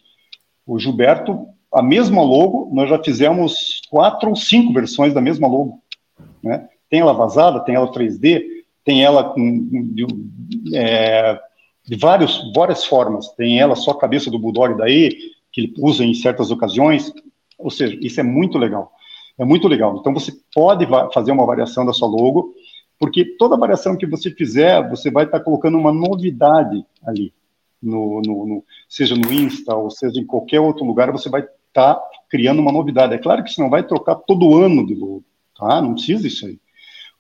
O 0.66 0.78
Gilberto, 0.78 1.48
a 1.74 1.82
mesma 1.82 2.22
logo, 2.22 2.70
nós 2.74 2.90
já 2.90 3.02
fizemos 3.02 3.82
quatro 3.90 4.30
ou 4.30 4.36
cinco 4.36 4.74
versões 4.74 5.14
da 5.14 5.22
mesma 5.22 5.48
logo, 5.48 5.82
né? 6.44 6.68
Tem 6.90 7.00
ela 7.00 7.14
vazada, 7.14 7.62
tem 7.62 7.76
ela 7.76 7.92
3D, 7.92 8.44
tem 8.90 9.04
ela 9.04 9.24
com 9.24 9.70
de, 9.94 10.04
é, 10.74 11.40
de 11.86 11.96
vários, 11.96 12.52
várias 12.56 12.84
formas. 12.84 13.30
Tem 13.34 13.60
ela 13.60 13.76
só 13.76 13.92
a 13.92 14.00
cabeça 14.00 14.32
do 14.32 14.40
Bulldog 14.40 14.76
daí, 14.76 15.16
que 15.52 15.62
ele 15.62 15.74
usa 15.78 16.04
em 16.04 16.16
certas 16.16 16.50
ocasiões. 16.50 17.14
Ou 17.60 17.70
seja, 17.70 17.96
isso 18.02 18.20
é 18.20 18.24
muito 18.24 18.58
legal. 18.58 18.92
É 19.38 19.46
muito 19.46 19.68
legal. 19.68 19.98
Então 20.00 20.12
você 20.12 20.34
pode 20.56 20.88
fazer 21.14 21.32
uma 21.32 21.46
variação 21.46 21.86
da 21.86 21.94
sua 21.94 22.08
logo, 22.08 22.52
porque 22.98 23.24
toda 23.38 23.56
variação 23.56 23.96
que 23.96 24.08
você 24.08 24.32
fizer, 24.32 24.90
você 24.90 25.12
vai 25.12 25.26
estar 25.26 25.42
colocando 25.42 25.78
uma 25.78 25.94
novidade 25.94 26.84
ali. 27.06 27.32
No, 27.80 28.24
no, 28.26 28.46
no, 28.48 28.64
seja 28.90 29.16
no 29.16 29.32
Insta 29.32 29.76
ou 29.76 29.92
seja 29.92 30.20
em 30.20 30.26
qualquer 30.26 30.62
outro 30.62 30.84
lugar, 30.84 31.12
você 31.12 31.30
vai 31.30 31.48
estar 31.68 32.02
criando 32.28 32.60
uma 32.60 32.72
novidade. 32.72 33.14
É 33.14 33.20
claro 33.20 33.44
que 33.44 33.54
você 33.54 33.62
não 33.62 33.70
vai 33.70 33.84
trocar 33.84 34.16
todo 34.16 34.58
ano 34.58 34.84
de 34.84 34.96
logo, 34.96 35.24
tá? 35.56 35.80
Não 35.80 35.94
precisa 35.94 36.24
disso 36.24 36.48
aí. 36.48 36.60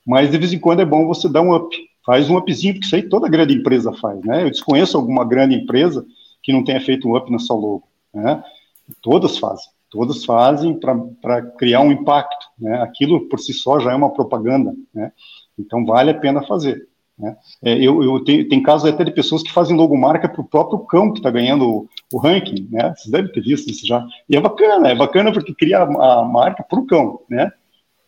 Mas 0.05 0.31
de 0.31 0.37
vez 0.37 0.53
em 0.53 0.59
quando 0.59 0.81
é 0.81 0.85
bom 0.85 1.05
você 1.07 1.29
dar 1.29 1.41
um 1.41 1.53
up. 1.53 1.75
Faz 2.05 2.29
um 2.29 2.37
upzinho, 2.37 2.73
porque 2.73 2.85
isso 2.85 2.95
aí 2.95 3.03
toda 3.03 3.29
grande 3.29 3.53
empresa 3.53 3.93
faz, 3.93 4.19
né? 4.21 4.43
Eu 4.43 4.49
desconheço 4.49 4.97
alguma 4.97 5.23
grande 5.23 5.55
empresa 5.55 6.05
que 6.41 6.51
não 6.51 6.63
tenha 6.63 6.81
feito 6.81 7.07
um 7.07 7.15
up 7.15 7.31
na 7.31 7.37
sua 7.37 7.55
logo, 7.55 7.83
né? 8.13 8.43
Todas 9.01 9.37
fazem, 9.37 9.67
todas 9.91 10.25
fazem 10.25 10.79
para 10.79 11.41
criar 11.57 11.81
um 11.81 11.91
impacto, 11.91 12.47
né? 12.57 12.81
Aquilo 12.81 13.27
por 13.27 13.39
si 13.39 13.53
só 13.53 13.79
já 13.79 13.91
é 13.91 13.95
uma 13.95 14.11
propaganda, 14.11 14.73
né? 14.93 15.11
Então 15.57 15.85
vale 15.85 16.11
a 16.11 16.17
pena 16.17 16.41
fazer. 16.41 16.87
Né? 17.19 17.35
É, 17.61 17.73
eu, 17.75 18.01
eu 18.01 18.23
tenho, 18.23 18.47
tem 18.47 18.63
casos 18.63 18.89
até 18.89 19.03
de 19.03 19.11
pessoas 19.11 19.43
que 19.43 19.51
fazem 19.51 19.75
logomarca 19.75 20.29
para 20.29 20.41
o 20.41 20.47
próprio 20.47 20.79
cão 20.79 21.11
que 21.11 21.19
está 21.19 21.29
ganhando 21.29 21.69
o, 21.69 21.89
o, 22.13 22.17
ranking, 22.17 22.69
né? 22.71 22.93
Vocês 22.95 23.11
devem 23.11 23.31
ter 23.31 23.41
visto 23.41 23.69
isso 23.69 23.85
já. 23.85 24.03
E 24.29 24.37
é 24.37 24.41
bacana, 24.41 24.87
é 24.87 24.95
bacana 24.95 25.31
porque 25.33 25.53
cria 25.53 25.79
a, 25.79 26.21
a 26.21 26.23
marca 26.23 26.63
para 26.63 26.79
o 26.79 26.85
cão, 26.87 27.19
né? 27.29 27.51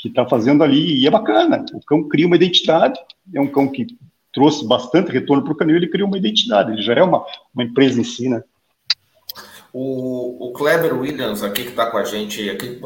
Que 0.01 0.07
está 0.07 0.25
fazendo 0.27 0.63
ali, 0.63 0.99
e 0.99 1.05
é 1.05 1.11
bacana. 1.11 1.63
O 1.73 1.85
cão 1.85 2.07
cria 2.07 2.25
uma 2.25 2.35
identidade, 2.35 2.99
é 3.33 3.39
um 3.39 3.47
cão 3.47 3.67
que 3.67 3.85
trouxe 4.33 4.65
bastante 4.67 5.11
retorno 5.11 5.43
para 5.43 5.53
o 5.53 5.55
canil, 5.55 5.75
ele 5.75 5.89
criou 5.89 6.07
uma 6.07 6.17
identidade, 6.17 6.71
ele 6.71 6.81
já 6.81 6.93
é 6.93 7.03
uma, 7.03 7.23
uma 7.53 7.63
empresa 7.63 7.99
em 7.99 8.03
si, 8.03 8.29
né? 8.29 8.43
O, 9.73 10.49
o 10.49 10.53
Kleber 10.53 10.99
Williams 10.99 11.43
aqui 11.43 11.63
que 11.63 11.69
está 11.69 11.85
com 11.85 11.97
a 11.97 12.03
gente 12.03 12.49
aqui, 12.49 12.81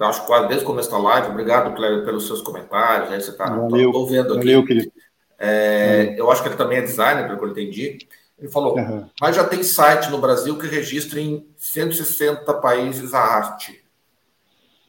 acho 0.00 0.26
quase 0.26 0.48
desde 0.48 0.64
o 0.64 0.66
começo 0.66 0.90
da 0.90 0.98
live. 0.98 1.28
Obrigado, 1.28 1.74
Kleber, 1.74 2.04
pelos 2.04 2.26
seus 2.26 2.42
comentários. 2.42 3.10
Aí 3.10 3.20
você 3.20 3.30
está 3.30 3.46
vendo 3.46 4.34
aqui. 4.34 4.38
Valeu, 4.38 4.64
querido. 4.64 4.92
É, 5.38 6.14
eu 6.18 6.30
acho 6.30 6.42
que 6.42 6.48
ele 6.48 6.56
também 6.56 6.78
é 6.78 6.82
designer, 6.82 7.26
pelo 7.26 7.38
que 7.38 7.44
eu 7.44 7.50
entendi. 7.50 7.98
Ele 8.38 8.50
falou, 8.50 8.76
uhum. 8.76 9.08
mas 9.20 9.34
já 9.34 9.44
tem 9.44 9.62
site 9.62 10.10
no 10.10 10.18
Brasil 10.18 10.58
que 10.58 10.66
registra 10.66 11.18
em 11.20 11.46
160 11.56 12.52
países 12.54 13.14
a 13.14 13.20
arte. 13.20 13.82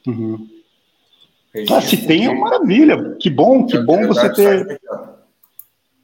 Uhum. 0.06 0.48
Ah, 1.70 1.80
se 1.80 2.06
tem, 2.06 2.26
é 2.26 2.34
maravilha. 2.34 3.16
Que 3.18 3.30
bom, 3.30 3.66
que 3.66 3.78
bom 3.78 4.06
você 4.06 4.32
ter. 4.32 4.80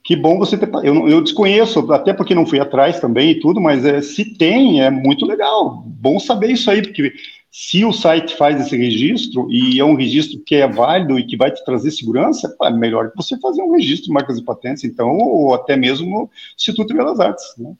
Que 0.02 0.16
bom 0.16 0.38
você 0.38 0.58
ter. 0.58 0.68
Eu, 0.82 1.08
eu 1.08 1.22
desconheço, 1.22 1.90
até 1.92 2.12
porque 2.12 2.34
não 2.34 2.46
fui 2.46 2.60
atrás 2.60 3.00
também 3.00 3.30
e 3.30 3.40
tudo, 3.40 3.60
mas 3.60 3.84
é, 3.84 4.02
se 4.02 4.36
tem, 4.36 4.82
é 4.82 4.90
muito 4.90 5.26
legal. 5.26 5.82
Bom 5.86 6.18
saber 6.18 6.50
isso 6.50 6.70
aí, 6.70 6.82
porque 6.82 7.12
se 7.50 7.84
o 7.84 7.92
site 7.92 8.36
faz 8.36 8.60
esse 8.60 8.76
registro 8.76 9.46
e 9.50 9.78
é 9.78 9.84
um 9.84 9.94
registro 9.94 10.40
que 10.44 10.56
é 10.56 10.66
válido 10.66 11.18
e 11.18 11.24
que 11.24 11.36
vai 11.36 11.50
te 11.50 11.64
trazer 11.64 11.90
segurança, 11.90 12.54
é 12.62 12.70
melhor 12.70 13.10
que 13.10 13.16
você 13.16 13.38
fazer 13.38 13.62
um 13.62 13.72
registro 13.72 14.08
de 14.08 14.12
marcas 14.12 14.38
e 14.38 14.42
patentes, 14.42 14.82
então, 14.82 15.16
ou 15.16 15.54
até 15.54 15.76
mesmo 15.76 16.10
no 16.10 16.30
Instituto 16.56 16.88
de 16.88 16.94
Belas 16.94 17.20
Artes. 17.20 17.44
Né? 17.56 17.72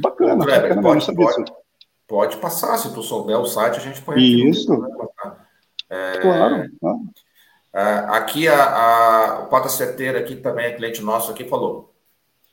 Bacana, 0.00 0.44
Kleber, 0.44 0.74
bacana 0.74 0.82
pode, 0.82 1.14
pode. 1.14 1.52
Pode 2.08 2.36
passar, 2.38 2.76
se 2.76 2.92
tu 2.92 3.04
souber 3.04 3.38
o 3.38 3.46
site, 3.46 3.76
a 3.76 3.80
gente 3.80 4.02
põe 4.02 4.20
Isso. 4.20 4.66
É, 5.90 6.18
claro. 6.18 6.70
É, 7.72 7.82
aqui 8.08 8.48
a, 8.48 8.64
a, 8.64 9.42
o 9.44 9.46
Pata 9.48 9.68
Certeira, 9.68 10.20
aqui 10.20 10.36
também 10.36 10.66
é 10.66 10.72
cliente 10.72 11.02
nosso, 11.02 11.30
aqui 11.30 11.44
falou: 11.44 11.92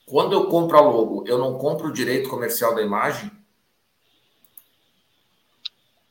quando 0.06 0.34
eu 0.34 0.48
compro 0.48 0.78
a 0.78 0.82
logo, 0.82 1.24
eu 1.28 1.38
não 1.38 1.58
compro 1.58 1.88
o 1.88 1.94
direito 1.94 2.30
comercial 2.30 2.74
da 2.74 2.82
imagem? 2.82 3.32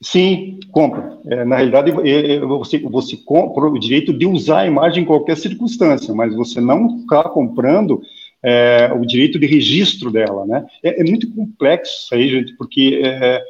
Sim, 0.00 0.60
compra. 0.70 1.18
É, 1.26 1.44
na 1.44 1.56
realidade, 1.56 1.90
é, 2.08 2.34
é, 2.34 2.40
você, 2.40 2.78
você 2.78 3.16
compra 3.16 3.64
o 3.64 3.78
direito 3.78 4.12
de 4.12 4.26
usar 4.26 4.60
a 4.60 4.66
imagem 4.66 5.02
em 5.02 5.06
qualquer 5.06 5.36
circunstância, 5.36 6.14
mas 6.14 6.34
você 6.34 6.60
não 6.60 6.98
está 6.98 7.24
comprando 7.24 8.00
é, 8.42 8.92
o 8.94 9.04
direito 9.06 9.38
de 9.38 9.46
registro 9.46 10.10
dela, 10.10 10.44
né? 10.46 10.66
É, 10.82 11.00
é, 11.00 11.04
muito 11.04 11.32
complexo 11.34 12.04
isso 12.04 12.14
aí, 12.14 12.28
gente, 12.28 12.56
porque 12.56 13.00
é, 13.02 13.42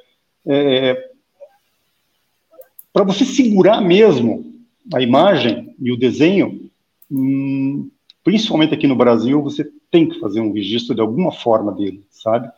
para 2.97 3.05
você 3.05 3.27
segurar 3.27 3.83
mesmo 3.83 4.55
a 4.95 5.03
imagem 5.03 5.75
e 5.79 5.93
o 5.93 5.99
desenho, 5.99 6.71
hum, 7.11 7.91
principalmente 8.25 8.73
aqui 8.73 8.87
no 8.87 8.97
Brasil, 8.97 9.43
você 9.43 9.71
tem 9.91 10.09
que 10.09 10.19
fazer 10.19 10.41
um 10.41 10.51
registro 10.51 10.95
de 10.95 11.03
alguma 11.03 11.31
forma 11.31 11.73
dele, 11.73 12.03
sabe? 12.09 12.51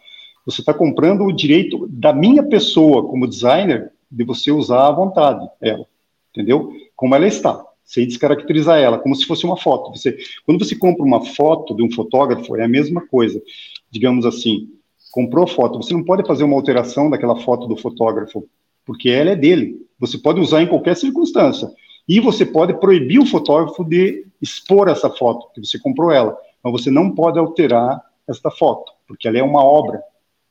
Você 0.47 0.61
está 0.61 0.73
comprando 0.73 1.25
o 1.25 1.33
direito 1.33 1.89
da 1.89 2.13
minha 2.13 2.45
pessoa 2.45 3.03
como 3.03 3.27
designer 3.27 3.91
de 4.09 4.23
você 4.23 4.53
usar 4.53 4.87
à 4.87 4.93
vontade 4.93 5.45
ela, 5.61 5.85
entendeu? 6.31 6.73
Como 6.95 7.17
ela 7.17 7.27
está, 7.27 7.61
sem 7.85 8.07
descaracterizar 8.07 8.79
ela, 8.79 8.97
como 8.97 9.17
se 9.17 9.27
fosse 9.27 9.45
uma 9.45 9.57
foto. 9.57 9.91
Você, 9.91 10.17
quando 10.47 10.65
você 10.65 10.77
compra 10.77 11.05
uma 11.05 11.25
foto 11.35 11.75
de 11.75 11.83
um 11.83 11.91
fotógrafo, 11.91 12.55
é 12.55 12.63
a 12.63 12.69
mesma 12.69 13.05
coisa. 13.09 13.43
Digamos 13.91 14.25
assim, 14.25 14.69
comprou 15.11 15.43
a 15.43 15.49
foto, 15.49 15.83
você 15.83 15.93
não 15.93 16.05
pode 16.05 16.25
fazer 16.25 16.45
uma 16.45 16.55
alteração 16.55 17.11
daquela 17.11 17.35
foto 17.41 17.67
do 17.67 17.77
fotógrafo, 17.77 18.49
porque 18.87 19.11
ela 19.11 19.31
é 19.31 19.35
dele. 19.35 19.88
Você 19.99 20.19
pode 20.19 20.41
usar 20.41 20.63
em 20.63 20.67
qualquer 20.67 20.97
circunstância. 20.97 21.69
E 22.09 22.21
você 22.21 22.47
pode 22.47 22.75
proibir 22.81 23.19
o 23.19 23.27
fotógrafo 23.27 23.85
de 23.85 24.27
expor 24.41 24.89
essa 24.89 25.11
foto, 25.11 25.49
que 25.53 25.61
você 25.65 25.79
comprou 25.79 26.11
ela. 26.11 26.37
Mas 26.63 26.73
você 26.73 26.91
não 26.91 27.11
pode 27.15 27.39
alterar 27.39 28.03
esta 28.27 28.51
foto, 28.51 28.93
porque 29.07 29.29
ela 29.29 29.39
é 29.39 29.43
uma 29.43 29.63
obra. 29.63 30.03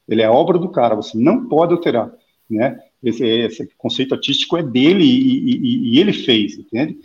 Ele 0.07 0.21
é 0.21 0.25
a 0.25 0.31
obra 0.31 0.57
do 0.57 0.69
cara, 0.69 0.95
você 0.95 1.17
não 1.17 1.47
pode 1.47 1.73
alterar, 1.73 2.11
né? 2.49 2.79
Esse, 3.03 3.25
esse 3.25 3.69
conceito 3.77 4.15
artístico 4.15 4.57
é 4.57 4.63
dele 4.63 5.03
e, 5.03 5.51
e, 5.51 5.95
e, 5.95 5.99
ele 5.99 6.13
fez, 6.13 6.57
entende? 6.57 6.97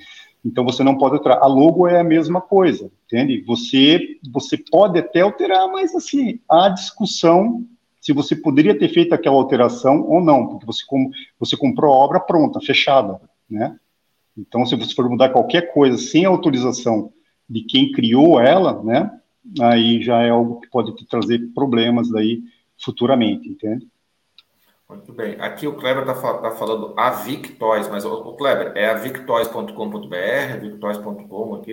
Então 0.44 0.64
você 0.64 0.82
não 0.82 0.96
pode 0.96 1.16
alterar. 1.16 1.38
A 1.42 1.46
logo 1.46 1.86
é 1.86 2.00
a 2.00 2.04
mesma 2.04 2.40
coisa, 2.40 2.90
entende? 3.06 3.42
Você 3.42 4.18
você 4.32 4.56
pode 4.56 4.98
até 4.98 5.20
alterar, 5.20 5.68
mas 5.68 5.94
assim 5.94 6.40
há 6.48 6.68
discussão 6.70 7.66
se 8.02 8.12
você 8.12 8.34
poderia 8.34 8.76
ter 8.76 8.88
feito 8.88 9.14
aquela 9.14 9.36
alteração 9.36 10.02
ou 10.02 10.20
não, 10.20 10.48
porque 10.48 10.66
você 10.66 10.82
você 11.38 11.56
comprou 11.56 11.94
a 11.94 11.96
obra 11.96 12.18
pronta, 12.18 12.60
fechada, 12.60 13.20
né? 13.48 13.78
Então 14.36 14.66
se 14.66 14.74
você 14.74 14.92
for 14.92 15.08
mudar 15.08 15.28
qualquer 15.28 15.72
coisa 15.72 15.96
sem 15.96 16.24
autorização 16.24 17.12
de 17.48 17.62
quem 17.62 17.92
criou 17.92 18.40
ela, 18.40 18.82
né? 18.82 19.08
Aí 19.60 20.02
já 20.02 20.20
é 20.20 20.30
algo 20.30 20.60
que 20.60 20.68
pode 20.68 20.96
te 20.96 21.06
trazer 21.06 21.38
problemas 21.54 22.10
daí 22.10 22.42
futuramente, 22.76 23.48
entende? 23.48 23.86
Muito 24.88 25.12
bem. 25.12 25.40
Aqui 25.40 25.68
o 25.68 25.76
Kleber 25.76 26.02
está 26.02 26.38
tá 26.38 26.50
falando 26.50 26.94
a 26.98 27.10
Victoys, 27.10 27.88
mas 27.88 28.04
o, 28.04 28.32
Kleber, 28.34 28.72
é 28.74 28.90
a 28.90 28.94
victoys.com.br, 28.94 30.60
victoys.com 30.60 31.54
aqui. 31.54 31.72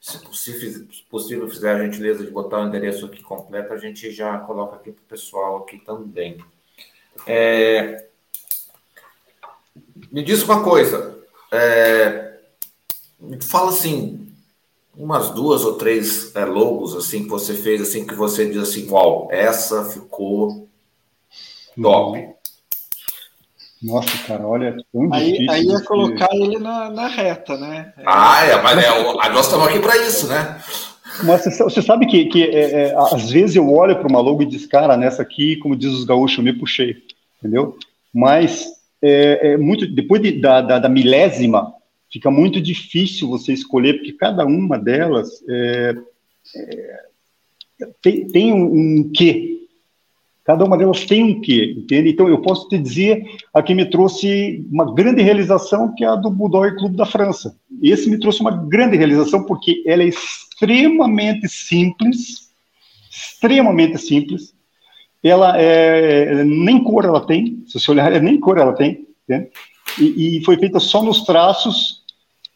Se 0.00 0.18
possível, 0.18 0.86
se 0.90 1.02
possível, 1.10 1.48
fizer 1.48 1.74
a 1.74 1.84
gentileza 1.84 2.24
de 2.24 2.30
botar 2.30 2.60
o 2.60 2.66
endereço 2.66 3.04
aqui 3.04 3.22
completo, 3.22 3.72
a 3.72 3.76
gente 3.76 4.10
já 4.10 4.38
coloca 4.38 4.76
aqui 4.76 4.92
para 4.92 5.02
o 5.02 5.08
pessoal 5.08 5.58
aqui 5.58 5.78
também. 5.78 6.42
É... 7.26 8.06
Me 10.10 10.24
diz 10.24 10.42
uma 10.42 10.64
coisa. 10.64 11.18
É... 11.52 12.38
Me 13.18 13.42
fala 13.42 13.68
assim, 13.68 14.34
umas 14.96 15.30
duas 15.30 15.64
ou 15.64 15.74
três 15.74 16.34
é, 16.34 16.46
logos 16.46 16.96
assim 16.96 17.24
que 17.24 17.28
você 17.28 17.54
fez 17.54 17.82
assim 17.82 18.06
que 18.06 18.14
você 18.14 18.48
diz 18.48 18.62
assim, 18.62 18.88
uau, 18.88 19.28
essa 19.30 19.84
ficou 19.84 20.66
top. 21.80 22.39
Nossa, 23.82 24.26
cara, 24.26 24.46
olha, 24.46 24.76
tão 24.92 25.12
aí, 25.12 25.32
difícil. 25.32 25.50
Aí 25.50 25.64
ia 25.64 25.80
colocar 25.80 26.28
ele 26.32 26.58
na, 26.58 26.90
na 26.90 27.08
reta, 27.08 27.56
né? 27.56 27.92
Ah, 28.04 28.44
é, 28.44 28.62
mas 28.62 28.78
é, 28.78 29.30
nós 29.30 29.46
estamos 29.46 29.66
aqui 29.68 29.78
para 29.78 29.96
isso, 29.96 30.28
né? 30.28 30.60
Mas 31.24 31.44
você, 31.44 31.64
você 31.64 31.82
sabe 31.82 32.06
que, 32.06 32.26
que 32.26 32.44
é, 32.44 32.88
é, 32.88 32.94
às 32.96 33.30
vezes 33.30 33.56
eu 33.56 33.70
olho 33.72 33.96
para 33.96 34.08
uma 34.08 34.20
logo 34.20 34.42
e 34.42 34.46
diz, 34.46 34.66
cara, 34.66 34.96
nessa 34.96 35.22
aqui, 35.22 35.56
como 35.56 35.76
diz 35.76 35.90
os 35.92 36.04
gaúchos, 36.04 36.38
eu 36.38 36.44
me 36.44 36.52
puxei, 36.52 36.96
entendeu? 37.38 37.76
Mas 38.12 38.66
é, 39.02 39.52
é 39.52 39.56
muito 39.56 39.86
depois 39.86 40.20
de, 40.22 40.32
da, 40.32 40.60
da, 40.60 40.78
da 40.78 40.88
milésima 40.88 41.72
fica 42.12 42.30
muito 42.30 42.60
difícil 42.60 43.28
você 43.28 43.52
escolher, 43.52 43.94
porque 43.94 44.12
cada 44.12 44.44
uma 44.44 44.78
delas 44.78 45.28
é, 45.48 45.94
é, 46.56 47.04
tem, 48.02 48.26
tem, 48.26 48.52
um, 48.52 48.64
um 49.00 49.12
quê. 49.12 49.59
Cada 50.50 50.64
uma 50.64 50.76
delas 50.76 51.04
tem 51.04 51.22
um 51.22 51.40
quê, 51.40 51.76
entende? 51.78 52.10
Então, 52.10 52.28
eu 52.28 52.42
posso 52.42 52.68
te 52.68 52.76
dizer, 52.76 53.24
a 53.54 53.62
que 53.62 53.72
me 53.72 53.88
trouxe 53.88 54.66
uma 54.68 54.92
grande 54.92 55.22
realização, 55.22 55.94
que 55.94 56.02
é 56.02 56.08
a 56.08 56.16
do 56.16 56.28
Bulldog 56.28 56.76
Clube 56.76 56.96
da 56.96 57.06
França. 57.06 57.56
Esse 57.80 58.10
me 58.10 58.18
trouxe 58.18 58.40
uma 58.40 58.50
grande 58.50 58.96
realização, 58.96 59.44
porque 59.44 59.80
ela 59.86 60.02
é 60.02 60.08
extremamente 60.08 61.48
simples, 61.48 62.50
extremamente 63.08 63.96
simples, 63.98 64.52
ela 65.22 65.56
é, 65.56 66.42
nem 66.42 66.82
cor 66.82 67.04
ela 67.04 67.24
tem, 67.24 67.62
se 67.68 67.78
você 67.78 67.88
olhar, 67.92 68.10
nem 68.20 68.40
cor 68.40 68.58
ela 68.58 68.72
tem? 68.72 69.06
E, 70.00 70.38
e, 70.38 70.44
foi 70.44 70.58
feita 70.58 70.80
só 70.80 71.00
nos 71.00 71.22
traços 71.22 72.02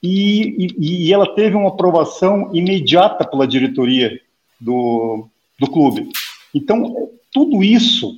e, 0.03 0.67
e, 0.81 1.07
e, 1.07 1.13
ela 1.13 1.33
teve 1.33 1.55
uma 1.55 1.69
aprovação 1.69 2.51
imediata 2.53 3.25
pela 3.25 3.47
diretoria 3.47 4.21
do, 4.61 5.29
do 5.61 5.71
clube. 5.71 6.09
Então, 6.53 6.93
tudo 7.35 7.63
isso 7.63 8.17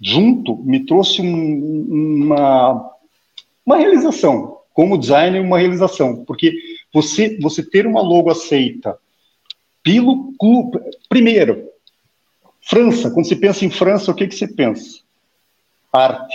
junto 0.00 0.56
me 0.58 0.86
trouxe 0.86 1.20
um, 1.22 2.24
uma, 2.24 2.94
uma 3.66 3.76
realização, 3.76 4.58
como 4.72 4.98
designer, 4.98 5.40
uma 5.40 5.58
realização, 5.58 6.24
porque 6.24 6.52
você, 6.92 7.36
você 7.40 7.68
ter 7.68 7.86
uma 7.86 8.02
logo 8.02 8.30
aceita 8.30 8.96
pelo 9.82 10.32
clube, 10.38 10.78
primeiro, 11.08 11.68
França, 12.60 13.10
quando 13.10 13.26
você 13.26 13.36
pensa 13.36 13.64
em 13.64 13.70
França, 13.70 14.12
o 14.12 14.14
que, 14.14 14.28
que 14.28 14.34
você 14.34 14.46
pensa? 14.46 15.00
Arte. 15.92 16.34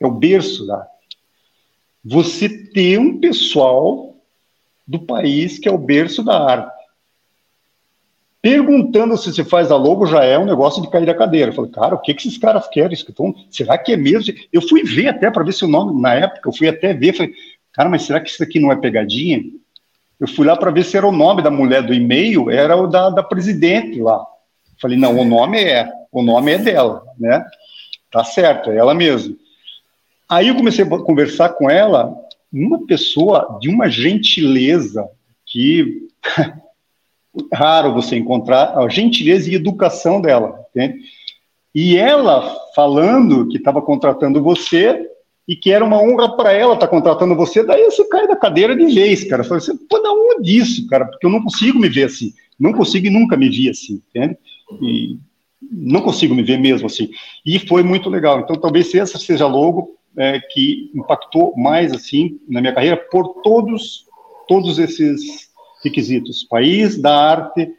É 0.00 0.06
o 0.06 0.10
berço 0.10 0.66
da 0.66 0.78
arte 0.78 0.96
você 2.08 2.48
ter 2.48 3.00
um 3.00 3.18
pessoal 3.18 4.14
do 4.86 5.00
país 5.00 5.58
que 5.58 5.68
é 5.68 5.72
o 5.72 5.78
berço 5.78 6.22
da 6.22 6.40
arte 6.40 6.75
perguntando 8.46 9.18
se 9.18 9.34
se 9.34 9.42
faz 9.42 9.72
a 9.72 9.76
logo 9.76 10.06
já 10.06 10.22
é 10.22 10.38
um 10.38 10.44
negócio 10.44 10.80
de 10.80 10.88
cair 10.88 11.04
da 11.04 11.12
cadeira. 11.12 11.50
Eu 11.50 11.52
falei, 11.52 11.68
cara, 11.72 11.96
o 11.96 11.98
que, 11.98 12.14
que 12.14 12.28
esses 12.28 12.38
caras 12.38 12.68
querem? 12.68 12.96
Então, 12.96 13.34
será 13.50 13.76
que 13.76 13.92
é 13.92 13.96
mesmo? 13.96 14.32
Eu 14.52 14.62
fui 14.62 14.84
ver 14.84 15.08
até 15.08 15.28
para 15.32 15.42
ver 15.42 15.52
se 15.52 15.64
o 15.64 15.68
nome, 15.68 16.00
na 16.00 16.14
época, 16.14 16.48
eu 16.48 16.52
fui 16.52 16.68
até 16.68 16.94
ver, 16.94 17.12
falei, 17.12 17.34
cara, 17.72 17.88
mas 17.88 18.02
será 18.02 18.20
que 18.20 18.30
isso 18.30 18.40
aqui 18.40 18.60
não 18.60 18.70
é 18.70 18.76
pegadinha? 18.76 19.42
Eu 20.20 20.28
fui 20.28 20.46
lá 20.46 20.56
para 20.56 20.70
ver 20.70 20.84
se 20.84 20.96
era 20.96 21.04
o 21.04 21.10
nome 21.10 21.42
da 21.42 21.50
mulher 21.50 21.82
do 21.82 21.92
e-mail, 21.92 22.48
era 22.48 22.76
o 22.76 22.86
da, 22.86 23.10
da 23.10 23.20
presidente 23.20 24.00
lá. 24.00 24.24
Falei, 24.80 24.96
não, 24.96 25.18
o 25.18 25.24
nome 25.24 25.60
é, 25.60 25.90
o 26.12 26.22
nome 26.22 26.52
é 26.52 26.58
dela, 26.58 27.02
né? 27.18 27.44
Tá 28.12 28.22
certo, 28.22 28.70
é 28.70 28.76
ela 28.76 28.94
mesma. 28.94 29.34
Aí 30.28 30.46
eu 30.46 30.54
comecei 30.54 30.84
a 30.84 30.88
conversar 30.88 31.48
com 31.48 31.68
ela, 31.68 32.14
uma 32.52 32.86
pessoa 32.86 33.58
de 33.60 33.68
uma 33.68 33.88
gentileza 33.88 35.04
que 35.44 36.06
raro 37.52 37.94
você 37.94 38.16
encontrar 38.16 38.76
a 38.78 38.88
gentileza 38.88 39.50
e 39.50 39.54
educação 39.54 40.20
dela, 40.20 40.58
entende? 40.70 41.00
E 41.74 41.96
ela 41.96 42.56
falando 42.74 43.48
que 43.48 43.58
estava 43.58 43.82
contratando 43.82 44.42
você 44.42 45.06
e 45.46 45.54
que 45.54 45.70
era 45.70 45.84
uma 45.84 46.00
honra 46.00 46.36
para 46.36 46.52
ela 46.52 46.74
estar 46.74 46.86
tá 46.86 46.90
contratando 46.90 47.36
você, 47.36 47.62
daí 47.62 47.84
você 47.84 48.04
cai 48.08 48.26
da 48.26 48.34
cadeira 48.34 48.74
de 48.74 48.86
vez, 48.86 49.24
cara. 49.24 49.44
Você 49.44 49.60
fala, 49.60 49.78
pô, 49.88 49.98
da 49.98 50.10
onde 50.10 50.56
isso, 50.56 50.86
cara? 50.88 51.04
Porque 51.04 51.26
eu 51.26 51.30
não 51.30 51.42
consigo 51.42 51.78
me 51.78 51.88
ver 51.88 52.04
assim. 52.04 52.32
Não 52.58 52.72
consigo 52.72 53.06
e 53.06 53.10
nunca 53.10 53.36
me 53.36 53.48
vi 53.48 53.68
assim, 53.68 54.02
entende? 54.08 54.36
E 54.80 55.18
não 55.62 56.00
consigo 56.00 56.34
me 56.34 56.42
ver 56.42 56.58
mesmo 56.58 56.86
assim. 56.86 57.10
E 57.44 57.58
foi 57.58 57.82
muito 57.82 58.08
legal. 58.08 58.40
Então, 58.40 58.56
talvez 58.56 58.94
essa 58.94 59.18
seja 59.18 59.46
logo 59.46 59.96
é, 60.16 60.40
que 60.40 60.90
impactou 60.94 61.54
mais 61.56 61.92
assim 61.92 62.40
na 62.48 62.60
minha 62.60 62.72
carreira 62.72 62.96
por 62.96 63.42
todos 63.42 64.06
todos 64.48 64.78
esses 64.78 65.45
requisitos: 65.86 66.44
país 66.44 67.00
da 67.00 67.16
arte, 67.16 67.72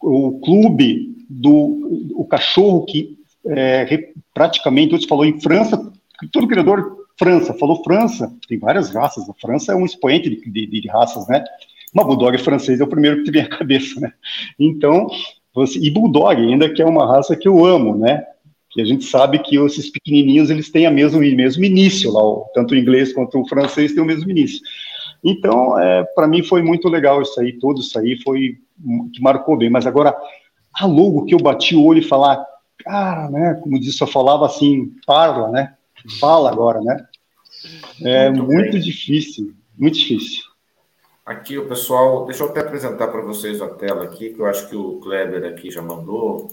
o 0.00 0.40
clube 0.40 1.16
do 1.28 2.10
o 2.16 2.24
cachorro 2.24 2.84
que 2.84 3.16
é, 3.46 4.12
praticamente 4.34 4.92
você 4.92 5.06
falou 5.06 5.24
em 5.24 5.40
França, 5.40 5.92
todo 6.32 6.48
criador 6.48 7.02
França 7.18 7.54
falou 7.54 7.82
França, 7.84 8.32
tem 8.48 8.58
várias 8.58 8.90
raças. 8.90 9.28
A 9.28 9.34
França 9.34 9.72
é 9.72 9.76
um 9.76 9.84
expoente 9.84 10.28
de, 10.28 10.50
de, 10.50 10.80
de 10.80 10.88
raças, 10.88 11.26
né? 11.28 11.44
Uma 11.92 12.04
bulldog 12.04 12.36
francês 12.38 12.80
é 12.80 12.84
o 12.84 12.88
primeiro 12.88 13.22
que 13.22 13.30
vem 13.30 13.42
à 13.42 13.48
cabeça, 13.48 14.00
né? 14.00 14.12
Então, 14.58 15.06
você, 15.54 15.78
e 15.78 15.90
bulldog 15.90 16.40
ainda 16.40 16.72
que 16.72 16.80
é 16.80 16.86
uma 16.86 17.06
raça 17.06 17.36
que 17.36 17.46
eu 17.46 17.64
amo, 17.64 17.96
né? 17.96 18.24
Que 18.70 18.80
a 18.80 18.84
gente 18.84 19.04
sabe 19.04 19.38
que 19.38 19.56
esses 19.56 19.90
pequenininhos 19.90 20.48
eles 20.48 20.70
têm 20.70 20.86
a 20.86 20.90
mesmo 20.90 21.20
mesmo 21.20 21.64
início 21.64 22.10
lá, 22.10 22.22
tanto 22.54 22.72
o 22.72 22.76
inglês 22.76 23.12
quanto 23.12 23.38
o 23.38 23.46
francês 23.46 23.92
têm 23.92 24.02
o 24.02 24.06
mesmo 24.06 24.30
início. 24.30 24.60
Então, 25.22 25.78
é, 25.78 26.02
para 26.14 26.26
mim 26.26 26.42
foi 26.42 26.62
muito 26.62 26.88
legal 26.88 27.22
isso 27.22 27.40
aí, 27.40 27.52
tudo 27.52 27.80
isso 27.80 27.98
aí 27.98 28.20
foi 28.22 28.58
que 29.12 29.22
marcou 29.22 29.56
bem. 29.56 29.70
Mas 29.70 29.86
agora, 29.86 30.16
a 30.74 30.86
logo 30.86 31.24
que 31.24 31.34
eu 31.34 31.38
bati 31.38 31.76
o 31.76 31.84
olho 31.84 32.00
e 32.00 32.04
falar, 32.04 32.44
cara, 32.78 33.30
né? 33.30 33.54
Como 33.62 33.78
disse, 33.78 34.02
eu 34.02 34.06
falava 34.06 34.46
assim, 34.46 34.94
parla, 35.06 35.48
né? 35.50 35.74
Fala 36.18 36.50
agora, 36.50 36.80
né? 36.80 37.06
É 38.02 38.30
muito, 38.30 38.44
muito 38.44 38.80
difícil, 38.80 39.54
muito 39.78 39.96
difícil. 39.98 40.42
Aqui 41.24 41.56
o 41.56 41.68
pessoal, 41.68 42.26
deixa 42.26 42.42
eu 42.42 42.48
até 42.48 42.60
apresentar 42.60 43.06
para 43.06 43.22
vocês 43.22 43.62
a 43.62 43.68
tela 43.68 44.02
aqui, 44.02 44.30
que 44.30 44.40
eu 44.40 44.46
acho 44.46 44.68
que 44.68 44.74
o 44.74 44.98
Kleber 44.98 45.44
aqui 45.44 45.70
já 45.70 45.80
mandou. 45.80 46.50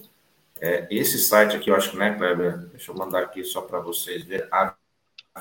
É, 0.62 0.88
esse 0.92 1.18
site 1.18 1.56
aqui, 1.56 1.72
eu 1.72 1.76
acho 1.76 1.92
que, 1.92 1.98
né, 1.98 2.14
Kleber? 2.14 2.58
Deixa 2.70 2.92
eu 2.92 2.96
mandar 2.96 3.24
aqui 3.24 3.44
só 3.44 3.62
para 3.62 3.80
vocês 3.80 4.24
verem. 4.24 4.48
A 4.52 4.76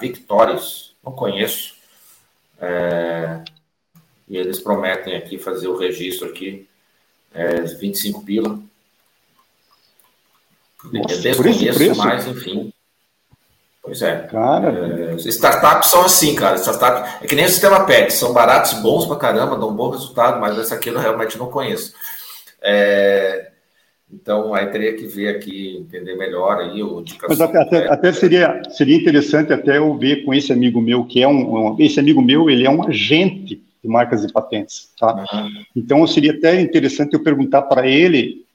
Victores, 0.01 0.97
não 1.05 1.13
conheço. 1.13 1.78
É, 2.61 3.41
e 4.29 4.37
eles 4.37 4.61
prometem 4.61 5.17
aqui 5.17 5.39
fazer 5.39 5.69
o 5.69 5.77
registro 5.77 6.29
aqui, 6.29 6.69
é, 7.33 7.61
25 7.63 8.25
pila. 8.25 8.61
Nossa, 10.85 11.15
eu 11.15 11.21
desconheço 11.21 11.97
mais, 11.97 12.27
enfim. 12.27 12.73
Pois 13.83 14.03
é. 14.03 14.27
Cara. 14.27 15.13
É, 15.13 15.15
startups 15.15 15.91
são 15.91 16.05
assim, 16.05 16.35
cara. 16.35 16.59
Startup, 16.59 17.25
é 17.25 17.27
que 17.27 17.35
nem 17.35 17.47
o 17.47 17.49
sistema 17.49 17.85
PET, 17.87 18.13
são 18.13 18.33
baratos, 18.33 18.75
bons 18.75 19.07
pra 19.07 19.17
caramba, 19.17 19.57
dão 19.57 19.71
um 19.71 19.75
bom 19.75 19.91
resultado, 19.91 20.39
mas 20.41 20.59
essa 20.59 20.75
aqui 20.75 20.91
eu 20.91 20.99
realmente 20.99 21.39
não 21.39 21.51
conheço. 21.51 21.95
É, 22.61 23.48
então, 24.11 24.55
aí 24.55 24.67
teria 24.69 24.95
que 24.97 25.07
ver 25.07 25.29
aqui, 25.29 25.77
entender 25.77 26.15
melhor 26.17 26.59
aí 26.59 26.83
o 26.83 27.05
Mas 27.29 27.41
até, 27.41 27.59
até, 27.59 27.89
até, 27.93 28.13
seria, 28.13 28.63
seria 28.71 28.97
interessante 28.97 29.53
até 29.53 29.77
eu 29.77 29.97
ver 29.99 30.25
com 30.25 30.33
esse 30.33 30.51
amigo 30.51 30.81
meu, 30.81 31.05
que 31.05 31.23
é 31.23 31.29
um, 31.29 31.73
um 31.73 31.77
esse 31.79 32.01
amigo 32.01 32.23
meu, 32.23 32.49
ele 32.49 32.67
é 32.67 32.71
um 32.71 32.83
agente 32.83 33.63
de 33.83 33.89
marcas 33.89 34.25
e 34.25 34.33
patentes, 34.33 34.91
tá? 34.99 35.15
Uhum. 35.15 35.65
Então, 35.77 36.07
seria 36.07 36.33
até 36.33 36.59
interessante 36.59 37.13
eu 37.13 37.23
perguntar 37.23 37.63
para 37.63 37.87
ele 37.87 38.47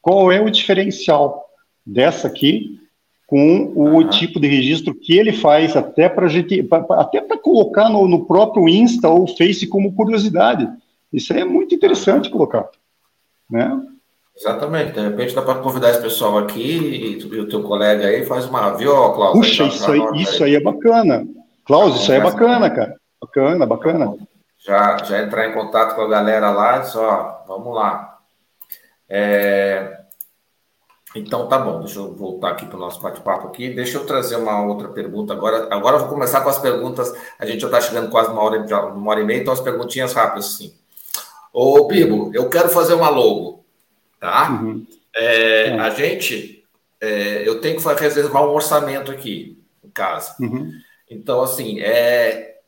qual 0.00 0.30
é 0.30 0.40
o 0.40 0.48
diferencial 0.48 1.44
dessa 1.84 2.28
aqui 2.28 2.78
com 3.26 3.72
o 3.74 3.96
uhum. 3.96 4.08
tipo 4.08 4.40
de 4.40 4.48
registro 4.48 4.94
que 4.94 5.16
ele 5.16 5.32
faz, 5.32 5.76
até 5.76 6.08
para 6.08 6.28
gente, 6.28 6.66
até 6.90 7.20
para 7.20 7.38
colocar 7.38 7.88
no, 7.88 8.06
no, 8.08 8.26
próprio 8.26 8.68
Insta 8.68 9.08
ou 9.08 9.26
Face 9.26 9.66
como 9.66 9.94
curiosidade. 9.94 10.68
Isso 11.12 11.32
é 11.32 11.44
muito 11.44 11.74
interessante 11.74 12.30
colocar, 12.30 12.68
né? 13.48 13.80
Exatamente. 14.40 14.92
De 14.92 15.00
repente 15.00 15.34
dá 15.34 15.42
para 15.42 15.60
convidar 15.60 15.90
esse 15.90 16.00
pessoal 16.00 16.38
aqui 16.38 16.60
e, 16.60 17.18
e, 17.18 17.40
o 17.40 17.48
teu 17.48 17.62
colega 17.62 18.06
aí 18.06 18.24
faz 18.24 18.46
uma, 18.46 18.70
viu, 18.70 18.92
Cláudio? 19.12 19.40
Puxa, 19.40 19.64
isso 19.64 19.92
aí, 19.92 20.00
isso 20.22 20.42
aí 20.42 20.54
é 20.56 20.60
bacana. 20.60 21.26
Cláudio, 21.66 22.00
isso 22.00 22.10
aí 22.10 22.18
é 22.18 22.22
bacana, 22.22 22.70
cara. 22.70 22.96
Bacana, 23.20 23.66
bacana. 23.66 24.16
Já, 24.58 24.96
já 25.04 25.22
entrar 25.22 25.46
em 25.46 25.52
contato 25.52 25.94
com 25.94 26.02
a 26.02 26.08
galera 26.08 26.50
lá, 26.50 26.82
só, 26.82 27.44
vamos 27.46 27.74
lá. 27.74 28.18
É, 29.08 30.00
então 31.14 31.48
tá 31.48 31.58
bom, 31.58 31.80
deixa 31.80 31.98
eu 31.98 32.14
voltar 32.14 32.50
aqui 32.50 32.64
para 32.64 32.76
o 32.76 32.80
nosso 32.80 33.00
bate-papo 33.02 33.48
aqui. 33.48 33.74
Deixa 33.74 33.98
eu 33.98 34.06
trazer 34.06 34.36
uma 34.36 34.64
outra 34.64 34.88
pergunta 34.88 35.32
agora. 35.32 35.68
Agora 35.70 35.96
eu 35.96 36.00
vou 36.00 36.08
começar 36.08 36.40
com 36.40 36.48
as 36.48 36.58
perguntas. 36.58 37.12
A 37.38 37.44
gente 37.44 37.60
já 37.60 37.66
está 37.66 37.80
chegando 37.80 38.10
quase 38.10 38.30
uma 38.30 38.42
hora, 38.42 38.60
uma 38.94 39.10
hora 39.10 39.20
e 39.20 39.24
meia, 39.24 39.40
então 39.40 39.52
as 39.52 39.60
perguntinhas 39.60 40.12
rápidas 40.12 40.46
assim. 40.46 40.74
Ô, 41.52 41.86
Bibo, 41.88 42.30
eu 42.32 42.48
quero 42.48 42.68
fazer 42.68 42.94
uma 42.94 43.08
logo, 43.08 43.59
tá? 44.20 44.50
Uhum. 44.50 44.86
É, 45.16 45.68
é. 45.68 45.80
A 45.80 45.90
gente, 45.90 46.64
é, 47.00 47.48
eu 47.48 47.60
tenho 47.60 47.80
que 47.80 47.88
reservar 48.00 48.44
um 48.44 48.52
orçamento 48.52 49.10
aqui 49.10 49.60
em 49.82 49.90
casa. 49.90 50.36
Uhum. 50.38 50.70
Então, 51.10 51.42
assim, 51.42 51.80
é, 51.80 52.58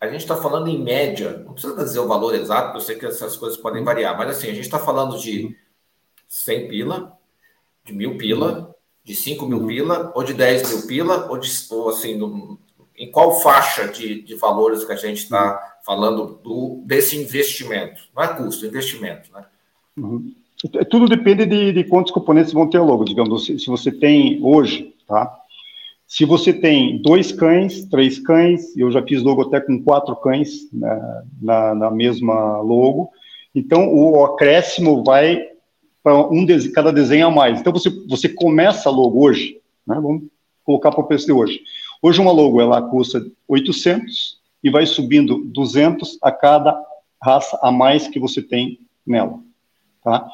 a 0.00 0.06
gente 0.06 0.22
está 0.22 0.36
falando 0.36 0.68
em 0.68 0.82
média, 0.82 1.42
não 1.44 1.52
precisa 1.52 1.76
dizer 1.76 1.98
o 1.98 2.08
valor 2.08 2.34
exato, 2.34 2.68
porque 2.68 2.76
eu 2.78 2.80
sei 2.80 2.96
que 2.96 3.04
essas 3.04 3.36
coisas 3.36 3.58
podem 3.58 3.84
variar, 3.84 4.16
mas 4.16 4.30
assim, 4.30 4.48
a 4.48 4.54
gente 4.54 4.64
está 4.64 4.78
falando 4.78 5.18
de 5.18 5.54
100 6.26 6.68
pila, 6.68 7.18
de 7.84 7.92
mil 7.92 8.16
pila, 8.16 8.74
de 9.04 9.14
5 9.14 9.46
mil 9.46 9.66
pila, 9.66 10.12
ou 10.14 10.22
de 10.22 10.32
10 10.32 10.72
mil 10.72 10.86
pila, 10.86 11.26
ou, 11.28 11.36
de, 11.36 11.50
ou 11.70 11.90
assim, 11.90 12.16
do, 12.18 12.58
em 12.96 13.10
qual 13.10 13.40
faixa 13.40 13.88
de, 13.88 14.22
de 14.22 14.34
valores 14.36 14.84
que 14.84 14.92
a 14.92 14.96
gente 14.96 15.18
está 15.18 15.78
falando 15.84 16.40
do, 16.42 16.82
desse 16.86 17.16
investimento? 17.16 18.02
Não 18.14 18.22
é 18.22 18.28
custo, 18.28 18.64
é 18.64 18.68
investimento, 18.68 19.32
né? 19.32 19.44
Uhum. 19.96 20.34
É, 20.74 20.84
tudo 20.84 21.08
depende 21.08 21.46
de, 21.46 21.72
de, 21.72 21.84
quantos 21.84 22.12
componentes 22.12 22.52
vão 22.52 22.68
ter 22.68 22.80
logo. 22.80 23.04
Digamos, 23.04 23.46
se, 23.46 23.66
você 23.66 23.90
tem 23.90 24.38
hoje, 24.42 24.94
tá? 25.06 25.38
Se 26.06 26.24
você 26.24 26.52
tem 26.52 27.00
dois 27.00 27.32
cães, 27.32 27.84
três 27.84 28.18
cães, 28.18 28.76
eu 28.76 28.90
já 28.90 29.02
fiz 29.02 29.22
logo 29.22 29.42
até 29.42 29.60
com 29.60 29.82
quatro 29.82 30.16
cães 30.16 30.70
né, 30.72 31.22
na, 31.40 31.74
na 31.74 31.90
mesma 31.90 32.58
logo, 32.60 33.10
então 33.54 33.88
o 33.94 34.24
acréscimo 34.24 35.04
vai 35.04 35.40
para 36.02 36.16
um 36.28 36.44
de, 36.44 36.70
cada 36.72 36.92
desenho 36.92 37.28
a 37.28 37.30
mais. 37.30 37.60
Então 37.60 37.72
você, 37.72 37.90
você 38.08 38.28
começa 38.28 38.90
logo 38.90 39.22
hoje, 39.22 39.60
né? 39.86 39.94
vamos 39.96 40.24
colocar 40.64 40.90
para 40.90 41.00
o 41.00 41.06
preço 41.06 41.26
de 41.26 41.32
hoje. 41.32 41.60
Hoje 42.02 42.20
uma 42.20 42.32
logo 42.32 42.60
ela 42.60 42.82
custa 42.82 43.24
800 43.46 44.38
e 44.64 44.70
vai 44.70 44.86
subindo 44.86 45.44
200 45.44 46.18
a 46.22 46.32
cada 46.32 46.80
raça 47.22 47.58
a 47.62 47.70
mais 47.70 48.08
que 48.08 48.18
você 48.18 48.42
tem 48.42 48.80
nela, 49.06 49.38
tá? 50.02 50.26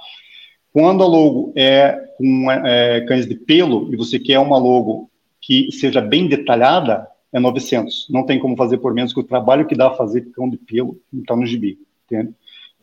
Quando 0.72 1.02
a 1.02 1.06
logo 1.06 1.52
é 1.56 1.92
com 2.18 2.50
é, 2.50 3.00
cães 3.02 3.26
de 3.26 3.34
pelo 3.34 3.92
e 3.92 3.96
você 3.96 4.18
quer 4.18 4.38
uma 4.38 4.58
logo 4.58 5.10
que 5.40 5.70
seja 5.72 6.00
bem 6.00 6.26
detalhada, 6.28 7.06
é 7.32 7.38
900. 7.38 8.08
Não 8.10 8.24
tem 8.24 8.38
como 8.38 8.56
fazer 8.56 8.78
por 8.78 8.92
menos 8.92 9.12
que 9.12 9.20
o 9.20 9.24
trabalho 9.24 9.66
que 9.66 9.76
dá 9.76 9.90
fazer 9.90 10.30
cão 10.32 10.48
de 10.48 10.56
pelo 10.56 10.98
está 11.12 11.36
no 11.36 11.46
gibi, 11.46 11.78
entende? 12.04 12.34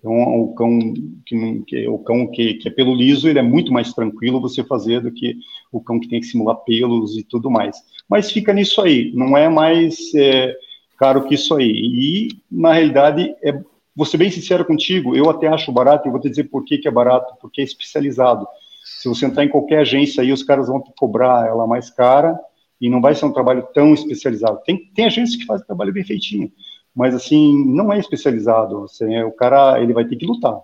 Então, 0.04 0.42
o 0.42 0.54
cão 0.54 0.94
que, 1.26 1.64
que 1.66 1.88
o 1.88 1.98
cão 1.98 2.28
que, 2.28 2.56
que, 2.56 2.68
é 2.68 2.72
pelo 2.72 2.94
liso, 2.94 3.30
ele 3.30 3.40
é 3.40 3.44
muito 3.44 3.72
mais 3.72 3.94
tranquilo 3.94 4.42
você 4.42 4.62
fazer 4.62 5.00
do 5.00 5.12
que 5.12 5.38
o 5.72 5.80
cão 5.80 5.98
que 5.98 6.10
tem 6.10 6.20
que 6.20 6.26
simular 6.26 6.58
pelos 6.58 7.18
e 7.18 7.24
tudo 7.24 7.50
mais. 7.50 7.78
Mas 8.08 8.30
fica 8.30 8.52
nisso 8.52 8.82
aí, 8.82 9.14
não 9.16 9.38
é 9.38 9.48
mais 9.48 10.14
é, 10.14 10.54
caro 10.98 11.24
que 11.24 11.36
isso 11.36 11.56
aí. 11.56 11.72
E, 11.72 12.28
na 12.52 12.74
realidade, 12.74 13.34
é, 13.42 13.58
vou 13.96 14.06
ser 14.06 14.18
bem 14.18 14.32
sincero 14.32 14.66
contigo, 14.66 15.16
eu 15.16 15.30
até 15.30 15.48
acho 15.48 15.72
barato, 15.72 16.08
e 16.08 16.12
vou 16.12 16.20
te 16.20 16.30
dizer 16.30 16.46
por 16.46 16.64
que, 16.64 16.78
que 16.78 16.88
é 16.88 16.92
barato, 16.92 17.36
porque 17.40 17.62
é 17.62 17.64
especializado. 17.64 18.48
Se 18.84 19.08
você 19.08 19.26
entrar 19.26 19.46
em 19.46 19.50
qualquer 19.50 19.80
agência 19.80 20.22
aí, 20.22 20.32
os 20.32 20.44
caras 20.44 20.68
vão 20.68 20.82
te 20.82 20.92
cobrar 20.98 21.48
ela 21.48 21.68
mais 21.68 21.90
cara, 21.90 22.40
e 22.82 22.90
não 22.90 23.02
vai 23.02 23.16
ser 23.16 23.26
um 23.26 23.32
trabalho 23.32 23.68
tão 23.74 23.94
especializado. 23.94 24.60
Tem, 24.66 24.78
tem 24.94 25.06
agências 25.06 25.38
que 25.38 25.46
fazem 25.46 25.66
trabalho 25.66 25.94
bem 25.94 26.04
feitinho, 26.04 26.52
mas 26.94 27.16
assim 27.16 27.66
não 27.66 27.94
é 27.94 27.98
especializado. 27.98 28.84
Assim, 28.84 29.22
o 29.24 29.32
cara 29.32 29.82
ele 29.82 29.94
vai 29.94 30.06
ter 30.06 30.18
que 30.18 30.26
lutar, 30.26 30.58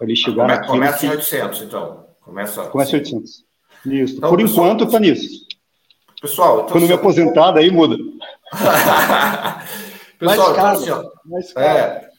ele 0.00 0.16
chegar 0.16 0.64
Come, 0.66 0.78
Começa 0.78 0.98
que... 0.98 1.06
em 1.06 1.10
800, 1.10 1.62
então. 1.62 2.06
Começa, 2.22 2.62
começa 2.66 2.96
em 2.96 3.00
800. 3.00 3.44
Isso. 3.84 4.16
Então, 4.16 4.30
Por 4.30 4.38
pessoal, 4.38 4.66
enquanto, 4.66 4.84
está 4.84 5.00
nisso. 5.00 5.46
Pessoal, 6.20 6.60
então, 6.60 6.68
quando 6.68 6.86
me 6.86 6.92
aposentar, 6.92 7.50
daí 7.50 7.70
muda. 7.70 7.96
pessoal, 10.18 10.52
então, 10.52 10.66
assim, 10.66 10.90
ó, 10.90 11.60
é, 11.60 12.11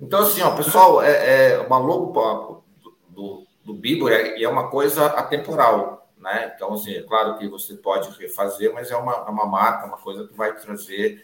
então, 0.00 0.20
assim, 0.20 0.42
ó, 0.42 0.54
pessoal, 0.54 1.02
é, 1.02 1.52
é 1.52 1.58
uma 1.58 1.78
logo 1.78 2.64
do, 3.08 3.46
do 3.64 3.74
Bibo 3.74 4.08
é, 4.08 4.42
é 4.42 4.48
uma 4.48 4.68
coisa 4.68 5.06
atemporal, 5.06 6.10
né? 6.18 6.52
Então, 6.54 6.74
assim, 6.74 6.94
é 6.94 7.02
claro 7.02 7.38
que 7.38 7.48
você 7.48 7.74
pode 7.74 8.10
refazer, 8.18 8.72
mas 8.74 8.90
é 8.90 8.96
uma, 8.96 9.12
é 9.12 9.30
uma 9.30 9.46
marca, 9.46 9.86
uma 9.86 9.96
coisa 9.96 10.26
que 10.26 10.34
vai 10.34 10.54
trazer 10.54 11.22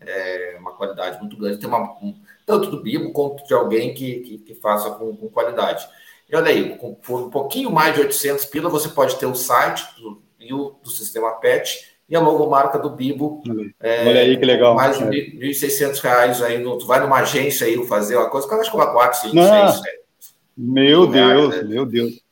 é, 0.00 0.56
uma 0.58 0.72
qualidade 0.72 1.18
muito 1.20 1.36
grande. 1.36 1.58
Tem 1.58 1.68
uma, 1.68 1.82
um, 2.02 2.18
tanto 2.46 2.70
do 2.70 2.82
Bibo 2.82 3.12
quanto 3.12 3.46
de 3.46 3.54
alguém 3.54 3.94
que, 3.94 4.20
que, 4.20 4.38
que 4.38 4.54
faça 4.54 4.90
com, 4.92 5.14
com, 5.16 5.28
qualidade. 5.28 5.86
E 6.28 6.34
olha 6.34 6.48
aí, 6.48 6.76
com, 6.78 6.94
por 6.94 7.20
um 7.20 7.30
pouquinho 7.30 7.70
mais 7.70 7.94
de 7.94 8.00
800 8.00 8.46
pila, 8.46 8.70
você 8.70 8.88
pode 8.88 9.16
ter 9.16 9.26
o 9.26 9.34
site 9.34 9.84
do, 10.00 10.22
do, 10.38 10.76
do 10.82 10.90
sistema 10.90 11.32
PET 11.32 11.93
e 12.08 12.14
a 12.14 12.20
logomarca 12.20 12.78
do 12.78 12.90
Bibo. 12.90 13.42
É, 13.80 14.06
Olha 14.06 14.20
aí 14.20 14.36
que 14.36 14.44
legal. 14.44 14.74
Mais 14.74 14.98
de 14.98 15.04
1.600 15.04 16.00
reais 16.00 16.42
aí. 16.42 16.58
No, 16.58 16.78
tu 16.78 16.86
vai 16.86 17.00
numa 17.00 17.16
agência 17.16 17.66
aí 17.66 17.82
fazer 17.86 18.16
uma 18.16 18.28
coisa, 18.28 18.46
o 18.46 18.50
cara 18.50 18.62
acha 18.62 18.70
que 18.70 18.76
cobra 18.76 18.92
4, 18.92 19.20
5, 19.20 19.32
6, 19.34 19.74
7. 19.76 20.04
Meu 20.56 21.06
Deus, 21.06 21.56
né? 21.56 21.62
meu 21.62 21.86
Deus. 21.86 22.22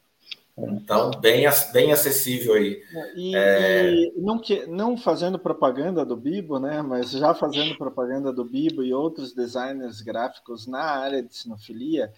Então, 0.57 1.11
bem, 1.19 1.47
bem 1.73 1.93
acessível 1.93 2.55
aí. 2.55 2.83
E, 3.17 3.35
é... 3.35 3.91
e, 3.91 4.13
não, 4.19 4.39
que, 4.39 4.67
não 4.67 4.97
fazendo 4.99 5.39
propaganda 5.39 6.05
do 6.05 6.15
Bibo, 6.15 6.59
né? 6.59 6.83
Mas 6.83 7.11
já 7.11 7.35
fazendo 7.35 7.77
propaganda 7.77 8.31
do 8.33 8.45
Bibo 8.45 8.83
e 8.83 8.93
outros 8.93 9.33
designers 9.33 10.03
gráficos 10.03 10.67
na 10.67 10.83
área 10.83 11.23
de 11.23 11.35
sinofilia, 11.35 12.13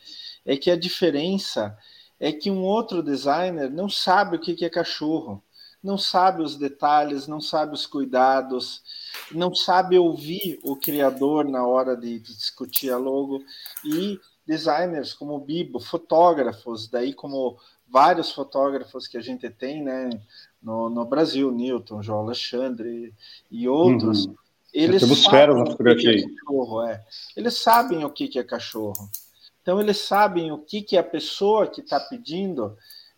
é 0.44 0.56
que 0.56 0.70
a 0.70 0.76
diferença 0.76 1.76
é 2.18 2.32
que 2.32 2.50
um 2.50 2.62
outro 2.62 3.02
designer 3.02 3.70
não 3.70 3.88
sabe 3.88 4.36
o 4.36 4.40
que 4.40 4.64
é 4.64 4.68
cachorro 4.68 5.42
não 5.84 5.98
sabe 5.98 6.42
os 6.42 6.56
detalhes, 6.56 7.26
não 7.26 7.42
sabe 7.42 7.74
os 7.74 7.84
cuidados, 7.84 8.82
não 9.30 9.54
sabe 9.54 9.98
ouvir 9.98 10.58
o 10.62 10.74
criador 10.74 11.44
na 11.44 11.66
hora 11.66 11.94
de, 11.94 12.18
de 12.18 12.34
discutir 12.34 12.90
a 12.90 12.96
logo. 12.96 13.44
E 13.84 14.18
designers 14.46 15.12
como 15.12 15.34
o 15.34 15.40
Bibo, 15.40 15.78
fotógrafos, 15.78 16.88
daí 16.88 17.12
como 17.12 17.58
vários 17.86 18.32
fotógrafos 18.32 19.06
que 19.06 19.18
a 19.18 19.20
gente 19.20 19.48
tem 19.50 19.82
né, 19.82 20.08
no, 20.62 20.88
no 20.88 21.04
Brasil, 21.04 21.52
Newton, 21.52 22.02
João 22.02 22.20
Alexandre 22.20 23.12
e 23.50 23.68
outros, 23.68 24.24
uhum. 24.24 24.34
eles 24.72 25.02
sabem 25.22 25.62
o 25.62 25.76
que 25.76 26.08
é 26.08 26.22
cachorro, 26.22 26.82
é. 26.82 27.04
Eles 27.36 27.54
sabem 27.58 28.04
o 28.06 28.10
que 28.10 28.38
é 28.38 28.42
cachorro. 28.42 29.10
Então 29.60 29.78
eles 29.78 29.98
sabem 29.98 30.50
o 30.50 30.58
que, 30.58 30.80
que 30.80 30.96
a 30.96 31.02
pessoa 31.02 31.66
que 31.66 31.82
está 31.82 32.00
pedindo 32.00 32.74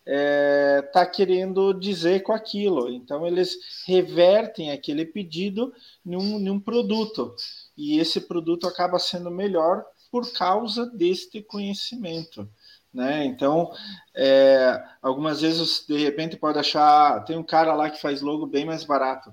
está 0.07 0.13
é, 0.13 0.81
tá 0.81 1.05
querendo 1.05 1.73
dizer 1.73 2.23
com 2.23 2.31
aquilo. 2.31 2.89
Então, 2.89 3.27
eles 3.27 3.57
revertem 3.85 4.71
aquele 4.71 5.05
pedido 5.05 5.73
num, 6.03 6.39
num 6.39 6.59
produto. 6.59 7.35
E 7.75 7.99
esse 7.99 8.21
produto 8.21 8.67
acaba 8.67 8.97
sendo 8.99 9.29
melhor 9.29 9.83
por 10.09 10.31
causa 10.31 10.85
deste 10.85 11.41
conhecimento. 11.41 12.49
Né? 12.93 13.25
Então, 13.25 13.69
é, 14.15 14.81
algumas 15.01 15.41
vezes, 15.41 15.85
de 15.85 15.97
repente, 15.97 16.37
pode 16.37 16.57
achar. 16.57 17.25
Tem 17.25 17.37
um 17.37 17.43
cara 17.43 17.73
lá 17.73 17.89
que 17.89 18.01
faz 18.01 18.21
logo 18.21 18.47
bem 18.47 18.65
mais 18.65 18.85
barato. 18.85 19.29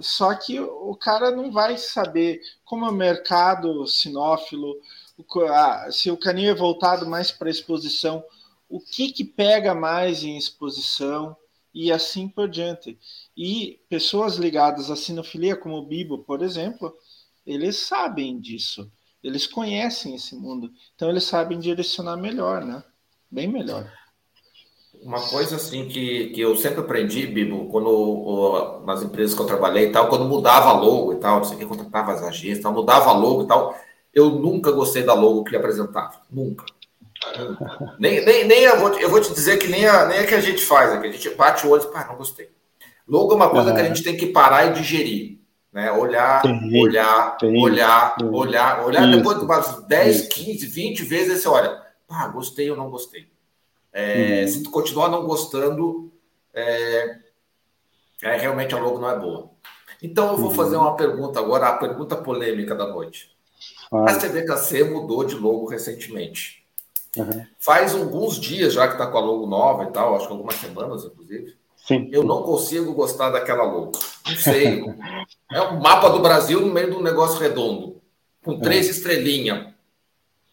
Só 0.00 0.34
que 0.34 0.58
o 0.60 0.96
cara 0.96 1.30
não 1.30 1.50
vai 1.50 1.78
saber 1.78 2.40
como 2.64 2.84
é 2.84 2.90
o 2.90 2.92
mercado 2.92 3.86
sinófilo, 3.86 4.76
se 5.90 6.10
o 6.10 6.16
caninho 6.16 6.50
é 6.50 6.54
voltado 6.54 7.06
mais 7.06 7.30
para 7.30 7.50
exposição 7.50 8.22
o 8.68 8.80
que, 8.80 9.12
que 9.12 9.24
pega 9.24 9.74
mais 9.74 10.22
em 10.22 10.36
exposição 10.36 11.36
e 11.72 11.92
assim 11.92 12.28
por 12.28 12.48
diante. 12.48 12.98
E 13.36 13.80
pessoas 13.88 14.36
ligadas 14.36 14.90
à 14.90 14.96
sinofilia, 14.96 15.56
como 15.56 15.76
o 15.76 15.86
Bibo, 15.86 16.18
por 16.18 16.42
exemplo, 16.42 16.94
eles 17.46 17.76
sabem 17.76 18.38
disso, 18.38 18.90
eles 19.22 19.46
conhecem 19.46 20.14
esse 20.14 20.36
mundo, 20.36 20.70
então 20.94 21.08
eles 21.08 21.24
sabem 21.24 21.58
direcionar 21.58 22.16
melhor, 22.16 22.64
né? 22.64 22.82
Bem 23.30 23.46
melhor. 23.46 23.90
Uma 25.00 25.20
coisa 25.28 25.56
assim 25.56 25.86
que, 25.86 26.30
que 26.30 26.40
eu 26.40 26.56
sempre 26.56 26.80
aprendi, 26.80 27.26
Bibo, 27.26 27.68
quando 27.68 27.88
o, 27.88 28.84
nas 28.84 29.02
empresas 29.02 29.34
que 29.34 29.40
eu 29.40 29.46
trabalhei 29.46 29.88
e 29.88 29.92
tal, 29.92 30.08
quando 30.08 30.24
mudava 30.24 30.72
logo 30.72 31.12
e 31.12 31.16
tal, 31.16 31.40
o 31.40 31.56
que, 31.56 31.64
contratava 31.64 32.12
as 32.12 32.22
agências, 32.22 32.60
tal, 32.60 32.72
mudava 32.72 33.12
logo 33.12 33.44
e 33.44 33.46
tal, 33.46 33.74
eu 34.12 34.30
nunca 34.30 34.72
gostei 34.72 35.04
da 35.04 35.14
logo 35.14 35.44
que 35.44 35.56
apresentava. 35.56 36.20
Nunca. 36.30 36.64
Nem, 37.98 38.24
nem, 38.24 38.44
nem 38.46 38.62
eu, 38.62 38.78
vou, 38.78 38.98
eu 38.98 39.10
vou 39.10 39.20
te 39.20 39.32
dizer 39.32 39.58
que 39.58 39.66
nem 39.66 39.86
a, 39.86 40.06
nem 40.06 40.20
a 40.20 40.26
que 40.26 40.34
a 40.34 40.40
gente 40.40 40.64
faz 40.64 40.92
aqui. 40.92 41.08
A 41.08 41.12
gente 41.12 41.30
bate 41.30 41.66
o 41.66 41.70
olho 41.70 41.82
e 41.82 41.92
pá, 41.92 42.06
não 42.06 42.16
gostei. 42.16 42.50
Logo 43.06 43.32
é 43.32 43.36
uma 43.36 43.50
coisa 43.50 43.70
uhum. 43.70 43.74
que 43.74 43.80
a 43.80 43.84
gente 43.84 44.02
tem 44.02 44.16
que 44.16 44.26
parar 44.26 44.66
e 44.66 44.72
digerir. 44.74 45.38
Né? 45.72 45.90
Olhar, 45.92 46.42
tem, 46.42 46.80
olhar, 46.80 47.36
tem, 47.36 47.62
olhar, 47.62 48.16
tem. 48.16 48.28
olhar, 48.28 48.84
olhar. 48.84 49.08
Isso. 49.08 49.16
Depois 49.18 49.38
de 49.38 49.44
umas 49.44 49.86
10, 49.86 50.16
Isso. 50.16 50.28
15, 50.28 50.66
20 50.66 51.02
vezes, 51.04 51.42
você 51.42 51.48
olha, 51.48 51.82
pá, 52.06 52.28
gostei 52.28 52.70
ou 52.70 52.76
não 52.76 52.90
gostei. 52.90 53.26
É, 53.92 54.42
uhum. 54.42 54.48
Se 54.48 54.62
tu 54.62 54.70
continuar 54.70 55.08
não 55.08 55.26
gostando, 55.26 56.12
é, 56.54 57.16
é, 58.22 58.36
realmente 58.36 58.74
a 58.74 58.78
logo 58.78 58.98
não 58.98 59.10
é 59.10 59.18
boa. 59.18 59.50
Então 60.02 60.28
eu 60.28 60.36
vou 60.36 60.50
uhum. 60.50 60.54
fazer 60.54 60.76
uma 60.76 60.96
pergunta 60.96 61.40
agora, 61.40 61.68
a 61.68 61.76
pergunta 61.76 62.16
polêmica 62.16 62.74
da 62.74 62.86
noite. 62.86 63.30
Ah. 63.92 64.10
A 64.10 64.14
CVKC 64.14 64.84
mudou 64.84 65.24
de 65.24 65.34
logo 65.34 65.66
recentemente. 65.66 66.57
Uhum. 67.18 67.46
Faz 67.58 67.94
alguns 67.94 68.38
dias 68.38 68.72
já 68.72 68.86
que 68.86 68.94
está 68.94 69.06
com 69.06 69.18
a 69.18 69.20
logo 69.20 69.46
nova 69.46 69.84
e 69.84 69.92
tal, 69.92 70.14
acho 70.14 70.26
que 70.26 70.32
algumas 70.32 70.54
semanas, 70.56 71.04
inclusive. 71.04 71.56
Sim. 71.76 72.08
Eu 72.12 72.22
não 72.22 72.42
consigo 72.42 72.92
gostar 72.92 73.30
daquela 73.30 73.64
logo. 73.64 73.92
Não 74.26 74.36
sei. 74.36 74.84
é 75.50 75.62
um 75.62 75.80
mapa 75.80 76.10
do 76.10 76.20
Brasil 76.20 76.60
no 76.60 76.72
meio 76.72 76.90
de 76.90 76.96
um 76.96 77.02
negócio 77.02 77.40
redondo, 77.40 78.00
com 78.44 78.60
três 78.60 78.86
uhum. 78.86 78.92
estrelinhas. 78.92 79.66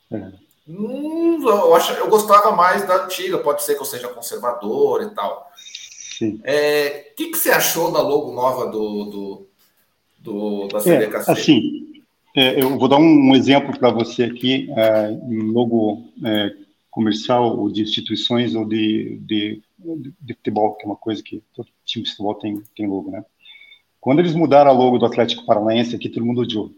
Uhum. 0.09 0.33
Hum, 0.67 1.47
eu, 1.47 1.75
acho, 1.75 1.93
eu 1.93 2.09
gostava 2.09 2.51
mais 2.51 2.87
da 2.87 3.03
antiga, 3.03 3.37
pode 3.37 3.63
ser 3.63 3.75
que 3.75 3.81
eu 3.81 3.85
seja 3.85 4.07
conservador 4.07 5.03
e 5.03 5.09
tal. 5.13 5.51
O 6.21 6.39
é, 6.43 7.11
que, 7.15 7.27
que 7.27 7.37
você 7.37 7.51
achou 7.51 7.91
da 7.91 8.01
logo 8.01 8.31
nova 8.31 8.67
do, 8.67 9.05
do, 9.05 9.47
do 10.19 10.67
da 10.69 10.79
CDKC? 10.79 11.29
É, 11.29 11.33
assim, 11.33 11.94
é, 12.35 12.61
eu 12.61 12.77
vou 12.77 12.89
dar 12.89 12.97
um, 12.97 13.33
exemplo 13.33 13.77
para 13.79 13.89
você 13.89 14.23
aqui, 14.23 14.69
é, 14.75 15.11
em 15.11 15.39
logo 15.51 16.03
é, 16.23 16.53
comercial 16.91 17.57
ou 17.57 17.71
de 17.71 17.81
instituições 17.81 18.53
ou 18.55 18.65
de, 18.65 19.17
de, 19.21 19.61
de, 20.19 20.33
futebol, 20.33 20.75
que 20.75 20.83
é 20.83 20.87
uma 20.87 20.97
coisa 20.97 21.23
que 21.23 21.41
todo 21.53 21.69
time 21.85 22.03
de 22.03 22.11
futebol 22.11 22.35
tem, 22.35 22.61
tem 22.75 22.87
logo, 22.87 23.09
né? 23.09 23.23
Quando 24.01 24.19
eles 24.19 24.35
mudaram 24.35 24.69
a 24.69 24.73
logo 24.73 24.97
do 24.97 25.05
Atlético 25.05 25.45
Paranaense, 25.45 25.95
aqui 25.95 26.09
todo 26.09 26.25
mundo 26.25 26.41
odiou. 26.41 26.71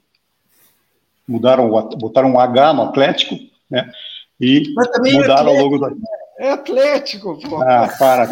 Mudaram, 1.27 1.69
botaram 1.97 2.31
um 2.31 2.39
H 2.39 2.73
no 2.73 2.83
Atlético, 2.83 3.35
né? 3.69 3.91
E 4.39 4.63
mudaram 5.11 5.53
o 5.53 5.61
logo 5.61 5.77
do 5.79 5.97
É 6.37 6.51
Atlético, 6.51 7.37
pô. 7.49 7.61
Ah, 7.63 7.89
para, 7.97 8.27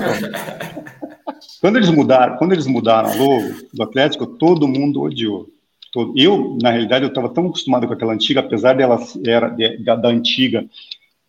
Quando 1.60 1.78
eles 1.78 1.90
mudaram, 1.90 2.38
quando 2.38 2.54
eles 2.54 2.68
mudaram 2.68 3.10
a 3.10 3.16
logo 3.16 3.68
do 3.74 3.84
Atlético, 3.84 4.28
todo 4.28 4.68
mundo 4.68 5.02
odiou 5.02 5.55
todo. 5.96 6.14
Eu, 6.18 6.58
na 6.62 6.72
realidade, 6.72 7.06
eu 7.06 7.10
estava 7.10 7.30
tão 7.30 7.48
acostumado 7.48 7.88
com 7.88 7.94
aquela 7.94 8.12
antiga, 8.12 8.42
apesar 8.42 8.74
dela 8.74 9.00
era 9.26 9.48
de, 9.48 9.78
da, 9.78 9.96
da, 9.96 10.10
antiga, 10.10 10.66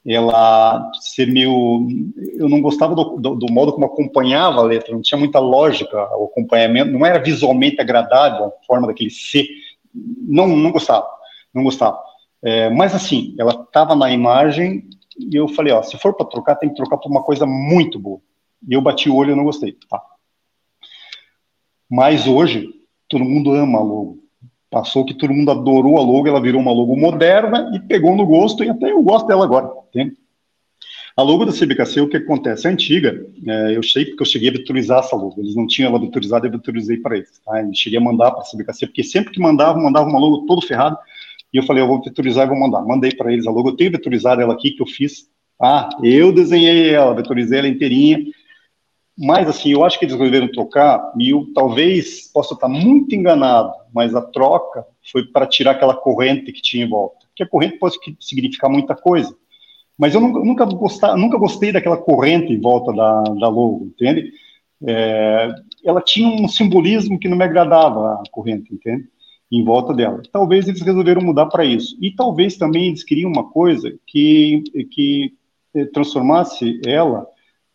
ela 0.05 0.90
ser 1.01 1.28
meio, 1.28 1.86
eu 2.34 2.48
não 2.48 2.60
gostava 2.60 2.93
do, 2.93 3.16
do, 3.16 3.36
do, 3.36 3.52
modo 3.52 3.72
como 3.72 3.86
acompanhava 3.86 4.59
a 4.59 4.64
letra, 4.64 4.93
não 4.93 5.02
tinha 5.02 5.18
muita 5.18 5.38
lógica 5.38 5.97
o 6.16 6.24
acompanhamento, 6.24 6.90
não 6.90 7.06
era 7.06 7.22
visualmente 7.22 7.80
agradável 7.80 8.47
a 8.47 8.66
forma 8.66 8.88
daquele 8.88 9.10
C, 9.10 9.47
não, 9.94 10.48
não 10.48 10.72
gostava, 10.72 11.06
não 11.55 11.62
gostava. 11.62 11.98
É, 12.43 12.68
mas 12.68 12.93
assim, 12.93 13.36
ela 13.38 13.52
estava 13.52 13.94
na 13.94 14.10
imagem 14.10 14.88
e 15.16 15.36
eu 15.36 15.47
falei, 15.47 15.72
ó, 15.72 15.82
se 15.82 15.97
for 15.97 16.14
para 16.14 16.26
trocar, 16.26 16.56
tem 16.56 16.68
que 16.68 16.74
trocar 16.74 16.98
por 16.98 17.09
uma 17.09 17.22
coisa 17.22 17.47
muito 17.47 18.01
boa. 18.01 18.20
E 18.68 18.74
eu 18.74 18.82
bati 18.82 19.09
o 19.09 19.14
olho 19.14 19.32
e 19.32 19.36
não 19.36 19.44
gostei, 19.44 19.76
tá? 19.88 20.02
Mas 21.88 22.26
hoje, 22.26 22.68
todo 23.09 23.24
mundo 23.24 23.52
ama 23.52 23.78
a 23.78 23.82
logo. 23.82 24.25
Passou 24.70 25.05
que 25.05 25.14
todo 25.14 25.32
mundo 25.32 25.51
adorou 25.51 25.98
a 25.98 26.02
logo, 26.02 26.26
ela 26.26 26.40
virou 26.40 26.60
uma 26.60 26.72
logo 26.72 26.97
moderna 26.97 27.70
e 27.74 27.80
pegou 27.80 28.16
no 28.16 28.26
gosto, 28.26 28.64
e 28.64 28.68
até 28.68 28.90
eu 28.90 29.02
gosto 29.02 29.26
dela 29.26 29.44
agora. 29.44 29.70
Entende? 29.88 30.16
A 31.16 31.22
logo 31.22 31.47
da 31.47 31.52
CBKC, 31.52 32.02
o 32.02 32.09
que 32.09 32.18
acontece? 32.18 32.66
É 32.66 32.70
antiga, 32.70 33.26
é, 33.47 33.74
eu 33.74 33.82
sei 33.82 34.05
porque 34.05 34.22
eu 34.22 34.26
cheguei 34.26 34.51
a 34.51 34.52
vetorizar 34.52 34.98
essa 34.98 35.16
logo. 35.16 35.40
Eles 35.40 35.55
não 35.56 35.66
tinham 35.66 35.88
ela 35.88 35.98
vetorizada, 35.98 36.47
eu 36.47 36.52
vetorizei 36.52 36.98
para 36.98 37.16
eles. 37.16 37.40
Tá? 37.43 37.62
Eu 37.62 37.72
cheguei 37.72 37.98
a 37.98 38.02
mandar 38.02 38.32
para 38.32 38.43
a 38.43 38.44
CBKC, 38.44 38.86
porque 38.86 39.02
sempre 39.02 39.32
que 39.32 39.40
mandava, 39.40 39.80
mandava 39.80 40.06
uma 40.10 40.18
logo 40.18 40.44
todo 40.44 40.60
ferrado, 40.60 40.98
e 41.55 41.56
eu 41.56 41.62
falei, 41.62 41.82
eu 41.82 41.86
vou 41.86 42.02
vetorizar 42.02 42.44
e 42.44 42.51
vou 42.51 42.59
mandar. 42.59 42.82
Mandei 42.82 43.14
para 43.14 43.32
eles 43.32 43.47
a 43.47 43.51
logo, 43.51 43.70
eu 43.70 43.76
tenho 43.76 43.93
vetorizado 43.93 44.43
ela 44.43 44.52
aqui, 44.52 44.72
que 44.72 44.82
eu 44.82 44.86
fiz. 44.86 45.26
Ah, 45.59 45.88
eu 46.02 46.32
desenhei 46.32 46.90
ela, 46.90 47.14
vetorizei 47.14 47.60
ela 47.60 47.68
inteirinha, 47.68 48.18
mas, 49.18 49.48
assim, 49.48 49.72
eu 49.72 49.84
acho 49.84 49.98
que 49.98 50.05
eles 50.05 50.14
resolveram 50.14 50.51
trocar, 50.52 51.12
e 51.18 51.30
eu 51.30 51.47
talvez 51.55 52.30
possa 52.30 52.52
estar 52.52 52.68
muito 52.68 53.14
enganado, 53.14 53.72
mas 53.94 54.14
a 54.14 54.20
troca 54.20 54.86
foi 55.10 55.24
para 55.24 55.47
tirar 55.47 55.70
aquela 55.72 55.94
corrente 55.94 56.52
que 56.52 56.60
tinha 56.60 56.84
em 56.84 56.88
volta. 56.88 57.26
Porque 57.28 57.43
a 57.43 57.48
corrente 57.48 57.78
pode 57.78 57.97
significar 58.20 58.68
muita 58.70 58.94
coisa. 58.94 59.34
Mas 59.98 60.14
eu 60.14 60.20
nunca, 60.20 60.40
nunca, 60.40 60.64
gostar, 60.66 61.16
nunca 61.16 61.38
gostei 61.38 61.72
daquela 61.72 61.97
corrente 61.97 62.52
em 62.52 62.60
volta 62.60 62.93
da, 62.93 63.22
da 63.22 63.48
logo, 63.48 63.86
entende? 63.86 64.32
É, 64.86 65.55
ela 65.82 66.02
tinha 66.02 66.28
um 66.28 66.47
simbolismo 66.47 67.18
que 67.18 67.28
não 67.28 67.38
me 67.38 67.44
agradava, 67.44 68.14
a 68.14 68.22
corrente, 68.30 68.74
entende? 68.74 69.09
Em 69.51 69.64
volta 69.64 69.94
dela. 69.94 70.20
Talvez 70.30 70.68
eles 70.68 70.82
resolveram 70.82 71.22
mudar 71.22 71.47
para 71.47 71.64
isso. 71.64 71.97
E 72.02 72.10
talvez 72.14 72.59
também 72.59 72.88
eles 72.88 73.02
queriam 73.02 73.30
uma 73.30 73.48
coisa 73.48 73.97
que, 74.06 74.62
que 74.90 75.32
eh, 75.74 75.86
transformasse 75.86 76.80
ela. 76.84 77.26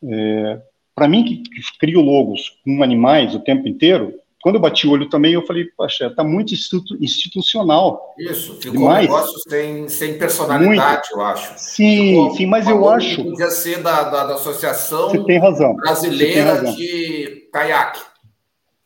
É, 0.03 0.61
para 1.01 1.07
mim, 1.07 1.23
que, 1.23 1.37
que 1.37 1.79
crio 1.79 1.99
logos 1.99 2.59
com 2.63 2.83
animais 2.83 3.33
o 3.33 3.39
tempo 3.39 3.67
inteiro, 3.67 4.13
quando 4.43 4.55
eu 4.55 4.61
bati 4.61 4.85
o 4.85 4.91
olho 4.91 5.09
também, 5.09 5.33
eu 5.33 5.43
falei, 5.47 5.65
poxa, 5.75 6.05
está 6.05 6.23
muito 6.23 6.53
institu 6.53 6.95
institucional. 7.01 8.13
Isso, 8.19 8.53
ficou 8.61 8.81
demais. 8.81 9.09
um 9.09 9.11
negócio 9.11 9.39
sem, 9.49 9.89
sem 9.89 10.19
personalidade, 10.19 11.09
muito. 11.09 11.15
eu 11.15 11.21
acho. 11.21 11.53
Sim, 11.57 12.09
ficou 12.09 12.35
sim, 12.35 12.45
mas 12.45 12.67
eu 12.67 12.87
acho. 12.87 13.23
Podia 13.23 13.49
ser 13.49 13.81
da, 13.81 14.03
da, 14.03 14.25
da 14.27 14.35
Associação. 14.35 15.11
Brasileira 15.77 16.53
razão. 16.53 16.75
de 16.75 17.49
Caiaque. 17.51 18.01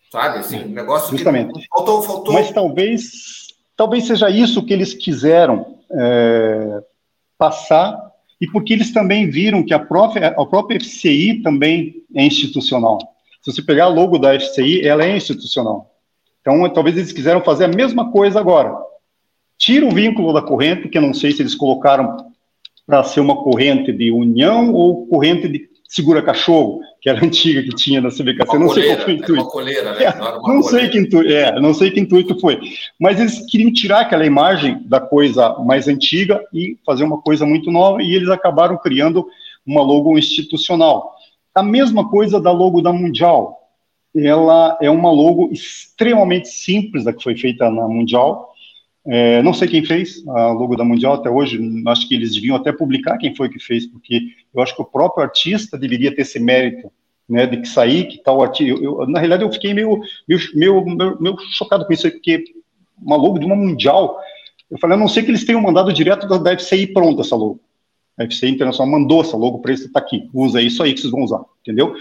Sabe? 0.09 0.39
Assim, 0.39 0.63
um 0.63 0.69
negócio 0.69 1.17
Justamente. 1.17 1.51
que 1.59 1.67
faltou, 1.67 2.01
faltou. 2.01 2.33
Mas 2.33 2.49
talvez, 2.49 3.47
talvez 3.75 4.07
seja 4.07 4.29
isso 4.29 4.65
que 4.65 4.71
eles 4.71 4.93
quiseram 4.93 5.79
é, 5.91 6.81
passar, 7.37 8.04
e 8.39 8.47
porque 8.47 8.73
eles 8.73 8.91
também 8.91 9.29
viram 9.29 9.63
que 9.63 9.73
a 9.73 9.79
própria, 9.79 10.27
a 10.27 10.45
própria 10.45 10.79
FCI 10.79 11.41
também 11.41 12.03
é 12.13 12.25
institucional. 12.25 12.99
Se 13.41 13.51
você 13.51 13.61
pegar 13.61 13.85
a 13.85 13.89
logo 13.89 14.17
da 14.17 14.37
FCI, 14.39 14.85
ela 14.85 15.05
é 15.05 15.15
institucional. 15.15 15.91
Então, 16.41 16.67
talvez 16.69 16.97
eles 16.97 17.11
quiseram 17.11 17.41
fazer 17.41 17.65
a 17.65 17.69
mesma 17.69 18.11
coisa 18.11 18.39
agora. 18.39 18.75
Tira 19.57 19.85
o 19.85 19.91
vínculo 19.91 20.33
da 20.33 20.41
corrente, 20.41 20.89
que 20.89 20.97
eu 20.97 21.01
não 21.01 21.13
sei 21.13 21.31
se 21.31 21.41
eles 21.41 21.55
colocaram 21.55 22.17
para 22.85 23.03
ser 23.03 23.19
uma 23.19 23.41
corrente 23.43 23.91
de 23.91 24.11
união 24.11 24.71
ou 24.73 25.07
corrente 25.07 25.47
de 25.47 25.59
segura 25.87 26.21
cachorro, 26.21 26.81
que 27.01 27.09
era 27.09 27.19
antiga 27.25 27.61
que 27.61 27.69
tinha 27.69 28.01
na 28.01 28.09
CBKC. 28.09 28.57
Uma 28.57 28.59
não 28.59 28.69
sei 28.69 28.85
qual 28.85 28.99
foi 28.99 29.13
o 29.13 29.17
intuito. 29.17 29.45
Coleira, 29.45 29.93
né? 29.93 30.03
é, 30.03 30.17
não, 30.17 30.41
não 30.41 30.63
sei 30.63 30.89
que 30.89 30.97
intuito, 30.97 31.31
é, 31.31 31.59
não 31.59 31.73
sei 31.73 31.91
que 31.91 31.99
intuito 31.99 32.39
foi. 32.39 32.59
Mas 32.99 33.19
eles 33.19 33.45
queriam 33.49 33.71
tirar 33.71 34.01
aquela 34.01 34.25
imagem 34.25 34.81
da 34.85 34.99
coisa 34.99 35.57
mais 35.59 35.87
antiga 35.87 36.43
e 36.53 36.77
fazer 36.85 37.03
uma 37.03 37.21
coisa 37.21 37.45
muito 37.45 37.71
nova, 37.71 38.01
e 38.01 38.13
eles 38.13 38.29
acabaram 38.29 38.77
criando 38.77 39.25
uma 39.65 39.81
logo 39.81 40.17
institucional. 40.17 41.15
A 41.53 41.63
mesma 41.63 42.09
coisa 42.09 42.39
da 42.39 42.51
logo 42.51 42.81
da 42.81 42.91
Mundial. 42.91 43.61
Ela 44.17 44.77
é 44.81 44.89
uma 44.89 45.11
logo 45.11 45.49
extremamente 45.51 46.47
simples 46.47 47.03
da 47.03 47.11
que 47.11 47.21
foi 47.21 47.35
feita 47.35 47.69
na 47.69 47.87
Mundial. 47.87 48.53
É, 49.07 49.41
não 49.43 49.53
sei 49.53 49.67
quem 49.67 49.83
fez 49.83 50.25
a 50.27 50.51
logo 50.51 50.75
da 50.75 50.83
Mundial 50.83 51.13
até 51.13 51.29
hoje. 51.29 51.59
Acho 51.87 52.07
que 52.07 52.15
eles 52.15 52.33
deviam 52.33 52.55
até 52.55 52.71
publicar 52.71 53.17
quem 53.17 53.35
foi 53.35 53.49
que 53.49 53.59
fez, 53.59 53.85
porque 53.85 54.21
eu 54.55 54.61
acho 54.61 54.75
que 54.75 54.81
o 54.81 54.85
próprio 54.85 55.23
artista 55.23 55.77
deveria 55.77 56.15
ter 56.15 56.21
esse 56.21 56.39
mérito, 56.39 56.91
né, 57.27 57.45
de 57.45 57.57
que 57.57 57.67
sair, 57.67 58.07
que 58.07 58.19
tal 58.19 58.41
artista. 58.41 58.71
Eu, 58.71 59.01
eu, 59.01 59.07
na 59.07 59.19
realidade, 59.19 59.43
eu 59.43 59.51
fiquei 59.51 59.73
meio, 59.73 59.99
meio, 60.27 60.85
meio, 60.85 61.17
meio, 61.19 61.37
chocado 61.51 61.85
com 61.85 61.93
isso, 61.93 62.09
porque 62.09 62.43
uma 62.97 63.17
logo 63.17 63.39
de 63.39 63.45
uma 63.45 63.55
Mundial. 63.55 64.17
Eu 64.69 64.77
falei, 64.79 64.95
a 64.95 64.99
não 64.99 65.07
sei 65.07 65.23
que 65.23 65.29
eles 65.29 65.45
tenham 65.45 65.61
mandado 65.61 65.93
direto 65.93 66.27
da 66.39 66.57
FCI 66.57 66.87
pronta 66.87 67.21
essa 67.21 67.35
logo. 67.35 67.59
A 68.17 68.23
FC 68.23 68.47
Internacional 68.47 68.99
mandou 68.99 69.21
essa 69.21 69.35
logo 69.35 69.59
para 69.59 69.71
eles, 69.71 69.83
está 69.83 69.99
aqui, 69.99 70.29
usa 70.33 70.61
isso 70.61 70.81
aí 70.81 70.93
que 70.93 71.01
vocês 71.01 71.11
vão 71.11 71.23
usar, 71.23 71.43
entendeu? 71.61 71.95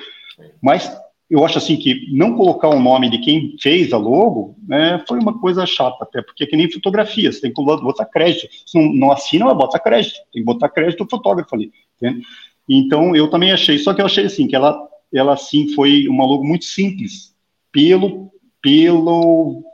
Mas 0.62 0.90
eu 1.34 1.44
acho 1.44 1.58
assim 1.58 1.76
que 1.76 2.06
não 2.12 2.36
colocar 2.36 2.68
o 2.68 2.78
nome 2.78 3.10
de 3.10 3.18
quem 3.18 3.56
fez 3.60 3.92
a 3.92 3.96
logo 3.96 4.54
né, 4.68 5.02
foi 5.08 5.18
uma 5.18 5.36
coisa 5.40 5.66
chata, 5.66 6.04
até 6.04 6.22
porque 6.22 6.44
é 6.44 6.46
que 6.46 6.56
nem 6.56 6.70
fotografia, 6.70 7.32
você 7.32 7.40
tem 7.40 7.52
que 7.52 7.60
botar 7.60 8.04
crédito. 8.04 8.46
Se 8.64 8.78
não, 8.78 8.92
não 8.94 9.10
assina, 9.10 9.46
mas 9.46 9.56
bota 9.56 9.80
crédito, 9.80 10.14
tem 10.32 10.42
que 10.42 10.44
botar 10.44 10.68
crédito 10.68 11.02
o 11.02 11.10
fotógrafo 11.10 11.52
ali, 11.56 11.72
entende? 11.96 12.24
Então 12.68 13.16
eu 13.16 13.28
também 13.28 13.50
achei, 13.50 13.78
só 13.78 13.92
que 13.92 14.00
eu 14.00 14.06
achei 14.06 14.26
assim, 14.26 14.46
que 14.46 14.54
ela, 14.54 14.80
ela 15.12 15.36
sim 15.36 15.74
foi 15.74 16.06
uma 16.06 16.24
logo 16.24 16.44
muito 16.44 16.66
simples, 16.66 17.34
pelo, 17.72 18.30
pelo, 18.62 19.64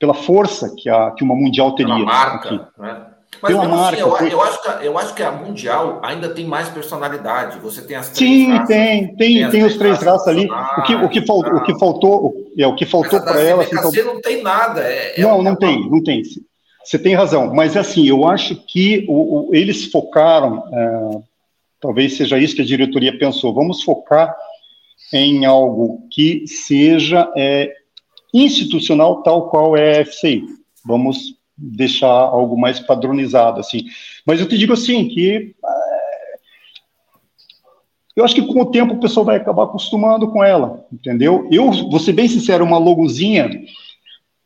pela 0.00 0.14
força 0.14 0.74
que, 0.76 0.88
a, 0.88 1.12
que 1.12 1.22
uma 1.22 1.36
mundial 1.36 1.76
teria. 1.76 1.94
Pela 1.94 2.06
marca, 2.06 2.54
aqui. 2.56 2.80
né? 2.80 3.06
Mas 3.40 3.52
pela 3.52 3.62
assim, 3.64 3.74
marca. 3.74 3.96
Assim, 3.96 4.00
eu, 4.00 4.16
foi... 4.16 4.32
eu, 4.32 4.42
acho 4.42 4.62
que, 4.62 4.86
eu 4.86 4.98
acho 4.98 5.14
que 5.14 5.22
a 5.22 5.32
Mundial 5.32 6.00
ainda 6.02 6.28
tem 6.28 6.46
mais 6.46 6.68
personalidade. 6.68 7.58
Você 7.60 7.82
tem 7.82 7.96
as 7.96 8.10
três 8.10 8.30
Sim, 8.30 8.50
raças, 8.50 8.68
tem, 8.68 9.16
tem, 9.16 9.16
tem, 9.16 9.50
tem 9.50 9.64
os 9.64 9.76
três 9.76 10.02
raças 10.02 10.28
ali. 10.28 10.48
O 10.50 10.82
que, 10.82 10.94
o 10.94 11.08
que, 11.08 11.26
faltou, 11.26 11.54
o 11.54 11.62
que 11.62 11.78
faltou, 11.78 12.34
é 12.56 12.66
o 12.66 12.74
que 12.74 12.86
faltou 12.86 13.20
para 13.20 13.40
ela. 13.40 13.62
Assim, 13.62 13.76
então... 13.76 14.14
não 14.14 14.20
tem 14.20 14.42
nada. 14.42 14.80
É, 14.82 15.20
é 15.20 15.22
não, 15.22 15.42
não 15.42 15.56
tem, 15.56 15.90
não 15.90 16.02
tem. 16.02 16.22
Você 16.84 16.98
tem 16.98 17.14
razão, 17.14 17.54
mas 17.54 17.76
assim, 17.76 18.06
eu 18.08 18.26
acho 18.26 18.56
que 18.66 19.06
o, 19.08 19.50
o, 19.50 19.54
eles 19.54 19.86
focaram, 19.86 20.64
é, 20.72 21.22
talvez 21.80 22.16
seja 22.16 22.38
isso 22.38 22.56
que 22.56 22.62
a 22.62 22.66
diretoria 22.66 23.16
pensou, 23.16 23.54
vamos 23.54 23.82
focar 23.82 24.34
em 25.12 25.44
algo 25.44 26.08
que 26.10 26.46
seja 26.46 27.30
é, 27.36 27.72
institucional, 28.34 29.22
tal 29.22 29.48
qual 29.48 29.76
é 29.76 30.00
a 30.00 30.06
FCI. 30.06 30.44
Vamos 30.84 31.36
deixar 31.56 32.08
algo 32.08 32.58
mais 32.58 32.80
padronizado, 32.80 33.60
assim. 33.60 33.84
Mas 34.26 34.40
eu 34.40 34.48
te 34.48 34.56
digo 34.56 34.72
assim, 34.72 35.08
que 35.08 35.54
é, 35.64 36.12
eu 38.16 38.24
acho 38.24 38.34
que 38.34 38.46
com 38.46 38.60
o 38.60 38.70
tempo 38.70 38.94
o 38.94 39.00
pessoal 39.00 39.24
vai 39.24 39.36
acabar 39.36 39.64
acostumando 39.64 40.30
com 40.30 40.42
ela, 40.42 40.84
entendeu? 40.92 41.48
Eu, 41.50 41.70
vou 41.70 41.98
ser 41.98 42.12
bem 42.12 42.28
sincero, 42.28 42.64
uma 42.64 42.78
logozinha 42.78 43.48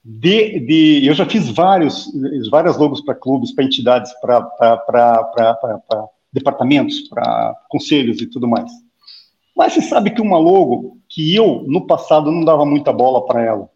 de, 0.04 0.60
de 0.60 1.06
eu 1.06 1.14
já 1.14 1.26
fiz 1.26 1.50
vários, 1.50 2.08
várias 2.48 2.76
logos 2.76 3.00
para 3.00 3.14
clubes, 3.14 3.52
para 3.52 3.64
entidades, 3.64 4.12
para 4.20 5.28
departamentos, 6.32 7.00
para 7.08 7.56
conselhos 7.68 8.20
e 8.20 8.26
tudo 8.26 8.46
mais. 8.46 8.70
Mas 9.56 9.72
você 9.72 9.80
sabe 9.80 10.10
que 10.10 10.20
uma 10.20 10.38
logo 10.38 10.98
que 11.08 11.34
eu, 11.34 11.64
no 11.66 11.86
passado, 11.86 12.30
não 12.30 12.44
dava 12.44 12.64
muita 12.64 12.92
bola 12.92 13.24
para 13.24 13.42
ela. 13.42 13.70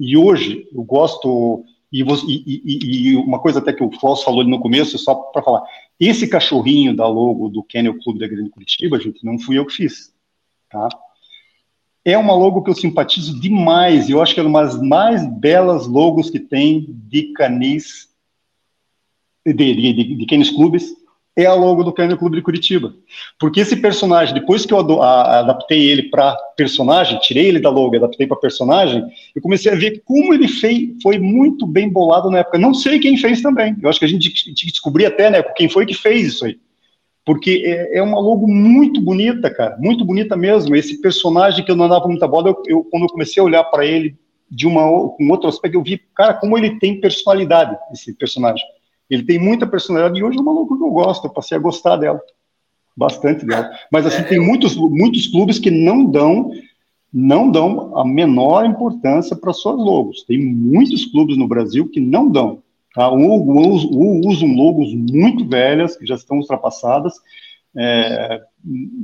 E 0.00 0.16
hoje 0.16 0.66
eu 0.72 0.82
gosto 0.82 1.64
e, 1.90 2.02
e, 2.02 3.10
e, 3.10 3.16
uma 3.16 3.38
coisa 3.38 3.60
até 3.60 3.72
que 3.72 3.82
o 3.82 3.88
Klaus 3.88 4.22
falou 4.22 4.44
no 4.44 4.60
começo, 4.60 4.98
só 4.98 5.14
para 5.14 5.42
falar, 5.42 5.62
esse 5.98 6.28
cachorrinho 6.28 6.94
da 6.94 7.06
logo 7.06 7.48
do 7.48 7.62
Kennel 7.62 7.98
Clube 7.98 8.18
da 8.18 8.28
Grande 8.28 8.50
Curitiba, 8.50 9.00
gente, 9.00 9.24
não 9.24 9.38
fui 9.38 9.58
eu 9.58 9.66
que 9.66 9.74
fiz, 9.74 10.14
tá? 10.70 10.88
É 12.04 12.16
uma 12.16 12.34
logo 12.34 12.62
que 12.62 12.70
eu 12.70 12.74
simpatizo 12.74 13.40
demais, 13.40 14.08
eu 14.08 14.22
acho 14.22 14.34
que 14.34 14.40
é 14.40 14.42
uma 14.42 14.62
das 14.62 14.80
mais 14.80 15.26
belas 15.38 15.86
logos 15.86 16.30
que 16.30 16.38
tem 16.38 16.86
de 16.88 17.32
canis, 17.32 18.08
de, 19.44 19.52
de, 19.52 19.92
de, 19.92 20.14
de 20.14 20.26
canis 20.26 20.50
clubes, 20.50 20.94
é 21.38 21.46
a 21.46 21.54
logo 21.54 21.84
do 21.84 21.92
Kennel 21.92 22.18
Clube 22.18 22.36
de 22.36 22.42
Curitiba. 22.42 22.92
Porque 23.38 23.60
esse 23.60 23.76
personagem, 23.76 24.34
depois 24.34 24.66
que 24.66 24.74
eu 24.74 25.00
adaptei 25.00 25.88
ele 25.88 26.10
para 26.10 26.36
personagem, 26.56 27.16
tirei 27.20 27.46
ele 27.46 27.60
da 27.60 27.70
logo 27.70 27.94
e 27.94 27.98
adaptei 27.98 28.26
para 28.26 28.36
personagem, 28.36 29.04
eu 29.36 29.40
comecei 29.40 29.70
a 29.70 29.76
ver 29.76 30.02
como 30.04 30.34
ele 30.34 30.48
fez, 30.48 31.00
foi 31.00 31.16
muito 31.16 31.64
bem 31.64 31.88
bolado 31.88 32.28
na 32.28 32.38
época. 32.38 32.58
Não 32.58 32.74
sei 32.74 32.98
quem 32.98 33.16
fez 33.16 33.40
também. 33.40 33.76
Eu 33.80 33.88
acho 33.88 34.00
que 34.00 34.04
a 34.04 34.08
gente 34.08 34.28
tinha 34.32 34.52
que 34.52 34.72
descobrir 34.72 35.06
até, 35.06 35.30
né, 35.30 35.40
quem 35.54 35.68
foi 35.68 35.86
que 35.86 35.94
fez 35.94 36.26
isso 36.26 36.44
aí. 36.44 36.58
Porque 37.24 37.62
é, 37.64 37.98
é 37.98 38.02
uma 38.02 38.18
logo 38.18 38.48
muito 38.48 39.00
bonita, 39.00 39.48
cara, 39.48 39.76
muito 39.78 40.04
bonita 40.04 40.36
mesmo. 40.36 40.74
Esse 40.74 41.00
personagem 41.00 41.64
que 41.64 41.70
eu 41.70 41.76
não 41.76 41.88
dava 41.88 42.08
muita 42.08 42.26
bola, 42.26 42.48
eu, 42.48 42.62
eu 42.66 42.84
quando 42.90 43.04
eu 43.04 43.08
comecei 43.10 43.40
a 43.40 43.46
olhar 43.46 43.62
para 43.62 43.86
ele 43.86 44.16
de 44.50 44.66
uma 44.66 44.82
com 44.82 45.28
outro 45.30 45.48
aspecto, 45.48 45.76
eu 45.76 45.84
vi, 45.84 46.00
cara, 46.16 46.34
como 46.34 46.58
ele 46.58 46.80
tem 46.80 47.00
personalidade, 47.00 47.76
esse 47.92 48.12
personagem. 48.14 48.64
Ele 49.08 49.22
tem 49.22 49.38
muita 49.38 49.66
personalidade 49.66 50.18
e 50.18 50.22
hoje 50.22 50.38
é 50.38 50.40
uma 50.40 50.52
loucura 50.52 50.80
que 50.80 50.86
eu 50.86 50.90
gosto, 50.90 51.26
eu 51.26 51.32
passei 51.32 51.56
a 51.56 51.60
gostar 51.60 51.96
dela, 51.96 52.20
bastante 52.96 53.44
dela. 53.44 53.70
Mas 53.90 54.06
assim, 54.06 54.22
é, 54.22 54.24
tem 54.24 54.40
muitos, 54.40 54.76
muitos 54.76 55.26
clubes 55.26 55.58
que 55.58 55.70
não 55.70 56.04
dão 56.04 56.50
não 57.12 57.50
dão 57.50 57.96
a 57.96 58.04
menor 58.04 58.66
importância 58.66 59.34
para 59.34 59.52
suas 59.52 59.76
logos. 59.76 60.24
Tem 60.24 60.38
muitos 60.38 61.06
clubes 61.06 61.38
no 61.38 61.48
Brasil 61.48 61.88
que 61.88 62.00
não 62.00 62.30
dão. 62.30 62.62
Tá? 62.94 63.08
Ou, 63.08 63.46
ou, 63.48 63.72
ou 63.96 64.28
usam 64.28 64.54
logos 64.54 64.92
muito 64.94 65.46
velhas, 65.46 65.96
que 65.96 66.06
já 66.06 66.14
estão 66.14 66.38
ultrapassadas, 66.38 67.14
é, 67.76 68.42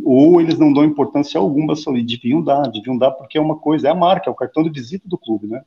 ou 0.05 0.41
eles 0.41 0.59
não 0.59 0.73
dão 0.73 0.85
importância 0.85 1.39
alguma, 1.39 1.75
deviam 2.05 2.43
dar, 2.43 2.63
deviam 2.69 2.97
dar 2.97 3.11
porque 3.13 3.39
é 3.39 3.41
uma 3.41 3.57
coisa, 3.57 3.89
é 3.89 3.91
a 3.91 3.95
marca, 3.95 4.29
é 4.29 4.33
o 4.33 4.37
cartão 4.37 4.63
de 4.63 4.71
visita 4.71 5.09
do 5.09 5.19
clube, 5.19 5.47
né? 5.47 5.63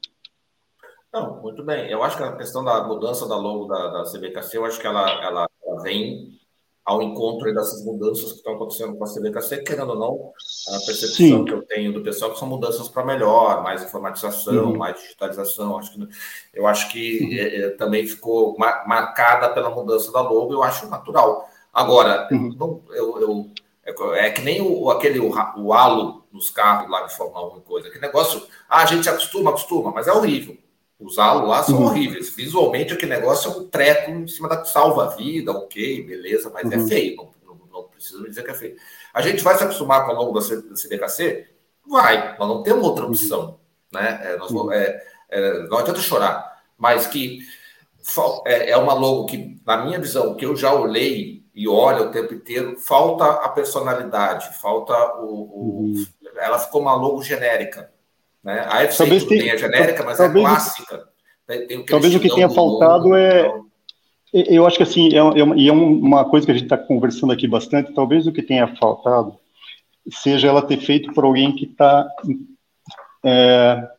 Não, 1.20 1.42
muito 1.42 1.64
bem. 1.64 1.90
Eu 1.90 2.04
acho 2.04 2.16
que 2.16 2.24
a 2.24 2.36
questão 2.36 2.64
da 2.64 2.84
mudança 2.84 3.28
da 3.28 3.36
logo 3.36 3.66
da, 3.66 3.88
da 3.88 4.04
CBKC, 4.04 4.58
eu 4.58 4.66
acho 4.66 4.80
que 4.80 4.86
ela, 4.86 5.10
ela, 5.24 5.50
ela 5.66 5.82
vem 5.82 6.38
ao 6.86 7.02
encontro 7.02 7.54
dessas 7.54 7.84
mudanças 7.84 8.32
que 8.32 8.38
estão 8.38 8.54
acontecendo 8.54 8.96
com 8.96 9.04
a 9.04 9.08
CBKC, 9.08 9.64
querendo 9.64 9.90
ou 9.90 10.00
não, 10.00 10.32
a 10.70 10.86
percepção 10.86 11.10
Sim. 11.10 11.46
que 11.46 11.52
eu 11.52 11.62
tenho 11.64 11.92
do 11.92 12.02
pessoal 12.02 12.32
que 12.32 12.40
são 12.40 12.48
mudanças 12.48 12.88
para 12.88 13.04
melhor, 13.04 13.62
mais 13.62 13.84
informatização, 13.84 14.72
uhum. 14.72 14.78
mais 14.78 14.96
digitalização. 15.02 15.78
Acho 15.78 15.94
que, 15.94 16.08
eu 16.54 16.66
acho 16.66 16.90
que 16.90 17.24
uhum. 17.24 17.34
é, 17.34 17.56
é, 17.58 17.70
também 17.72 18.08
ficou 18.08 18.56
marcada 18.58 19.50
pela 19.50 19.70
mudança 19.70 20.12
da 20.14 20.22
logo, 20.22 20.54
eu 20.54 20.64
acho 20.64 20.88
natural. 20.88 21.50
Agora, 21.74 22.30
uhum. 22.32 22.56
não, 22.58 22.82
eu, 22.92 23.20
eu 23.20 23.52
é, 24.16 24.28
é 24.28 24.30
que 24.30 24.42
nem 24.42 24.62
o, 24.62 24.90
aquele 24.90 25.20
o, 25.20 25.34
o 25.58 25.74
halo 25.74 26.26
nos 26.32 26.50
carros 26.50 26.90
lá 26.90 27.02
de 27.02 27.16
Fórmula 27.16 27.58
1 27.58 27.62
coisa. 27.62 27.90
Que 27.90 28.00
negócio, 28.00 28.42
ah, 28.70 28.84
a 28.84 28.86
gente 28.86 29.10
acostuma, 29.10 29.50
acostuma, 29.50 29.92
mas 29.92 30.08
é 30.08 30.14
horrível. 30.14 30.58
Usá-lo 31.00 31.48
lá 31.48 31.64
são 31.64 31.80
uhum. 31.80 31.86
horríveis. 31.86 32.30
Visualmente, 32.36 32.94
aquele 32.94 33.16
negócio 33.16 33.52
é 33.52 33.56
um 33.58 33.68
treco 33.68 34.12
em 34.12 34.28
cima 34.28 34.50
da 34.50 34.64
salva-vida, 34.66 35.52
ok, 35.52 36.04
beleza, 36.04 36.50
mas 36.54 36.72
é 36.72 36.78
uhum. 36.78 36.86
é 36.86 36.88
feio, 36.88 37.16
não, 37.16 37.32
não, 37.46 37.60
não 37.72 37.84
preciso 37.84 38.22
me 38.22 38.30
dizer 38.30 38.44
que 38.44 38.52
é 38.52 38.56
feio. 38.56 38.76
A 39.14 39.22
gente 39.22 39.44
vai 39.44 39.58
se 39.58 39.64
acostumar 39.64 40.06
com 40.06 40.14
o 40.14 40.16
logo 40.16 40.40
da 40.40 40.42
CDKC? 40.42 41.48
Vai, 41.88 42.38
nós 42.38 42.48
não 42.48 42.64
temos 42.64 42.86
outra 42.86 43.06
uhum. 43.06 43.12
opção. 43.12 43.60
Né? 43.92 44.20
É, 44.24 44.38
nós, 44.38 44.52
uhum. 44.52 44.72
é, 44.72 45.04
é, 45.30 45.64
não 45.68 45.78
adianta 45.78 46.02
chorar, 46.02 46.64
mas 46.78 47.08
que 47.08 47.40
é, 48.46 48.72
é 48.72 48.78
uma 48.78 48.94
logo 48.94 49.26
que, 49.26 49.60
na 49.66 49.78
minha 49.86 50.00
visão, 50.00 50.36
que 50.36 50.46
eu 50.46 50.56
já 50.56 50.74
olhei 50.74 51.46
e 51.54 51.68
olho 51.68 52.06
o 52.06 52.12
tempo 52.12 52.34
inteiro, 52.34 52.78
falta 52.78 53.26
a 53.26 53.50
personalidade, 53.50 54.56
falta 54.60 54.94
o. 55.16 55.26
o 55.26 55.82
uhum. 55.82 56.06
Ela 56.38 56.60
ficou 56.60 56.82
uma 56.82 56.94
logo 56.94 57.24
genérica. 57.24 57.92
Né? 58.48 58.66
A 58.70 58.84
FC 58.84 58.98
talvez 59.00 59.26
tem 59.26 59.52
a 59.52 59.58
genérica, 59.58 60.06
mas 60.06 60.22
é 60.22 60.30
clássica. 60.30 61.04
Tem, 61.46 61.84
talvez 61.84 62.16
o 62.16 62.20
que 62.20 62.34
tenha 62.34 62.50
faltado 62.50 63.10
logo, 63.10 63.16
é. 63.18 63.42
Então... 63.42 63.68
Eu 64.34 64.66
acho 64.66 64.78
que 64.78 64.84
assim, 64.84 65.10
é, 65.14 65.18
é, 65.18 65.68
é 65.68 65.72
uma 65.72 66.24
coisa 66.30 66.46
que 66.46 66.52
a 66.52 66.56
gente 66.56 66.66
está 66.66 66.78
conversando 66.78 67.34
aqui 67.34 67.46
bastante. 67.46 67.94
Talvez 67.94 68.26
o 68.26 68.32
que 68.32 68.42
tenha 68.42 68.74
faltado 68.76 69.38
seja 70.10 70.48
ela 70.48 70.62
ter 70.62 70.78
feito 70.78 71.14
por 71.14 71.26
alguém 71.26 71.56
que 71.56 71.66
está 71.66 72.08
é, 73.26 73.90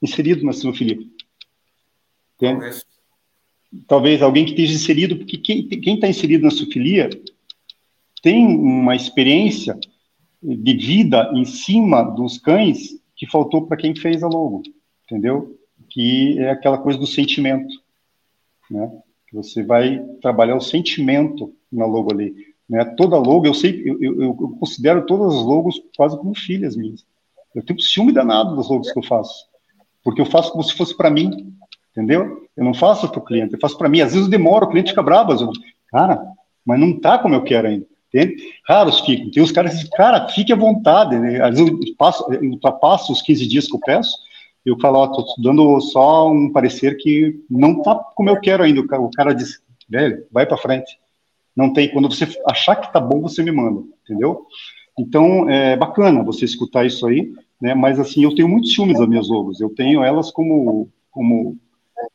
inserido 0.00 0.46
na 0.46 0.52
cinefilia. 0.52 0.98
Talvez. 2.38 2.84
Talvez 3.86 4.22
alguém 4.22 4.44
que 4.44 4.52
esteja 4.52 4.74
inserido, 4.74 5.16
porque 5.16 5.38
quem 5.38 5.94
está 5.94 6.08
inserido 6.08 6.44
na 6.44 6.50
cinefilia 6.50 7.10
tem 8.22 8.46
uma 8.46 8.96
experiência 8.96 9.78
de 10.42 10.74
vida 10.74 11.30
em 11.34 11.44
cima 11.44 12.02
dos 12.02 12.38
cães 12.38 12.99
que 13.20 13.26
faltou 13.26 13.66
para 13.66 13.76
quem 13.76 13.94
fez 13.94 14.22
a 14.22 14.26
logo, 14.26 14.62
entendeu? 15.04 15.54
Que 15.90 16.38
é 16.38 16.50
aquela 16.50 16.78
coisa 16.78 16.98
do 16.98 17.06
sentimento, 17.06 17.68
né? 18.70 18.90
Você 19.34 19.62
vai 19.62 20.02
trabalhar 20.22 20.56
o 20.56 20.60
sentimento 20.60 21.54
na 21.70 21.84
logo 21.84 22.10
ali, 22.10 22.34
né? 22.66 22.82
Toda 22.96 23.18
logo, 23.18 23.46
eu 23.46 23.52
sei, 23.52 23.82
eu, 23.84 24.02
eu, 24.02 24.22
eu 24.22 24.34
considero 24.58 25.04
todas 25.04 25.34
as 25.34 25.42
logos 25.42 25.82
quase 25.94 26.16
como 26.16 26.34
filhas 26.34 26.74
minhas. 26.74 27.04
Eu 27.54 27.62
tenho 27.62 27.78
ciúme 27.78 28.10
danado 28.10 28.56
das 28.56 28.70
logos 28.70 28.90
que 28.90 28.98
eu 28.98 29.02
faço, 29.02 29.44
porque 30.02 30.22
eu 30.22 30.26
faço 30.26 30.50
como 30.50 30.64
se 30.64 30.74
fosse 30.74 30.96
para 30.96 31.10
mim, 31.10 31.54
entendeu? 31.90 32.48
Eu 32.56 32.64
não 32.64 32.72
faço 32.72 33.06
para 33.06 33.20
o 33.20 33.24
cliente, 33.24 33.52
eu 33.52 33.60
faço 33.60 33.76
para 33.76 33.88
mim. 33.90 34.00
Às 34.00 34.12
vezes 34.12 34.24
eu 34.24 34.30
demoro, 34.30 34.64
o 34.64 34.70
cliente 34.70 34.92
fica 34.92 35.02
bravo, 35.02 35.32
eu, 35.32 35.52
cara, 35.88 36.24
mas 36.64 36.80
não 36.80 36.98
tá 36.98 37.18
como 37.18 37.34
eu 37.34 37.44
quero 37.44 37.68
ainda. 37.68 37.86
Entende? 38.12 38.42
Raros 38.66 39.00
ficam. 39.00 39.30
Tem 39.30 39.42
os 39.42 39.52
caras 39.52 39.70
que 39.70 39.76
dizem, 39.78 39.90
cara, 39.92 40.28
fique 40.28 40.52
à 40.52 40.56
vontade. 40.56 41.16
Né? 41.16 41.40
Às 41.40 41.58
vezes 41.58 41.68
eu, 41.68 41.78
passo, 41.96 42.32
eu 42.32 42.50
ultrapasso 42.50 43.12
os 43.12 43.22
15 43.22 43.46
dias 43.46 43.66
que 43.68 43.74
eu 43.74 43.80
peço, 43.80 44.12
eu 44.66 44.78
falo, 44.78 44.98
ó, 44.98 45.06
tô 45.06 45.24
dando 45.38 45.80
só 45.80 46.30
um 46.30 46.52
parecer 46.52 46.96
que 46.96 47.40
não 47.48 47.80
tá 47.82 47.94
como 47.94 48.28
eu 48.28 48.40
quero 48.40 48.62
ainda. 48.62 48.80
O 48.80 49.10
cara 49.10 49.32
diz, 49.32 49.60
velho, 49.88 50.26
vai 50.30 50.44
para 50.44 50.58
frente. 50.58 50.98
Não 51.56 51.72
tem, 51.72 51.90
quando 51.90 52.08
você 52.08 52.28
achar 52.46 52.76
que 52.76 52.92
tá 52.92 53.00
bom, 53.00 53.20
você 53.20 53.42
me 53.42 53.52
manda, 53.52 53.82
entendeu? 54.04 54.46
Então, 54.98 55.48
é 55.48 55.76
bacana 55.76 56.22
você 56.22 56.44
escutar 56.44 56.84
isso 56.84 57.06
aí, 57.06 57.32
né? 57.60 57.74
Mas, 57.74 57.98
assim, 57.98 58.24
eu 58.24 58.34
tenho 58.34 58.48
muitos 58.48 58.74
ciúmes 58.74 58.98
das 58.98 59.08
minhas 59.08 59.28
logos. 59.28 59.60
Eu 59.60 59.70
tenho 59.70 60.02
elas 60.04 60.30
como, 60.30 60.88
como, 61.10 61.56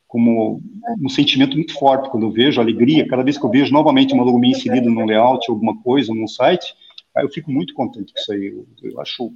como 0.06 0.60
um 1.00 1.08
sentimento 1.08 1.56
muito 1.56 1.78
forte 1.78 2.10
quando 2.10 2.26
eu 2.26 2.30
vejo 2.30 2.60
alegria. 2.60 3.06
Cada 3.06 3.22
vez 3.22 3.38
que 3.38 3.44
eu 3.44 3.50
vejo 3.50 3.72
novamente 3.72 4.14
uma 4.14 4.24
logo 4.24 4.38
minha 4.38 4.56
inserida 4.56 4.88
num 4.88 5.04
layout, 5.04 5.50
alguma 5.50 5.80
coisa, 5.82 6.14
num 6.14 6.28
site, 6.28 6.74
aí 7.14 7.24
eu 7.24 7.30
fico 7.30 7.50
muito 7.50 7.74
contente 7.74 8.12
com 8.12 8.18
isso 8.18 8.32
aí. 8.32 8.46
Eu, 8.46 8.66
eu 8.82 9.00
acho, 9.00 9.32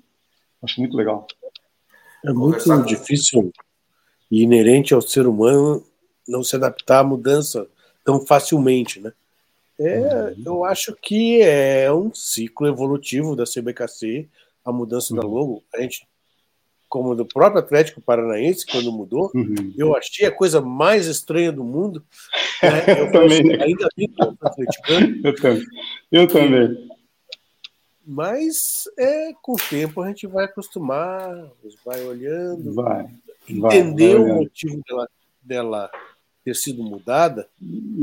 acho 0.62 0.80
muito 0.80 0.96
legal. 0.96 1.26
É 2.24 2.32
muito 2.32 2.84
difícil 2.84 3.52
e 4.30 4.42
inerente 4.42 4.94
ao 4.94 5.02
ser 5.02 5.26
humano 5.26 5.84
não 6.28 6.42
se 6.42 6.54
adaptar 6.54 7.00
à 7.00 7.04
mudança 7.04 7.66
tão 8.04 8.24
facilmente, 8.24 9.00
né? 9.00 9.12
É, 9.78 10.34
uhum. 10.36 10.42
eu 10.44 10.64
acho 10.64 10.94
que 10.94 11.40
é 11.40 11.90
um 11.90 12.12
ciclo 12.12 12.66
evolutivo 12.66 13.34
da 13.34 13.44
CBKC, 13.44 14.28
a 14.64 14.70
mudança 14.70 15.14
uhum. 15.14 15.20
da 15.20 15.26
logo. 15.26 15.64
A 15.74 15.80
gente, 15.80 16.06
como 16.90 17.14
do 17.14 17.24
próprio 17.24 17.60
Atlético 17.60 18.00
Paranaense, 18.00 18.66
quando 18.66 18.92
mudou, 18.92 19.30
uhum. 19.34 19.72
eu 19.78 19.96
achei 19.96 20.26
a 20.26 20.32
coisa 20.32 20.60
mais 20.60 21.06
estranha 21.06 21.52
do 21.52 21.64
mundo. 21.64 22.04
Né? 22.62 22.84
Eu, 23.00 23.06
eu 23.06 23.12
também, 23.12 23.42
né? 23.42 23.64
Ainda 23.64 23.88
bem 23.96 24.08
que 24.08 24.22
eu 24.22 24.36
atleticano. 24.42 25.20
Eu 25.24 25.34
também. 25.34 25.66
Eu 26.12 26.28
também. 26.28 26.90
Mas 28.04 28.84
é, 28.98 29.32
com 29.40 29.52
o 29.52 29.56
tempo 29.56 30.02
a 30.02 30.08
gente 30.08 30.26
vai 30.26 30.44
acostumar, 30.44 31.50
vai 31.86 32.04
olhando, 32.04 32.74
vai, 32.74 33.08
entender 33.48 34.18
vai, 34.18 34.24
vai 34.24 34.32
o 34.32 34.34
motivo 34.36 34.82
dela, 34.86 35.08
dela 35.40 35.90
ter 36.44 36.54
sido 36.54 36.82
mudada. 36.82 37.48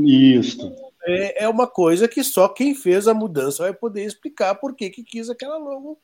Isso 0.04 0.74
é, 1.08 1.44
é 1.44 1.48
uma 1.48 1.66
coisa 1.66 2.06
que 2.06 2.22
só 2.22 2.48
quem 2.48 2.74
fez 2.74 3.08
a 3.08 3.14
mudança 3.14 3.62
vai 3.62 3.72
poder 3.72 4.04
explicar 4.04 4.54
por 4.56 4.74
que, 4.74 4.90
que 4.90 5.02
quis 5.02 5.30
aquela 5.30 5.56
logo 5.56 5.98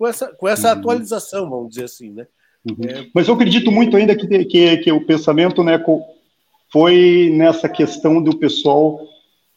com 0.00 0.06
essa, 0.06 0.28
com 0.28 0.48
essa 0.48 0.72
uhum. 0.72 0.78
atualização, 0.78 1.50
vamos 1.50 1.68
dizer 1.68 1.84
assim, 1.84 2.10
né? 2.10 2.26
Uhum. 2.64 2.88
É... 2.88 3.06
Mas 3.14 3.28
eu 3.28 3.34
acredito 3.34 3.70
muito 3.70 3.98
ainda 3.98 4.16
que, 4.16 4.46
que, 4.46 4.76
que 4.78 4.90
o 4.90 5.04
pensamento 5.04 5.62
né, 5.62 5.78
foi 6.72 7.30
nessa 7.34 7.68
questão 7.68 8.22
do 8.22 8.38
pessoal 8.38 8.98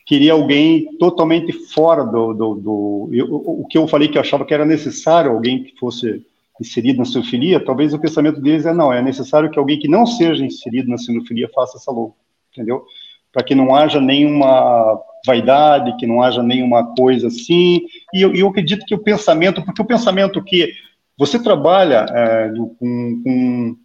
queria 0.06 0.34
alguém 0.34 0.98
totalmente 0.98 1.54
fora 1.54 2.04
do, 2.04 2.34
do, 2.34 2.56
do 2.56 3.10
eu, 3.14 3.26
o 3.34 3.66
que 3.66 3.78
eu 3.78 3.88
falei 3.88 4.10
que 4.10 4.18
eu 4.18 4.22
achava 4.22 4.44
que 4.44 4.54
era 4.54 4.66
necessário 4.66 5.32
alguém 5.32 5.64
que 5.64 5.80
fosse 5.80 6.26
inserido 6.60 7.00
na 7.00 7.06
sinofilia, 7.06 7.64
talvez 7.64 7.94
o 7.94 8.00
pensamento 8.00 8.42
deles 8.42 8.66
é 8.66 8.74
não, 8.74 8.92
é 8.92 9.02
necessário 9.02 9.50
que 9.50 9.58
alguém 9.58 9.80
que 9.80 9.88
não 9.88 10.06
seja 10.06 10.46
inserido 10.46 10.90
na 10.90 10.98
sinofilia 10.98 11.50
faça 11.56 11.78
essa 11.78 11.90
logo, 11.90 12.18
entendeu? 12.52 12.84
para 13.32 13.44
que 13.44 13.56
não 13.56 13.74
haja 13.74 14.02
nenhuma 14.02 15.02
vaidade, 15.26 15.96
que 15.98 16.08
não 16.08 16.22
haja 16.22 16.44
nenhuma 16.44 16.94
coisa 16.96 17.28
assim. 17.28 17.82
E 18.14 18.22
eu, 18.22 18.34
eu 18.34 18.48
acredito 18.48 18.86
que 18.86 18.96
o 18.96 19.04
pensamento, 19.04 19.64
porque 19.64 19.82
o 19.82 19.86
pensamento 19.86 20.44
que 20.44 20.74
você 21.18 21.42
trabalha 21.42 22.06
é, 22.10 22.50
com, 22.80 23.22
com, 23.24 23.76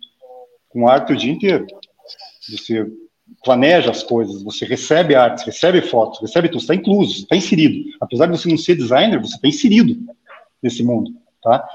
com 0.69 0.89
arte 0.89 1.13
o 1.13 1.17
dia 1.17 1.33
inteiro, 1.33 1.67
você 2.49 2.87
planeja 3.45 3.91
as 3.91 4.03
coisas, 4.03 4.43
você 4.43 4.65
recebe 4.65 5.15
artes, 5.15 5.45
recebe 5.45 5.81
fotos, 5.81 6.21
recebe 6.21 6.49
tudo, 6.49 6.61
está 6.61 6.75
incluso, 6.75 7.21
está 7.21 7.37
inserido. 7.37 7.85
Apesar 8.01 8.27
de 8.27 8.33
você 8.33 8.49
não 8.49 8.59
ser 8.59 8.75
designer, 8.75 9.21
você 9.21 9.37
está 9.37 9.47
inserido 9.47 9.97
nesse 10.63 10.83
mundo, 10.83 11.13
tá? 11.43 11.67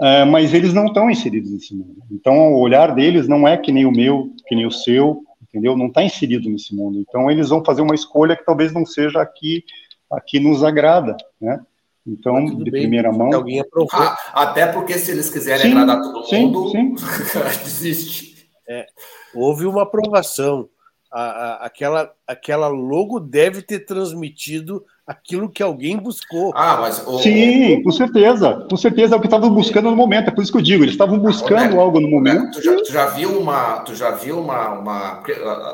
É, 0.00 0.24
mas 0.24 0.52
eles 0.52 0.74
não 0.74 0.86
estão 0.86 1.10
inseridos 1.10 1.50
nesse 1.50 1.74
mundo. 1.74 1.96
Então, 2.10 2.54
o 2.54 2.60
olhar 2.60 2.94
deles 2.94 3.26
não 3.28 3.46
é 3.46 3.56
que 3.56 3.72
nem 3.72 3.86
o 3.86 3.92
meu, 3.92 4.30
que 4.46 4.54
nem 4.54 4.66
o 4.66 4.70
seu, 4.70 5.22
entendeu? 5.56 5.76
Não 5.76 5.86
está 5.86 6.02
inserido 6.02 6.50
nesse 6.50 6.74
mundo. 6.74 6.98
Então 6.98 7.30
eles 7.30 7.48
vão 7.48 7.64
fazer 7.64 7.80
uma 7.80 7.94
escolha 7.94 8.36
que 8.36 8.44
talvez 8.44 8.72
não 8.72 8.84
seja 8.84 9.22
aqui 9.22 9.64
aqui 10.10 10.38
nos 10.38 10.62
agrada, 10.62 11.16
né? 11.40 11.60
Então, 12.06 12.44
de 12.44 12.70
bem, 12.70 12.82
primeira 12.82 13.10
mão. 13.10 13.34
Alguém 13.34 13.60
ah, 13.92 14.16
até 14.32 14.68
porque 14.68 14.96
se 14.96 15.10
eles 15.10 15.28
quiserem 15.28 15.72
sim, 15.72 15.72
agradar 15.72 16.00
todo 16.00 16.32
mundo, 16.32 16.70
sim, 16.70 16.94
desiste. 17.64 18.48
É, 18.68 18.86
houve 19.34 19.66
uma 19.66 19.82
aprovação. 19.82 20.68
A, 21.10 21.22
a, 21.22 21.66
aquela, 21.66 22.12
aquela 22.24 22.68
logo 22.68 23.18
deve 23.18 23.60
ter 23.62 23.80
transmitido 23.80 24.84
aquilo 25.06 25.48
que 25.48 25.62
alguém 25.62 25.96
buscou. 25.96 26.52
Ah, 26.54 26.78
mas 26.80 27.06
o... 27.06 27.18
sim, 27.20 27.80
com 27.82 27.92
certeza, 27.92 28.66
com 28.68 28.76
certeza 28.76 29.14
é 29.14 29.18
o 29.18 29.20
que 29.20 29.28
estavam 29.28 29.50
buscando 29.50 29.90
no 29.90 29.96
momento. 29.96 30.28
É 30.28 30.30
por 30.32 30.42
isso 30.42 30.50
que 30.50 30.58
eu 30.58 30.62
digo, 30.62 30.82
eles 30.82 30.94
estavam 30.94 31.18
buscando 31.18 31.78
algo 31.78 32.00
no 32.00 32.10
momento. 32.10 32.52
Tu 32.52 32.62
já, 32.62 32.76
tu 32.76 32.92
já, 32.92 33.06
viu 33.06 33.38
uma, 33.38 33.80
tu 33.80 33.94
já 33.94 34.10
viu 34.10 34.40
uma, 34.40 34.70
uma 34.70 35.22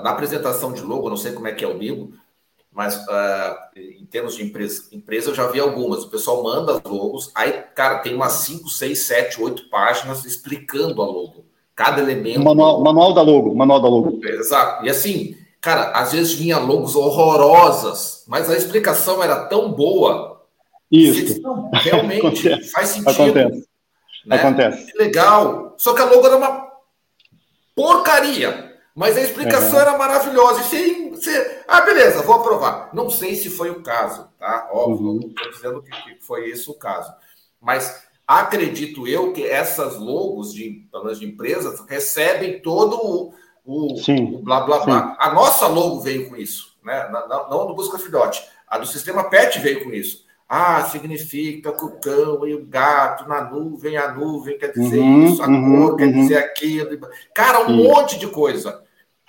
na 0.02 0.10
apresentação 0.10 0.72
de 0.72 0.82
logo, 0.82 1.08
não 1.08 1.16
sei 1.16 1.32
como 1.32 1.48
é 1.48 1.52
que 1.52 1.64
é 1.64 1.68
o 1.68 1.78
Bibo, 1.78 2.12
mas 2.70 2.96
uh, 2.96 3.56
em 3.76 4.04
termos 4.04 4.36
de 4.36 4.44
empresa, 4.44 4.84
empresa 4.92 5.30
eu 5.30 5.34
já 5.34 5.46
vi 5.46 5.60
algumas. 5.60 6.04
O 6.04 6.10
pessoal 6.10 6.42
manda 6.42 6.72
as 6.72 6.82
logos, 6.82 7.30
aí 7.34 7.52
cara 7.74 8.00
tem 8.00 8.14
umas 8.14 8.32
5, 8.32 8.68
6, 8.68 8.98
7, 8.98 9.42
8 9.42 9.70
páginas 9.70 10.26
explicando 10.26 11.00
a 11.00 11.06
logo, 11.06 11.46
cada 11.74 12.02
elemento. 12.02 12.44
Manual, 12.44 12.82
manual 12.82 13.14
da 13.14 13.22
logo, 13.22 13.54
manual 13.54 13.80
da 13.80 13.88
logo. 13.88 14.20
Exato. 14.22 14.84
E 14.84 14.90
assim 14.90 15.41
Cara, 15.62 15.92
às 15.92 16.10
vezes 16.10 16.34
vinha 16.34 16.58
logos 16.58 16.96
horrorosas, 16.96 18.24
mas 18.26 18.50
a 18.50 18.56
explicação 18.56 19.22
era 19.22 19.46
tão 19.46 19.70
boa. 19.70 20.42
Isso. 20.90 21.40
realmente, 21.72 22.68
faz 22.70 22.88
sentido. 22.88 23.10
Acontece. 23.10 23.68
Né? 24.26 24.36
Acontece. 24.36 24.98
Legal. 24.98 25.74
Só 25.78 25.94
que 25.94 26.02
a 26.02 26.04
logo 26.04 26.26
era 26.26 26.36
uma 26.36 26.68
porcaria. 27.76 28.72
Mas 28.92 29.16
a 29.16 29.22
explicação 29.22 29.74
uhum. 29.74 29.80
era 29.80 29.96
maravilhosa. 29.96 30.60
E 30.60 30.64
você, 30.64 31.10
você, 31.10 31.62
ah, 31.68 31.80
beleza, 31.82 32.22
vou 32.22 32.34
aprovar. 32.34 32.90
Não 32.92 33.08
sei 33.08 33.36
se 33.36 33.48
foi 33.48 33.70
o 33.70 33.82
caso, 33.82 34.28
tá? 34.40 34.68
Óbvio, 34.72 35.06
uhum. 35.06 35.20
não 35.20 35.28
estou 35.28 35.50
dizendo 35.50 35.82
que, 35.82 36.26
foi 36.26 36.50
esse 36.50 36.68
o 36.68 36.74
caso. 36.74 37.10
Mas 37.60 38.02
acredito 38.26 39.06
eu 39.06 39.32
que 39.32 39.44
essas 39.44 39.96
logos 39.96 40.52
de, 40.52 40.88
de 41.18 41.24
empresas 41.24 41.80
recebem 41.88 42.60
todo 42.60 43.32
o 43.64 43.96
sim, 43.96 44.34
o 44.34 44.38
blá 44.38 44.60
blá 44.60 44.80
sim. 44.80 44.86
blá. 44.86 45.16
A 45.18 45.32
nossa 45.32 45.66
logo 45.66 46.00
veio 46.00 46.28
com 46.28 46.36
isso, 46.36 46.76
né? 46.84 47.08
Não, 47.28 47.50
não 47.50 47.66
do 47.66 47.74
Busca 47.74 47.98
Filhote. 47.98 48.42
A 48.66 48.78
do 48.78 48.86
sistema 48.86 49.24
PET 49.24 49.58
veio 49.60 49.84
com 49.84 49.92
isso. 49.92 50.24
Ah, 50.48 50.84
significa 50.84 51.72
que 51.72 51.84
o 51.84 51.98
cão 51.98 52.46
e 52.46 52.54
o 52.54 52.66
gato 52.66 53.26
na 53.26 53.50
nuvem, 53.50 53.96
a 53.96 54.12
nuvem 54.12 54.58
quer 54.58 54.72
dizer 54.72 54.98
uhum, 54.98 55.24
isso, 55.24 55.42
a 55.42 55.46
uhum, 55.46 55.86
cor 55.86 55.96
quer 55.96 56.08
uhum. 56.08 56.12
dizer 56.12 56.36
aquilo. 56.36 57.08
Cara, 57.34 57.66
um 57.66 57.76
monte 57.76 58.18
de 58.18 58.26
coisa. 58.26 58.82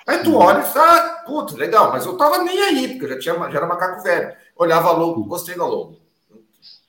Aí 0.06 0.18
tu 0.20 0.36
olha 0.36 0.60
e 0.60 0.78
ah, 0.78 1.24
puta, 1.26 1.56
legal, 1.56 1.92
mas 1.92 2.06
eu 2.06 2.18
tava 2.18 2.40
nem 2.40 2.62
aí, 2.62 2.90
porque 2.90 3.06
eu 3.06 3.10
já, 3.10 3.20
tinha, 3.20 3.50
já 3.50 3.58
era 3.58 3.66
macaco 3.66 4.04
velho. 4.04 4.36
Olhava 4.56 4.92
logo, 4.92 5.24
gostei 5.24 5.56
da 5.56 5.66
logo. 5.66 5.98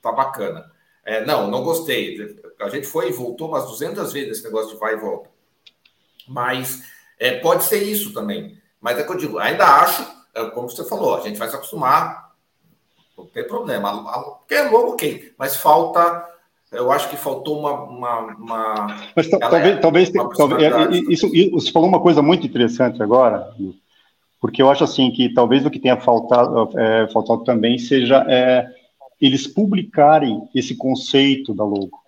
Tá 0.03 0.11
bacana. 0.11 0.69
É, 1.05 1.25
não, 1.25 1.49
não 1.49 1.63
gostei. 1.63 2.37
A 2.61 2.69
gente 2.69 2.87
foi 2.87 3.11
e 3.11 3.13
voltou 3.13 3.49
umas 3.49 3.67
200 3.67 4.13
vezes 4.13 4.39
esse 4.39 4.45
negócio 4.45 4.73
de 4.73 4.81
vai 4.81 4.95
e 4.95 4.97
volta. 4.97 5.31
Mas 6.27 6.83
é, 7.19 7.39
pode 7.39 7.65
ser 7.65 7.83
isso 7.83 8.13
também. 8.13 8.59
Mas 8.81 8.99
é 8.99 9.03
que 9.03 9.11
eu 9.11 9.17
digo, 9.17 9.39
ainda 9.39 9.65
acho, 9.65 10.07
é, 10.35 10.45
como 10.51 10.69
você 10.69 10.85
falou, 10.85 11.17
a 11.17 11.21
gente 11.21 11.39
vai 11.39 11.49
se 11.49 11.57
acostumar, 11.57 12.33
não 13.17 13.27
tem 13.27 13.47
problema. 13.47 13.93
Porque 14.41 14.55
é 14.55 14.69
logo, 14.69 14.93
ok. 14.93 15.33
Mas 15.39 15.57
falta 15.57 16.35
eu 16.75 16.91
acho 16.91 17.09
que 17.09 17.17
faltou 17.17 17.59
uma. 17.61 17.73
uma, 17.85 18.21
uma 18.35 18.87
Mas 19.15 19.29
talvez, 19.29 19.81
talvez, 19.81 20.11
talvez 20.11 20.63
é, 20.63 21.13
isso, 21.13 21.27
isso, 21.35 21.51
você 21.53 21.71
falou 21.71 21.89
uma 21.89 22.01
coisa 22.01 22.21
muito 22.21 22.47
interessante 22.47 23.03
agora, 23.03 23.49
porque 24.41 24.61
eu 24.61 24.71
acho 24.71 24.85
assim 24.85 25.11
que 25.11 25.33
talvez 25.33 25.65
o 25.65 25.71
que 25.71 25.79
tenha 25.79 25.97
faltado, 25.97 26.69
é, 26.79 27.09
faltado 27.09 27.45
também 27.45 27.79
seja 27.79 28.25
é, 28.29 28.67
eles 29.21 29.47
publicarem 29.47 30.49
esse 30.55 30.77
conceito 30.77 31.55
da 31.55 31.65
logo 31.65 32.04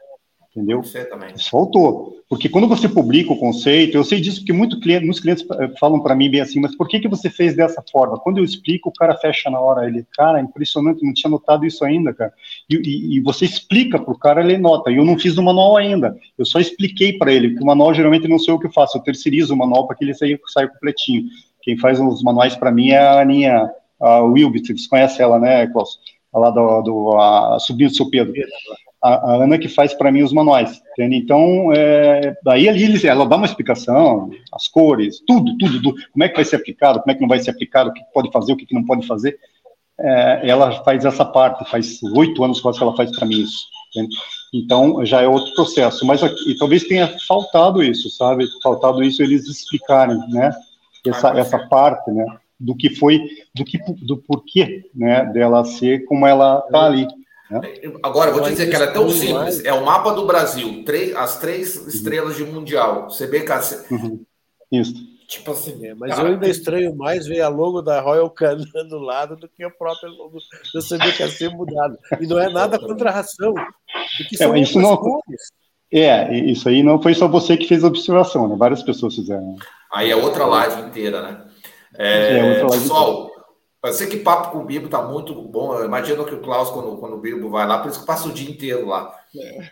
entendeu? 0.57 0.83
Você 0.83 1.05
também. 1.05 1.35
Isso 1.37 1.51
faltou. 1.51 2.17
Porque 2.29 2.49
quando 2.49 2.67
você 2.67 2.89
publica 2.89 3.33
o 3.33 3.39
conceito, 3.39 3.97
eu 3.97 4.03
sei 4.03 4.21
disso 4.21 4.41
porque 4.41 4.53
muito 4.53 4.81
cliente, 4.81 5.05
muitos 5.05 5.21
clientes 5.21 5.47
eh, 5.49 5.73
falam 5.79 6.01
para 6.01 6.15
mim 6.15 6.31
bem 6.31 6.41
assim, 6.41 6.59
mas 6.59 6.75
por 6.75 6.89
que, 6.89 6.99
que 6.99 7.07
você 7.07 7.29
fez 7.29 7.55
dessa 7.55 7.85
forma? 7.93 8.19
Quando 8.19 8.39
eu 8.39 8.45
explico, 8.45 8.89
o 8.89 8.93
cara 8.93 9.17
fecha 9.17 9.51
na 9.51 9.61
hora. 9.61 9.87
Ele, 9.87 10.05
cara, 10.17 10.41
impressionante, 10.41 11.05
não 11.05 11.13
tinha 11.13 11.31
notado 11.31 11.67
isso 11.67 11.85
ainda, 11.85 12.13
cara. 12.15 12.33
E, 12.69 12.77
e, 12.77 13.17
e 13.17 13.21
você 13.21 13.45
explica 13.45 13.99
para 13.99 14.13
o 14.13 14.19
cara, 14.19 14.43
ele 14.43 14.59
nota. 14.59 14.91
E 14.91 14.97
eu 14.97 15.05
não 15.05 15.19
fiz 15.19 15.37
no 15.37 15.43
manual 15.43 15.77
ainda. 15.77 16.17
Eu 16.39 16.45
só 16.45 16.59
expliquei 16.59 17.13
para 17.13 17.33
ele, 17.33 17.55
que 17.55 17.63
o 17.63 17.67
manual 17.67 17.95
geralmente 17.95 18.27
não 18.27 18.39
sei 18.39 18.55
o 18.55 18.59
que 18.59 18.67
eu 18.67 18.73
faço. 18.73 18.97
Eu 18.97 19.03
terceirizo 19.03 19.55
o 19.55 19.57
manual 19.57 19.87
para 19.87 19.97
que 19.97 20.05
ele 20.05 20.15
saia, 20.15 20.39
saia 20.49 20.69
completinho. 20.69 21.25
Quem 21.63 21.77
faz 21.79 22.01
os 22.01 22.23
manuais 22.23 22.57
para 22.57 22.73
mim 22.73 22.91
é 22.91 22.99
a 22.99 23.21
Aninha 23.21 23.71
a 24.01 24.21
Wilbit, 24.21 24.77
você 24.77 24.89
conhece 24.89 25.23
ela, 25.23 25.39
né, 25.39 25.67
Klaus? 25.69 25.99
Lá 26.33 26.51
do, 26.51 26.83
do 26.83 27.19
a, 27.19 27.59
sobrinha 27.59 27.89
do 27.89 27.97
seu 27.97 28.11
Pedro 28.11 28.35
a, 29.07 29.33
a 29.33 29.45
Ana 29.45 29.59
que 29.59 29.69
faz 29.69 29.95
para 29.95 30.11
mim 30.11 30.23
os 30.23 30.33
manuais, 30.33 30.83
entende? 30.93 31.17
Então, 31.17 31.73
é, 31.73 32.37
daí 32.43 32.69
ali 32.69 33.07
ela 33.07 33.27
dá 33.27 33.37
uma 33.37 33.47
explicação, 33.47 34.31
as 34.53 34.67
cores, 34.67 35.23
tudo, 35.27 35.57
tudo, 35.57 35.81
tudo, 35.81 35.95
como 36.13 36.25
é 36.25 36.29
que 36.29 36.35
vai 36.35 36.45
ser 36.45 36.57
aplicado, 36.57 37.01
como 37.01 37.13
é 37.13 37.15
que 37.15 37.21
não 37.21 37.29
vai 37.29 37.39
ser 37.39 37.51
aplicado, 37.51 37.91
o 37.91 37.93
que 37.93 38.03
pode 38.13 38.33
fazer, 38.33 38.53
o 38.53 38.57
que 38.57 38.75
não 38.75 38.85
pode 38.85 39.07
fazer. 39.07 39.39
É, 39.99 40.51
ela 40.51 40.83
faz 40.83 41.05
essa 41.05 41.25
parte, 41.25 41.69
faz 41.71 42.03
oito 42.03 42.43
anos 42.45 42.61
quase 42.61 42.79
que 42.79 42.85
ela 42.85 42.97
faz 42.97 43.17
para 43.17 43.27
mim 43.27 43.41
isso. 43.43 43.67
Entende? 43.91 44.17
Então, 44.53 45.05
já 45.07 45.23
é 45.23 45.29
outro 45.29 45.55
processo, 45.55 46.05
mas 46.05 46.21
talvez 46.59 46.85
tenha 46.85 47.09
faltado 47.27 47.83
isso, 47.83 48.11
sabe? 48.11 48.47
Faltado 48.63 49.03
isso 49.03 49.23
eles 49.23 49.47
explicarem, 49.49 50.19
né? 50.29 50.51
Essa, 51.07 51.31
essa 51.39 51.59
parte, 51.69 52.11
né? 52.11 52.25
Do 52.59 52.75
que 52.75 52.91
foi, 52.91 53.21
do 53.55 53.65
que, 53.65 53.79
do 54.03 54.17
porquê, 54.17 54.91
né? 54.95 55.25
Dela 55.27 55.65
ser 55.65 56.05
como 56.05 56.27
ela 56.27 56.61
tá 56.63 56.87
ali. 56.87 57.07
Né? 57.51 57.61
Agora, 58.03 58.33
vou 58.33 58.43
te 58.43 58.51
dizer 58.51 58.69
que 58.69 58.75
ela 58.75 58.87
é 58.87 58.93
tão 58.93 59.09
simples. 59.09 59.65
É 59.65 59.73
o 59.73 59.85
mapa 59.85 60.13
do 60.13 60.27
Brasil, 60.27 60.83
três, 60.85 61.15
as 61.15 61.39
três 61.39 61.77
uhum. 61.77 61.89
estrelas 61.89 62.37
de 62.37 62.45
Mundial, 62.45 63.09
CBKC. 63.09 63.93
Uhum. 63.93 64.25
Isso. 64.71 65.17
Tipo 65.29 65.51
assim, 65.51 65.85
é, 65.85 65.95
mas 65.95 66.15
cara, 66.15 66.29
eu 66.29 66.35
ainda 66.35 66.49
estranho 66.49 66.95
mais 66.95 67.27
ver 67.27 67.41
a 67.41 67.49
logo 67.49 67.83
da 67.83 68.01
Royal 68.01 68.31
Canin 68.31 68.65
do 68.89 68.99
lado 68.99 69.35
do 69.35 69.49
que 69.49 69.65
a 69.65 69.71
própria 69.71 70.09
logo 70.09 70.39
do 70.73 70.81
CBKC 70.81 71.49
mudado. 71.49 71.99
E 72.21 72.27
não 72.27 72.39
é 72.39 72.49
nada 72.49 72.79
contra 72.79 73.11
a 73.11 73.13
ração. 73.13 73.53
É, 74.41 74.61
isso 74.61 74.79
não, 74.79 74.97
cores. 74.97 75.51
É, 75.93 76.33
isso 76.33 76.69
aí 76.69 76.83
não 76.83 77.03
foi 77.03 77.13
só 77.15 77.27
você 77.27 77.57
que 77.57 77.67
fez 77.67 77.83
a 77.83 77.89
observação, 77.89 78.47
né? 78.47 78.55
Várias 78.57 78.83
pessoas 78.85 79.17
fizeram. 79.17 79.57
Aí 79.93 80.11
é 80.11 80.17
outra 80.17 80.47
live 80.47 80.83
inteira, 80.83 81.23
né? 81.23 81.45
É, 81.97 82.39
é 82.39 82.45
outra 82.45 82.69
live 82.69 82.83
pessoal, 82.83 83.23
inteira. 83.23 83.36
Eu 83.85 83.93
sei 83.93 84.09
que 84.09 84.17
papo 84.17 84.51
com 84.51 84.59
o 84.59 84.65
Bibo 84.65 84.89
tá 84.89 85.01
muito 85.03 85.33
bom. 85.35 85.75
Eu 85.75 85.85
imagino 85.85 86.25
que 86.25 86.35
o 86.35 86.41
Klaus, 86.41 86.71
quando, 86.71 86.97
quando 86.97 87.15
o 87.15 87.21
Bibo 87.21 87.51
vai 87.51 87.67
lá, 87.67 87.79
por 87.79 87.89
isso 87.89 88.01
que 88.01 88.07
passa 88.07 88.29
o 88.29 88.33
dia 88.33 88.51
inteiro 88.51 88.87
lá. 88.87 89.13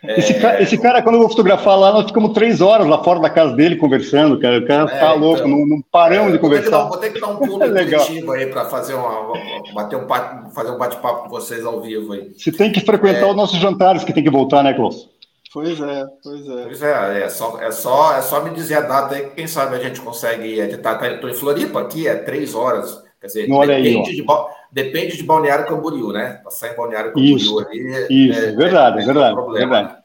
É... 0.03 0.19
Esse, 0.19 0.33
cara, 0.39 0.61
esse, 0.61 0.77
cara, 0.77 1.01
quando 1.01 1.15
eu 1.15 1.21
vou 1.21 1.29
fotografar 1.29 1.77
lá, 1.77 1.91
nós 1.91 2.05
ficamos 2.05 2.33
três 2.33 2.61
horas 2.61 2.87
lá 2.87 3.03
fora 3.03 3.19
da 3.19 3.29
casa 3.29 3.55
dele 3.55 3.75
conversando, 3.75 4.39
cara. 4.39 4.59
O 4.59 4.65
cara 4.65 4.89
é, 4.89 4.99
tá 4.99 5.13
louco, 5.13 5.39
então, 5.39 5.51
não, 5.51 5.65
não 5.65 5.81
paramos 5.91 6.29
é, 6.29 6.31
de 6.33 6.39
conversar. 6.39 6.85
Vou 6.85 6.97
ter 6.97 7.11
que 7.11 7.19
dar 7.19 7.27
um 7.27 7.37
pulo 7.37 7.59
coletivo 7.59 8.31
aí 8.31 8.45
para 8.45 8.65
fazer, 8.65 8.93
uma, 8.93 9.33
bater 9.73 9.97
um, 9.97 10.07
fazer 10.51 10.71
um 10.71 10.77
bate-papo 10.77 11.23
com 11.23 11.29
vocês 11.29 11.65
ao 11.65 11.81
vivo 11.81 12.13
aí. 12.13 12.31
Você 12.37 12.51
tem 12.51 12.71
que 12.71 12.79
frequentar 12.79 13.27
é. 13.27 13.29
os 13.29 13.35
nossos 13.35 13.59
jantares 13.59 14.03
que 14.03 14.13
tem 14.13 14.23
que 14.23 14.29
voltar, 14.29 14.63
né, 14.63 14.73
Klaus? 14.73 15.09
Pois 15.51 15.79
é, 15.79 16.05
pois 16.21 16.49
é. 16.49 16.63
Pois 16.63 16.81
é, 16.81 17.23
é 17.23 17.29
só, 17.29 17.59
é 17.61 17.71
só, 17.71 18.17
é 18.17 18.21
só 18.21 18.43
me 18.43 18.51
dizer 18.51 18.75
a 18.75 18.81
data 18.81 19.15
aí, 19.15 19.29
quem 19.35 19.47
sabe 19.47 19.75
a 19.75 19.79
gente 19.79 20.01
consegue 20.01 20.59
editar. 20.59 20.95
Tá, 20.95 21.07
Estou 21.07 21.29
em 21.29 21.33
Floripa 21.33 21.81
aqui, 21.81 22.07
é 22.07 22.15
três 22.15 22.53
horas 22.53 23.04
Quer 23.25 23.27
dizer, 23.27 23.47
depende, 23.47 23.71
aí, 23.71 24.03
de, 24.03 24.25
depende 24.71 25.17
de 25.17 25.23
Balneário 25.23 25.65
Camboriú, 25.65 26.11
né? 26.11 26.41
Passar 26.43 26.71
em 26.71 26.75
Balneário 26.75 27.11
Camboriú 27.11 27.37
isso, 27.37 27.59
ali. 27.59 28.05
Isso, 28.29 28.39
é, 28.39 28.51
verdade, 28.51 29.01
é, 29.01 29.05
verdade. 29.05 29.39
Um 29.39 29.51
verdade. 29.51 29.97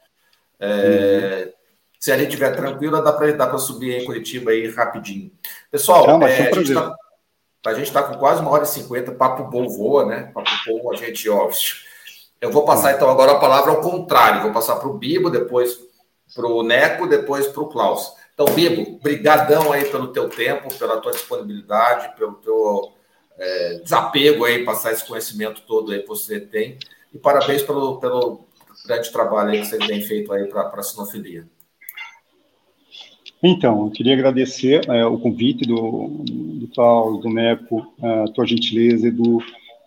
É, 0.59 1.43
uhum. 1.45 1.51
Se 1.99 2.11
a 2.11 2.17
gente 2.17 2.29
estiver 2.29 2.55
tranquilo, 2.55 2.99
dá 2.99 3.13
para 3.13 3.57
subir 3.59 4.01
em 4.01 4.05
Curitiba 4.05 4.49
aí 4.49 4.67
rapidinho. 4.71 5.31
Pessoal, 5.69 6.07
Não, 6.07 6.25
é, 6.25 6.49
a, 6.49 6.51
gente 6.51 6.73
tá, 6.73 6.95
a 7.67 7.73
gente 7.75 7.87
está 7.87 8.01
com 8.01 8.17
quase 8.17 8.41
uma 8.41 8.49
hora 8.49 8.63
e 8.63 8.67
cinquenta, 8.67 9.11
papo 9.11 9.43
bom 9.43 9.67
voa, 9.69 10.03
né? 10.03 10.31
Papo 10.33 10.49
bom, 10.65 10.91
a 10.91 10.95
gente, 10.95 11.29
ó. 11.29 11.47
Eu 12.41 12.51
vou 12.51 12.65
passar 12.65 12.95
então 12.95 13.07
agora 13.07 13.33
a 13.33 13.39
palavra 13.39 13.69
ao 13.69 13.81
contrário. 13.81 14.41
Vou 14.41 14.51
passar 14.51 14.77
para 14.77 14.87
o 14.87 14.97
Bibo, 14.97 15.29
depois 15.29 15.77
para 16.33 16.47
o 16.47 16.63
Neco, 16.63 17.05
depois 17.05 17.45
para 17.45 17.61
o 17.61 17.69
Klaus. 17.69 18.13
Então, 18.33 18.47
Bibo, 18.47 18.99
brigadão 18.99 19.71
aí 19.71 19.85
pelo 19.85 20.07
teu 20.07 20.27
tempo, 20.27 20.73
pela 20.73 20.99
tua 20.99 21.11
disponibilidade, 21.11 22.15
pelo 22.17 22.33
teu 22.33 22.93
é, 23.37 23.79
desapego 23.83 24.45
aí, 24.45 24.63
passar 24.63 24.91
esse 24.91 25.05
conhecimento 25.05 25.61
todo 25.67 25.91
aí 25.91 26.01
que 26.01 26.07
você 26.07 26.39
tem. 26.39 26.77
E 27.13 27.17
parabéns 27.17 27.63
pelo, 27.63 27.99
pelo 27.99 28.45
grande 28.85 29.11
trabalho 29.11 29.51
que 29.51 29.65
você 29.65 29.77
tem 29.77 30.01
feito 30.01 30.31
aí 30.31 30.47
para 30.47 30.69
a 30.73 30.83
sinofilia. 30.83 31.45
Então, 33.43 33.85
eu 33.85 33.91
queria 33.91 34.13
agradecer 34.13 34.87
é, 34.87 35.03
o 35.05 35.17
convite 35.17 35.65
do, 35.65 36.23
do 36.23 36.67
tal, 36.67 37.17
do 37.17 37.29
MECO, 37.29 37.91
a 38.01 38.25
tua 38.31 38.45
gentileza 38.45 39.07
e 39.07 39.11
do 39.11 39.41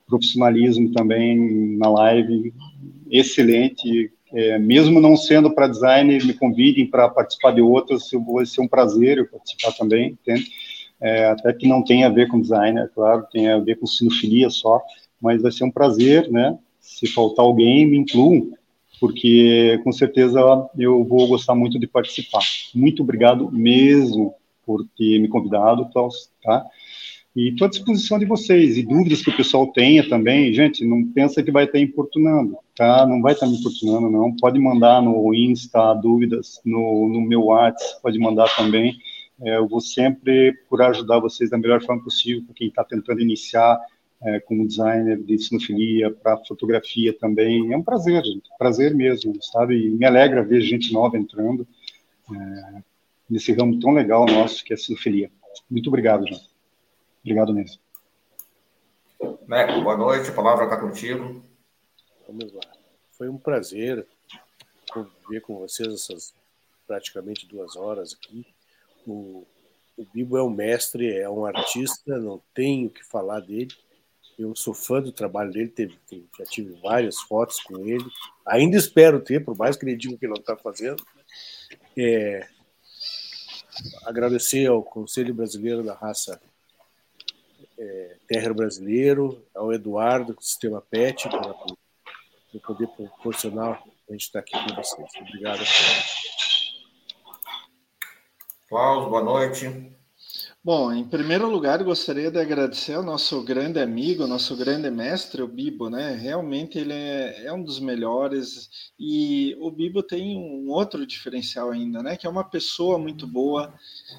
profissionalismo 0.08 0.92
também 0.92 1.76
na 1.78 1.88
live, 1.88 2.52
excelente. 3.10 4.10
É, 4.32 4.58
mesmo 4.58 5.00
não 5.00 5.16
sendo 5.16 5.54
para 5.54 5.68
design, 5.68 6.18
me 6.24 6.34
convidem 6.34 6.86
para 6.86 7.08
participar 7.08 7.52
de 7.52 7.60
outras, 7.60 8.10
vai 8.26 8.44
ser 8.44 8.60
um 8.60 8.68
prazer 8.68 9.18
eu 9.18 9.28
participar 9.28 9.72
também, 9.72 10.18
entende? 10.20 10.50
É, 11.04 11.26
até 11.26 11.52
que 11.52 11.68
não 11.68 11.84
tem 11.84 12.02
a 12.02 12.08
ver 12.08 12.28
com 12.28 12.40
design, 12.40 12.80
é 12.80 12.88
claro, 12.88 13.26
tem 13.30 13.50
a 13.50 13.58
ver 13.58 13.78
com 13.78 13.86
sinofilia 13.86 14.48
só, 14.48 14.80
mas 15.20 15.42
vai 15.42 15.52
ser 15.52 15.64
um 15.64 15.70
prazer, 15.70 16.30
né? 16.30 16.58
Se 16.80 17.06
faltar 17.06 17.44
alguém, 17.44 17.86
me 17.86 17.98
incluam, 17.98 18.52
porque 18.98 19.78
com 19.84 19.92
certeza 19.92 20.40
eu 20.78 21.04
vou 21.04 21.28
gostar 21.28 21.54
muito 21.54 21.78
de 21.78 21.86
participar. 21.86 22.40
Muito 22.74 23.02
obrigado 23.02 23.52
mesmo 23.52 24.34
por 24.64 24.82
ter 24.96 25.18
me 25.18 25.28
convidado, 25.28 25.90
Klaus, 25.92 26.30
tá? 26.42 26.64
E 27.36 27.50
estou 27.50 27.66
à 27.66 27.68
disposição 27.68 28.18
de 28.18 28.24
vocês, 28.24 28.78
e 28.78 28.82
dúvidas 28.82 29.20
que 29.20 29.28
o 29.28 29.36
pessoal 29.36 29.66
tenha 29.66 30.08
também, 30.08 30.54
gente, 30.54 30.86
não 30.86 31.04
pensa 31.04 31.42
que 31.42 31.50
vai 31.50 31.64
estar 31.64 31.80
importunando, 31.80 32.56
tá? 32.74 33.04
Não 33.06 33.20
vai 33.20 33.34
estar 33.34 33.46
me 33.46 33.58
importunando, 33.58 34.08
não. 34.08 34.34
Pode 34.36 34.58
mandar 34.58 35.02
no 35.02 35.34
Insta 35.34 35.92
dúvidas, 35.94 36.62
no, 36.64 37.08
no 37.08 37.20
meu 37.20 37.46
WhatsApp, 37.46 38.00
pode 38.02 38.18
mandar 38.18 38.48
também. 38.56 38.96
É, 39.40 39.56
eu 39.56 39.66
vou 39.66 39.80
sempre 39.80 40.52
procurar 40.52 40.90
ajudar 40.90 41.18
vocês 41.18 41.50
da 41.50 41.58
melhor 41.58 41.82
forma 41.82 42.02
possível, 42.02 42.44
para 42.44 42.54
quem 42.54 42.68
está 42.68 42.84
tentando 42.84 43.20
iniciar 43.20 43.80
é, 44.22 44.40
como 44.40 44.66
designer 44.66 45.20
de 45.22 45.38
sinofilia, 45.38 46.10
para 46.10 46.38
fotografia 46.44 47.12
também. 47.12 47.72
É 47.72 47.76
um 47.76 47.82
prazer, 47.82 48.24
gente, 48.24 48.48
prazer 48.58 48.94
mesmo, 48.94 49.34
sabe? 49.42 49.86
E 49.86 49.90
me 49.90 50.04
alegra 50.06 50.42
ver 50.42 50.60
gente 50.62 50.92
nova 50.92 51.18
entrando 51.18 51.66
é, 52.32 52.82
nesse 53.28 53.52
ramo 53.52 53.78
tão 53.80 53.92
legal 53.92 54.24
nosso 54.26 54.64
que 54.64 54.72
é 54.72 54.76
a 54.76 54.78
sinofilia. 54.78 55.30
Muito 55.70 55.88
obrigado, 55.88 56.26
João. 56.26 56.40
Obrigado 57.22 57.52
mesmo. 57.52 57.80
Neco, 59.46 59.80
boa 59.82 59.96
noite, 59.96 60.30
a 60.30 60.32
palavra 60.32 60.64
está 60.64 60.76
contigo. 60.76 61.42
Vamos 62.26 62.52
lá. 62.52 62.62
Foi 63.12 63.28
um 63.28 63.38
prazer 63.38 64.06
conviver 64.90 65.40
com 65.40 65.58
vocês 65.58 65.88
essas 65.88 66.34
praticamente 66.86 67.46
duas 67.46 67.76
horas 67.76 68.14
aqui. 68.14 68.46
O, 69.06 69.46
o 69.96 70.04
Bibo 70.12 70.36
é 70.36 70.42
um 70.42 70.50
mestre, 70.50 71.16
é 71.16 71.28
um 71.28 71.44
artista, 71.44 72.18
não 72.18 72.42
tenho 72.52 72.88
o 72.88 72.90
que 72.90 73.04
falar 73.04 73.40
dele. 73.40 73.72
Eu 74.38 74.54
sou 74.56 74.74
fã 74.74 75.00
do 75.00 75.12
trabalho 75.12 75.52
dele, 75.52 75.68
teve, 75.68 75.96
teve, 76.08 76.26
já 76.36 76.44
tive 76.44 76.74
várias 76.80 77.20
fotos 77.20 77.60
com 77.60 77.86
ele. 77.86 78.04
Ainda 78.46 78.76
espero 78.76 79.20
ter, 79.20 79.44
por 79.44 79.56
mais 79.56 79.76
que 79.76 79.84
ele 79.84 79.96
diga 79.96 80.16
que 80.16 80.26
não 80.26 80.34
está 80.34 80.56
fazendo. 80.56 81.04
É, 81.96 82.48
agradecer 84.04 84.66
ao 84.66 84.82
Conselho 84.82 85.32
Brasileiro 85.34 85.84
da 85.84 85.94
Raça 85.94 86.40
é, 87.78 88.16
Terra 88.26 88.52
Brasileiro, 88.52 89.44
ao 89.54 89.72
Eduardo, 89.72 90.34
do 90.34 90.42
Sistema 90.42 90.80
PET, 90.80 91.28
por 91.28 92.60
poder 92.60 92.88
proporcionar 92.88 93.82
a 94.08 94.12
gente 94.12 94.22
estar 94.22 94.40
aqui 94.40 94.52
com 94.52 94.74
vocês. 94.74 95.08
Obrigado. 95.20 95.64
Klaus, 98.66 99.08
boa 99.10 99.22
noite. 99.22 99.94
Bom, 100.64 100.90
em 100.90 101.04
primeiro 101.04 101.50
lugar, 101.50 101.84
gostaria 101.84 102.30
de 102.30 102.40
agradecer 102.40 102.94
ao 102.94 103.02
nosso 103.02 103.44
grande 103.44 103.78
amigo, 103.78 104.26
nosso 104.26 104.56
grande 104.56 104.90
mestre, 104.90 105.42
o 105.42 105.46
Bibo, 105.46 105.90
né? 105.90 106.14
Realmente 106.14 106.78
ele 106.78 106.94
é, 106.94 107.44
é, 107.44 107.52
um 107.52 107.62
dos 107.62 107.78
melhores 107.78 108.90
e 108.98 109.54
o 109.60 109.70
Bibo 109.70 110.02
tem 110.02 110.38
um 110.38 110.70
outro 110.70 111.06
diferencial 111.06 111.70
ainda, 111.70 112.02
né? 112.02 112.16
Que 112.16 112.26
é 112.26 112.30
uma 112.30 112.44
pessoa 112.44 112.98
muito 112.98 113.26
boa, 113.26 113.74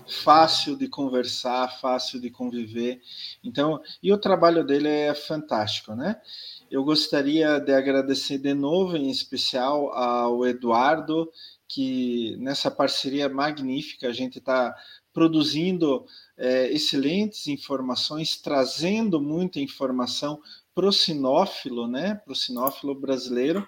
fácil 0.08 0.78
de 0.78 0.88
conversar, 0.88 1.80
fácil 1.82 2.22
de 2.22 2.30
conviver. 2.30 3.02
Então, 3.44 3.82
e 4.04 4.14
o 4.14 4.18
trabalho 4.18 4.64
dele 4.64 4.88
é 4.88 5.16
fantástico, 5.16 5.96
né? 5.96 6.22
Eu 6.70 6.84
gostaria 6.84 7.60
de 7.60 7.74
agradecer 7.74 8.38
de 8.38 8.54
novo, 8.54 8.96
em 8.96 9.10
especial, 9.10 9.92
ao 9.94 10.46
Eduardo, 10.46 11.32
que 11.68 12.36
nessa 12.38 12.70
parceria 12.70 13.28
magnífica 13.28 14.08
a 14.08 14.14
gente 14.14 14.40
está 14.40 14.76
produzindo 15.14 16.06
é, 16.38 16.72
excelentes 16.72 17.48
informações, 17.48 18.38
trazendo 18.38 19.22
muita 19.22 19.60
informação 19.60 20.42
para 20.76 20.88
o 20.88 20.92
sinófilo, 20.92 21.88
né, 21.88 22.16
para 22.16 22.34
o 22.34 22.36
sinófilo 22.36 22.94
brasileiro, 22.94 23.66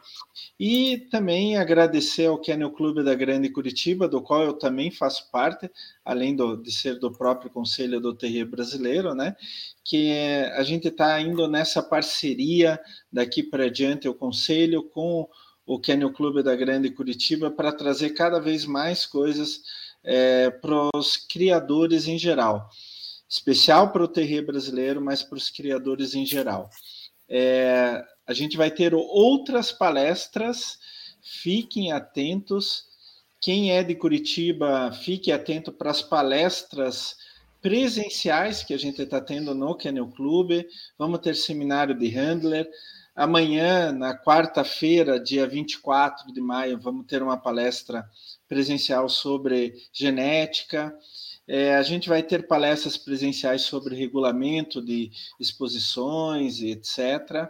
e 0.60 1.08
também 1.10 1.56
agradecer 1.56 2.26
ao 2.26 2.38
Kennel 2.38 2.72
Clube 2.72 3.02
da 3.02 3.16
Grande 3.16 3.50
Curitiba, 3.50 4.10
do 4.10 4.22
qual 4.22 4.44
eu 4.44 4.52
também 4.52 4.92
faço 4.92 5.32
parte, 5.32 5.72
além 6.04 6.36
do, 6.36 6.58
de 6.58 6.70
ser 6.70 7.00
do 7.00 7.10
próprio 7.10 7.50
Conselho 7.50 8.02
do 8.02 8.14
Terreiro 8.14 8.50
Brasileiro, 8.50 9.16
né, 9.16 9.38
que 9.86 10.12
a 10.58 10.64
gente 10.64 10.90
está 10.90 11.20
indo 11.22 11.48
nessa 11.48 11.82
parceria 11.82 12.78
daqui 13.10 13.42
para 13.42 13.72
diante, 13.72 14.10
o 14.10 14.14
Conselho 14.14 14.84
com 14.84 15.30
o 15.68 15.78
Kennel 15.78 16.14
Clube 16.14 16.42
da 16.42 16.56
Grande 16.56 16.90
Curitiba, 16.90 17.52
para 17.52 17.74
trazer 17.74 18.12
cada 18.12 18.40
vez 18.40 18.66
mais 18.66 19.06
coisas 19.06 19.62
é, 20.02 20.50
para 20.50 20.90
os 20.96 21.18
criadores 21.18 22.08
em 22.08 22.18
geral, 22.18 22.70
especial 23.30 23.92
para 23.92 24.04
o 24.04 24.08
terreiro 24.08 24.48
brasileiro, 24.48 25.02
mas 25.02 25.22
para 25.22 25.38
os 25.38 25.50
criadores 25.50 26.16
em 26.16 26.26
geral. 26.26 26.70
É, 27.28 28.02
a 28.26 28.34
gente 28.34 28.56
vai 28.56 28.72
ter 28.72 28.96
outras 28.96 29.70
palestras, 29.70 30.80
fiquem 31.22 31.92
atentos. 31.92 32.86
Quem 33.42 33.74
é 33.74 33.84
de 33.84 33.94
Curitiba, 33.94 34.92
fique 34.94 35.34
atento 35.34 35.72
para 35.74 35.92
as 35.92 36.02
palestras 36.02 37.18
presenciais 37.62 38.64
que 38.64 38.74
a 38.74 38.80
gente 38.80 39.02
está 39.02 39.20
tendo 39.20 39.54
no 39.54 39.76
Kennel 39.76 40.08
Clube. 40.08 40.66
Vamos 40.98 41.20
ter 41.20 41.36
seminário 41.36 41.94
de 41.94 42.08
handler. 42.08 42.70
Amanhã, 43.18 43.92
na 43.92 44.16
quarta-feira, 44.16 45.20
dia 45.20 45.48
24 45.48 46.32
de 46.32 46.40
maio, 46.40 46.80
vamos 46.80 47.08
ter 47.08 47.24
uma 47.24 47.36
palestra 47.36 48.08
presencial 48.48 49.10
sobre 49.10 49.74
genética. 49.92 50.96
É, 51.48 51.76
a 51.76 51.82
gente 51.82 52.08
vai 52.08 52.22
ter 52.22 52.46
palestras 52.46 52.96
presenciais 52.96 53.64
sobre 53.64 53.96
regulamento 53.96 54.80
de 54.86 55.10
exposições, 55.40 56.62
etc. 56.62 57.50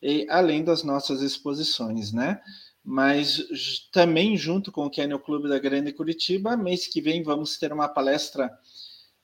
E, 0.00 0.26
além 0.30 0.64
das 0.64 0.82
nossas 0.82 1.20
exposições, 1.20 2.10
né? 2.10 2.40
Mas 2.82 3.44
também 3.92 4.38
junto 4.38 4.72
com 4.72 4.86
o 4.86 4.90
Kennel 4.90 5.20
Clube 5.20 5.50
da 5.50 5.58
Grande 5.58 5.92
Curitiba, 5.92 6.56
mês 6.56 6.86
que 6.86 7.02
vem 7.02 7.22
vamos 7.22 7.58
ter 7.58 7.74
uma 7.74 7.88
palestra 7.88 8.50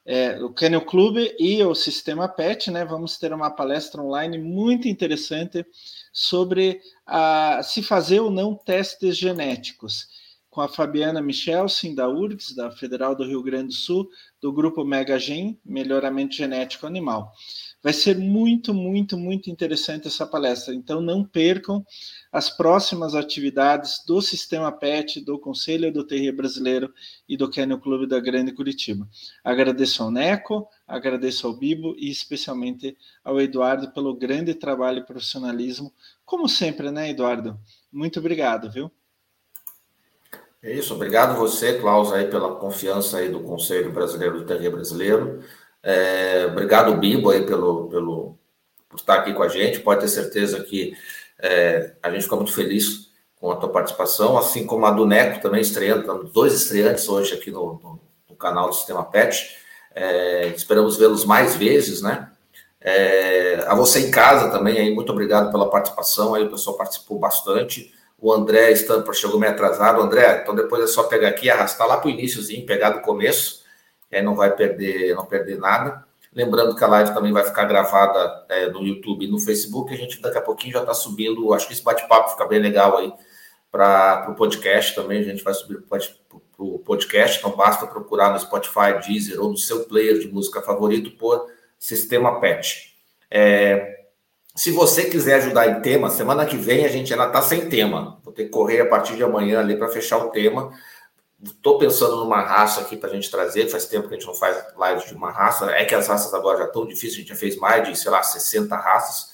é, 0.05 0.43
o 0.43 0.53
Kennel 0.53 0.85
Clube 0.85 1.35
e 1.39 1.63
o 1.63 1.75
Sistema 1.75 2.29
PET, 2.29 2.71
né? 2.71 2.85
Vamos 2.85 3.19
ter 3.19 3.33
uma 3.33 3.51
palestra 3.51 4.03
online 4.03 4.39
muito 4.39 4.89
interessante 4.89 5.65
sobre 6.13 6.81
a, 7.07 7.63
se 7.63 7.83
fazer 7.83 8.21
ou 8.21 8.31
não 8.31 8.55
testes 8.55 9.17
genéticos 9.17 10.09
com 10.51 10.61
a 10.61 10.69
Fabiana 10.69 11.23
Michelsen, 11.23 11.95
da 11.95 12.09
URGS, 12.09 12.57
da 12.57 12.73
Federal 12.73 13.15
do 13.15 13.25
Rio 13.25 13.43
Grande 13.43 13.69
do 13.69 13.75
Sul, 13.75 14.09
do 14.43 14.53
grupo 14.53 14.85
MegaGen, 14.85 15.59
Melhoramento 15.65 16.35
Genético 16.35 16.87
Animal. 16.87 17.33
Vai 17.83 17.93
ser 17.95 18.19
muito, 18.19 18.75
muito, 18.75 19.17
muito 19.17 19.51
interessante 19.51 20.07
essa 20.07 20.27
palestra. 20.27 20.75
Então, 20.75 21.01
não 21.01 21.25
percam 21.25 21.85
as 22.31 22.51
próximas 22.51 23.15
atividades 23.15 24.05
do 24.07 24.21
Sistema 24.21 24.71
PET, 24.71 25.21
do 25.25 25.39
Conselho 25.39 25.93
do 25.93 26.05
Terreiro 26.05 26.37
Brasileiro 26.37 26.93
e 27.29 27.37
do 27.37 27.51
Kennel 27.51 27.81
Clube 27.81 28.07
da 28.07 28.21
Grande 28.21 28.53
Curitiba. 28.53 29.09
Agradeço 29.43 30.03
ao 30.03 30.11
Neco, 30.11 30.69
agradeço 30.87 31.47
ao 31.47 31.55
Bibo 31.55 31.95
e 31.99 32.11
especialmente 32.11 32.97
ao 33.25 33.41
Eduardo 33.41 33.91
pelo 33.93 34.15
grande 34.15 34.55
trabalho 34.55 34.99
e 34.99 35.07
profissionalismo, 35.07 35.93
como 36.25 36.49
sempre, 36.49 36.91
né, 36.91 37.11
Eduardo? 37.11 37.59
Muito 37.91 38.21
obrigado, 38.21 38.71
viu? 38.71 38.91
É 40.63 40.75
isso, 40.75 40.95
obrigado 40.95 41.39
você, 41.39 41.79
Klaus, 41.79 42.13
aí 42.13 42.27
pela 42.27 42.57
confiança 42.57 43.17
aí 43.17 43.31
do 43.31 43.41
Conselho 43.41 43.91
Brasileiro 43.91 44.41
do 44.41 44.45
Terrier 44.45 44.71
Brasileiro. 44.71 45.43
É, 45.83 46.47
obrigado, 46.47 46.97
Bibo, 46.97 47.31
aí 47.31 47.45
pelo, 47.47 47.89
pelo, 47.89 48.39
por 48.89 48.97
estar 48.97 49.15
aqui 49.15 49.33
com 49.33 49.43
a 49.43 49.49
gente. 49.49 49.81
Pode 49.81 50.01
ter 50.01 50.09
certeza 50.09 50.63
que 50.63 50.95
é, 51.39 51.95
a 52.03 52.11
gente 52.11 52.25
fica 52.25 52.37
muito 52.37 52.53
feliz 52.53 53.11
com 53.41 53.51
a 53.51 53.57
tua 53.57 53.71
participação, 53.71 54.37
assim 54.37 54.67
como 54.67 54.85
a 54.85 54.91
do 54.91 55.07
Neco 55.07 55.41
também 55.41 55.63
estreando, 55.63 56.25
dois 56.25 56.53
estreantes 56.53 57.09
hoje 57.09 57.35
aqui 57.35 57.51
no, 57.51 57.81
no, 57.83 58.01
no 58.29 58.37
canal 58.37 58.69
do 58.69 58.75
Sistema 58.75 59.03
PET. 59.03 59.57
É, 59.95 60.49
esperamos 60.49 60.97
vê-los 60.97 61.25
mais 61.25 61.57
vezes, 61.57 62.03
né? 62.03 62.31
É, 62.81 63.65
a 63.67 63.75
você 63.75 64.01
em 64.01 64.11
casa 64.11 64.51
também, 64.51 64.79
aí, 64.79 64.95
muito 64.95 65.13
obrigado 65.13 65.51
pela 65.51 65.69
participação, 65.69 66.35
aí 66.35 66.45
o 66.45 66.51
pessoal 66.51 66.77
participou 66.77 67.19
bastante. 67.19 67.93
O 68.19 68.33
André 68.33 68.73
Stamper 68.73 69.15
chegou 69.15 69.41
meio 69.41 69.53
atrasado. 69.53 70.01
André, 70.01 70.41
então 70.43 70.55
depois 70.55 70.85
é 70.85 70.87
só 70.87 71.05
pegar 71.05 71.29
aqui 71.29 71.47
e 71.47 71.51
arrastar 71.51 71.87
lá 71.87 71.97
para 71.97 72.09
o 72.09 72.11
iníciozinho, 72.11 72.67
pegar 72.67 72.91
do 72.91 73.01
começo, 73.01 73.63
aí 74.17 74.23
não 74.23 74.35
vai 74.35 74.55
perder, 74.55 75.15
não 75.15 75.27
perder 75.27 75.59
nada. 75.59 76.05
Lembrando 76.33 76.77
que 76.77 76.85
a 76.85 76.87
live 76.87 77.13
também 77.13 77.33
vai 77.33 77.45
ficar 77.45 77.65
gravada 77.65 78.47
é, 78.49 78.69
no 78.69 78.83
YouTube 78.87 79.25
e 79.25 79.31
no 79.31 79.41
Facebook. 79.41 79.93
A 79.93 79.97
gente 79.97 80.21
daqui 80.21 80.39
a 80.39 80.43
pouquinho 80.43 80.75
já 80.75 80.81
está 80.81 80.95
subindo. 80.95 81.53
Acho 81.53 81.67
que 81.67 81.73
esse 81.73 81.83
bate-papo 81.83 82.31
fica 82.31 82.47
bem 82.47 82.61
legal 82.61 82.99
aí 82.99 83.13
para 83.71 84.29
o 84.31 84.35
podcast 84.35 84.95
também. 84.95 85.21
A 85.21 85.25
gente 85.25 85.43
vai 85.43 85.55
subir 85.55 85.83
para 85.83 85.99
o 86.59 86.79
podcast. 86.79 87.39
Então 87.39 87.57
basta 87.57 87.87
procurar 87.87 88.33
no 88.33 88.39
Spotify, 88.39 89.01
Deezer 89.05 89.41
ou 89.41 89.51
no 89.51 89.57
seu 89.57 89.85
player 89.85 90.19
de 90.19 90.29
música 90.29 90.63
favorito 90.63 91.11
por 91.13 91.47
Sistema 91.79 92.41
PET. 92.41 92.95
É, 93.29 94.01
se 94.55 94.71
você 94.71 95.05
quiser 95.05 95.37
ajudar 95.37 95.69
em 95.69 95.81
tema, 95.81 96.11
semana 96.11 96.45
que 96.45 96.57
vem 96.57 96.85
a 96.85 96.89
gente 96.89 97.13
ainda 97.13 97.27
está 97.27 97.41
sem 97.41 97.69
tema. 97.69 98.21
Vou 98.23 98.33
ter 98.33 98.45
que 98.45 98.51
correr 98.51 98.81
a 98.81 98.87
partir 98.87 99.17
de 99.17 99.23
amanhã 99.25 99.61
ali 99.61 99.77
para 99.77 99.89
fechar 99.89 100.19
o 100.19 100.31
tema. 100.31 100.71
Estou 101.43 101.79
pensando 101.79 102.17
numa 102.17 102.43
raça 102.43 102.83
aqui 102.83 102.97
para 102.97 103.11
a 103.11 103.13
gente 103.13 103.31
trazer. 103.31 103.69
Faz 103.69 103.87
tempo 103.87 104.09
que 104.09 104.15
a 104.15 104.19
gente 104.19 104.27
não 104.27 104.35
faz 104.35 104.63
live 104.77 105.07
de 105.07 105.15
uma 105.15 105.31
raça. 105.31 105.71
É 105.71 105.85
que 105.85 105.95
as 105.95 106.09
raças 106.09 106.35
agora 106.35 106.59
já 106.59 106.65
estão 106.65 106.87
difíceis. 106.87 107.15
A 107.15 107.19
gente 107.19 107.29
já 107.29 107.37
fez 107.37 107.57
mais 107.57 107.89
de, 107.89 107.97
sei 107.97 108.11
lá, 108.11 108.23
60 108.23 108.77
raças. 108.77 109.31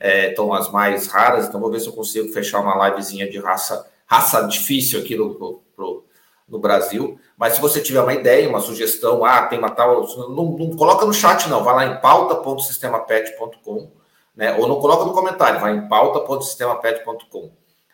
Estão 0.00 0.54
é, 0.54 0.58
as 0.58 0.70
mais 0.70 1.06
raras. 1.08 1.46
Então 1.46 1.60
vou 1.60 1.70
ver 1.70 1.80
se 1.80 1.86
eu 1.86 1.92
consigo 1.92 2.32
fechar 2.32 2.60
uma 2.60 2.88
livezinha 2.88 3.28
de 3.28 3.38
raça, 3.38 3.86
raça 4.06 4.42
difícil 4.42 5.00
aqui 5.00 5.16
no, 5.16 5.62
no, 5.76 6.04
no 6.48 6.58
Brasil. 6.58 7.18
Mas 7.36 7.54
se 7.54 7.60
você 7.60 7.80
tiver 7.80 8.00
uma 8.00 8.14
ideia, 8.14 8.48
uma 8.48 8.60
sugestão, 8.60 9.24
ah, 9.24 9.46
tem 9.46 9.58
uma 9.58 9.70
tal. 9.70 10.06
Não, 10.30 10.56
não 10.56 10.76
coloca 10.76 11.04
no 11.04 11.12
chat, 11.12 11.48
não. 11.48 11.62
Vai 11.62 11.74
lá 11.74 11.86
em 11.86 12.00
pauta.sistemapet.com 12.00 14.02
né? 14.34 14.56
Ou 14.56 14.66
não 14.66 14.80
coloca 14.80 15.04
no 15.04 15.12
comentário, 15.12 15.60
vai 15.60 15.76
em 15.76 15.88
pauta.sistemapet.com. 15.88 17.52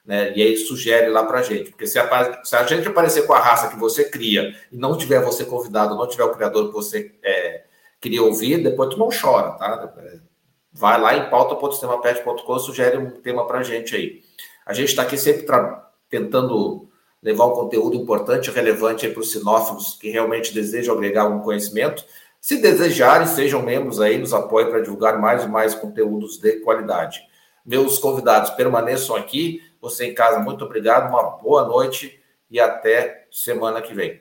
Né? 0.08 0.32
E 0.34 0.42
aí 0.42 0.56
sugere 0.56 1.10
lá 1.10 1.22
para 1.22 1.40
a 1.40 1.42
gente. 1.42 1.70
Porque 1.70 1.86
se 1.86 1.98
a, 1.98 2.42
se 2.42 2.56
a, 2.56 2.64
gente 2.64 2.88
aparecer 2.88 3.26
com 3.26 3.34
a 3.34 3.38
raça 3.38 3.68
que 3.68 3.76
você 3.76 4.04
cria 4.04 4.56
e 4.72 4.76
não 4.76 4.96
tiver 4.96 5.22
você 5.22 5.44
convidado, 5.44 5.94
não 5.94 6.08
tiver 6.08 6.24
o 6.24 6.34
criador 6.34 6.68
que 6.68 6.72
você 6.72 7.12
é, 7.22 7.64
queria 8.00 8.22
ouvir, 8.22 8.62
depois 8.62 8.88
tu 8.88 8.98
não 8.98 9.10
chora, 9.10 9.50
tá? 9.52 9.92
Vai 10.72 10.98
lá 10.98 11.14
em 11.14 11.28
pauta.sistemapet.com 11.28 12.58
sugere 12.58 12.96
um 12.96 13.10
tema 13.10 13.46
para 13.46 13.58
a 13.58 13.62
gente 13.62 13.94
aí. 13.94 14.22
A 14.64 14.72
gente 14.72 14.88
está 14.88 15.02
aqui 15.02 15.18
sempre 15.18 15.46
tentando 16.08 16.88
levar 17.22 17.46
um 17.46 17.50
conteúdo 17.52 17.94
importante, 17.94 18.50
relevante 18.50 19.08
para 19.08 19.20
os 19.20 19.30
sinófilos 19.30 19.98
que 20.00 20.08
realmente 20.08 20.54
desejam 20.54 20.94
agregar 20.94 21.22
algum 21.22 21.40
conhecimento 21.40 22.04
se 22.40 22.58
desejarem, 22.58 23.26
sejam 23.26 23.62
membros 23.62 24.00
aí, 24.00 24.16
nos 24.16 24.32
apoiem 24.32 24.70
para 24.70 24.80
divulgar 24.80 25.20
mais 25.20 25.44
e 25.44 25.48
mais 25.48 25.74
conteúdos 25.74 26.38
de 26.38 26.60
qualidade. 26.60 27.20
Meus 27.64 27.98
convidados 27.98 28.50
permaneçam 28.50 29.16
aqui. 29.16 29.60
Você 29.80 30.06
em 30.06 30.14
casa, 30.14 30.40
muito 30.40 30.64
obrigado, 30.64 31.08
uma 31.08 31.30
boa 31.30 31.66
noite 31.66 32.20
e 32.50 32.58
até 32.58 33.26
semana 33.30 33.80
que 33.80 33.94
vem. 33.94 34.20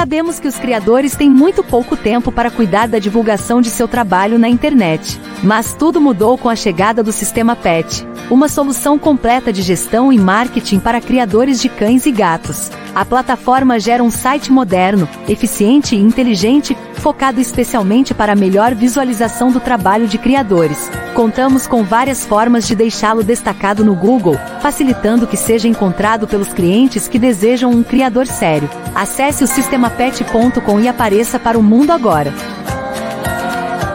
Sabemos 0.00 0.40
que 0.40 0.48
os 0.48 0.56
criadores 0.56 1.14
têm 1.14 1.28
muito 1.28 1.62
pouco 1.62 1.94
tempo 1.94 2.32
para 2.32 2.50
cuidar 2.50 2.88
da 2.88 2.98
divulgação 2.98 3.60
de 3.60 3.68
seu 3.68 3.86
trabalho 3.86 4.38
na 4.38 4.48
internet. 4.48 5.20
Mas 5.44 5.74
tudo 5.74 6.00
mudou 6.00 6.38
com 6.38 6.48
a 6.48 6.56
chegada 6.56 7.02
do 7.02 7.12
sistema 7.12 7.54
PET, 7.54 8.06
uma 8.30 8.48
solução 8.48 8.98
completa 8.98 9.52
de 9.52 9.60
gestão 9.60 10.10
e 10.10 10.18
marketing 10.18 10.78
para 10.80 11.02
criadores 11.02 11.60
de 11.60 11.68
cães 11.68 12.06
e 12.06 12.12
gatos. 12.12 12.70
A 12.94 13.04
plataforma 13.04 13.78
gera 13.78 14.02
um 14.02 14.10
site 14.10 14.50
moderno, 14.50 15.08
eficiente 15.28 15.94
e 15.94 15.98
inteligente, 15.98 16.76
focado 16.94 17.40
especialmente 17.40 18.12
para 18.12 18.32
a 18.32 18.36
melhor 18.36 18.74
visualização 18.74 19.50
do 19.52 19.60
trabalho 19.60 20.08
de 20.08 20.18
criadores. 20.18 20.90
Contamos 21.14 21.66
com 21.66 21.84
várias 21.84 22.26
formas 22.26 22.66
de 22.66 22.74
deixá-lo 22.74 23.22
destacado 23.22 23.84
no 23.84 23.94
Google, 23.94 24.36
facilitando 24.60 25.26
que 25.26 25.36
seja 25.36 25.68
encontrado 25.68 26.26
pelos 26.26 26.52
clientes 26.52 27.06
que 27.06 27.18
desejam 27.18 27.70
um 27.70 27.82
criador 27.82 28.26
sério. 28.26 28.68
Acesse 28.94 29.44
o 29.44 29.46
sistemapet.com 29.46 30.80
e 30.80 30.88
apareça 30.88 31.38
para 31.38 31.58
o 31.58 31.62
mundo 31.62 31.92
agora. 31.92 32.32